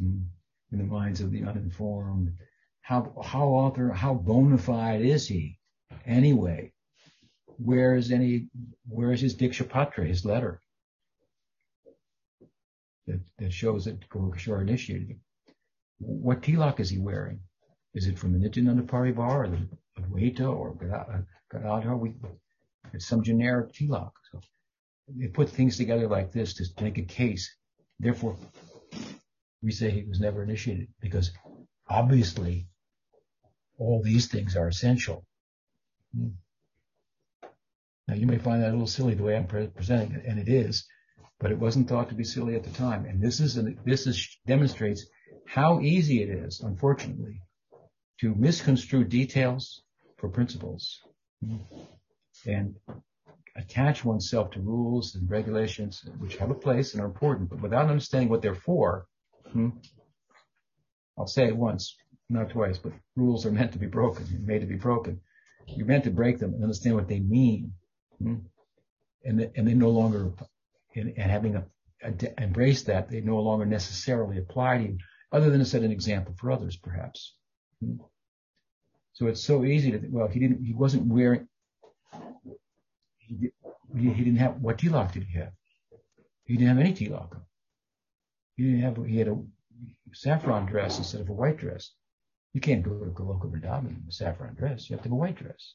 in 0.00 0.28
the 0.70 0.84
minds 0.84 1.20
of 1.20 1.30
the 1.30 1.44
uninformed. 1.44 2.32
How, 2.82 3.14
how 3.24 3.48
author, 3.48 3.90
how 3.90 4.14
bona 4.14 4.58
fide 4.58 5.00
is 5.00 5.26
he 5.26 5.58
anyway? 6.04 6.72
Where 7.56 7.96
is 7.96 8.10
any, 8.10 8.48
where 8.88 9.12
is 9.12 9.20
his 9.20 9.36
Dikshapatra, 9.36 10.06
his 10.06 10.24
letter? 10.24 10.60
that, 13.06 13.20
that 13.38 13.52
shows 13.52 13.84
that 13.84 14.08
Gaur 14.08 14.30
Kishore 14.30 14.62
initiated. 14.62 15.18
What 16.06 16.42
tilak 16.42 16.80
is 16.80 16.90
he 16.90 16.98
wearing? 16.98 17.40
Is 17.94 18.06
it 18.06 18.18
from 18.18 18.32
the 18.32 18.38
Nityananda 18.38 18.82
Parivar 18.82 19.44
or 19.44 19.48
the 19.48 19.68
Advaita 19.98 20.52
or 20.52 20.74
Gadadhar? 21.50 21.96
We, 21.96 22.14
it's 22.92 23.06
some 23.06 23.22
generic 23.22 23.72
tilak. 23.72 24.12
So 24.30 24.40
they 25.08 25.28
put 25.28 25.48
things 25.48 25.76
together 25.76 26.08
like 26.08 26.32
this 26.32 26.54
to 26.54 26.84
make 26.84 26.98
a 26.98 27.02
case. 27.02 27.54
Therefore, 27.98 28.36
we 29.62 29.70
say 29.70 29.90
he 29.90 30.04
was 30.04 30.20
never 30.20 30.42
initiated 30.42 30.88
because 31.00 31.30
obviously 31.88 32.66
all 33.78 34.02
these 34.02 34.26
things 34.26 34.56
are 34.56 34.68
essential. 34.68 35.24
Hmm. 36.14 36.28
Now 38.08 38.14
you 38.14 38.26
may 38.26 38.38
find 38.38 38.62
that 38.62 38.70
a 38.70 38.72
little 38.72 38.86
silly 38.86 39.14
the 39.14 39.22
way 39.22 39.36
I'm 39.36 39.46
pre- 39.46 39.68
presenting 39.68 40.16
it, 40.16 40.24
and 40.26 40.38
it 40.38 40.48
is, 40.48 40.86
but 41.40 41.50
it 41.50 41.58
wasn't 41.58 41.88
thought 41.88 42.10
to 42.10 42.14
be 42.14 42.24
silly 42.24 42.54
at 42.54 42.64
the 42.64 42.70
time. 42.70 43.06
And 43.06 43.22
this 43.22 43.40
is 43.40 43.56
an, 43.56 43.78
this 43.86 44.06
is 44.06 44.36
demonstrates 44.46 45.06
how 45.46 45.80
easy 45.80 46.22
it 46.22 46.28
is, 46.28 46.60
unfortunately, 46.60 47.40
to 48.20 48.34
misconstrue 48.34 49.04
details 49.04 49.82
for 50.16 50.28
principles 50.28 51.00
and 52.46 52.74
attach 53.56 54.04
oneself 54.04 54.50
to 54.50 54.60
rules 54.60 55.14
and 55.14 55.30
regulations 55.30 56.04
which 56.18 56.36
have 56.36 56.50
a 56.50 56.54
place 56.54 56.92
and 56.92 57.02
are 57.02 57.06
important, 57.06 57.48
but 57.48 57.60
without 57.60 57.88
understanding 57.88 58.28
what 58.28 58.42
they're 58.42 58.54
for. 58.54 59.06
Hmm, 59.52 59.70
I'll 61.16 61.26
say 61.26 61.46
it 61.46 61.56
once, 61.56 61.96
not 62.28 62.50
twice, 62.50 62.78
but 62.78 62.92
rules 63.14 63.46
are 63.46 63.52
meant 63.52 63.72
to 63.72 63.78
be 63.78 63.86
broken, 63.86 64.26
made 64.44 64.60
to 64.60 64.66
be 64.66 64.74
broken. 64.74 65.20
You're 65.66 65.86
meant 65.86 66.04
to 66.04 66.10
break 66.10 66.38
them 66.38 66.54
and 66.54 66.62
understand 66.62 66.96
what 66.96 67.08
they 67.08 67.20
mean. 67.20 67.72
Hmm? 68.20 68.36
And, 69.24 69.50
and 69.54 69.66
they 69.68 69.74
no 69.74 69.90
longer, 69.90 70.32
and, 70.96 71.14
and 71.16 71.30
having 71.30 71.56
a, 71.56 71.64
a, 72.02 72.42
embraced 72.42 72.86
that, 72.86 73.08
they 73.08 73.20
no 73.20 73.40
longer 73.40 73.64
necessarily 73.64 74.38
apply 74.38 74.78
to 74.78 74.84
you, 74.84 74.98
other 75.34 75.50
than 75.50 75.58
to 75.58 75.64
set 75.64 75.82
an 75.82 75.90
example 75.90 76.32
for 76.38 76.52
others, 76.52 76.76
perhaps. 76.76 77.34
Hmm? 77.80 77.96
So 79.14 79.26
it's 79.26 79.42
so 79.42 79.64
easy 79.64 79.90
to, 79.90 79.98
think, 79.98 80.12
well, 80.14 80.28
he 80.28 80.38
didn't, 80.40 80.64
he 80.64 80.72
wasn't 80.72 81.06
wearing, 81.06 81.48
he, 83.18 83.50
he 83.96 84.08
didn't 84.08 84.36
have, 84.36 84.60
what 84.60 84.78
tilak 84.78 85.12
did 85.12 85.24
he 85.24 85.38
have? 85.38 85.52
He 86.44 86.56
didn't 86.56 86.76
have 86.76 86.78
any 86.78 86.92
tilak. 86.92 87.36
He 88.56 88.62
didn't 88.62 88.80
have, 88.80 89.04
he 89.06 89.18
had 89.18 89.28
a 89.28 89.36
saffron 90.12 90.66
dress 90.66 90.98
instead 90.98 91.20
of 91.20 91.28
a 91.28 91.32
white 91.32 91.56
dress. 91.56 91.90
You 92.52 92.60
can't 92.60 92.84
go 92.84 92.90
to 92.90 93.10
Goloka 93.10 93.50
Vrindavan 93.50 93.88
in 93.88 94.04
a 94.08 94.12
saffron 94.12 94.54
dress. 94.54 94.88
You 94.88 94.94
have 94.94 95.02
to 95.02 95.08
have 95.08 95.12
a 95.12 95.16
white 95.16 95.36
dress. 95.36 95.74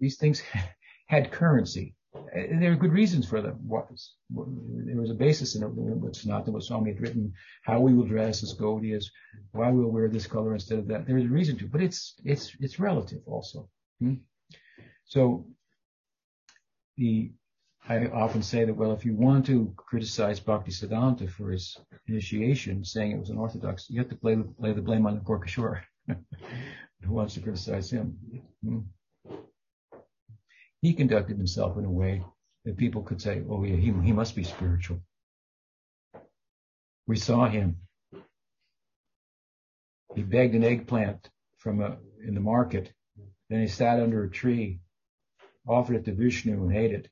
These 0.00 0.16
things 0.16 0.42
had 1.06 1.30
currency. 1.30 1.94
There 2.34 2.72
are 2.72 2.76
good 2.76 2.92
reasons 2.92 3.26
for 3.26 3.40
them. 3.40 3.58
There 3.68 5.00
was 5.00 5.10
a 5.10 5.14
basis 5.14 5.54
in 5.56 5.62
it, 5.62 5.68
which 5.68 6.18
Sanatana 6.18 6.52
Goswami 6.52 6.92
had 6.92 7.00
written 7.00 7.32
how 7.62 7.80
we 7.80 7.94
will 7.94 8.06
dress 8.06 8.42
as 8.42 8.54
Gaudiyas, 8.54 9.06
why 9.52 9.70
we'll 9.70 9.90
wear 9.90 10.08
this 10.08 10.26
color 10.26 10.54
instead 10.54 10.78
of 10.78 10.88
that. 10.88 11.06
There 11.06 11.18
is 11.18 11.24
a 11.24 11.28
reason 11.28 11.56
to, 11.58 11.66
but 11.66 11.82
it's 11.82 12.14
it's 12.24 12.56
it's 12.60 12.78
relative 12.78 13.22
also. 13.26 13.68
Hmm? 14.00 14.14
So 15.04 15.46
the 16.96 17.32
I 17.88 18.06
often 18.08 18.42
say 18.42 18.66
that, 18.66 18.74
well, 18.74 18.92
if 18.92 19.06
you 19.06 19.14
want 19.14 19.46
to 19.46 19.72
criticize 19.76 20.40
Bhakti 20.40 20.70
Siddhanta 20.70 21.30
for 21.30 21.50
his 21.50 21.74
initiation, 22.06 22.84
saying 22.84 23.12
it 23.12 23.18
was 23.18 23.30
unorthodox, 23.30 23.88
you 23.88 23.98
have 23.98 24.10
to 24.10 24.18
lay, 24.20 24.36
lay 24.58 24.74
the 24.74 24.82
blame 24.82 25.06
on 25.06 25.14
the 25.14 25.20
Gaur 25.20 25.40
Kishore. 25.40 25.80
Who 26.06 27.12
wants 27.12 27.34
to 27.34 27.40
criticize 27.40 27.90
him? 27.90 28.18
Hmm? 28.62 28.80
He 30.82 30.94
conducted 30.94 31.36
himself 31.36 31.76
in 31.76 31.84
a 31.84 31.90
way 31.90 32.22
that 32.64 32.76
people 32.76 33.02
could 33.02 33.20
say, 33.20 33.42
oh 33.48 33.64
yeah, 33.64 33.76
he, 33.76 33.92
he 34.04 34.12
must 34.12 34.36
be 34.36 34.44
spiritual. 34.44 35.00
We 37.06 37.16
saw 37.16 37.48
him. 37.48 37.78
He 40.14 40.22
begged 40.22 40.54
an 40.54 40.64
eggplant 40.64 41.28
from 41.58 41.80
a, 41.80 41.98
in 42.26 42.34
the 42.34 42.40
market. 42.40 42.92
Then 43.50 43.60
he 43.60 43.68
sat 43.68 44.00
under 44.00 44.24
a 44.24 44.30
tree, 44.30 44.80
offered 45.66 45.96
it 45.96 46.04
to 46.06 46.14
Vishnu 46.14 46.62
and 46.62 46.76
ate 46.76 46.92
it 46.92 47.08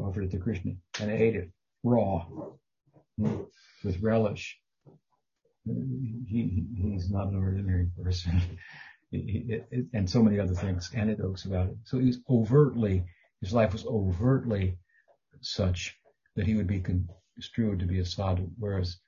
offered 0.00 0.24
it 0.24 0.30
to 0.32 0.38
Krishna 0.38 0.72
and 1.00 1.10
ate 1.10 1.36
it 1.36 1.50
raw 1.82 2.26
with 3.18 4.00
relish. 4.00 4.58
He, 5.64 6.64
he's 6.76 7.10
not 7.10 7.28
an 7.28 7.36
ordinary 7.36 7.88
person. 8.02 8.40
And 9.12 10.08
so 10.08 10.22
many 10.22 10.38
other 10.38 10.54
things, 10.54 10.90
anecdotes 10.94 11.44
about 11.44 11.68
it. 11.68 11.76
So 11.84 11.98
he's 11.98 12.18
overtly, 12.28 13.04
his 13.40 13.52
life 13.52 13.72
was 13.72 13.86
overtly 13.86 14.78
such 15.40 15.96
that 16.36 16.46
he 16.46 16.54
would 16.54 16.66
be 16.66 16.80
construed 16.80 17.80
to 17.80 17.86
be 17.86 17.98
a 17.98 18.04
sadhu, 18.04 18.50
whereas 18.58 18.98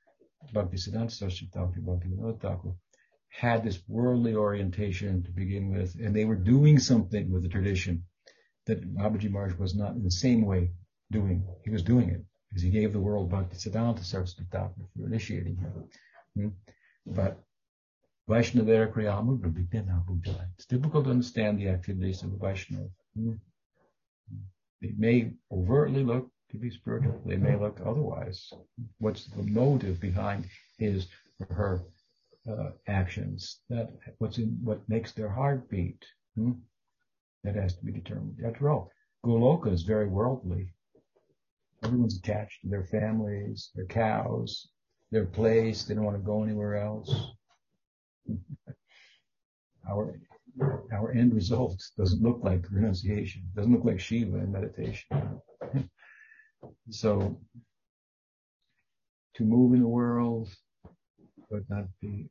Bhaktisiddhanta 0.53 1.12
Saraswati 1.12 1.51
Thakur, 1.53 1.81
Bhaktivinoda 1.81 2.41
Thakur 2.41 2.74
had 3.29 3.65
this 3.65 3.81
worldly 3.89 4.35
orientation 4.35 5.23
to 5.23 5.31
begin 5.31 5.70
with, 5.70 5.95
and 6.01 6.15
they 6.15 6.24
were 6.24 6.37
doing 6.37 6.79
something 6.79 7.31
with 7.31 7.43
the 7.43 7.49
tradition 7.49 8.05
that 8.66 8.95
Babaji 8.95 9.31
Maharaj 9.31 9.55
was 9.55 9.74
not 9.74 9.95
in 9.95 10.03
the 10.03 10.11
same 10.11 10.45
way 10.45 10.73
doing. 11.11 11.47
He 11.65 11.70
was 11.70 11.83
doing 11.83 12.11
it 12.11 12.24
because 12.49 12.62
he 12.62 12.70
gave 12.70 12.93
the 12.93 13.01
world 13.01 13.31
Bhakti 13.31 13.57
Siddhanta 13.57 14.05
Thakur 14.05 14.85
for 14.97 15.07
initiating 15.07 15.57
him. 15.57 15.89
Hmm? 16.37 16.49
But 17.07 17.43
Vaishnavera 18.28 18.93
Kriyamu 18.93 19.40
It's 20.55 20.66
difficult 20.66 21.05
to 21.05 21.11
understand 21.11 21.59
the 21.59 21.69
activities 21.69 22.23
of 22.23 22.31
the 22.31 22.36
Vaishnava. 22.36 22.89
Hmm? 23.16 23.32
They 24.81 24.93
may 24.97 25.32
overtly 25.51 26.05
look 26.05 26.31
to 26.51 26.57
be 26.57 26.70
spiritual. 26.70 27.20
They 27.27 27.36
may 27.36 27.57
look 27.57 27.81
otherwise. 27.85 28.53
What's 28.99 29.27
the 29.27 29.43
motive 29.43 30.01
behind 30.01 30.49
his 30.78 31.09
or 31.40 31.55
her 31.55 31.82
uh, 32.49 32.70
actions? 32.86 33.61
That 33.69 33.90
what's 34.19 34.39
in 34.39 34.59
what 34.62 34.89
makes 34.89 35.12
their 35.12 35.28
heart 35.28 35.69
beat? 35.69 36.05
Hmm? 36.36 36.53
That 37.43 37.57
has 37.57 37.74
to 37.77 37.85
be 37.85 37.90
determined. 37.90 38.39
After 38.44 38.70
all, 38.70 38.93
Goloka 39.24 39.73
is 39.73 39.82
very 39.82 40.07
worldly. 40.07 40.73
Everyone's 41.82 42.19
attached 42.19 42.62
to 42.62 42.69
their 42.69 42.85
families, 42.85 43.73
their 43.74 43.86
cows, 43.86 44.69
their 45.11 45.27
place. 45.27 45.82
They 45.82 45.94
don't 45.94 46.05
want 46.05 46.16
to 46.16 46.23
go 46.23 46.44
anywhere 46.44 46.77
else. 46.77 47.32
Our 49.89 50.19
our 50.93 51.12
end 51.12 51.35
result 51.35 51.82
doesn't 51.97 52.23
look 52.23 52.40
like 52.43 52.70
renunciation. 52.70 53.43
Doesn't 53.55 53.73
look 53.73 53.85
like 53.85 54.01
Shiva 54.01 54.36
in 54.39 54.53
meditation. 54.53 55.40
so 56.90 57.40
to 59.35 59.43
move 59.44 59.74
in 59.74 59.81
the 59.81 59.89
world, 59.89 60.49
but 61.51 61.62
not 61.69 61.86
be 62.01 62.28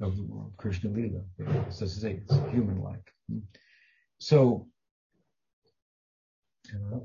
of 0.00 0.16
the 0.16 0.22
world. 0.22 0.52
Krishna 0.56 0.90
Lila. 0.90 1.22
As 1.68 1.82
I 1.82 1.86
say, 1.86 2.20
it's 2.22 2.34
human 2.52 2.82
like. 2.82 3.12
So 4.18 4.68
uh, 6.72 7.00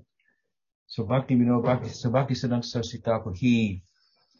so 0.88 1.03
Bhakti, 1.03 1.35
you 1.35 1.45
know, 1.45 1.61
Bhakti, 1.61 1.89
so 1.89 2.09
Bhakti 2.09 2.34
Siddhanta 2.34 2.65
Saraswati 2.65 3.38
he 3.38 3.84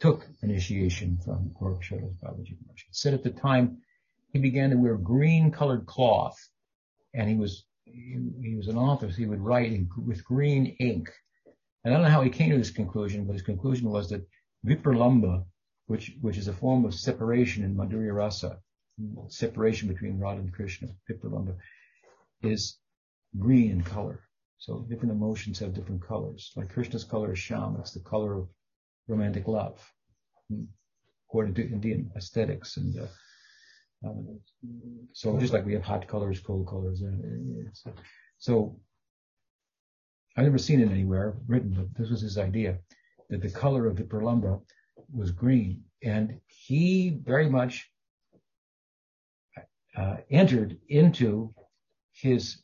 took 0.00 0.26
initiation 0.42 1.18
from 1.24 1.50
Gaur 1.58 1.78
Kishoredas 1.78 2.16
Babaji 2.22 2.56
Maharaj. 2.60 2.82
He 2.86 2.92
said 2.92 3.14
at 3.14 3.22
the 3.22 3.30
time 3.30 3.78
he 4.32 4.38
began 4.38 4.70
to 4.70 4.76
wear 4.76 4.96
green 4.96 5.50
colored 5.50 5.86
cloth 5.86 6.36
and 7.14 7.28
he 7.28 7.36
was, 7.36 7.64
he, 7.84 8.18
he 8.42 8.54
was 8.54 8.68
an 8.68 8.76
author, 8.76 9.10
so 9.10 9.16
he 9.16 9.26
would 9.26 9.40
write 9.40 9.72
in, 9.72 9.88
with 10.06 10.24
green 10.24 10.76
ink. 10.78 11.10
And 11.84 11.92
I 11.92 11.96
don't 11.96 12.04
know 12.04 12.12
how 12.12 12.22
he 12.22 12.30
came 12.30 12.50
to 12.50 12.58
this 12.58 12.70
conclusion, 12.70 13.24
but 13.24 13.32
his 13.32 13.42
conclusion 13.42 13.90
was 13.90 14.10
that 14.10 14.26
Vipralamba, 14.66 15.44
which, 15.86 16.14
which 16.20 16.36
is 16.36 16.48
a 16.48 16.52
form 16.52 16.84
of 16.84 16.94
separation 16.94 17.64
in 17.64 17.74
Madhurya 17.74 18.14
Rasa, 18.14 18.58
separation 19.28 19.88
between 19.88 20.18
Radha 20.18 20.40
and 20.40 20.52
Krishna, 20.52 20.88
Vipralamba, 21.08 21.56
is 22.42 22.78
green 23.38 23.70
in 23.70 23.82
color. 23.82 24.20
So 24.58 24.84
different 24.88 25.12
emotions 25.12 25.58
have 25.60 25.72
different 25.72 26.02
colors. 26.02 26.52
Like 26.56 26.72
Krishna's 26.72 27.04
color 27.04 27.32
is 27.32 27.38
Shyam. 27.38 27.78
It's 27.78 27.92
the 27.92 28.00
color 28.00 28.34
of 28.34 28.48
romantic 29.06 29.46
love, 29.46 29.80
according 31.28 31.54
to 31.54 31.70
Indian 31.70 32.10
aesthetics. 32.16 32.76
And 32.76 32.98
uh, 32.98 33.06
so 35.12 35.38
just 35.38 35.52
like 35.52 35.66
we 35.66 35.74
have 35.74 35.82
hot 35.82 36.06
colors, 36.06 36.40
cold 36.40 36.68
colors. 36.68 37.02
Uh, 37.02 37.90
so 38.38 38.78
I've 40.36 40.44
never 40.44 40.58
seen 40.58 40.80
it 40.80 40.90
anywhere 40.90 41.34
written, 41.46 41.74
but 41.74 41.86
this 41.98 42.10
was 42.10 42.20
his 42.20 42.38
idea 42.38 42.78
that 43.28 43.42
the 43.42 43.50
color 43.50 43.86
of 43.86 43.96
the 43.96 44.04
Vipralamba 44.04 44.60
was 45.12 45.30
green. 45.32 45.82
And 46.02 46.40
he 46.46 47.18
very 47.24 47.50
much 47.50 47.90
uh, 49.96 50.18
entered 50.30 50.78
into 50.88 51.52
his 52.12 52.62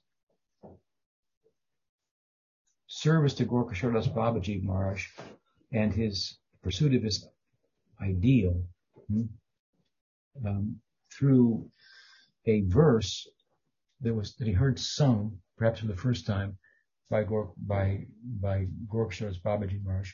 service 2.87 3.35
to 3.35 3.45
Gaur 3.45 3.69
Kishoredas 3.69 4.09
Babaji 4.15 4.63
Maharaj 4.63 5.07
and 5.73 5.93
his 5.93 6.39
pursuit 6.63 6.95
of 6.95 7.03
his 7.03 7.27
ideal 8.01 8.63
hmm, 9.09 9.25
um, 10.47 10.81
through 11.19 11.71
a 12.47 12.63
verse 12.63 13.27
that 14.01 14.15
was 14.15 14.35
that 14.37 14.47
he 14.47 14.53
heard 14.53 14.79
sung, 14.79 15.39
perhaps 15.57 15.81
for 15.81 15.87
the 15.87 15.97
first 15.97 16.27
time, 16.27 16.59
by 17.11 17.25
Gor- 17.25 17.55
by 17.57 18.07
by 18.41 18.67
Gaur 18.89 19.09
Kishore's 19.09 19.41
Babaji 19.41 19.83
Maharaj, 19.83 20.13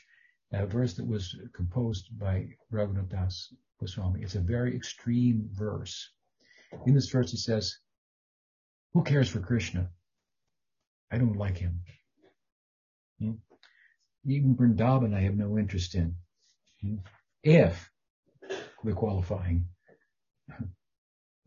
a 0.53 0.65
verse 0.65 0.93
that 0.95 1.07
was 1.07 1.35
composed 1.53 2.17
by 2.17 2.47
Raghunath 2.71 3.09
Das 3.09 3.53
Goswami. 3.79 4.21
It's 4.21 4.35
a 4.35 4.41
very 4.41 4.75
extreme 4.75 5.49
verse. 5.51 6.11
In 6.85 6.93
this 6.93 7.09
verse, 7.09 7.31
he 7.31 7.37
says, 7.37 7.77
"Who 8.93 9.03
cares 9.03 9.29
for 9.29 9.39
Krishna? 9.39 9.89
I 11.11 11.17
don't 11.17 11.35
like 11.35 11.57
him. 11.57 11.83
Hmm? 13.19 13.33
Even 14.25 14.55
Vrindavan, 14.55 15.13
I 15.13 15.21
have 15.21 15.35
no 15.35 15.57
interest 15.57 15.95
in. 15.95 16.15
Hmm? 16.81 16.97
If 17.43 17.89
the 18.83 18.93
qualifying 18.93 19.67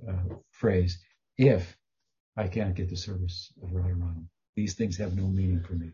uh, 0.09 0.37
phrase, 0.51 0.99
if 1.39 1.77
I 2.37 2.49
can't 2.49 2.75
get 2.75 2.91
the 2.91 2.97
service 2.97 3.53
of 3.63 3.71
Radharani. 3.71 4.27
These 4.57 4.75
things 4.75 4.97
have 4.99 5.17
no 5.17 5.29
meaning 5.29 5.63
for 5.63 5.75
me. 5.75 5.91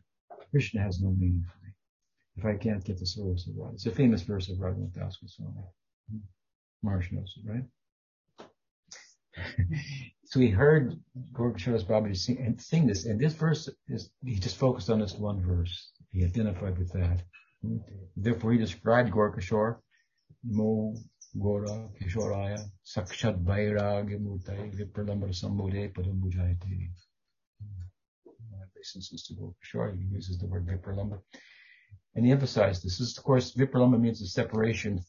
Krishna 0.51 0.81
has 0.83 1.01
no 1.01 1.11
meaning 1.11 1.45
for 1.47 1.59
me. 1.65 1.73
If 2.37 2.45
I 2.45 2.57
can't 2.57 2.85
get 2.85 2.99
the 2.99 3.07
service 3.07 3.47
of 3.47 3.55
Radha. 3.57 3.75
It's 3.75 3.87
a 3.87 3.91
famous 3.91 4.23
verse 4.23 4.49
of 4.49 4.59
Raghunath 4.59 4.95
Das 4.95 5.17
Goswami. 5.17 5.63
Marsh 6.83 7.13
knows 7.13 7.35
it, 7.37 7.49
right? 7.49 7.65
so 10.25 10.41
he 10.41 10.49
heard 10.49 10.99
Gaur 11.33 11.53
Kishore 11.53 11.83
Babaji 11.85 12.17
sing, 12.17 12.39
and 12.39 12.61
sing 12.61 12.87
this, 12.87 13.05
and 13.05 13.21
this 13.21 13.35
verse 13.35 13.69
is, 13.89 14.11
he 14.25 14.37
just 14.37 14.57
focused 14.57 14.91
on 14.91 15.01
this 15.01 15.15
one 15.15 15.41
verse. 15.43 15.93
He 16.11 16.25
identified 16.25 16.79
with 16.79 16.93
that. 16.93 17.23
Therefore 18.17 18.53
he 18.53 18.59
described 18.59 19.13
Gaur 19.13 19.37
Kishore, 19.37 19.77
Mo 20.43 20.97
Gora 21.39 21.89
Kishoraya, 22.01 22.61
Sakshat 22.85 23.45
Vairagya 23.45 24.19
Murtai, 24.19 24.75
Vipralambar 24.75 25.33
Sambodhe 25.33 25.93
Padambujayate. 25.93 26.91
Licenses 28.77 29.23
to 29.25 29.35
Gaur 29.35 29.55
Kishore, 29.63 29.95
he 29.95 30.07
uses 30.07 30.39
the 30.39 30.47
word 30.47 30.67
Vipralamba. 30.67 31.21
And 32.15 32.25
he 32.25 32.33
emphasized 32.33 32.83
this. 32.83 32.99
This, 32.99 33.17
of 33.19 33.23
course, 33.23 33.55
Vipralamba 33.55 34.01
means 34.01 34.21
the 34.21 34.27
separation 34.27 35.01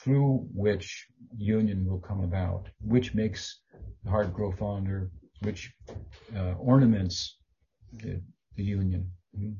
through 0.00 0.46
which 0.54 1.06
union 1.36 1.84
will 1.84 1.98
come 1.98 2.22
about, 2.22 2.68
which 2.80 3.14
makes 3.14 3.60
the 4.04 4.10
heart 4.10 4.32
grow 4.32 4.52
fonder, 4.52 5.10
which 5.40 5.72
uh, 6.36 6.52
ornaments 6.52 7.38
the, 7.92 8.22
the 8.54 8.62
union. 8.62 9.10
Mm-hmm. 9.36 9.54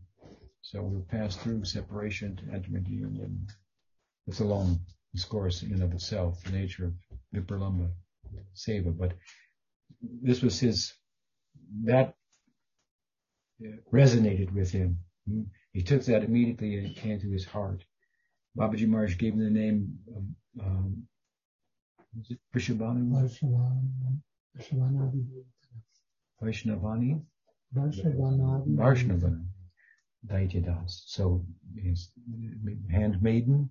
So 0.63 0.83
we'll 0.83 1.07
pass 1.11 1.37
through 1.37 1.65
separation 1.65 2.37
to 2.37 2.55
enter 2.55 2.77
into 2.77 2.93
union. 2.93 3.47
It's 4.29 4.41
a 4.41 4.45
long 4.45 4.79
discourse 5.17 5.63
in 5.63 5.73
and 5.73 5.83
of 5.83 5.93
itself, 5.93 6.43
the 6.45 6.53
nature 6.53 6.85
of 6.87 6.93
Vipralamba 7.35 7.89
Seva. 8.55 8.97
But 8.97 9.13
this 10.23 10.43
was 10.43 10.61
his, 10.61 10.93
that 11.85 12.15
resonated 13.93 14.53
with 14.53 14.71
him. 14.71 14.99
He 15.73 15.83
took 15.83 16.03
that 16.05 16.23
immediately 16.23 16.77
and 16.77 16.87
it 16.89 16.97
came 16.97 17.19
to 17.21 17.31
his 17.31 17.47
heart. 17.47 17.83
Babaji 18.59 18.87
Maharaj 18.87 19.17
gave 19.17 19.33
him 19.35 19.45
the 19.45 19.51
name, 19.51 19.99
um, 20.15 20.37
um, 20.65 21.09
was 22.17 22.31
it 22.31 22.39
Prishabhanu? 22.55 23.03
Vaishnavani? 26.43 27.23
Vaishnavana. 27.75 29.45
Daityadas. 30.27 30.93
So 31.07 31.45
handmaiden 32.91 33.71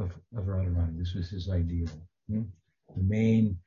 of, 0.00 0.12
of 0.36 0.44
Radharani. 0.44 0.98
This 0.98 1.14
was 1.14 1.30
his 1.30 1.48
ideal. 1.50 1.88
Hmm? 2.28 2.42
The 2.96 3.02
main, 3.02 3.58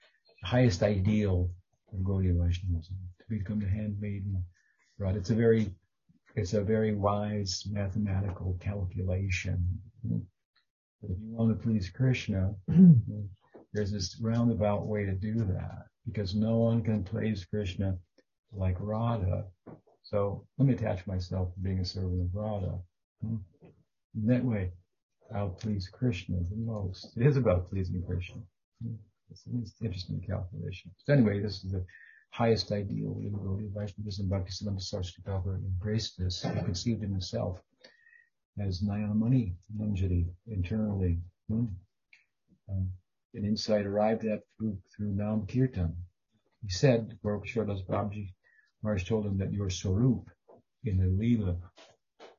highest 0.44 0.84
ideal 0.84 1.50
of 1.94 2.00
Gaudiya 2.00 2.34
Vaishnavism. 2.38 2.98
To 3.20 3.26
become 3.30 3.60
the 3.60 3.70
handmaiden. 3.70 4.44
Right. 4.98 5.16
It's 5.16 5.30
a 5.30 5.36
very, 5.36 5.74
it's 6.36 6.54
a 6.54 6.62
very 6.62 6.94
wise 6.94 7.64
mathematical 7.70 8.58
calculation. 8.60 9.66
Hmm? 10.06 10.20
But 11.02 11.12
if 11.12 11.18
you 11.20 11.36
want 11.36 11.58
to 11.58 11.64
please 11.64 11.90
Krishna, 11.90 12.54
there's 13.74 13.92
this 13.92 14.18
roundabout 14.22 14.88
way 14.88 15.06
to 15.06 15.14
do 15.14 15.36
that 15.36 15.86
because 16.06 16.36
no 16.36 16.58
one 16.58 16.84
can 16.84 17.04
please 17.04 17.46
Krishna 17.46 17.98
like 18.52 18.78
Radha. 18.80 19.46
So 20.04 20.46
let 20.58 20.68
me 20.68 20.74
attach 20.74 21.08
myself 21.08 21.54
to 21.54 21.60
being 21.60 21.80
a 21.80 21.86
servant 21.86 22.22
of 22.22 22.30
Radha. 22.34 22.80
Hmm? 23.22 23.38
That 24.26 24.44
way, 24.44 24.72
I'll 25.36 25.50
please 25.50 25.88
Krishna 25.88 26.38
the 26.50 26.56
most. 26.56 27.18
It 27.18 27.26
is 27.26 27.38
about 27.38 27.70
pleasing 27.70 28.04
Krishna. 28.06 28.42
It's 29.32 29.46
an 29.48 29.66
interesting 29.82 30.22
calculation. 30.22 30.92
So 30.98 31.14
anyway, 31.14 31.40
this 31.40 31.64
is 31.64 31.72
the 31.72 31.86
highest 32.32 32.72
ideal 32.72 33.18
in 33.22 33.34
Gaudiya 33.34 33.74
Vaishnavism. 33.74 34.30
Bhaktisiddhanta 34.30 34.82
Saraswati 34.82 35.22
Thakur 35.26 35.56
embraced 35.56 36.18
this 36.20 36.44
and 36.44 36.64
conceived 36.66 37.02
himself 37.02 37.60
as 38.60 38.82
Nayanamani 38.82 39.56
Manjari 39.76 40.28
internally. 40.48 41.20
Hmm? 41.48 41.66
Um, 42.70 42.92
an 43.34 43.46
insight 43.46 43.86
arrived 43.86 44.26
at 44.26 44.42
through, 44.58 44.78
through 44.96 45.14
Nam 45.14 45.48
Kirtan. 45.48 45.96
He 46.62 46.70
said, 46.70 47.18
Gaur 47.24 47.42
Kishoredas 47.42 47.86
Babaji 47.86 48.34
Maharaj 48.84 49.06
told 49.06 49.26
him 49.26 49.38
that 49.38 49.54
your 49.54 49.70
Swarup 49.70 50.30
in 50.84 50.98
the 50.98 51.06
Leela 51.06 51.58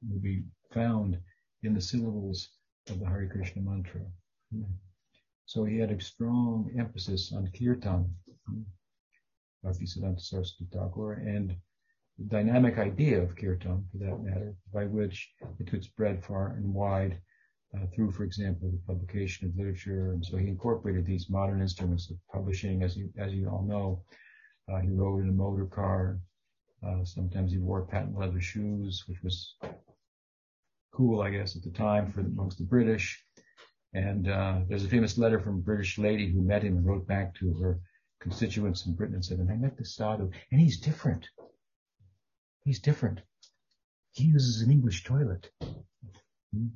will 0.09 0.20
be 0.20 0.44
found 0.73 1.19
in 1.62 1.74
the 1.74 1.81
syllables 1.81 2.51
of 2.90 3.01
the 3.01 3.06
Hare 3.06 3.28
Krishna 3.28 3.62
mantra. 3.62 4.01
Hmm. 4.52 4.62
So 5.47 5.65
he 5.65 5.78
had 5.78 5.90
a 5.90 6.01
strong 6.01 6.70
emphasis 6.78 7.32
on 7.32 7.51
Kirtan, 7.59 8.15
hmm. 8.47 8.62
Bhaktisiddhanta 9.65 10.20
Saraswati 10.20 10.66
Thakur, 10.73 11.15
and 11.15 11.56
the 12.19 12.24
dynamic 12.24 12.78
idea 12.78 13.20
of 13.23 13.36
Kirtan, 13.36 13.85
for 13.90 13.98
that 13.98 14.23
matter, 14.23 14.55
by 14.73 14.85
which 14.85 15.32
it 15.59 15.66
could 15.66 15.85
spread 15.85 16.24
far 16.24 16.52
and 16.56 16.73
wide 16.73 17.20
uh, 17.74 17.86
through, 17.94 18.12
for 18.12 18.24
example, 18.24 18.70
the 18.70 18.93
publication 18.93 19.48
of 19.48 19.56
literature. 19.56 20.12
And 20.12 20.24
so 20.24 20.36
he 20.36 20.47
incorporated 20.47 21.06
these 21.06 21.28
modern 21.28 21.61
instruments 21.61 22.11
of 22.11 22.16
publishing, 22.32 22.82
as 22.82 22.97
you, 22.97 23.11
as 23.19 23.32
you 23.32 23.48
all 23.48 23.65
know. 23.65 24.05
Uh, 24.73 24.81
he 24.81 24.89
rode 24.89 25.23
in 25.23 25.28
a 25.28 25.32
motor 25.32 25.66
car. 25.66 26.20
Uh, 26.86 27.05
sometimes 27.05 27.51
he 27.51 27.59
wore 27.59 27.86
patent 27.86 28.16
leather 28.16 28.40
shoes, 28.40 29.05
which 29.09 29.23
was 29.23 29.56
cool, 30.95 31.21
I 31.21 31.31
guess, 31.31 31.57
at 31.57 31.62
the 31.62 31.71
time 31.71 32.12
for 32.12 32.21
amongst 32.21 32.59
the 32.59 32.65
British. 32.65 33.23
And 33.93 34.29
uh, 34.29 34.61
there's 34.69 34.85
a 34.85 34.89
famous 34.89 35.19
letter 35.19 35.41
from 35.41 35.57
a 35.57 35.62
British 35.62 35.99
lady 35.99 36.31
who 36.31 36.43
met 36.43 36.62
him 36.62 36.77
and 36.77 36.87
wrote 36.87 37.07
back 37.07 37.35
to 37.37 37.55
her 37.55 37.81
constituents 38.21 38.87
in 38.87 38.95
Britain 38.95 39.15
and 39.15 39.25
said, 39.25 39.39
and 39.39 39.51
I 39.51 39.57
met 39.57 39.77
this 39.77 39.95
sadhu, 39.95 40.31
and 40.51 40.61
he's 40.61 40.81
different. 40.81 41.29
He's 42.65 42.81
different. 42.81 43.21
He 44.12 44.25
uses 44.25 44.62
an 44.62 44.71
English 44.71 45.05
toilet. 45.05 45.51
Hmm? 45.61 46.69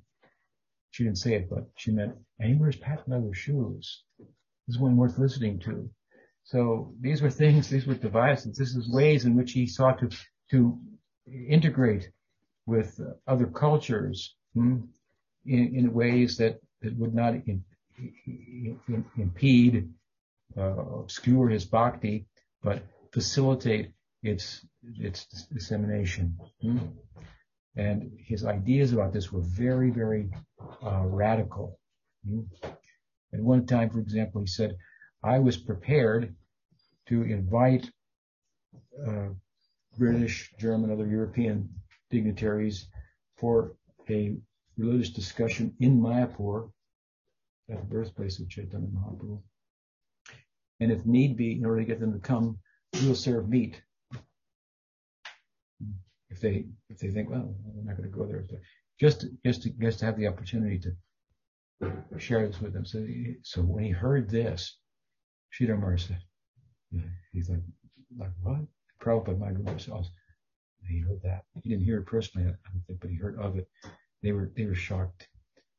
She 0.90 1.04
didn't 1.04 1.18
say 1.18 1.34
it, 1.34 1.48
but 1.48 1.70
she 1.76 1.92
meant, 1.92 2.14
and 2.38 2.50
he 2.52 2.56
wears 2.56 2.76
patent 2.76 3.08
leather 3.08 3.32
shoes. 3.32 4.04
This 4.18 4.76
is 4.76 4.78
one 4.78 4.96
worth 4.96 5.18
listening 5.18 5.60
to. 5.60 5.90
So 6.44 6.94
these 7.00 7.22
were 7.22 7.30
things, 7.30 7.68
these 7.68 7.86
were 7.86 7.94
devices, 7.94 8.56
this 8.56 8.74
is 8.74 8.90
ways 8.90 9.24
in 9.24 9.36
which 9.36 9.52
he 9.52 9.66
sought 9.66 9.98
to, 10.00 10.10
to 10.50 10.78
integrate 11.48 12.10
with 12.68 13.00
other 13.26 13.46
cultures 13.46 14.36
hmm, 14.54 14.76
in, 15.46 15.92
ways 15.94 16.36
that, 16.36 16.60
would 16.82 17.14
not 17.14 17.34
impede, 19.16 19.88
uh, 20.56 20.84
obscure 21.00 21.48
his 21.48 21.64
bhakti, 21.64 22.26
but 22.62 22.82
facilitate 23.12 23.90
its 24.22 24.64
its 24.98 25.26
dissemination. 25.52 26.36
Hmm? 26.62 26.78
And 27.74 28.12
his 28.18 28.44
ideas 28.44 28.92
about 28.92 29.12
this 29.12 29.32
were 29.32 29.40
very, 29.40 29.90
very 29.90 30.28
uh, 30.84 31.04
radical. 31.06 31.78
Hmm? 32.26 32.42
At 33.32 33.40
one 33.40 33.66
time, 33.66 33.90
for 33.90 33.98
example, 33.98 34.40
he 34.42 34.46
said, 34.46 34.76
I 35.22 35.38
was 35.38 35.56
prepared 35.56 36.34
to 37.08 37.22
invite 37.22 37.90
uh, 39.06 39.28
British, 39.96 40.52
German, 40.58 40.92
other 40.92 41.06
European 41.06 41.68
dignitaries 42.10 42.86
for 43.36 43.76
a 44.08 44.36
religious 44.76 45.10
discussion 45.10 45.74
in 45.80 46.00
Mayapur, 46.00 46.70
at 47.70 47.78
the 47.80 47.86
birthplace 47.86 48.40
of 48.40 48.48
Chaitanya 48.48 48.88
Mahaprabhu. 48.88 49.42
And 50.80 50.92
if 50.92 51.04
need 51.04 51.36
be, 51.36 51.52
in 51.52 51.66
order 51.66 51.80
to 51.80 51.86
get 51.86 52.00
them 52.00 52.12
to 52.12 52.18
come, 52.18 52.58
we'll 53.02 53.14
serve 53.14 53.48
meat 53.48 53.82
if 56.30 56.40
they 56.40 56.66
if 56.88 56.98
they 56.98 57.08
think, 57.08 57.30
well, 57.30 57.54
we're 57.64 57.84
not 57.84 57.96
going 57.96 58.10
to 58.10 58.16
go 58.16 58.26
there, 58.26 58.44
just 59.00 59.26
just 59.44 59.62
to, 59.62 59.70
just 59.80 59.98
to 59.98 60.04
have 60.04 60.16
the 60.16 60.26
opportunity 60.26 60.78
to 60.78 61.92
share 62.18 62.46
this 62.46 62.60
with 62.60 62.72
them. 62.72 62.84
So 62.84 63.04
so 63.42 63.62
when 63.62 63.84
he 63.84 63.90
heard 63.90 64.30
this, 64.30 64.78
Sridhar 65.52 65.98
said, 65.98 66.22
he's 67.32 67.48
like, 67.48 67.60
like 68.18 68.30
what? 68.42 68.60
Prabhupada, 69.02 69.38
my. 69.38 70.02
He 70.88 71.00
heard 71.00 71.20
that. 71.22 71.44
He 71.62 71.70
didn't 71.70 71.84
hear 71.84 71.98
it 71.98 72.06
personally, 72.06 72.48
I 72.48 72.50
don't 72.50 72.84
think, 72.86 73.00
but 73.00 73.10
he 73.10 73.16
heard 73.16 73.38
of 73.38 73.56
it. 73.56 73.68
They 74.22 74.32
were 74.32 74.50
they 74.56 74.64
were 74.64 74.74
shocked. 74.74 75.28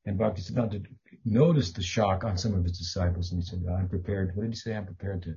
And 0.06 0.18
Bhaktisiddhanta 0.18 0.86
noticed 1.26 1.76
the 1.76 1.84
shock 1.84 2.24
on 2.24 2.38
some 2.38 2.54
of 2.54 2.64
his 2.64 2.78
disciples, 2.78 3.32
and 3.32 3.42
he 3.42 3.46
said, 3.46 3.64
"I'm 3.70 3.90
prepared." 3.90 4.36
What 4.36 4.44
did 4.44 4.52
he 4.52 4.56
say? 4.56 4.76
I'm 4.76 4.86
prepared 4.86 5.24
to 5.24 5.36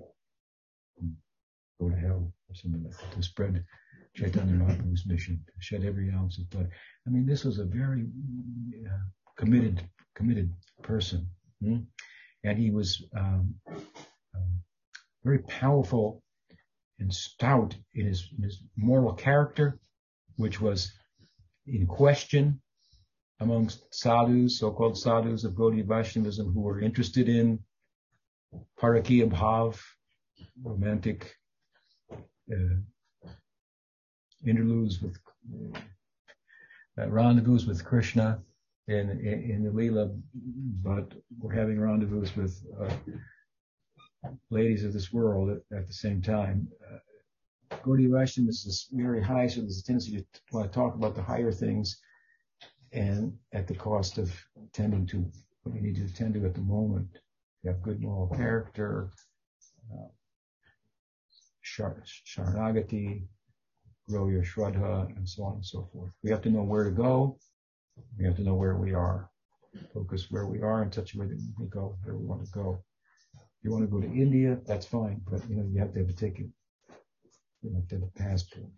go 1.81 1.90
to 1.90 1.97
hell 1.97 2.32
or 2.49 2.55
something 2.55 2.85
like 2.85 2.97
that, 2.97 3.12
to 3.12 3.23
spread 3.23 3.65
Chaitanya 4.15 4.55
Mahaprabhu's 4.55 5.07
mission 5.07 5.43
to 5.47 5.53
shed 5.59 5.85
every 5.85 6.11
ounce 6.11 6.39
of 6.39 6.49
blood. 6.51 6.69
I 7.07 7.11
mean, 7.11 7.27
this 7.27 7.44
was 7.44 7.59
a 7.59 7.65
very 7.65 8.07
uh, 8.86 8.99
committed, 9.36 9.82
committed 10.15 10.53
person, 10.82 11.27
hmm? 11.62 11.78
and 12.44 12.59
he 12.59 12.70
was 12.70 13.05
um, 13.16 13.55
um, 13.69 14.62
very 15.24 15.39
powerful 15.39 16.23
and 17.03 17.12
stout 17.12 17.74
in 17.95 18.07
his, 18.07 18.29
in 18.37 18.45
his 18.45 18.62
moral 18.77 19.12
character, 19.12 19.79
which 20.37 20.61
was 20.61 20.93
in 21.66 21.87
question 21.87 22.61
amongst 23.41 23.93
sadhus, 23.93 24.59
so-called 24.59 24.97
sadhus 24.97 25.45
of 25.45 25.53
Gaudiya 25.55 25.85
Vaishnavism, 25.85 26.53
who 26.53 26.61
were 26.61 26.81
interested 26.81 27.29
in 27.29 27.59
parakiya 28.81 29.29
bhav, 29.29 29.81
romantic 30.62 31.35
uh, 32.12 32.77
interludes 34.47 35.03
with 35.03 35.16
uh, 36.99 37.09
rendezvous 37.09 37.66
with 37.66 37.85
Krishna 37.85 38.41
in, 38.87 39.11
in, 39.11 39.51
in 39.51 39.65
the 39.65 39.70
Leela, 39.70 40.15
but 40.83 41.12
we're 41.39 41.55
having 41.55 41.81
rendezvous 41.81 42.27
with 42.37 42.62
uh, 42.81 42.95
ladies 44.51 44.85
of 44.85 44.93
this 44.93 45.12
world 45.12 45.51
at, 45.51 45.77
at 45.77 45.86
the 45.86 45.93
same 45.93 46.23
time. 46.23 46.69
Uh, 46.90 46.99
Gaudiya 47.85 48.11
Vaishnavism 48.12 48.69
is 48.69 48.89
very 48.93 49.23
high, 49.23 49.47
so 49.47 49.61
there's 49.61 49.81
a 49.81 49.85
tendency 49.85 50.19
to 50.19 50.40
want 50.53 50.70
to 50.70 50.78
talk 50.78 50.94
about 50.94 51.15
the 51.15 51.23
higher 51.23 51.51
things 51.51 52.01
and 52.93 53.32
at 53.53 53.66
the 53.66 53.74
cost 53.74 54.19
of 54.19 54.31
tending 54.73 55.07
to 55.07 55.24
what 55.62 55.74
you 55.74 55.81
need 55.81 55.97
to 55.97 56.05
attend 56.05 56.35
to 56.35 56.44
at 56.44 56.55
the 56.55 56.61
moment. 56.61 57.09
You 57.62 57.70
have 57.70 57.82
good 57.82 58.01
moral 58.01 58.28
character, 58.28 59.11
uh, 59.93 60.09
Sharanagati, 61.65 63.23
grow 64.09 64.28
your 64.28 64.43
Shraddha, 64.43 65.16
and 65.16 65.28
so 65.28 65.44
on 65.44 65.55
and 65.55 65.66
so 65.66 65.89
forth. 65.93 66.12
We 66.23 66.31
have 66.31 66.43
to 66.43 66.51
know 66.51 66.62
where 66.62 66.85
to 66.85 66.90
go. 66.90 67.39
We 68.19 68.24
have 68.24 68.36
to 68.36 68.43
know 68.43 68.55
where 68.55 68.77
we 68.77 68.93
are. 68.93 69.31
Focus 69.94 70.27
where 70.31 70.47
we 70.47 70.61
are 70.61 70.82
in 70.82 70.93
such 70.93 71.15
a 71.15 71.19
way 71.19 71.27
that 71.27 71.55
we 71.59 71.66
go 71.66 71.97
where 72.03 72.16
we 72.16 72.27
want 72.27 72.44
to 72.44 72.51
go. 72.51 72.82
You 73.63 73.71
want 73.71 73.85
to 73.85 73.91
go 73.91 74.01
to 74.01 74.13
India, 74.13 74.59
that's 74.67 74.87
fine, 74.87 75.21
but 75.31 75.49
you 75.49 75.57
know, 75.57 75.69
you 75.73 75.79
have 75.81 75.93
to 75.95 76.01
have 76.01 76.09
a 76.09 76.13
ticket. 76.13 76.47
You 77.63 77.75
have 77.75 77.89
to 77.89 77.95
have 77.97 78.05
a 78.05 78.19
passport. 78.19 78.73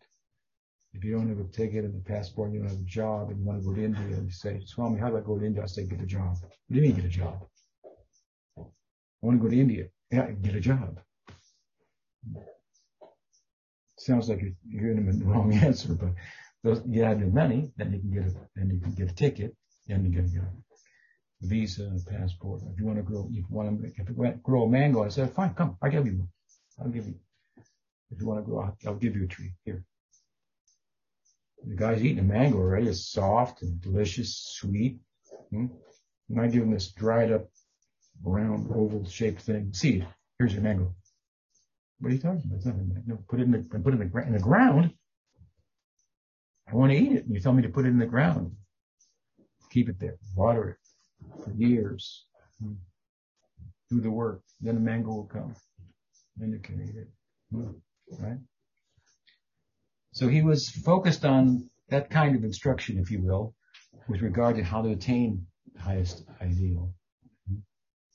If 0.93 1.03
you 1.03 1.17
don't 1.17 1.29
have 1.29 1.41
a 1.41 1.51
ticket 1.51 1.85
and 1.85 2.01
a 2.01 2.05
passport, 2.09 2.53
you 2.53 2.61
don't 2.61 2.69
have 2.69 2.79
a 2.79 2.83
job, 2.83 3.31
and 3.31 3.39
you 3.41 3.45
want 3.45 3.63
to 3.63 3.69
go 3.69 3.75
to 3.75 3.83
India, 3.83 4.17
and 4.17 4.27
you 4.27 4.33
say, 4.33 4.61
Swami, 4.65 5.01
how 5.01 5.09
do 5.11 5.17
I 5.17 5.21
go 5.21 5.39
to 5.39 5.45
India? 5.45 5.63
I 5.63 5.67
say, 5.67 5.87
get 5.87 6.01
a 6.01 6.07
job. 6.07 6.37
What 6.41 6.51
do 6.71 6.77
you 6.77 6.83
mean 6.83 6.97
get 6.97 7.05
a 7.05 7.09
job? 7.09 7.47
I 8.59 8.63
want 9.23 9.39
to 9.41 9.43
go 9.43 9.49
to 9.49 9.61
India. 9.61 9.89
Yeah, 10.11 10.31
get 10.31 10.55
a 10.55 10.61
job. 10.61 11.01
Sounds 13.99 14.29
like 14.29 14.43
you're, 14.43 14.53
giving 14.71 15.07
them 15.07 15.19
the 15.19 15.25
wrong 15.25 15.53
answer, 15.69 15.95
but 15.95 16.11
those, 16.63 16.83
you 16.87 17.03
have 17.03 17.21
the 17.21 17.27
money, 17.27 17.73
then 17.77 17.93
you 17.93 18.01
can 18.01 18.13
get 18.13 18.27
a, 18.27 18.35
then 18.55 18.71
you 18.71 18.81
can 18.81 18.93
get 18.95 19.11
a 19.11 19.15
ticket, 19.15 19.57
and 19.89 20.05
you 20.05 20.11
get 20.11 20.31
a 20.31 20.74
visa 21.45 21.85
and 21.85 22.05
passport. 22.07 22.63
If 22.73 22.79
you 22.79 22.87
want 22.87 22.99
to 22.99 23.03
grow, 23.03 23.29
if 23.31 23.37
you 23.37 23.45
want 23.49 23.81
to, 23.81 23.87
if 23.87 24.09
you 24.09 24.15
want 24.15 24.43
grow 24.43 24.65
a 24.65 24.69
mango, 24.69 25.05
I 25.05 25.09
said, 25.09 25.33
fine, 25.33 25.55
come, 25.55 25.77
I'll 25.83 25.91
give 25.91 26.07
you 26.07 26.19
one. 26.19 26.29
I'll 26.81 26.89
give 26.89 27.07
you. 27.07 27.15
If 28.11 28.21
you 28.21 28.27
want 28.27 28.41
to 28.41 28.51
grow, 28.51 28.61
I'll, 28.61 28.77
I'll 28.87 28.97
give 28.97 29.17
you 29.17 29.25
a 29.25 29.29
tree. 29.29 29.53
Here. 29.65 29.85
The 31.67 31.77
guy's 31.77 32.05
eating 32.05 32.19
a 32.19 32.23
mango 32.23 32.59
already. 32.59 32.89
It's 32.89 33.11
soft 33.11 33.63
and 33.63 33.81
delicious, 33.81 34.37
sweet. 34.59 34.99
Hmm? 35.51 35.67
And 36.29 36.41
I 36.41 36.47
give 36.47 36.63
him 36.63 36.73
this 36.73 36.93
dried 36.93 37.33
up, 37.33 37.49
round, 38.23 38.71
oval 38.75 39.07
shaped 39.09 39.43
thing. 39.43 39.73
Seed. 39.73 40.07
Here's 40.39 40.53
your 40.53 40.63
mango. 40.63 40.95
What 42.01 42.11
are 42.11 42.15
you 42.15 42.21
talking 42.21 42.43
about? 42.45 42.57
It's. 42.57 43.07
No, 43.07 43.19
put 43.29 43.41
it 43.41 43.45
in 43.45 43.53
the 43.53 43.59
put 43.59 43.95
it 43.95 44.01
in 44.01 44.11
the, 44.11 44.23
in 44.23 44.33
the 44.33 44.39
ground. 44.39 44.93
I 46.71 46.75
want 46.75 46.93
to 46.93 46.99
eat 46.99 47.13
it. 47.13 47.25
And 47.25 47.35
you 47.35 47.41
tell 47.41 47.53
me 47.53 47.63
to 47.63 47.69
put 47.69 47.85
it 47.85 47.89
in 47.89 47.99
the 47.99 48.07
ground. 48.07 48.57
Keep 49.71 49.89
it 49.89 50.01
there. 50.01 50.17
Water 50.35 50.71
it 50.71 50.84
for 51.43 51.53
years. 51.53 52.27
Do 53.91 54.01
the 54.01 54.11
work. 54.11 54.43
Then 54.61 54.77
the 54.77 54.81
mango 54.81 55.11
will 55.11 55.27
come. 55.27 55.55
Then 56.37 56.53
you 56.53 56.59
can 56.59 56.83
eat 56.83 56.97
it. 56.97 57.09
Right? 58.19 58.39
So 60.13 60.29
he 60.29 60.43
was 60.43 60.69
focused 60.69 61.25
on 61.25 61.69
that 61.89 62.11
kind 62.11 62.37
of 62.37 62.45
instruction, 62.45 62.99
if 62.99 63.11
you 63.11 63.23
will, 63.23 63.55
with 64.09 64.23
regard 64.23 64.57
to 64.57 64.65
how 64.65 64.83
to 64.83 64.91
attain 64.91 65.47
the 65.75 65.81
highest 65.81 66.25
ideal. 66.41 66.95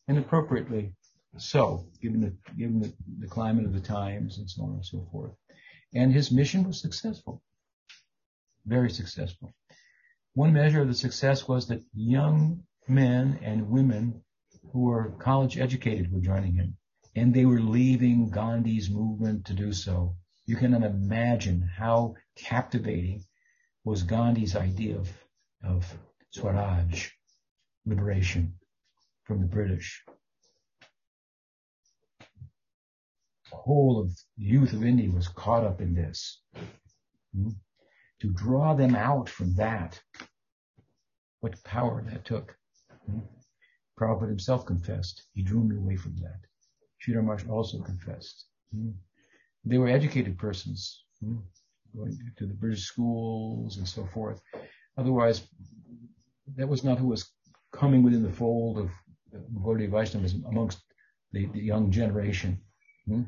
And 0.07 0.17
appropriately 0.17 0.93
so, 1.37 1.85
given 2.01 2.21
the, 2.21 2.33
given 2.57 2.79
the, 2.79 2.93
the 3.19 3.27
climate 3.27 3.65
of 3.65 3.73
the 3.73 3.79
times 3.79 4.39
and 4.39 4.49
so 4.49 4.63
on 4.63 4.71
and 4.71 4.85
so 4.85 5.07
forth. 5.11 5.31
And 5.93 6.11
his 6.11 6.31
mission 6.31 6.63
was 6.63 6.81
successful. 6.81 7.43
Very 8.65 8.89
successful. 8.89 9.53
One 10.33 10.53
measure 10.53 10.81
of 10.81 10.87
the 10.87 10.93
success 10.93 11.47
was 11.47 11.67
that 11.67 11.81
young 11.93 12.63
men 12.89 13.39
and 13.43 13.69
women 13.69 14.23
who 14.71 14.85
were 14.85 15.11
college 15.19 15.57
educated 15.57 16.11
were 16.11 16.19
joining 16.19 16.53
him. 16.53 16.75
And 17.15 17.33
they 17.33 17.45
were 17.45 17.61
leaving 17.61 18.29
Gandhi's 18.29 18.89
movement 18.89 19.45
to 19.45 19.53
do 19.53 19.73
so. 19.73 20.15
You 20.45 20.55
can 20.55 20.73
imagine 20.73 21.61
how 21.61 22.15
captivating 22.35 23.23
was 23.83 24.03
Gandhi's 24.03 24.55
idea 24.55 24.97
of, 24.97 25.11
of 25.63 25.97
Swaraj, 26.31 27.09
liberation 27.85 28.53
from 29.23 29.41
the 29.41 29.47
British. 29.47 30.03
The 33.49 33.55
whole 33.55 33.99
of 33.99 34.15
the 34.37 34.43
youth 34.43 34.73
of 34.73 34.83
India 34.83 35.09
was 35.09 35.27
caught 35.27 35.63
up 35.63 35.81
in 35.81 35.93
this. 35.93 36.41
Hmm? 37.33 37.49
To 38.21 38.31
draw 38.31 38.73
them 38.73 38.95
out 38.95 39.29
from 39.29 39.55
that, 39.55 39.99
what 41.39 41.63
power 41.63 42.03
that 42.03 42.25
took. 42.25 42.58
Prabhupada 43.99 44.29
himself 44.29 44.65
confessed. 44.65 45.27
He 45.33 45.43
drew 45.43 45.63
me 45.63 45.75
away 45.75 45.95
from 45.95 46.15
that. 46.17 46.39
Sridhar 47.01 47.23
Maharaj 47.23 47.47
also 47.47 47.81
confessed. 47.81 48.45
Hmm? 48.71 48.91
They 49.65 49.77
were 49.77 49.89
educated 49.89 50.37
persons, 50.37 51.03
hmm? 51.21 51.37
going 51.95 52.17
to 52.37 52.45
the 52.45 52.53
British 52.53 52.85
schools 52.85 53.77
and 53.77 53.87
so 53.87 54.05
forth. 54.05 54.41
Otherwise, 54.97 55.47
that 56.55 56.67
was 56.67 56.83
not 56.83 56.99
who 56.99 57.07
was 57.07 57.29
coming 57.71 58.03
within 58.03 58.23
the 58.23 58.31
fold 58.31 58.77
of 58.77 58.89
Gaudiya 59.63 59.89
Vaishnavism 59.89 60.45
amongst 60.45 60.79
the, 61.31 61.45
the 61.47 61.59
young 61.59 61.91
generation. 61.91 62.59
Hmm? 63.05 63.23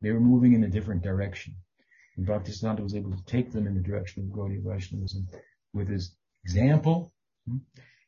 They 0.00 0.12
were 0.12 0.20
moving 0.20 0.52
in 0.52 0.64
a 0.64 0.68
different 0.68 1.02
direction. 1.02 1.54
And 2.16 2.26
Bhaktisiddhanta 2.26 2.80
was 2.80 2.94
able 2.94 3.10
to 3.10 3.24
take 3.24 3.50
them 3.50 3.66
in 3.66 3.74
the 3.74 3.80
direction 3.80 4.22
of 4.22 4.30
Gaudiya 4.30 4.62
Vaishnavism 4.62 5.26
with 5.72 5.88
his 5.88 6.16
example? 6.44 7.12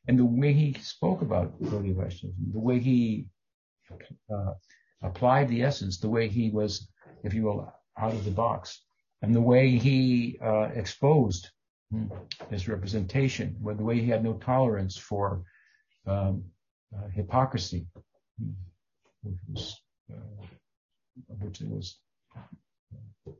And 0.07 0.17
the 0.17 0.25
way 0.25 0.53
he 0.53 0.73
spoke 0.73 1.21
about 1.21 1.61
Gaudiya 1.61 1.95
Vaishnavism, 1.95 2.51
the 2.51 2.59
way 2.59 2.79
he 2.79 3.27
uh, 4.33 4.53
applied 5.01 5.49
the 5.49 5.63
essence, 5.63 5.99
the 5.99 6.09
way 6.09 6.27
he 6.27 6.49
was, 6.49 6.87
if 7.23 7.33
you 7.33 7.43
will, 7.43 7.71
out 7.97 8.13
of 8.13 8.23
the 8.23 8.31
box, 8.31 8.81
and 9.21 9.33
the 9.33 9.41
way 9.41 9.77
he 9.77 10.37
uh, 10.41 10.69
exposed 10.73 11.49
his 12.49 12.67
representation, 12.67 13.55
the 13.61 13.83
way 13.83 13.99
he 13.99 14.07
had 14.07 14.23
no 14.23 14.33
tolerance 14.33 14.97
for 14.97 15.43
um, 16.05 16.43
uh, 16.95 17.07
hypocrisy, 17.13 17.85
which 19.23 19.39
was 19.49 19.81
uh, 20.11 20.45
which 21.39 21.59
was 21.61 21.99
a 23.27 23.31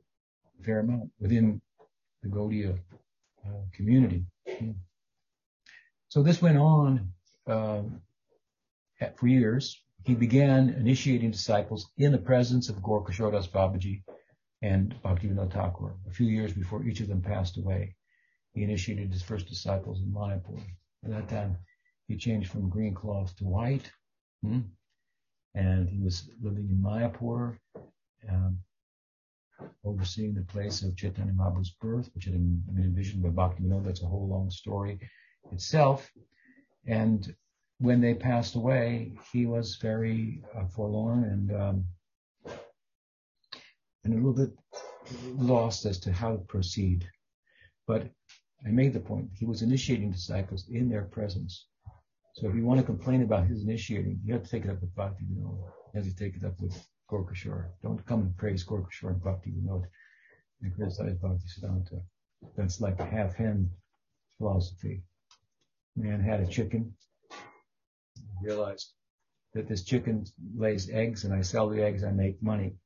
fair 0.62 0.80
amount 0.80 1.10
within 1.20 1.60
the 2.22 2.28
Gaudiya 2.28 2.78
uh, 3.46 3.50
community. 3.72 4.24
So 6.08 6.22
this 6.22 6.40
went 6.40 6.58
on 6.58 7.12
uh, 7.46 7.82
for 9.16 9.26
years. 9.26 9.80
He 10.04 10.14
began 10.14 10.70
initiating 10.70 11.30
disciples 11.30 11.90
in 11.98 12.12
the 12.12 12.18
presence 12.18 12.68
of 12.68 12.82
Gaur 12.82 13.04
Kishoredas 13.04 13.48
Babaji 13.48 14.02
and 14.62 14.94
Bhaktivinoda 15.02 15.52
Thakur. 15.52 15.94
A 16.06 16.10
few 16.10 16.26
years 16.26 16.52
before 16.52 16.84
each 16.84 17.00
of 17.00 17.08
them 17.08 17.20
passed 17.20 17.58
away, 17.58 17.94
he 18.54 18.62
initiated 18.62 19.12
his 19.12 19.22
first 19.22 19.48
disciples 19.48 20.00
in 20.00 20.12
Mayapur. 20.12 20.60
At 21.04 21.10
that 21.10 21.28
time, 21.28 21.58
he 22.06 22.16
changed 22.16 22.50
from 22.50 22.70
green 22.70 22.94
cloth 22.94 23.36
to 23.36 23.44
white. 23.44 23.90
Hmm? 24.42 24.60
and 25.54 25.88
he 25.88 25.98
was 25.98 26.30
living 26.40 26.68
in 26.68 26.82
Mayapur, 26.82 27.58
um, 28.30 28.58
overseeing 29.84 30.34
the 30.34 30.42
place 30.42 30.82
of 30.82 30.96
Chaitanya 30.96 31.32
Mahaprabhu's 31.32 31.74
birth, 31.80 32.10
which 32.14 32.24
had 32.24 32.34
been 32.34 32.62
envisioned 32.76 33.22
by 33.22 33.30
Bhakti 33.30 33.64
Vinod. 33.64 33.84
That's 33.84 34.02
a 34.02 34.06
whole 34.06 34.28
long 34.28 34.50
story 34.50 35.00
itself. 35.52 36.10
And 36.86 37.34
when 37.78 38.00
they 38.00 38.14
passed 38.14 38.54
away, 38.54 39.18
he 39.32 39.46
was 39.46 39.76
very 39.76 40.42
uh, 40.56 40.66
forlorn 40.66 41.24
and 41.24 41.52
um, 41.54 41.84
and 44.04 44.14
a 44.14 44.16
little 44.16 44.32
bit 44.32 44.50
lost 45.36 45.84
as 45.84 45.98
to 46.00 46.12
how 46.12 46.32
to 46.32 46.38
proceed. 46.38 47.08
But 47.86 48.08
I 48.66 48.70
made 48.70 48.92
the 48.92 49.00
point 49.00 49.30
he 49.34 49.46
was 49.46 49.62
initiating 49.62 50.10
disciples 50.10 50.66
in 50.68 50.88
their 50.88 51.04
presence. 51.04 51.66
So 52.34 52.48
if 52.48 52.54
you 52.54 52.64
want 52.64 52.80
to 52.80 52.86
complain 52.86 53.22
about 53.22 53.46
his 53.46 53.62
initiating, 53.62 54.20
you 54.24 54.32
have 54.34 54.44
to 54.44 54.50
take 54.50 54.64
it 54.64 54.70
up 54.70 54.80
with 54.80 54.94
Bhakti 54.94 55.24
Vinod. 55.24 55.58
You 55.94 56.00
have 56.00 56.04
to 56.04 56.16
take 56.16 56.36
it 56.36 56.44
up 56.44 56.60
with 56.60 56.76
Gaur 57.08 57.24
Kishore. 57.24 57.66
Don't 57.82 58.04
come 58.06 58.20
and 58.22 58.36
praise 58.36 58.62
Gaur 58.62 58.86
Kishore 58.86 59.10
and 59.10 59.22
Bhakti 59.22 59.50
Vinod. 59.50 59.84
and 60.62 60.74
criticized 60.74 61.20
Bhaktisiddhanta. 61.20 62.02
That's 62.56 62.80
like 62.80 62.98
half 63.00 63.34
hen 63.34 63.70
philosophy. 64.38 65.02
Man 65.98 66.20
had 66.20 66.40
a 66.40 66.46
chicken, 66.46 66.94
realized 68.40 68.92
that 69.54 69.68
this 69.68 69.82
chicken 69.82 70.24
lays 70.56 70.88
eggs 70.90 71.24
and 71.24 71.34
I 71.34 71.42
sell 71.42 71.68
the 71.68 71.82
eggs, 71.82 72.04
I 72.04 72.12
make 72.12 72.40
money. 72.40 72.76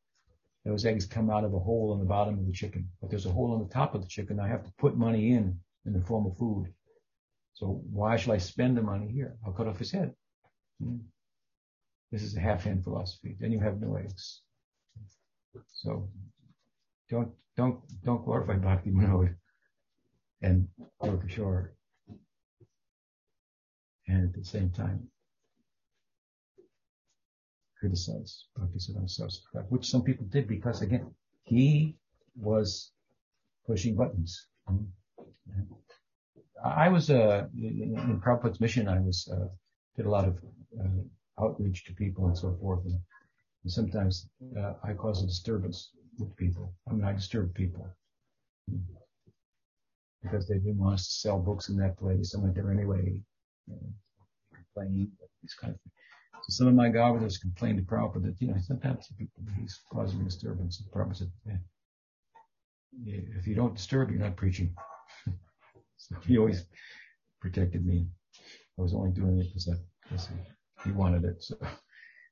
Those 0.65 0.87
eggs 0.87 1.07
come 1.07 1.29
out 1.29 1.45
of 1.45 1.53
a 1.53 1.59
hole 1.59 1.93
in 1.93 1.99
the 1.99 2.07
bottom 2.07 2.39
of 2.39 2.47
the 2.47 2.53
chicken, 2.53 2.89
but 3.01 3.11
there's 3.11 3.27
a 3.27 3.33
hole 3.33 3.53
on 3.53 3.59
the 3.63 3.73
top 3.73 3.95
of 3.95 4.01
the 4.01 4.09
chicken. 4.09 4.41
I 4.41 4.49
have 4.49 4.65
to 4.65 4.73
put 4.79 4.97
money 4.97 5.33
in 5.33 5.61
in 5.85 5.93
the 5.93 6.01
form 6.01 6.27
of 6.27 6.39
food. 6.39 6.73
So 7.53 7.83
why 7.93 8.17
should 8.17 8.33
I 8.33 8.39
spend 8.39 8.79
the 8.79 8.83
money 8.83 9.09
here? 9.13 9.37
I'll 9.45 9.53
cut 9.53 9.67
off 9.67 9.79
his 9.79 9.91
head. 9.91 10.15
Hmm. 10.81 10.99
This 12.11 12.23
is 12.23 12.37
a 12.37 12.41
half-hen 12.41 12.83
philosophy. 12.83 13.37
Then 13.39 13.53
you 13.53 13.61
have 13.61 13.81
no 13.81 13.97
eggs. 13.97 14.41
So 15.73 16.09
don't 17.11 17.33
don't 17.57 17.81
don't 18.05 18.25
glorify 18.25 18.57
Bhakti 18.57 18.91
Vinod 18.91 19.35
and 20.41 20.69
Gaura 21.03 21.27
Kishore. 21.27 21.71
And 24.09 24.29
at 24.29 24.35
the 24.35 24.45
same 24.45 24.71
time 24.71 25.09
criticize 27.83 28.47
Bhaktisiddhanta 28.57 29.11
Saraswati, 29.11 29.67
which 29.69 29.91
some 29.91 30.03
people 30.03 30.27
did 30.27 30.47
because 30.47 30.83
again, 30.83 31.13
he 31.45 31.97
was 32.37 32.93
pushing 33.67 33.97
buttons. 33.97 34.47
I 36.65 36.89
was 36.89 37.11
uh, 37.11 37.49
in, 37.57 37.99
in 37.99 38.21
Prabhupada's 38.21 38.61
mission. 38.61 38.87
I 38.89 39.01
was 39.01 39.29
uh, 39.33 39.49
did 39.97 40.07
a 40.07 40.11
lot 40.11 40.27
of 40.29 40.39
uh, 40.81 41.43
outreach 41.45 41.85
to 41.87 41.93
people 41.95 42.27
and 42.27 42.39
so 42.39 42.57
forth, 42.61 42.85
and, 42.85 43.01
and 43.65 43.73
sometimes 43.73 44.29
uh, 44.57 44.75
I 44.85 44.93
caused 44.93 45.25
a 45.25 45.27
disturbance 45.27 45.91
with 46.19 46.37
people. 46.37 46.73
I 46.89 46.93
mean, 46.93 47.05
I 47.05 47.13
disturbed 47.13 47.55
people 47.55 47.85
because 50.23 50.47
they 50.47 50.59
didn't 50.59 50.79
want 50.79 50.95
us 50.95 51.09
to 51.09 51.15
sell 51.15 51.41
books 51.41 51.69
in 51.69 51.77
that 51.79 51.99
place. 51.99 52.35
I 52.35 52.41
went 52.41 52.55
there 52.55 52.71
anyway, 52.71 53.21
you 53.69 55.09
these 55.43 55.55
kind 55.55 55.75
of 55.75 55.81
things. 55.81 55.95
So 56.43 56.65
some 56.65 56.67
of 56.69 56.75
my 56.75 56.89
governors 56.89 57.39
complained 57.39 57.79
to 57.79 57.85
Prabhupada 57.85 58.25
that, 58.25 58.41
you 58.41 58.49
know, 58.49 58.57
sometimes 58.61 59.09
he's 59.61 59.81
causing 59.93 60.25
disturbance. 60.25 60.81
And 60.81 60.91
Prabhupada 60.91 61.17
said, 61.17 61.31
yeah, 61.47 63.21
if 63.39 63.47
you 63.47 63.55
don't 63.55 63.77
disturb, 63.77 64.11
you're 64.11 64.21
not 64.21 64.37
preaching. 64.37 64.75
so 65.97 66.17
he 66.27 66.39
always 66.39 66.67
protected 67.41 67.87
me. 67.87 68.07
I 68.79 68.83
was 68.83 68.95
only 68.95 69.11
doing 69.11 69.39
it 69.39 69.49
because, 69.49 69.69
because 70.03 70.29
he, 70.85 70.91
wanted 70.91 71.25
it. 71.25 71.43
So, 71.43 71.57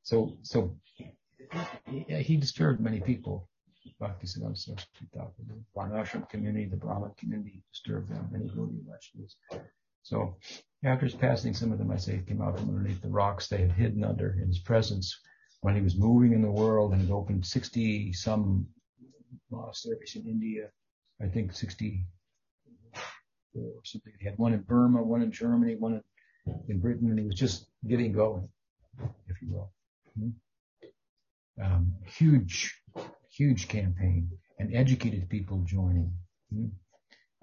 so, 0.03 0.37
so 0.43 0.77
he 1.87 2.37
disturbed 2.37 2.81
many 2.81 3.01
people. 3.01 3.49
Bhaktisiddhanta 4.01 4.57
Saraswati 4.57 5.09
Thakur, 5.15 5.43
the 5.47 5.63
Varnashram 5.77 6.29
community, 6.29 6.67
the 6.67 6.77
Brahmin 6.77 7.13
community 7.19 7.63
disturbed 7.73 8.09
them, 8.09 8.29
many 8.31 8.47
Gaudiya 8.47 8.83
Vaishnavas. 8.85 9.35
So 10.03 10.37
after 10.85 11.07
his 11.07 11.15
passing, 11.15 11.55
some 11.55 11.73
of 11.73 11.79
them, 11.79 11.91
I 11.91 11.97
say, 11.97 12.23
came 12.27 12.41
out 12.41 12.59
from 12.59 12.71
underneath 12.71 13.03
the 13.03 13.09
rocks 13.09 13.49
they 13.49 13.59
had 13.59 13.73
hidden 13.73 14.05
under 14.05 14.39
in 14.41 14.49
his 14.49 14.59
presence 14.59 15.19
when 15.61 15.75
he 15.75 15.83
was 15.83 15.97
moving 15.97 16.33
in 16.33 16.43
the 16.43 16.51
world 16.51 16.93
and 16.93 17.03
had 17.03 17.11
opened 17.11 17.45
60 17.45 18.13
some 18.13 18.67
monasteries 19.51 20.17
uh, 20.17 20.21
in 20.21 20.27
India. 20.27 20.69
I 21.23 21.27
think 21.27 21.53
60 21.53 22.07
or 23.55 23.73
something. 23.85 24.13
He 24.19 24.25
had 24.25 24.39
one 24.39 24.55
in 24.55 24.61
Burma, 24.61 25.03
one 25.03 25.23
in 25.23 25.31
Germany, 25.31 25.77
one 25.77 26.03
in, 26.47 26.55
in 26.69 26.81
Britain, 26.81 27.11
and 27.11 27.19
he 27.19 27.27
was 27.27 27.35
just 27.35 27.67
getting 27.87 28.13
going, 28.13 28.49
if 29.29 29.43
you 29.43 29.53
will. 29.53 29.73
Hmm? 30.19 30.31
Um, 31.63 31.95
huge, 32.07 32.81
huge 33.31 33.69
campaign 33.69 34.31
and 34.59 34.75
educated 34.75 35.29
people 35.29 35.63
joining. 35.67 36.11
He 36.51 36.71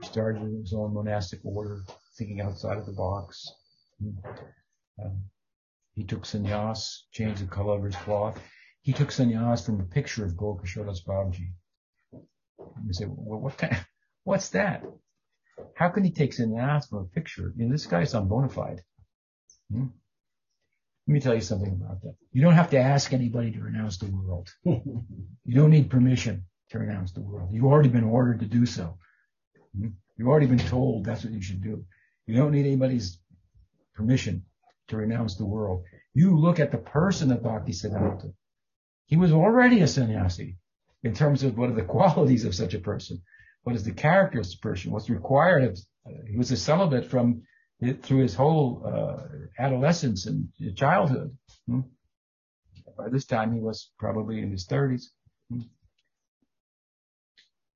started 0.01 0.41
his 0.41 0.73
own 0.73 0.93
monastic 0.93 1.39
order, 1.43 1.83
thinking 2.17 2.41
outside 2.41 2.77
of 2.77 2.85
the 2.85 2.93
box. 2.93 3.51
Um, 4.01 5.23
he 5.93 6.03
took 6.03 6.23
sannyas, 6.23 7.01
changed 7.11 7.41
the 7.41 7.47
color 7.47 7.77
of 7.77 7.83
his 7.83 7.95
cloth. 7.95 8.39
He 8.81 8.93
took 8.93 9.09
sannyas 9.09 9.65
from 9.65 9.79
a 9.79 9.83
picture 9.83 10.25
of 10.25 10.37
Gaur 10.37 10.59
Kishoredas 10.59 11.03
Babaji. 11.05 11.51
You 12.85 12.93
say, 12.93 13.05
well, 13.07 13.39
what 13.39 13.57
kind, 13.57 13.85
what's 14.23 14.49
that? 14.49 14.83
How 15.75 15.89
can 15.89 16.03
he 16.03 16.11
take 16.11 16.31
sannyas 16.31 16.89
from 16.89 16.99
a 16.99 17.05
picture? 17.05 17.53
You 17.55 17.65
know, 17.65 17.71
this 17.71 17.85
guy's 17.85 18.13
unbonafide. 18.13 18.79
Hmm? 19.71 19.87
Let 21.07 21.13
me 21.13 21.19
tell 21.19 21.35
you 21.35 21.41
something 21.41 21.71
about 21.71 22.01
that. 22.01 22.15
You 22.31 22.41
don't 22.41 22.53
have 22.53 22.69
to 22.71 22.79
ask 22.79 23.13
anybody 23.13 23.51
to 23.51 23.61
renounce 23.61 23.97
the 23.97 24.07
world. 24.07 24.49
you 24.65 25.55
don't 25.55 25.71
need 25.71 25.89
permission 25.89 26.45
to 26.69 26.79
renounce 26.79 27.11
the 27.13 27.21
world. 27.21 27.49
You've 27.51 27.65
already 27.65 27.89
been 27.89 28.03
ordered 28.03 28.41
to 28.41 28.45
do 28.45 28.65
so. 28.65 28.97
Hmm? 29.77 29.89
You've 30.17 30.27
already 30.27 30.47
been 30.47 30.57
told 30.57 31.05
that's 31.05 31.23
what 31.23 31.33
you 31.33 31.41
should 31.41 31.61
do. 31.63 31.85
You 32.27 32.35
don't 32.35 32.51
need 32.51 32.65
anybody's 32.65 33.19
permission 33.95 34.43
to 34.89 34.97
renounce 34.97 35.35
the 35.35 35.45
world. 35.45 35.83
You 36.13 36.37
look 36.37 36.59
at 36.59 36.71
the 36.71 36.77
person 36.77 37.31
of 37.31 37.39
Bhaktisiddhanta. 37.39 38.33
He 39.05 39.15
was 39.15 39.31
already 39.31 39.81
a 39.81 39.87
sannyasi 39.87 40.57
in 41.03 41.13
terms 41.13 41.43
of 41.43 41.57
what 41.57 41.69
are 41.69 41.75
the 41.75 41.81
qualities 41.95 42.45
of 42.45 42.53
such 42.53 42.73
a 42.73 42.79
person. 42.79 43.21
What 43.63 43.75
is 43.75 43.83
the 43.83 43.93
character 43.93 44.39
of 44.39 44.49
the 44.49 44.57
person? 44.61 44.91
What's 44.91 45.09
required 45.09 45.63
of, 45.63 45.79
uh, 46.05 46.11
he 46.29 46.37
was 46.37 46.51
a 46.51 46.57
celibate 46.57 47.09
from 47.09 47.43
through 48.01 48.19
his 48.19 48.33
whole 48.33 48.83
uh, 48.85 49.23
adolescence 49.59 50.25
and 50.25 50.49
childhood. 50.75 51.37
Hmm? 51.67 51.81
By 52.97 53.09
this 53.09 53.25
time, 53.25 53.53
he 53.53 53.59
was 53.59 53.91
probably 53.99 54.41
in 54.41 54.51
his 54.51 54.65
thirties. 54.65 55.11
Hmm? 55.51 55.61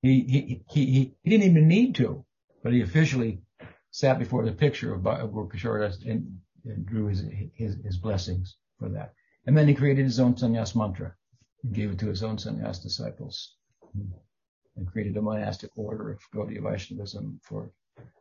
He, 0.02 0.24
he, 0.24 0.62
he, 0.68 0.86
he, 0.86 1.14
he 1.22 1.30
didn't 1.30 1.50
even 1.50 1.68
need 1.68 1.94
to, 1.96 2.24
but 2.62 2.72
he 2.72 2.82
officially 2.82 3.40
sat 3.92 4.18
before 4.18 4.44
the 4.44 4.52
picture 4.52 4.92
of, 4.94 5.06
of 5.06 5.32
Gaur 5.32 5.48
Kishoredas 5.48 6.04
and, 6.04 6.38
and 6.64 6.84
drew 6.84 7.06
his, 7.06 7.22
his, 7.54 7.76
his 7.84 7.96
blessings 7.98 8.56
for 8.78 8.88
that. 8.88 9.12
And 9.46 9.56
then 9.56 9.68
he 9.68 9.74
created 9.74 10.04
his 10.04 10.18
own 10.18 10.34
sannyas 10.34 10.74
mantra 10.74 11.14
and 11.62 11.74
gave 11.74 11.92
it 11.92 11.98
to 12.00 12.08
his 12.08 12.22
own 12.22 12.36
sannyas 12.36 12.82
disciples 12.82 13.56
and 13.94 14.86
created 14.90 15.16
a 15.16 15.22
monastic 15.22 15.70
order 15.76 16.10
of 16.10 16.20
Gaudiya 16.34 16.62
Vaishnavism 16.62 17.38
for 17.42 17.70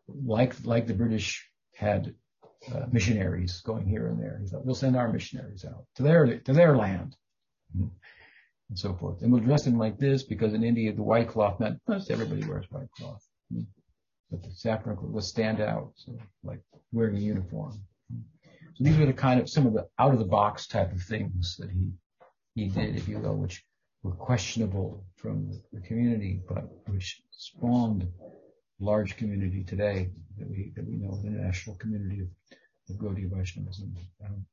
like 0.08 0.54
like 0.66 0.88
the 0.88 0.94
British 0.94 1.48
had 1.74 2.14
uh, 2.74 2.86
missionaries 2.92 3.62
going 3.62 3.88
here 3.88 4.08
and 4.08 4.22
there. 4.22 4.40
He 4.42 4.48
thought 4.48 4.66
we'll 4.66 4.76
send 4.76 4.98
our 4.98 5.12
missionaries 5.12 5.64
out 5.64 5.86
to 5.96 6.04
their 6.04 6.40
to 6.40 6.54
their 6.54 6.76
land 6.76 7.16
and 7.74 8.78
so 8.78 8.94
forth. 8.94 9.22
And 9.22 9.32
we'll 9.32 9.42
dress 9.42 9.64
them 9.64 9.78
like 9.78 9.98
this 9.98 10.24
because 10.24 10.54
in 10.54 10.64
India 10.64 10.92
the 10.94 11.04
white 11.04 11.30
cloth 11.30 11.60
meant 11.60 11.80
most 11.88 12.12
everybody 12.12 12.44
wears 12.46 12.70
white 12.70 12.92
cloth. 12.98 13.26
But 14.32 14.44
the 14.44 14.52
saffron 14.52 14.98
will 15.12 15.22
stand 15.22 15.60
out, 15.60 15.92
so 15.96 16.18
like 16.44 16.62
wearing 16.94 17.18
a 17.18 17.20
uniform. 17.20 17.82
So 18.76 18.84
these 18.84 18.98
were 18.98 19.06
the 19.06 19.14
kind 19.14 19.40
of 19.42 19.50
some 19.50 19.68
of 19.68 19.74
the 19.74 19.88
out 20.00 20.14
of 20.14 20.20
the 20.20 20.26
box 20.26 20.68
type 20.68 20.94
of 20.94 21.02
things 21.04 21.58
that 21.60 21.70
he 21.70 21.92
he 22.56 22.68
did, 22.68 22.96
if 22.96 23.08
you 23.08 23.20
will, 23.20 23.36
which 23.36 23.64
were 24.04 24.12
questionable 24.12 25.06
from 25.16 25.52
the 25.72 25.82
community, 25.82 26.42
but 26.48 26.64
which 26.88 27.22
spawned 27.32 28.08
large 28.80 29.16
community 29.16 29.64
today 29.64 30.10
that 30.38 30.50
we 30.50 30.72
that 30.76 30.88
we 30.88 30.96
know, 30.96 31.20
the 31.22 31.30
national 31.30 31.76
community 31.76 32.22
of, 32.22 32.28
of 32.90 32.96
Gaudiya 32.96 33.30
Vaishnavism. 33.30 33.94
Um, 34.26 34.46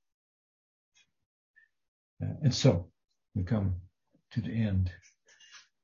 uh, 2.22 2.34
and 2.42 2.54
so 2.54 2.90
we 3.34 3.42
come 3.42 3.76
to 4.32 4.40
the 4.40 4.50
end, 4.50 4.90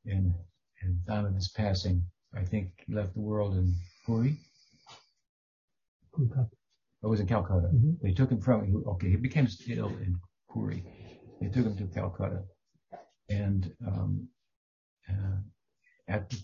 and 0.04 0.34
and 0.82 0.98
Ananda's 1.08 1.48
passing. 1.48 2.04
I 2.36 2.44
think 2.44 2.70
he 2.86 2.94
left 2.94 3.14
the 3.14 3.20
world 3.20 3.54
in 3.54 3.74
Puri. 4.04 4.36
Oh, 6.18 6.48
it 7.02 7.06
was 7.06 7.20
in 7.20 7.26
Calcutta. 7.26 7.68
Mm-hmm. 7.68 7.92
They 8.02 8.12
took 8.12 8.30
him 8.30 8.40
from. 8.40 8.84
Okay, 8.86 9.10
he 9.10 9.16
became 9.16 9.48
ill 9.68 9.88
in 9.88 10.18
Puri. 10.50 10.84
They 11.40 11.48
took 11.48 11.64
him 11.64 11.76
to 11.76 11.86
Calcutta 11.86 12.44
and 13.28 13.72
um, 13.86 14.28
uh, 15.08 15.38
at 16.08 16.30
the, 16.30 16.36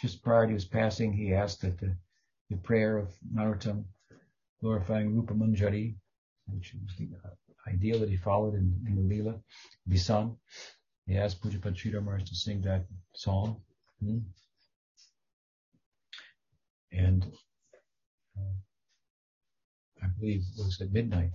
just 0.00 0.22
prior 0.22 0.46
to 0.46 0.52
his 0.52 0.64
passing, 0.64 1.12
he 1.12 1.34
asked 1.34 1.62
that 1.62 1.78
the, 1.78 1.96
the 2.50 2.56
prayer 2.56 2.96
of 2.96 3.12
Narottam, 3.34 3.84
glorifying 4.60 5.14
Rupa 5.14 5.34
Manjari, 5.34 5.94
which 6.46 6.74
was 6.82 6.96
the 6.96 7.08
uh, 7.24 7.30
ideal 7.72 7.98
that 8.00 8.08
he 8.08 8.16
followed 8.16 8.54
in, 8.54 8.74
in 8.86 8.96
the 8.96 9.14
Leela, 9.14 9.40
be 9.88 9.96
sung. 9.96 10.36
He 11.06 11.16
asked 11.16 11.42
Pujapad 11.42 11.74
Sridhar 11.74 12.02
Maharaj 12.04 12.28
to 12.28 12.34
sing 12.34 12.60
that 12.62 12.84
song. 13.14 13.60
Hmm. 14.02 14.18
And 16.92 17.24
uh, 18.36 18.56
I 20.02 20.06
believe 20.18 20.42
it 20.56 20.64
was 20.64 20.80
at 20.80 20.92
midnight. 20.92 21.32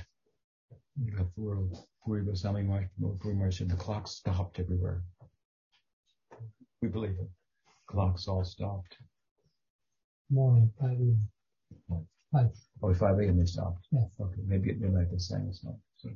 He 1.04 1.12
left 1.12 1.36
the 1.36 1.42
world. 1.42 1.78
Puri 2.06 2.26
Goswami 2.26 2.64
Maharaj, 2.64 3.58
said 3.58 3.70
the 3.70 3.76
clock 3.76 4.08
stopped 4.08 4.60
everywhere. 4.60 5.04
We 6.82 6.90
believe 6.90 7.18
it. 7.20 7.30
Clocks 7.88 8.28
all 8.28 8.44
stopped. 8.44 8.98
Morning, 10.30 10.70
5 10.82 10.90
a.m. 10.90 11.30
What? 11.88 12.02
5. 12.34 12.50
Oh, 12.82 12.94
5 12.94 13.20
a.m. 13.20 13.38
they 13.38 13.46
stopped. 13.46 13.86
Yes. 13.92 14.10
Okay, 14.20 14.42
maybe 14.46 14.72
at 14.72 14.80
midnight 14.80 15.12
they 15.12 15.18
sang 15.18 15.48
a 15.50 15.54
song. 15.54 15.80
So, 15.98 16.10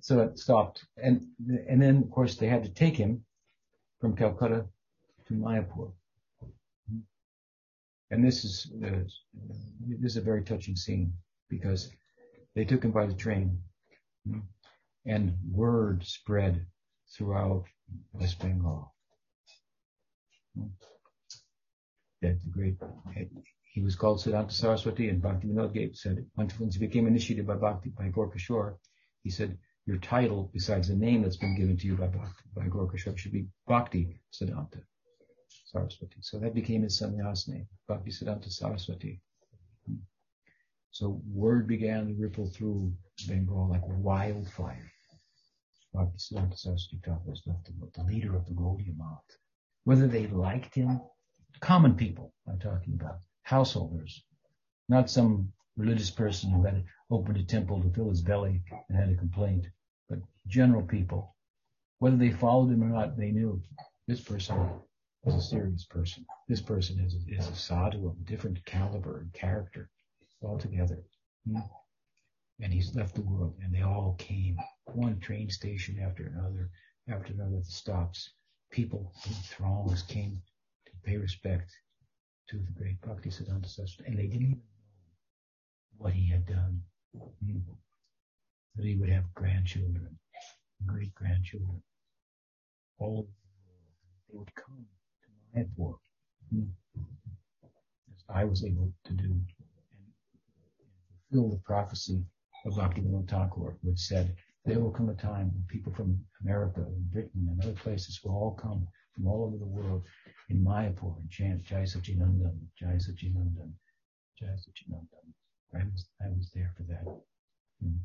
so 0.00 0.20
it 0.20 0.38
stopped. 0.38 0.84
And, 0.96 1.26
and 1.68 1.80
then, 1.80 1.98
of 1.98 2.10
course, 2.10 2.36
they 2.36 2.48
had 2.48 2.64
to 2.64 2.70
take 2.70 2.96
him 2.96 3.24
from 4.00 4.16
Calcutta 4.16 4.66
to 5.28 5.34
Mayapur. 5.34 5.92
And 8.12 8.22
this 8.22 8.44
is 8.44 8.70
uh, 8.84 9.04
this 9.88 10.12
is 10.12 10.16
a 10.18 10.20
very 10.20 10.42
touching 10.44 10.76
scene 10.76 11.14
because 11.48 11.90
they 12.54 12.66
took 12.66 12.84
him 12.84 12.90
by 12.90 13.06
the 13.06 13.14
train, 13.14 13.58
and 15.06 15.34
word 15.50 16.04
spread 16.04 16.66
throughout 17.16 17.64
West 18.12 18.38
Bengal. 18.38 18.94
That 22.20 22.36
the 22.44 22.50
great 22.50 22.76
he 23.72 23.80
was 23.80 23.96
called 23.96 24.18
Siddhanta 24.18 24.52
Saraswati, 24.52 25.08
and 25.08 25.22
Bhakti 25.22 25.48
Vinod 25.48 25.96
said 25.96 26.26
once 26.36 26.74
he 26.74 26.86
became 26.86 27.06
initiated 27.06 27.46
by 27.46 27.56
Bhakti 27.56 27.88
by 27.96 28.08
Gaur 28.08 28.30
Kishore, 28.30 28.76
he 29.22 29.30
said 29.30 29.56
your 29.86 29.96
title, 29.96 30.50
besides 30.52 30.88
the 30.88 30.94
name 30.94 31.22
that's 31.22 31.38
been 31.38 31.56
given 31.56 31.78
to 31.78 31.86
you 31.86 31.96
by 31.96 32.08
Bhakti, 32.08 32.44
by 32.54 32.68
Gaur 32.68 32.92
Kishore, 32.92 33.16
should 33.16 33.32
be 33.32 33.46
Bhakti 33.66 34.20
Siddhanta 34.30 34.82
Saraswati. 35.72 36.16
So 36.20 36.38
that 36.38 36.54
became 36.54 36.82
his 36.82 37.00
sannyas 37.00 37.48
name, 37.48 37.66
Bhakti 37.88 38.10
Siddhanta 38.10 38.50
Saraswati. 38.50 39.20
So 40.90 41.22
word 41.32 41.66
began 41.66 42.08
to 42.08 42.14
ripple 42.14 42.46
through 42.46 42.92
Bengal 43.26 43.68
like 43.70 43.82
wildfire. 43.86 44.92
Bhakti 45.94 46.18
Siddhanta 46.18 46.58
Saraswati 46.58 47.00
Thakur 47.02 47.30
was 47.30 47.42
the, 47.46 47.56
the 47.94 48.04
leader 48.04 48.36
of 48.36 48.44
the 48.46 48.52
Gaudiya 48.52 48.96
Math. 48.98 49.38
Whether 49.84 50.06
they 50.06 50.26
liked 50.26 50.74
him, 50.74 51.00
common 51.60 51.94
people 51.94 52.34
I'm 52.46 52.58
talking 52.58 52.94
about, 52.94 53.20
householders, 53.42 54.22
not 54.90 55.08
some 55.08 55.52
religious 55.78 56.10
person 56.10 56.50
who 56.50 56.64
had 56.64 56.84
opened 57.10 57.38
a 57.38 57.44
temple 57.44 57.80
to 57.82 57.90
fill 57.90 58.10
his 58.10 58.20
belly 58.20 58.62
and 58.88 58.98
had 58.98 59.08
a 59.08 59.16
complaint, 59.16 59.66
but 60.08 60.18
general 60.46 60.82
people. 60.82 61.34
Whether 61.98 62.16
they 62.16 62.30
followed 62.30 62.70
him 62.70 62.82
or 62.82 62.88
not, 62.88 63.16
they 63.16 63.30
knew 63.30 63.62
this 64.06 64.20
person 64.20 64.56
is 65.26 65.34
a 65.34 65.40
serious 65.40 65.84
person. 65.84 66.26
This 66.48 66.60
person 66.60 66.98
is, 66.98 67.14
is 67.28 67.48
a 67.48 67.54
sadhu 67.54 68.08
of 68.08 68.16
a 68.16 68.24
different 68.24 68.64
caliber 68.64 69.20
and 69.20 69.32
character 69.32 69.88
altogether. 70.42 71.04
Hmm. 71.46 71.60
And 72.60 72.72
he's 72.72 72.94
left 72.94 73.14
the 73.14 73.22
world, 73.22 73.54
and 73.62 73.74
they 73.74 73.82
all 73.82 74.14
came, 74.18 74.56
one 74.86 75.18
train 75.20 75.50
station 75.50 75.98
after 76.00 76.26
another, 76.26 76.70
after 77.08 77.32
another, 77.32 77.58
the 77.58 77.64
stops. 77.64 78.30
People 78.70 79.12
in 79.26 79.34
throngs 79.34 80.02
came 80.02 80.40
to 80.86 80.92
pay 81.04 81.16
respect 81.16 81.70
to 82.48 82.56
the 82.58 82.72
great 82.72 83.00
Bhakti 83.00 83.30
Siddhanta 83.30 83.68
Saraswati, 83.68 84.10
and 84.10 84.18
they 84.18 84.26
didn't 84.26 84.42
even 84.42 84.50
know 84.52 85.98
what 85.98 86.12
he 86.12 86.28
had 86.28 86.46
done. 86.46 86.82
Hmm. 87.14 87.58
That 88.76 88.86
he 88.86 88.96
would 88.96 89.10
have 89.10 89.34
grandchildren, 89.34 90.18
great 90.86 91.14
grandchildren, 91.14 91.82
all 92.98 93.28
they 94.30 94.38
would 94.38 94.54
come 94.54 94.86
had 95.54 95.70
for, 95.76 95.98
as 96.52 98.24
I 98.28 98.44
was 98.44 98.64
able 98.64 98.92
to 99.04 99.12
do, 99.12 99.24
and, 99.24 99.46
fulfill 101.30 101.50
the 101.50 101.62
prophecy 101.64 102.24
of 102.66 102.74
Bhaktivinoda 102.74 103.28
Thakur, 103.28 103.76
which 103.82 103.98
said, 103.98 104.36
there 104.64 104.78
will 104.78 104.92
come 104.92 105.08
a 105.08 105.14
time 105.14 105.50
when 105.52 105.64
people 105.68 105.92
from 105.92 106.24
America 106.42 106.80
and 106.80 107.10
Britain 107.10 107.48
and 107.50 107.62
other 107.62 107.72
places 107.72 108.20
will 108.22 108.32
all 108.32 108.52
come 108.54 108.86
from 109.14 109.26
all 109.26 109.44
over 109.44 109.58
the 109.58 109.64
world 109.64 110.04
in 110.48 110.64
Mayapur 110.64 111.18
and 111.18 111.30
chant 111.30 111.64
Jai 111.64 111.82
Sachinandan, 111.82 112.58
Jai 112.78 112.96
Sachinandan, 112.96 113.72
Jai 114.38 114.46
Sachinandan. 114.46 115.32
I 115.74 115.84
was, 115.92 116.06
I 116.22 116.28
was 116.28 116.50
there 116.54 116.72
for 116.76 116.84
that. 116.84 117.04
Hmm. 117.82 117.96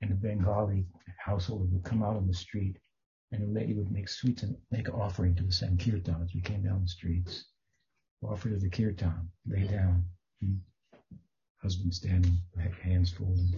And 0.00 0.10
the 0.10 0.14
Bengali 0.14 0.86
household 1.18 1.72
would 1.72 1.84
come 1.84 2.02
out 2.02 2.16
on 2.16 2.26
the 2.28 2.34
street 2.34 2.76
and 3.32 3.42
a 3.42 3.58
lady 3.58 3.74
would 3.74 3.90
make 3.90 4.08
sweets 4.08 4.42
and 4.42 4.56
make 4.70 4.88
an 4.88 4.94
offering 4.94 5.34
to 5.34 5.42
the 5.42 5.52
Sankirtan 5.52 6.22
as 6.22 6.34
we 6.34 6.40
came 6.40 6.62
down 6.62 6.82
the 6.82 6.88
streets. 6.88 7.46
Offer 8.22 8.50
to 8.50 8.56
the 8.56 8.68
kirtan, 8.68 9.30
lay 9.46 9.64
down. 9.64 10.04
Husband 11.62 11.94
standing, 11.94 12.38
hands 12.82 13.12
folded, 13.12 13.54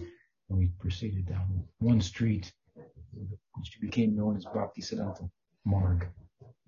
and 0.49 0.57
we 0.57 0.67
proceeded 0.79 1.27
down 1.27 1.63
one 1.79 2.01
street, 2.01 2.51
which 2.73 3.79
became 3.79 4.15
known 4.15 4.35
as 4.35 4.45
Bhakti 4.45 4.81
Siddhanta 4.81 5.29
Marg, 5.65 6.07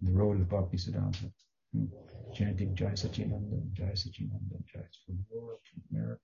the 0.01 0.11
road 0.11 0.39
of 0.39 0.49
Bhakti 0.49 0.77
Siddhanta. 0.77 1.31
Hmm. 1.73 1.85
Chanting 2.34 2.75
Jai 2.75 2.91
Sachinandan, 2.91 3.73
Jai 3.73 3.93
Sachinandan, 3.93 4.63
Jai 4.65 4.81
from 5.05 5.23
world, 5.30 5.59
from 5.71 5.81
America, 5.91 6.21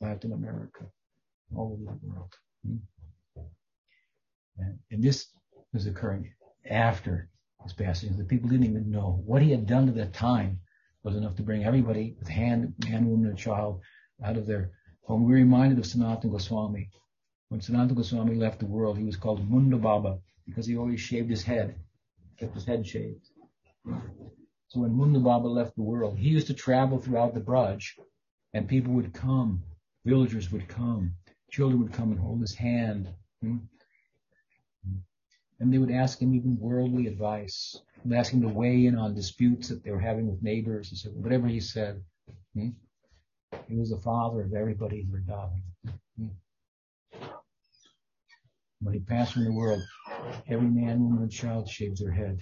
Latin 0.00 0.32
America, 0.32 0.86
all 1.54 1.72
over 1.72 1.98
the 2.00 2.06
world. 2.06 2.34
And, 4.58 4.78
and 4.90 5.02
this 5.02 5.32
was 5.72 5.86
occurring 5.86 6.32
after 6.68 7.28
his 7.62 7.72
passing. 7.72 8.16
The 8.16 8.24
people 8.24 8.48
didn't 8.48 8.66
even 8.66 8.90
know 8.90 9.22
what 9.24 9.42
he 9.42 9.50
had 9.50 9.66
done 9.66 9.88
at 9.88 9.94
that 9.96 10.12
time 10.12 10.60
was 11.02 11.16
enough 11.16 11.36
to 11.36 11.42
bring 11.42 11.64
everybody 11.64 12.16
with 12.18 12.28
hand, 12.28 12.74
man, 12.84 13.06
woman, 13.08 13.30
and 13.30 13.38
child 13.38 13.80
out 14.22 14.36
of 14.36 14.46
their 14.46 14.72
home. 15.02 15.24
We 15.24 15.32
are 15.32 15.36
reminded 15.36 15.78
of 15.78 15.84
Sanatana 15.84 16.30
Goswami. 16.30 16.90
When 17.48 17.60
Sanatana 17.60 17.94
Goswami 17.96 18.34
left 18.34 18.60
the 18.60 18.66
world, 18.66 18.98
he 18.98 19.04
was 19.04 19.16
called 19.16 19.48
Munda 19.48 19.76
Baba 19.76 20.18
because 20.46 20.66
he 20.66 20.76
always 20.76 21.00
shaved 21.00 21.30
his 21.30 21.42
head, 21.42 21.74
kept 22.38 22.54
his 22.54 22.64
head 22.64 22.86
shaved. 22.86 23.26
So 24.68 24.80
when 24.80 24.94
Munda 24.96 25.20
Baba 25.20 25.48
left 25.48 25.74
the 25.74 25.82
world, 25.82 26.18
he 26.18 26.28
used 26.28 26.46
to 26.48 26.54
travel 26.54 26.98
throughout 26.98 27.34
the 27.34 27.40
Braj, 27.40 27.98
and 28.52 28.68
people 28.68 28.92
would 28.94 29.12
come, 29.12 29.64
villagers 30.04 30.52
would 30.52 30.68
come, 30.68 31.14
children 31.50 31.82
would 31.82 31.92
come 31.92 32.12
and 32.12 32.20
hold 32.20 32.40
his 32.40 32.54
hand. 32.54 33.08
Hmm, 33.40 33.58
And 35.60 35.70
they 35.70 35.76
would 35.76 35.90
ask 35.90 36.20
him 36.20 36.34
even 36.34 36.58
worldly 36.58 37.06
advice, 37.06 37.78
and 38.02 38.14
ask 38.14 38.32
him 38.32 38.40
to 38.40 38.48
weigh 38.48 38.86
in 38.86 38.96
on 38.96 39.14
disputes 39.14 39.68
that 39.68 39.84
they 39.84 39.90
were 39.90 40.00
having 40.00 40.26
with 40.26 40.42
neighbors, 40.42 40.88
and 40.90 40.98
so 40.98 41.10
whatever 41.10 41.46
he 41.46 41.60
said. 41.60 42.02
Hmm? 42.54 42.70
He 43.68 43.76
was 43.76 43.90
the 43.90 43.98
father 43.98 44.42
of 44.42 44.54
everybody 44.54 45.00
in 45.00 45.08
Vrindavan. 45.08 45.62
Hmm? 46.16 46.28
When 48.80 48.94
he 48.94 49.00
passed 49.00 49.34
from 49.34 49.44
the 49.44 49.52
world, 49.52 49.82
every 50.48 50.68
man, 50.68 51.04
woman, 51.04 51.24
and 51.24 51.30
child 51.30 51.68
shaved 51.68 52.00
their 52.02 52.10
head 52.10 52.40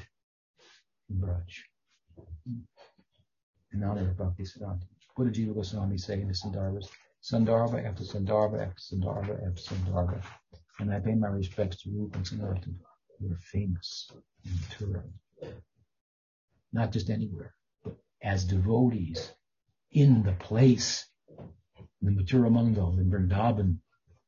in 1.10 1.16
Braj. 1.16 1.64
Hmm? 2.16 2.60
In 3.72 3.82
honor 3.82 4.10
of 4.10 4.16
Bhakti 4.16 4.44
Siddhanta. 4.44 4.86
What 5.16 5.24
did 5.24 5.34
Jiva 5.34 5.54
Goswami 5.54 5.98
say 5.98 6.20
in 6.20 6.28
the 6.28 6.34
Sandarbhas? 6.34 6.88
Sandarbha 7.20 7.84
after 7.84 8.04
Sandarbha 8.04 8.64
after 8.64 8.80
Sandarbha 8.80 9.44
after 9.44 9.60
Sandarbha. 9.60 10.22
And 10.78 10.94
I 10.94 11.00
pay 11.00 11.16
my 11.16 11.26
respects 11.26 11.82
to 11.82 11.90
Rupa 11.90 12.18
and 12.18 12.24
Sanatana 12.24 12.76
were 13.20 13.36
famous 13.36 14.10
in 14.44 14.52
Mathura. 14.52 15.02
Not 16.72 16.92
just 16.92 17.10
anywhere, 17.10 17.54
but 17.82 17.96
as 18.22 18.44
devotees 18.44 19.32
in 19.90 20.22
the 20.22 20.32
place, 20.32 21.06
the 22.02 22.10
Mathura 22.10 22.50
Mandal 22.50 22.98
in 22.98 23.10
Vrindavan, 23.10 23.78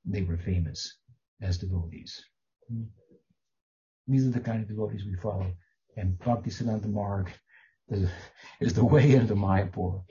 they 0.04 0.22
were 0.22 0.38
famous 0.38 0.96
as 1.40 1.58
devotees. 1.58 2.24
These 4.08 4.26
are 4.26 4.30
the 4.30 4.40
kind 4.40 4.62
of 4.62 4.68
devotees 4.68 5.04
we 5.04 5.14
follow. 5.16 5.52
And 5.96 6.18
Bhakti 6.18 6.50
Siddhanta 6.50 6.88
Marg 6.88 7.30
is 8.60 8.74
the 8.74 8.84
way 8.84 9.12
into 9.14 9.34
Mayapur. 9.34 10.02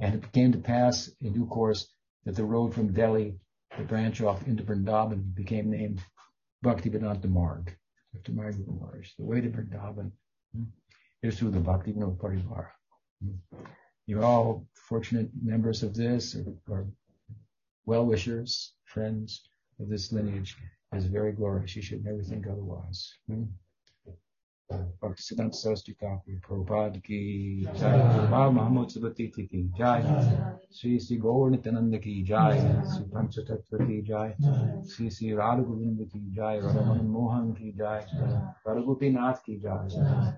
And 0.00 0.14
it 0.14 0.32
came 0.32 0.52
to 0.52 0.58
pass 0.58 1.10
in 1.20 1.32
due 1.32 1.46
course 1.46 1.88
that 2.24 2.36
the 2.36 2.44
road 2.44 2.74
from 2.74 2.92
Delhi, 2.92 3.38
the 3.76 3.84
branch 3.84 4.20
off 4.20 4.46
into 4.46 4.62
Vrindavan, 4.62 5.34
became 5.34 5.70
named 5.70 6.02
Bhakti 6.62 6.88
Vedanta 6.88 7.28
Marg 7.28 7.76
to 8.24 8.32
Marg 8.32 8.56
Maharaj. 8.66 9.10
The 9.18 9.24
way 9.24 9.40
to 9.40 9.48
Vrindavan 9.48 10.10
hmm, 10.54 10.64
is 11.22 11.38
through 11.38 11.50
the 11.50 11.60
Bhakti 11.60 11.92
Vinod 11.92 12.18
Parivar. 12.18 12.68
Hmm. 13.22 13.64
You're 14.06 14.24
all 14.24 14.66
fortunate 14.74 15.30
members 15.42 15.82
of 15.82 15.94
this 15.94 16.36
or, 16.36 16.54
or 16.68 16.86
well-wishers, 17.86 18.74
friends 18.84 19.48
of 19.80 19.88
this 19.88 20.12
lineage. 20.12 20.56
Is 20.94 21.06
very 21.06 21.32
glorious. 21.32 21.76
You 21.76 21.82
should 21.82 22.04
never 22.04 22.22
think 22.22 22.46
otherwise. 22.46 23.12
Hmm? 24.68 24.86
Bhaktisiddhanta 25.00 25.54
Saraswati 25.54 25.94
Thakur 25.94 26.40
Prabhupada 26.42 27.00
ki 27.00 27.68
jai, 27.78 27.98
Baba 28.30 28.50
Muhammad 28.50 28.88
Subhatiti 28.90 29.48
ki 29.48 29.70
jai, 29.78 30.02
Sri 30.70 30.98
Sri 30.98 31.18
Gaur 31.18 31.50
Nityananda 31.50 32.00
ki 32.02 32.24
jai, 32.24 32.58
Sri 32.84 33.04
Panchatattva 33.12 33.86
ki 33.86 34.02
jai, 34.02 34.34
Sri 34.82 35.08
Sri 35.08 35.32
Radha 35.34 35.62
Govinda 35.62 36.04
ki 36.04 36.20
jai, 36.34 36.58
Radha 36.58 37.00
Mohan 37.02 37.54
ki 37.54 37.74
jai, 37.78 38.02
Radha 38.66 38.82
Gopinath 38.82 39.44
ki 39.44 39.60
jai, 39.62 39.86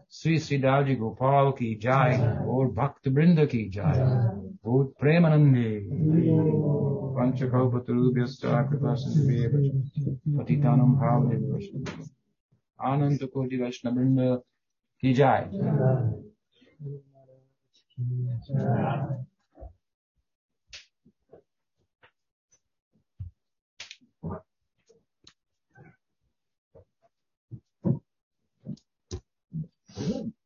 Sri 0.08 0.38
Sri 0.38 0.60
Daji 0.60 0.98
Gopal 0.98 1.54
ki 1.54 1.76
jai, 1.76 2.18
Gaur 2.44 2.68
Bhakta 2.68 3.10
Brinda 3.10 3.48
ki 3.48 3.70
jai, 3.70 3.96
Gaur 4.62 4.92
Premanande, 5.00 5.88
Panchakalpatarubhyasta 7.16 8.68
Kripasindev, 8.68 9.52
Patitanam 10.36 10.98
Bhavane 11.00 11.38
आनंद 12.80 13.24
कोटि 13.34 13.56
वैष्णव 13.56 13.94
वृंद 13.94 14.42
की 15.02 15.12
जाए 15.14 15.50
Mm-hmm. 29.90 30.37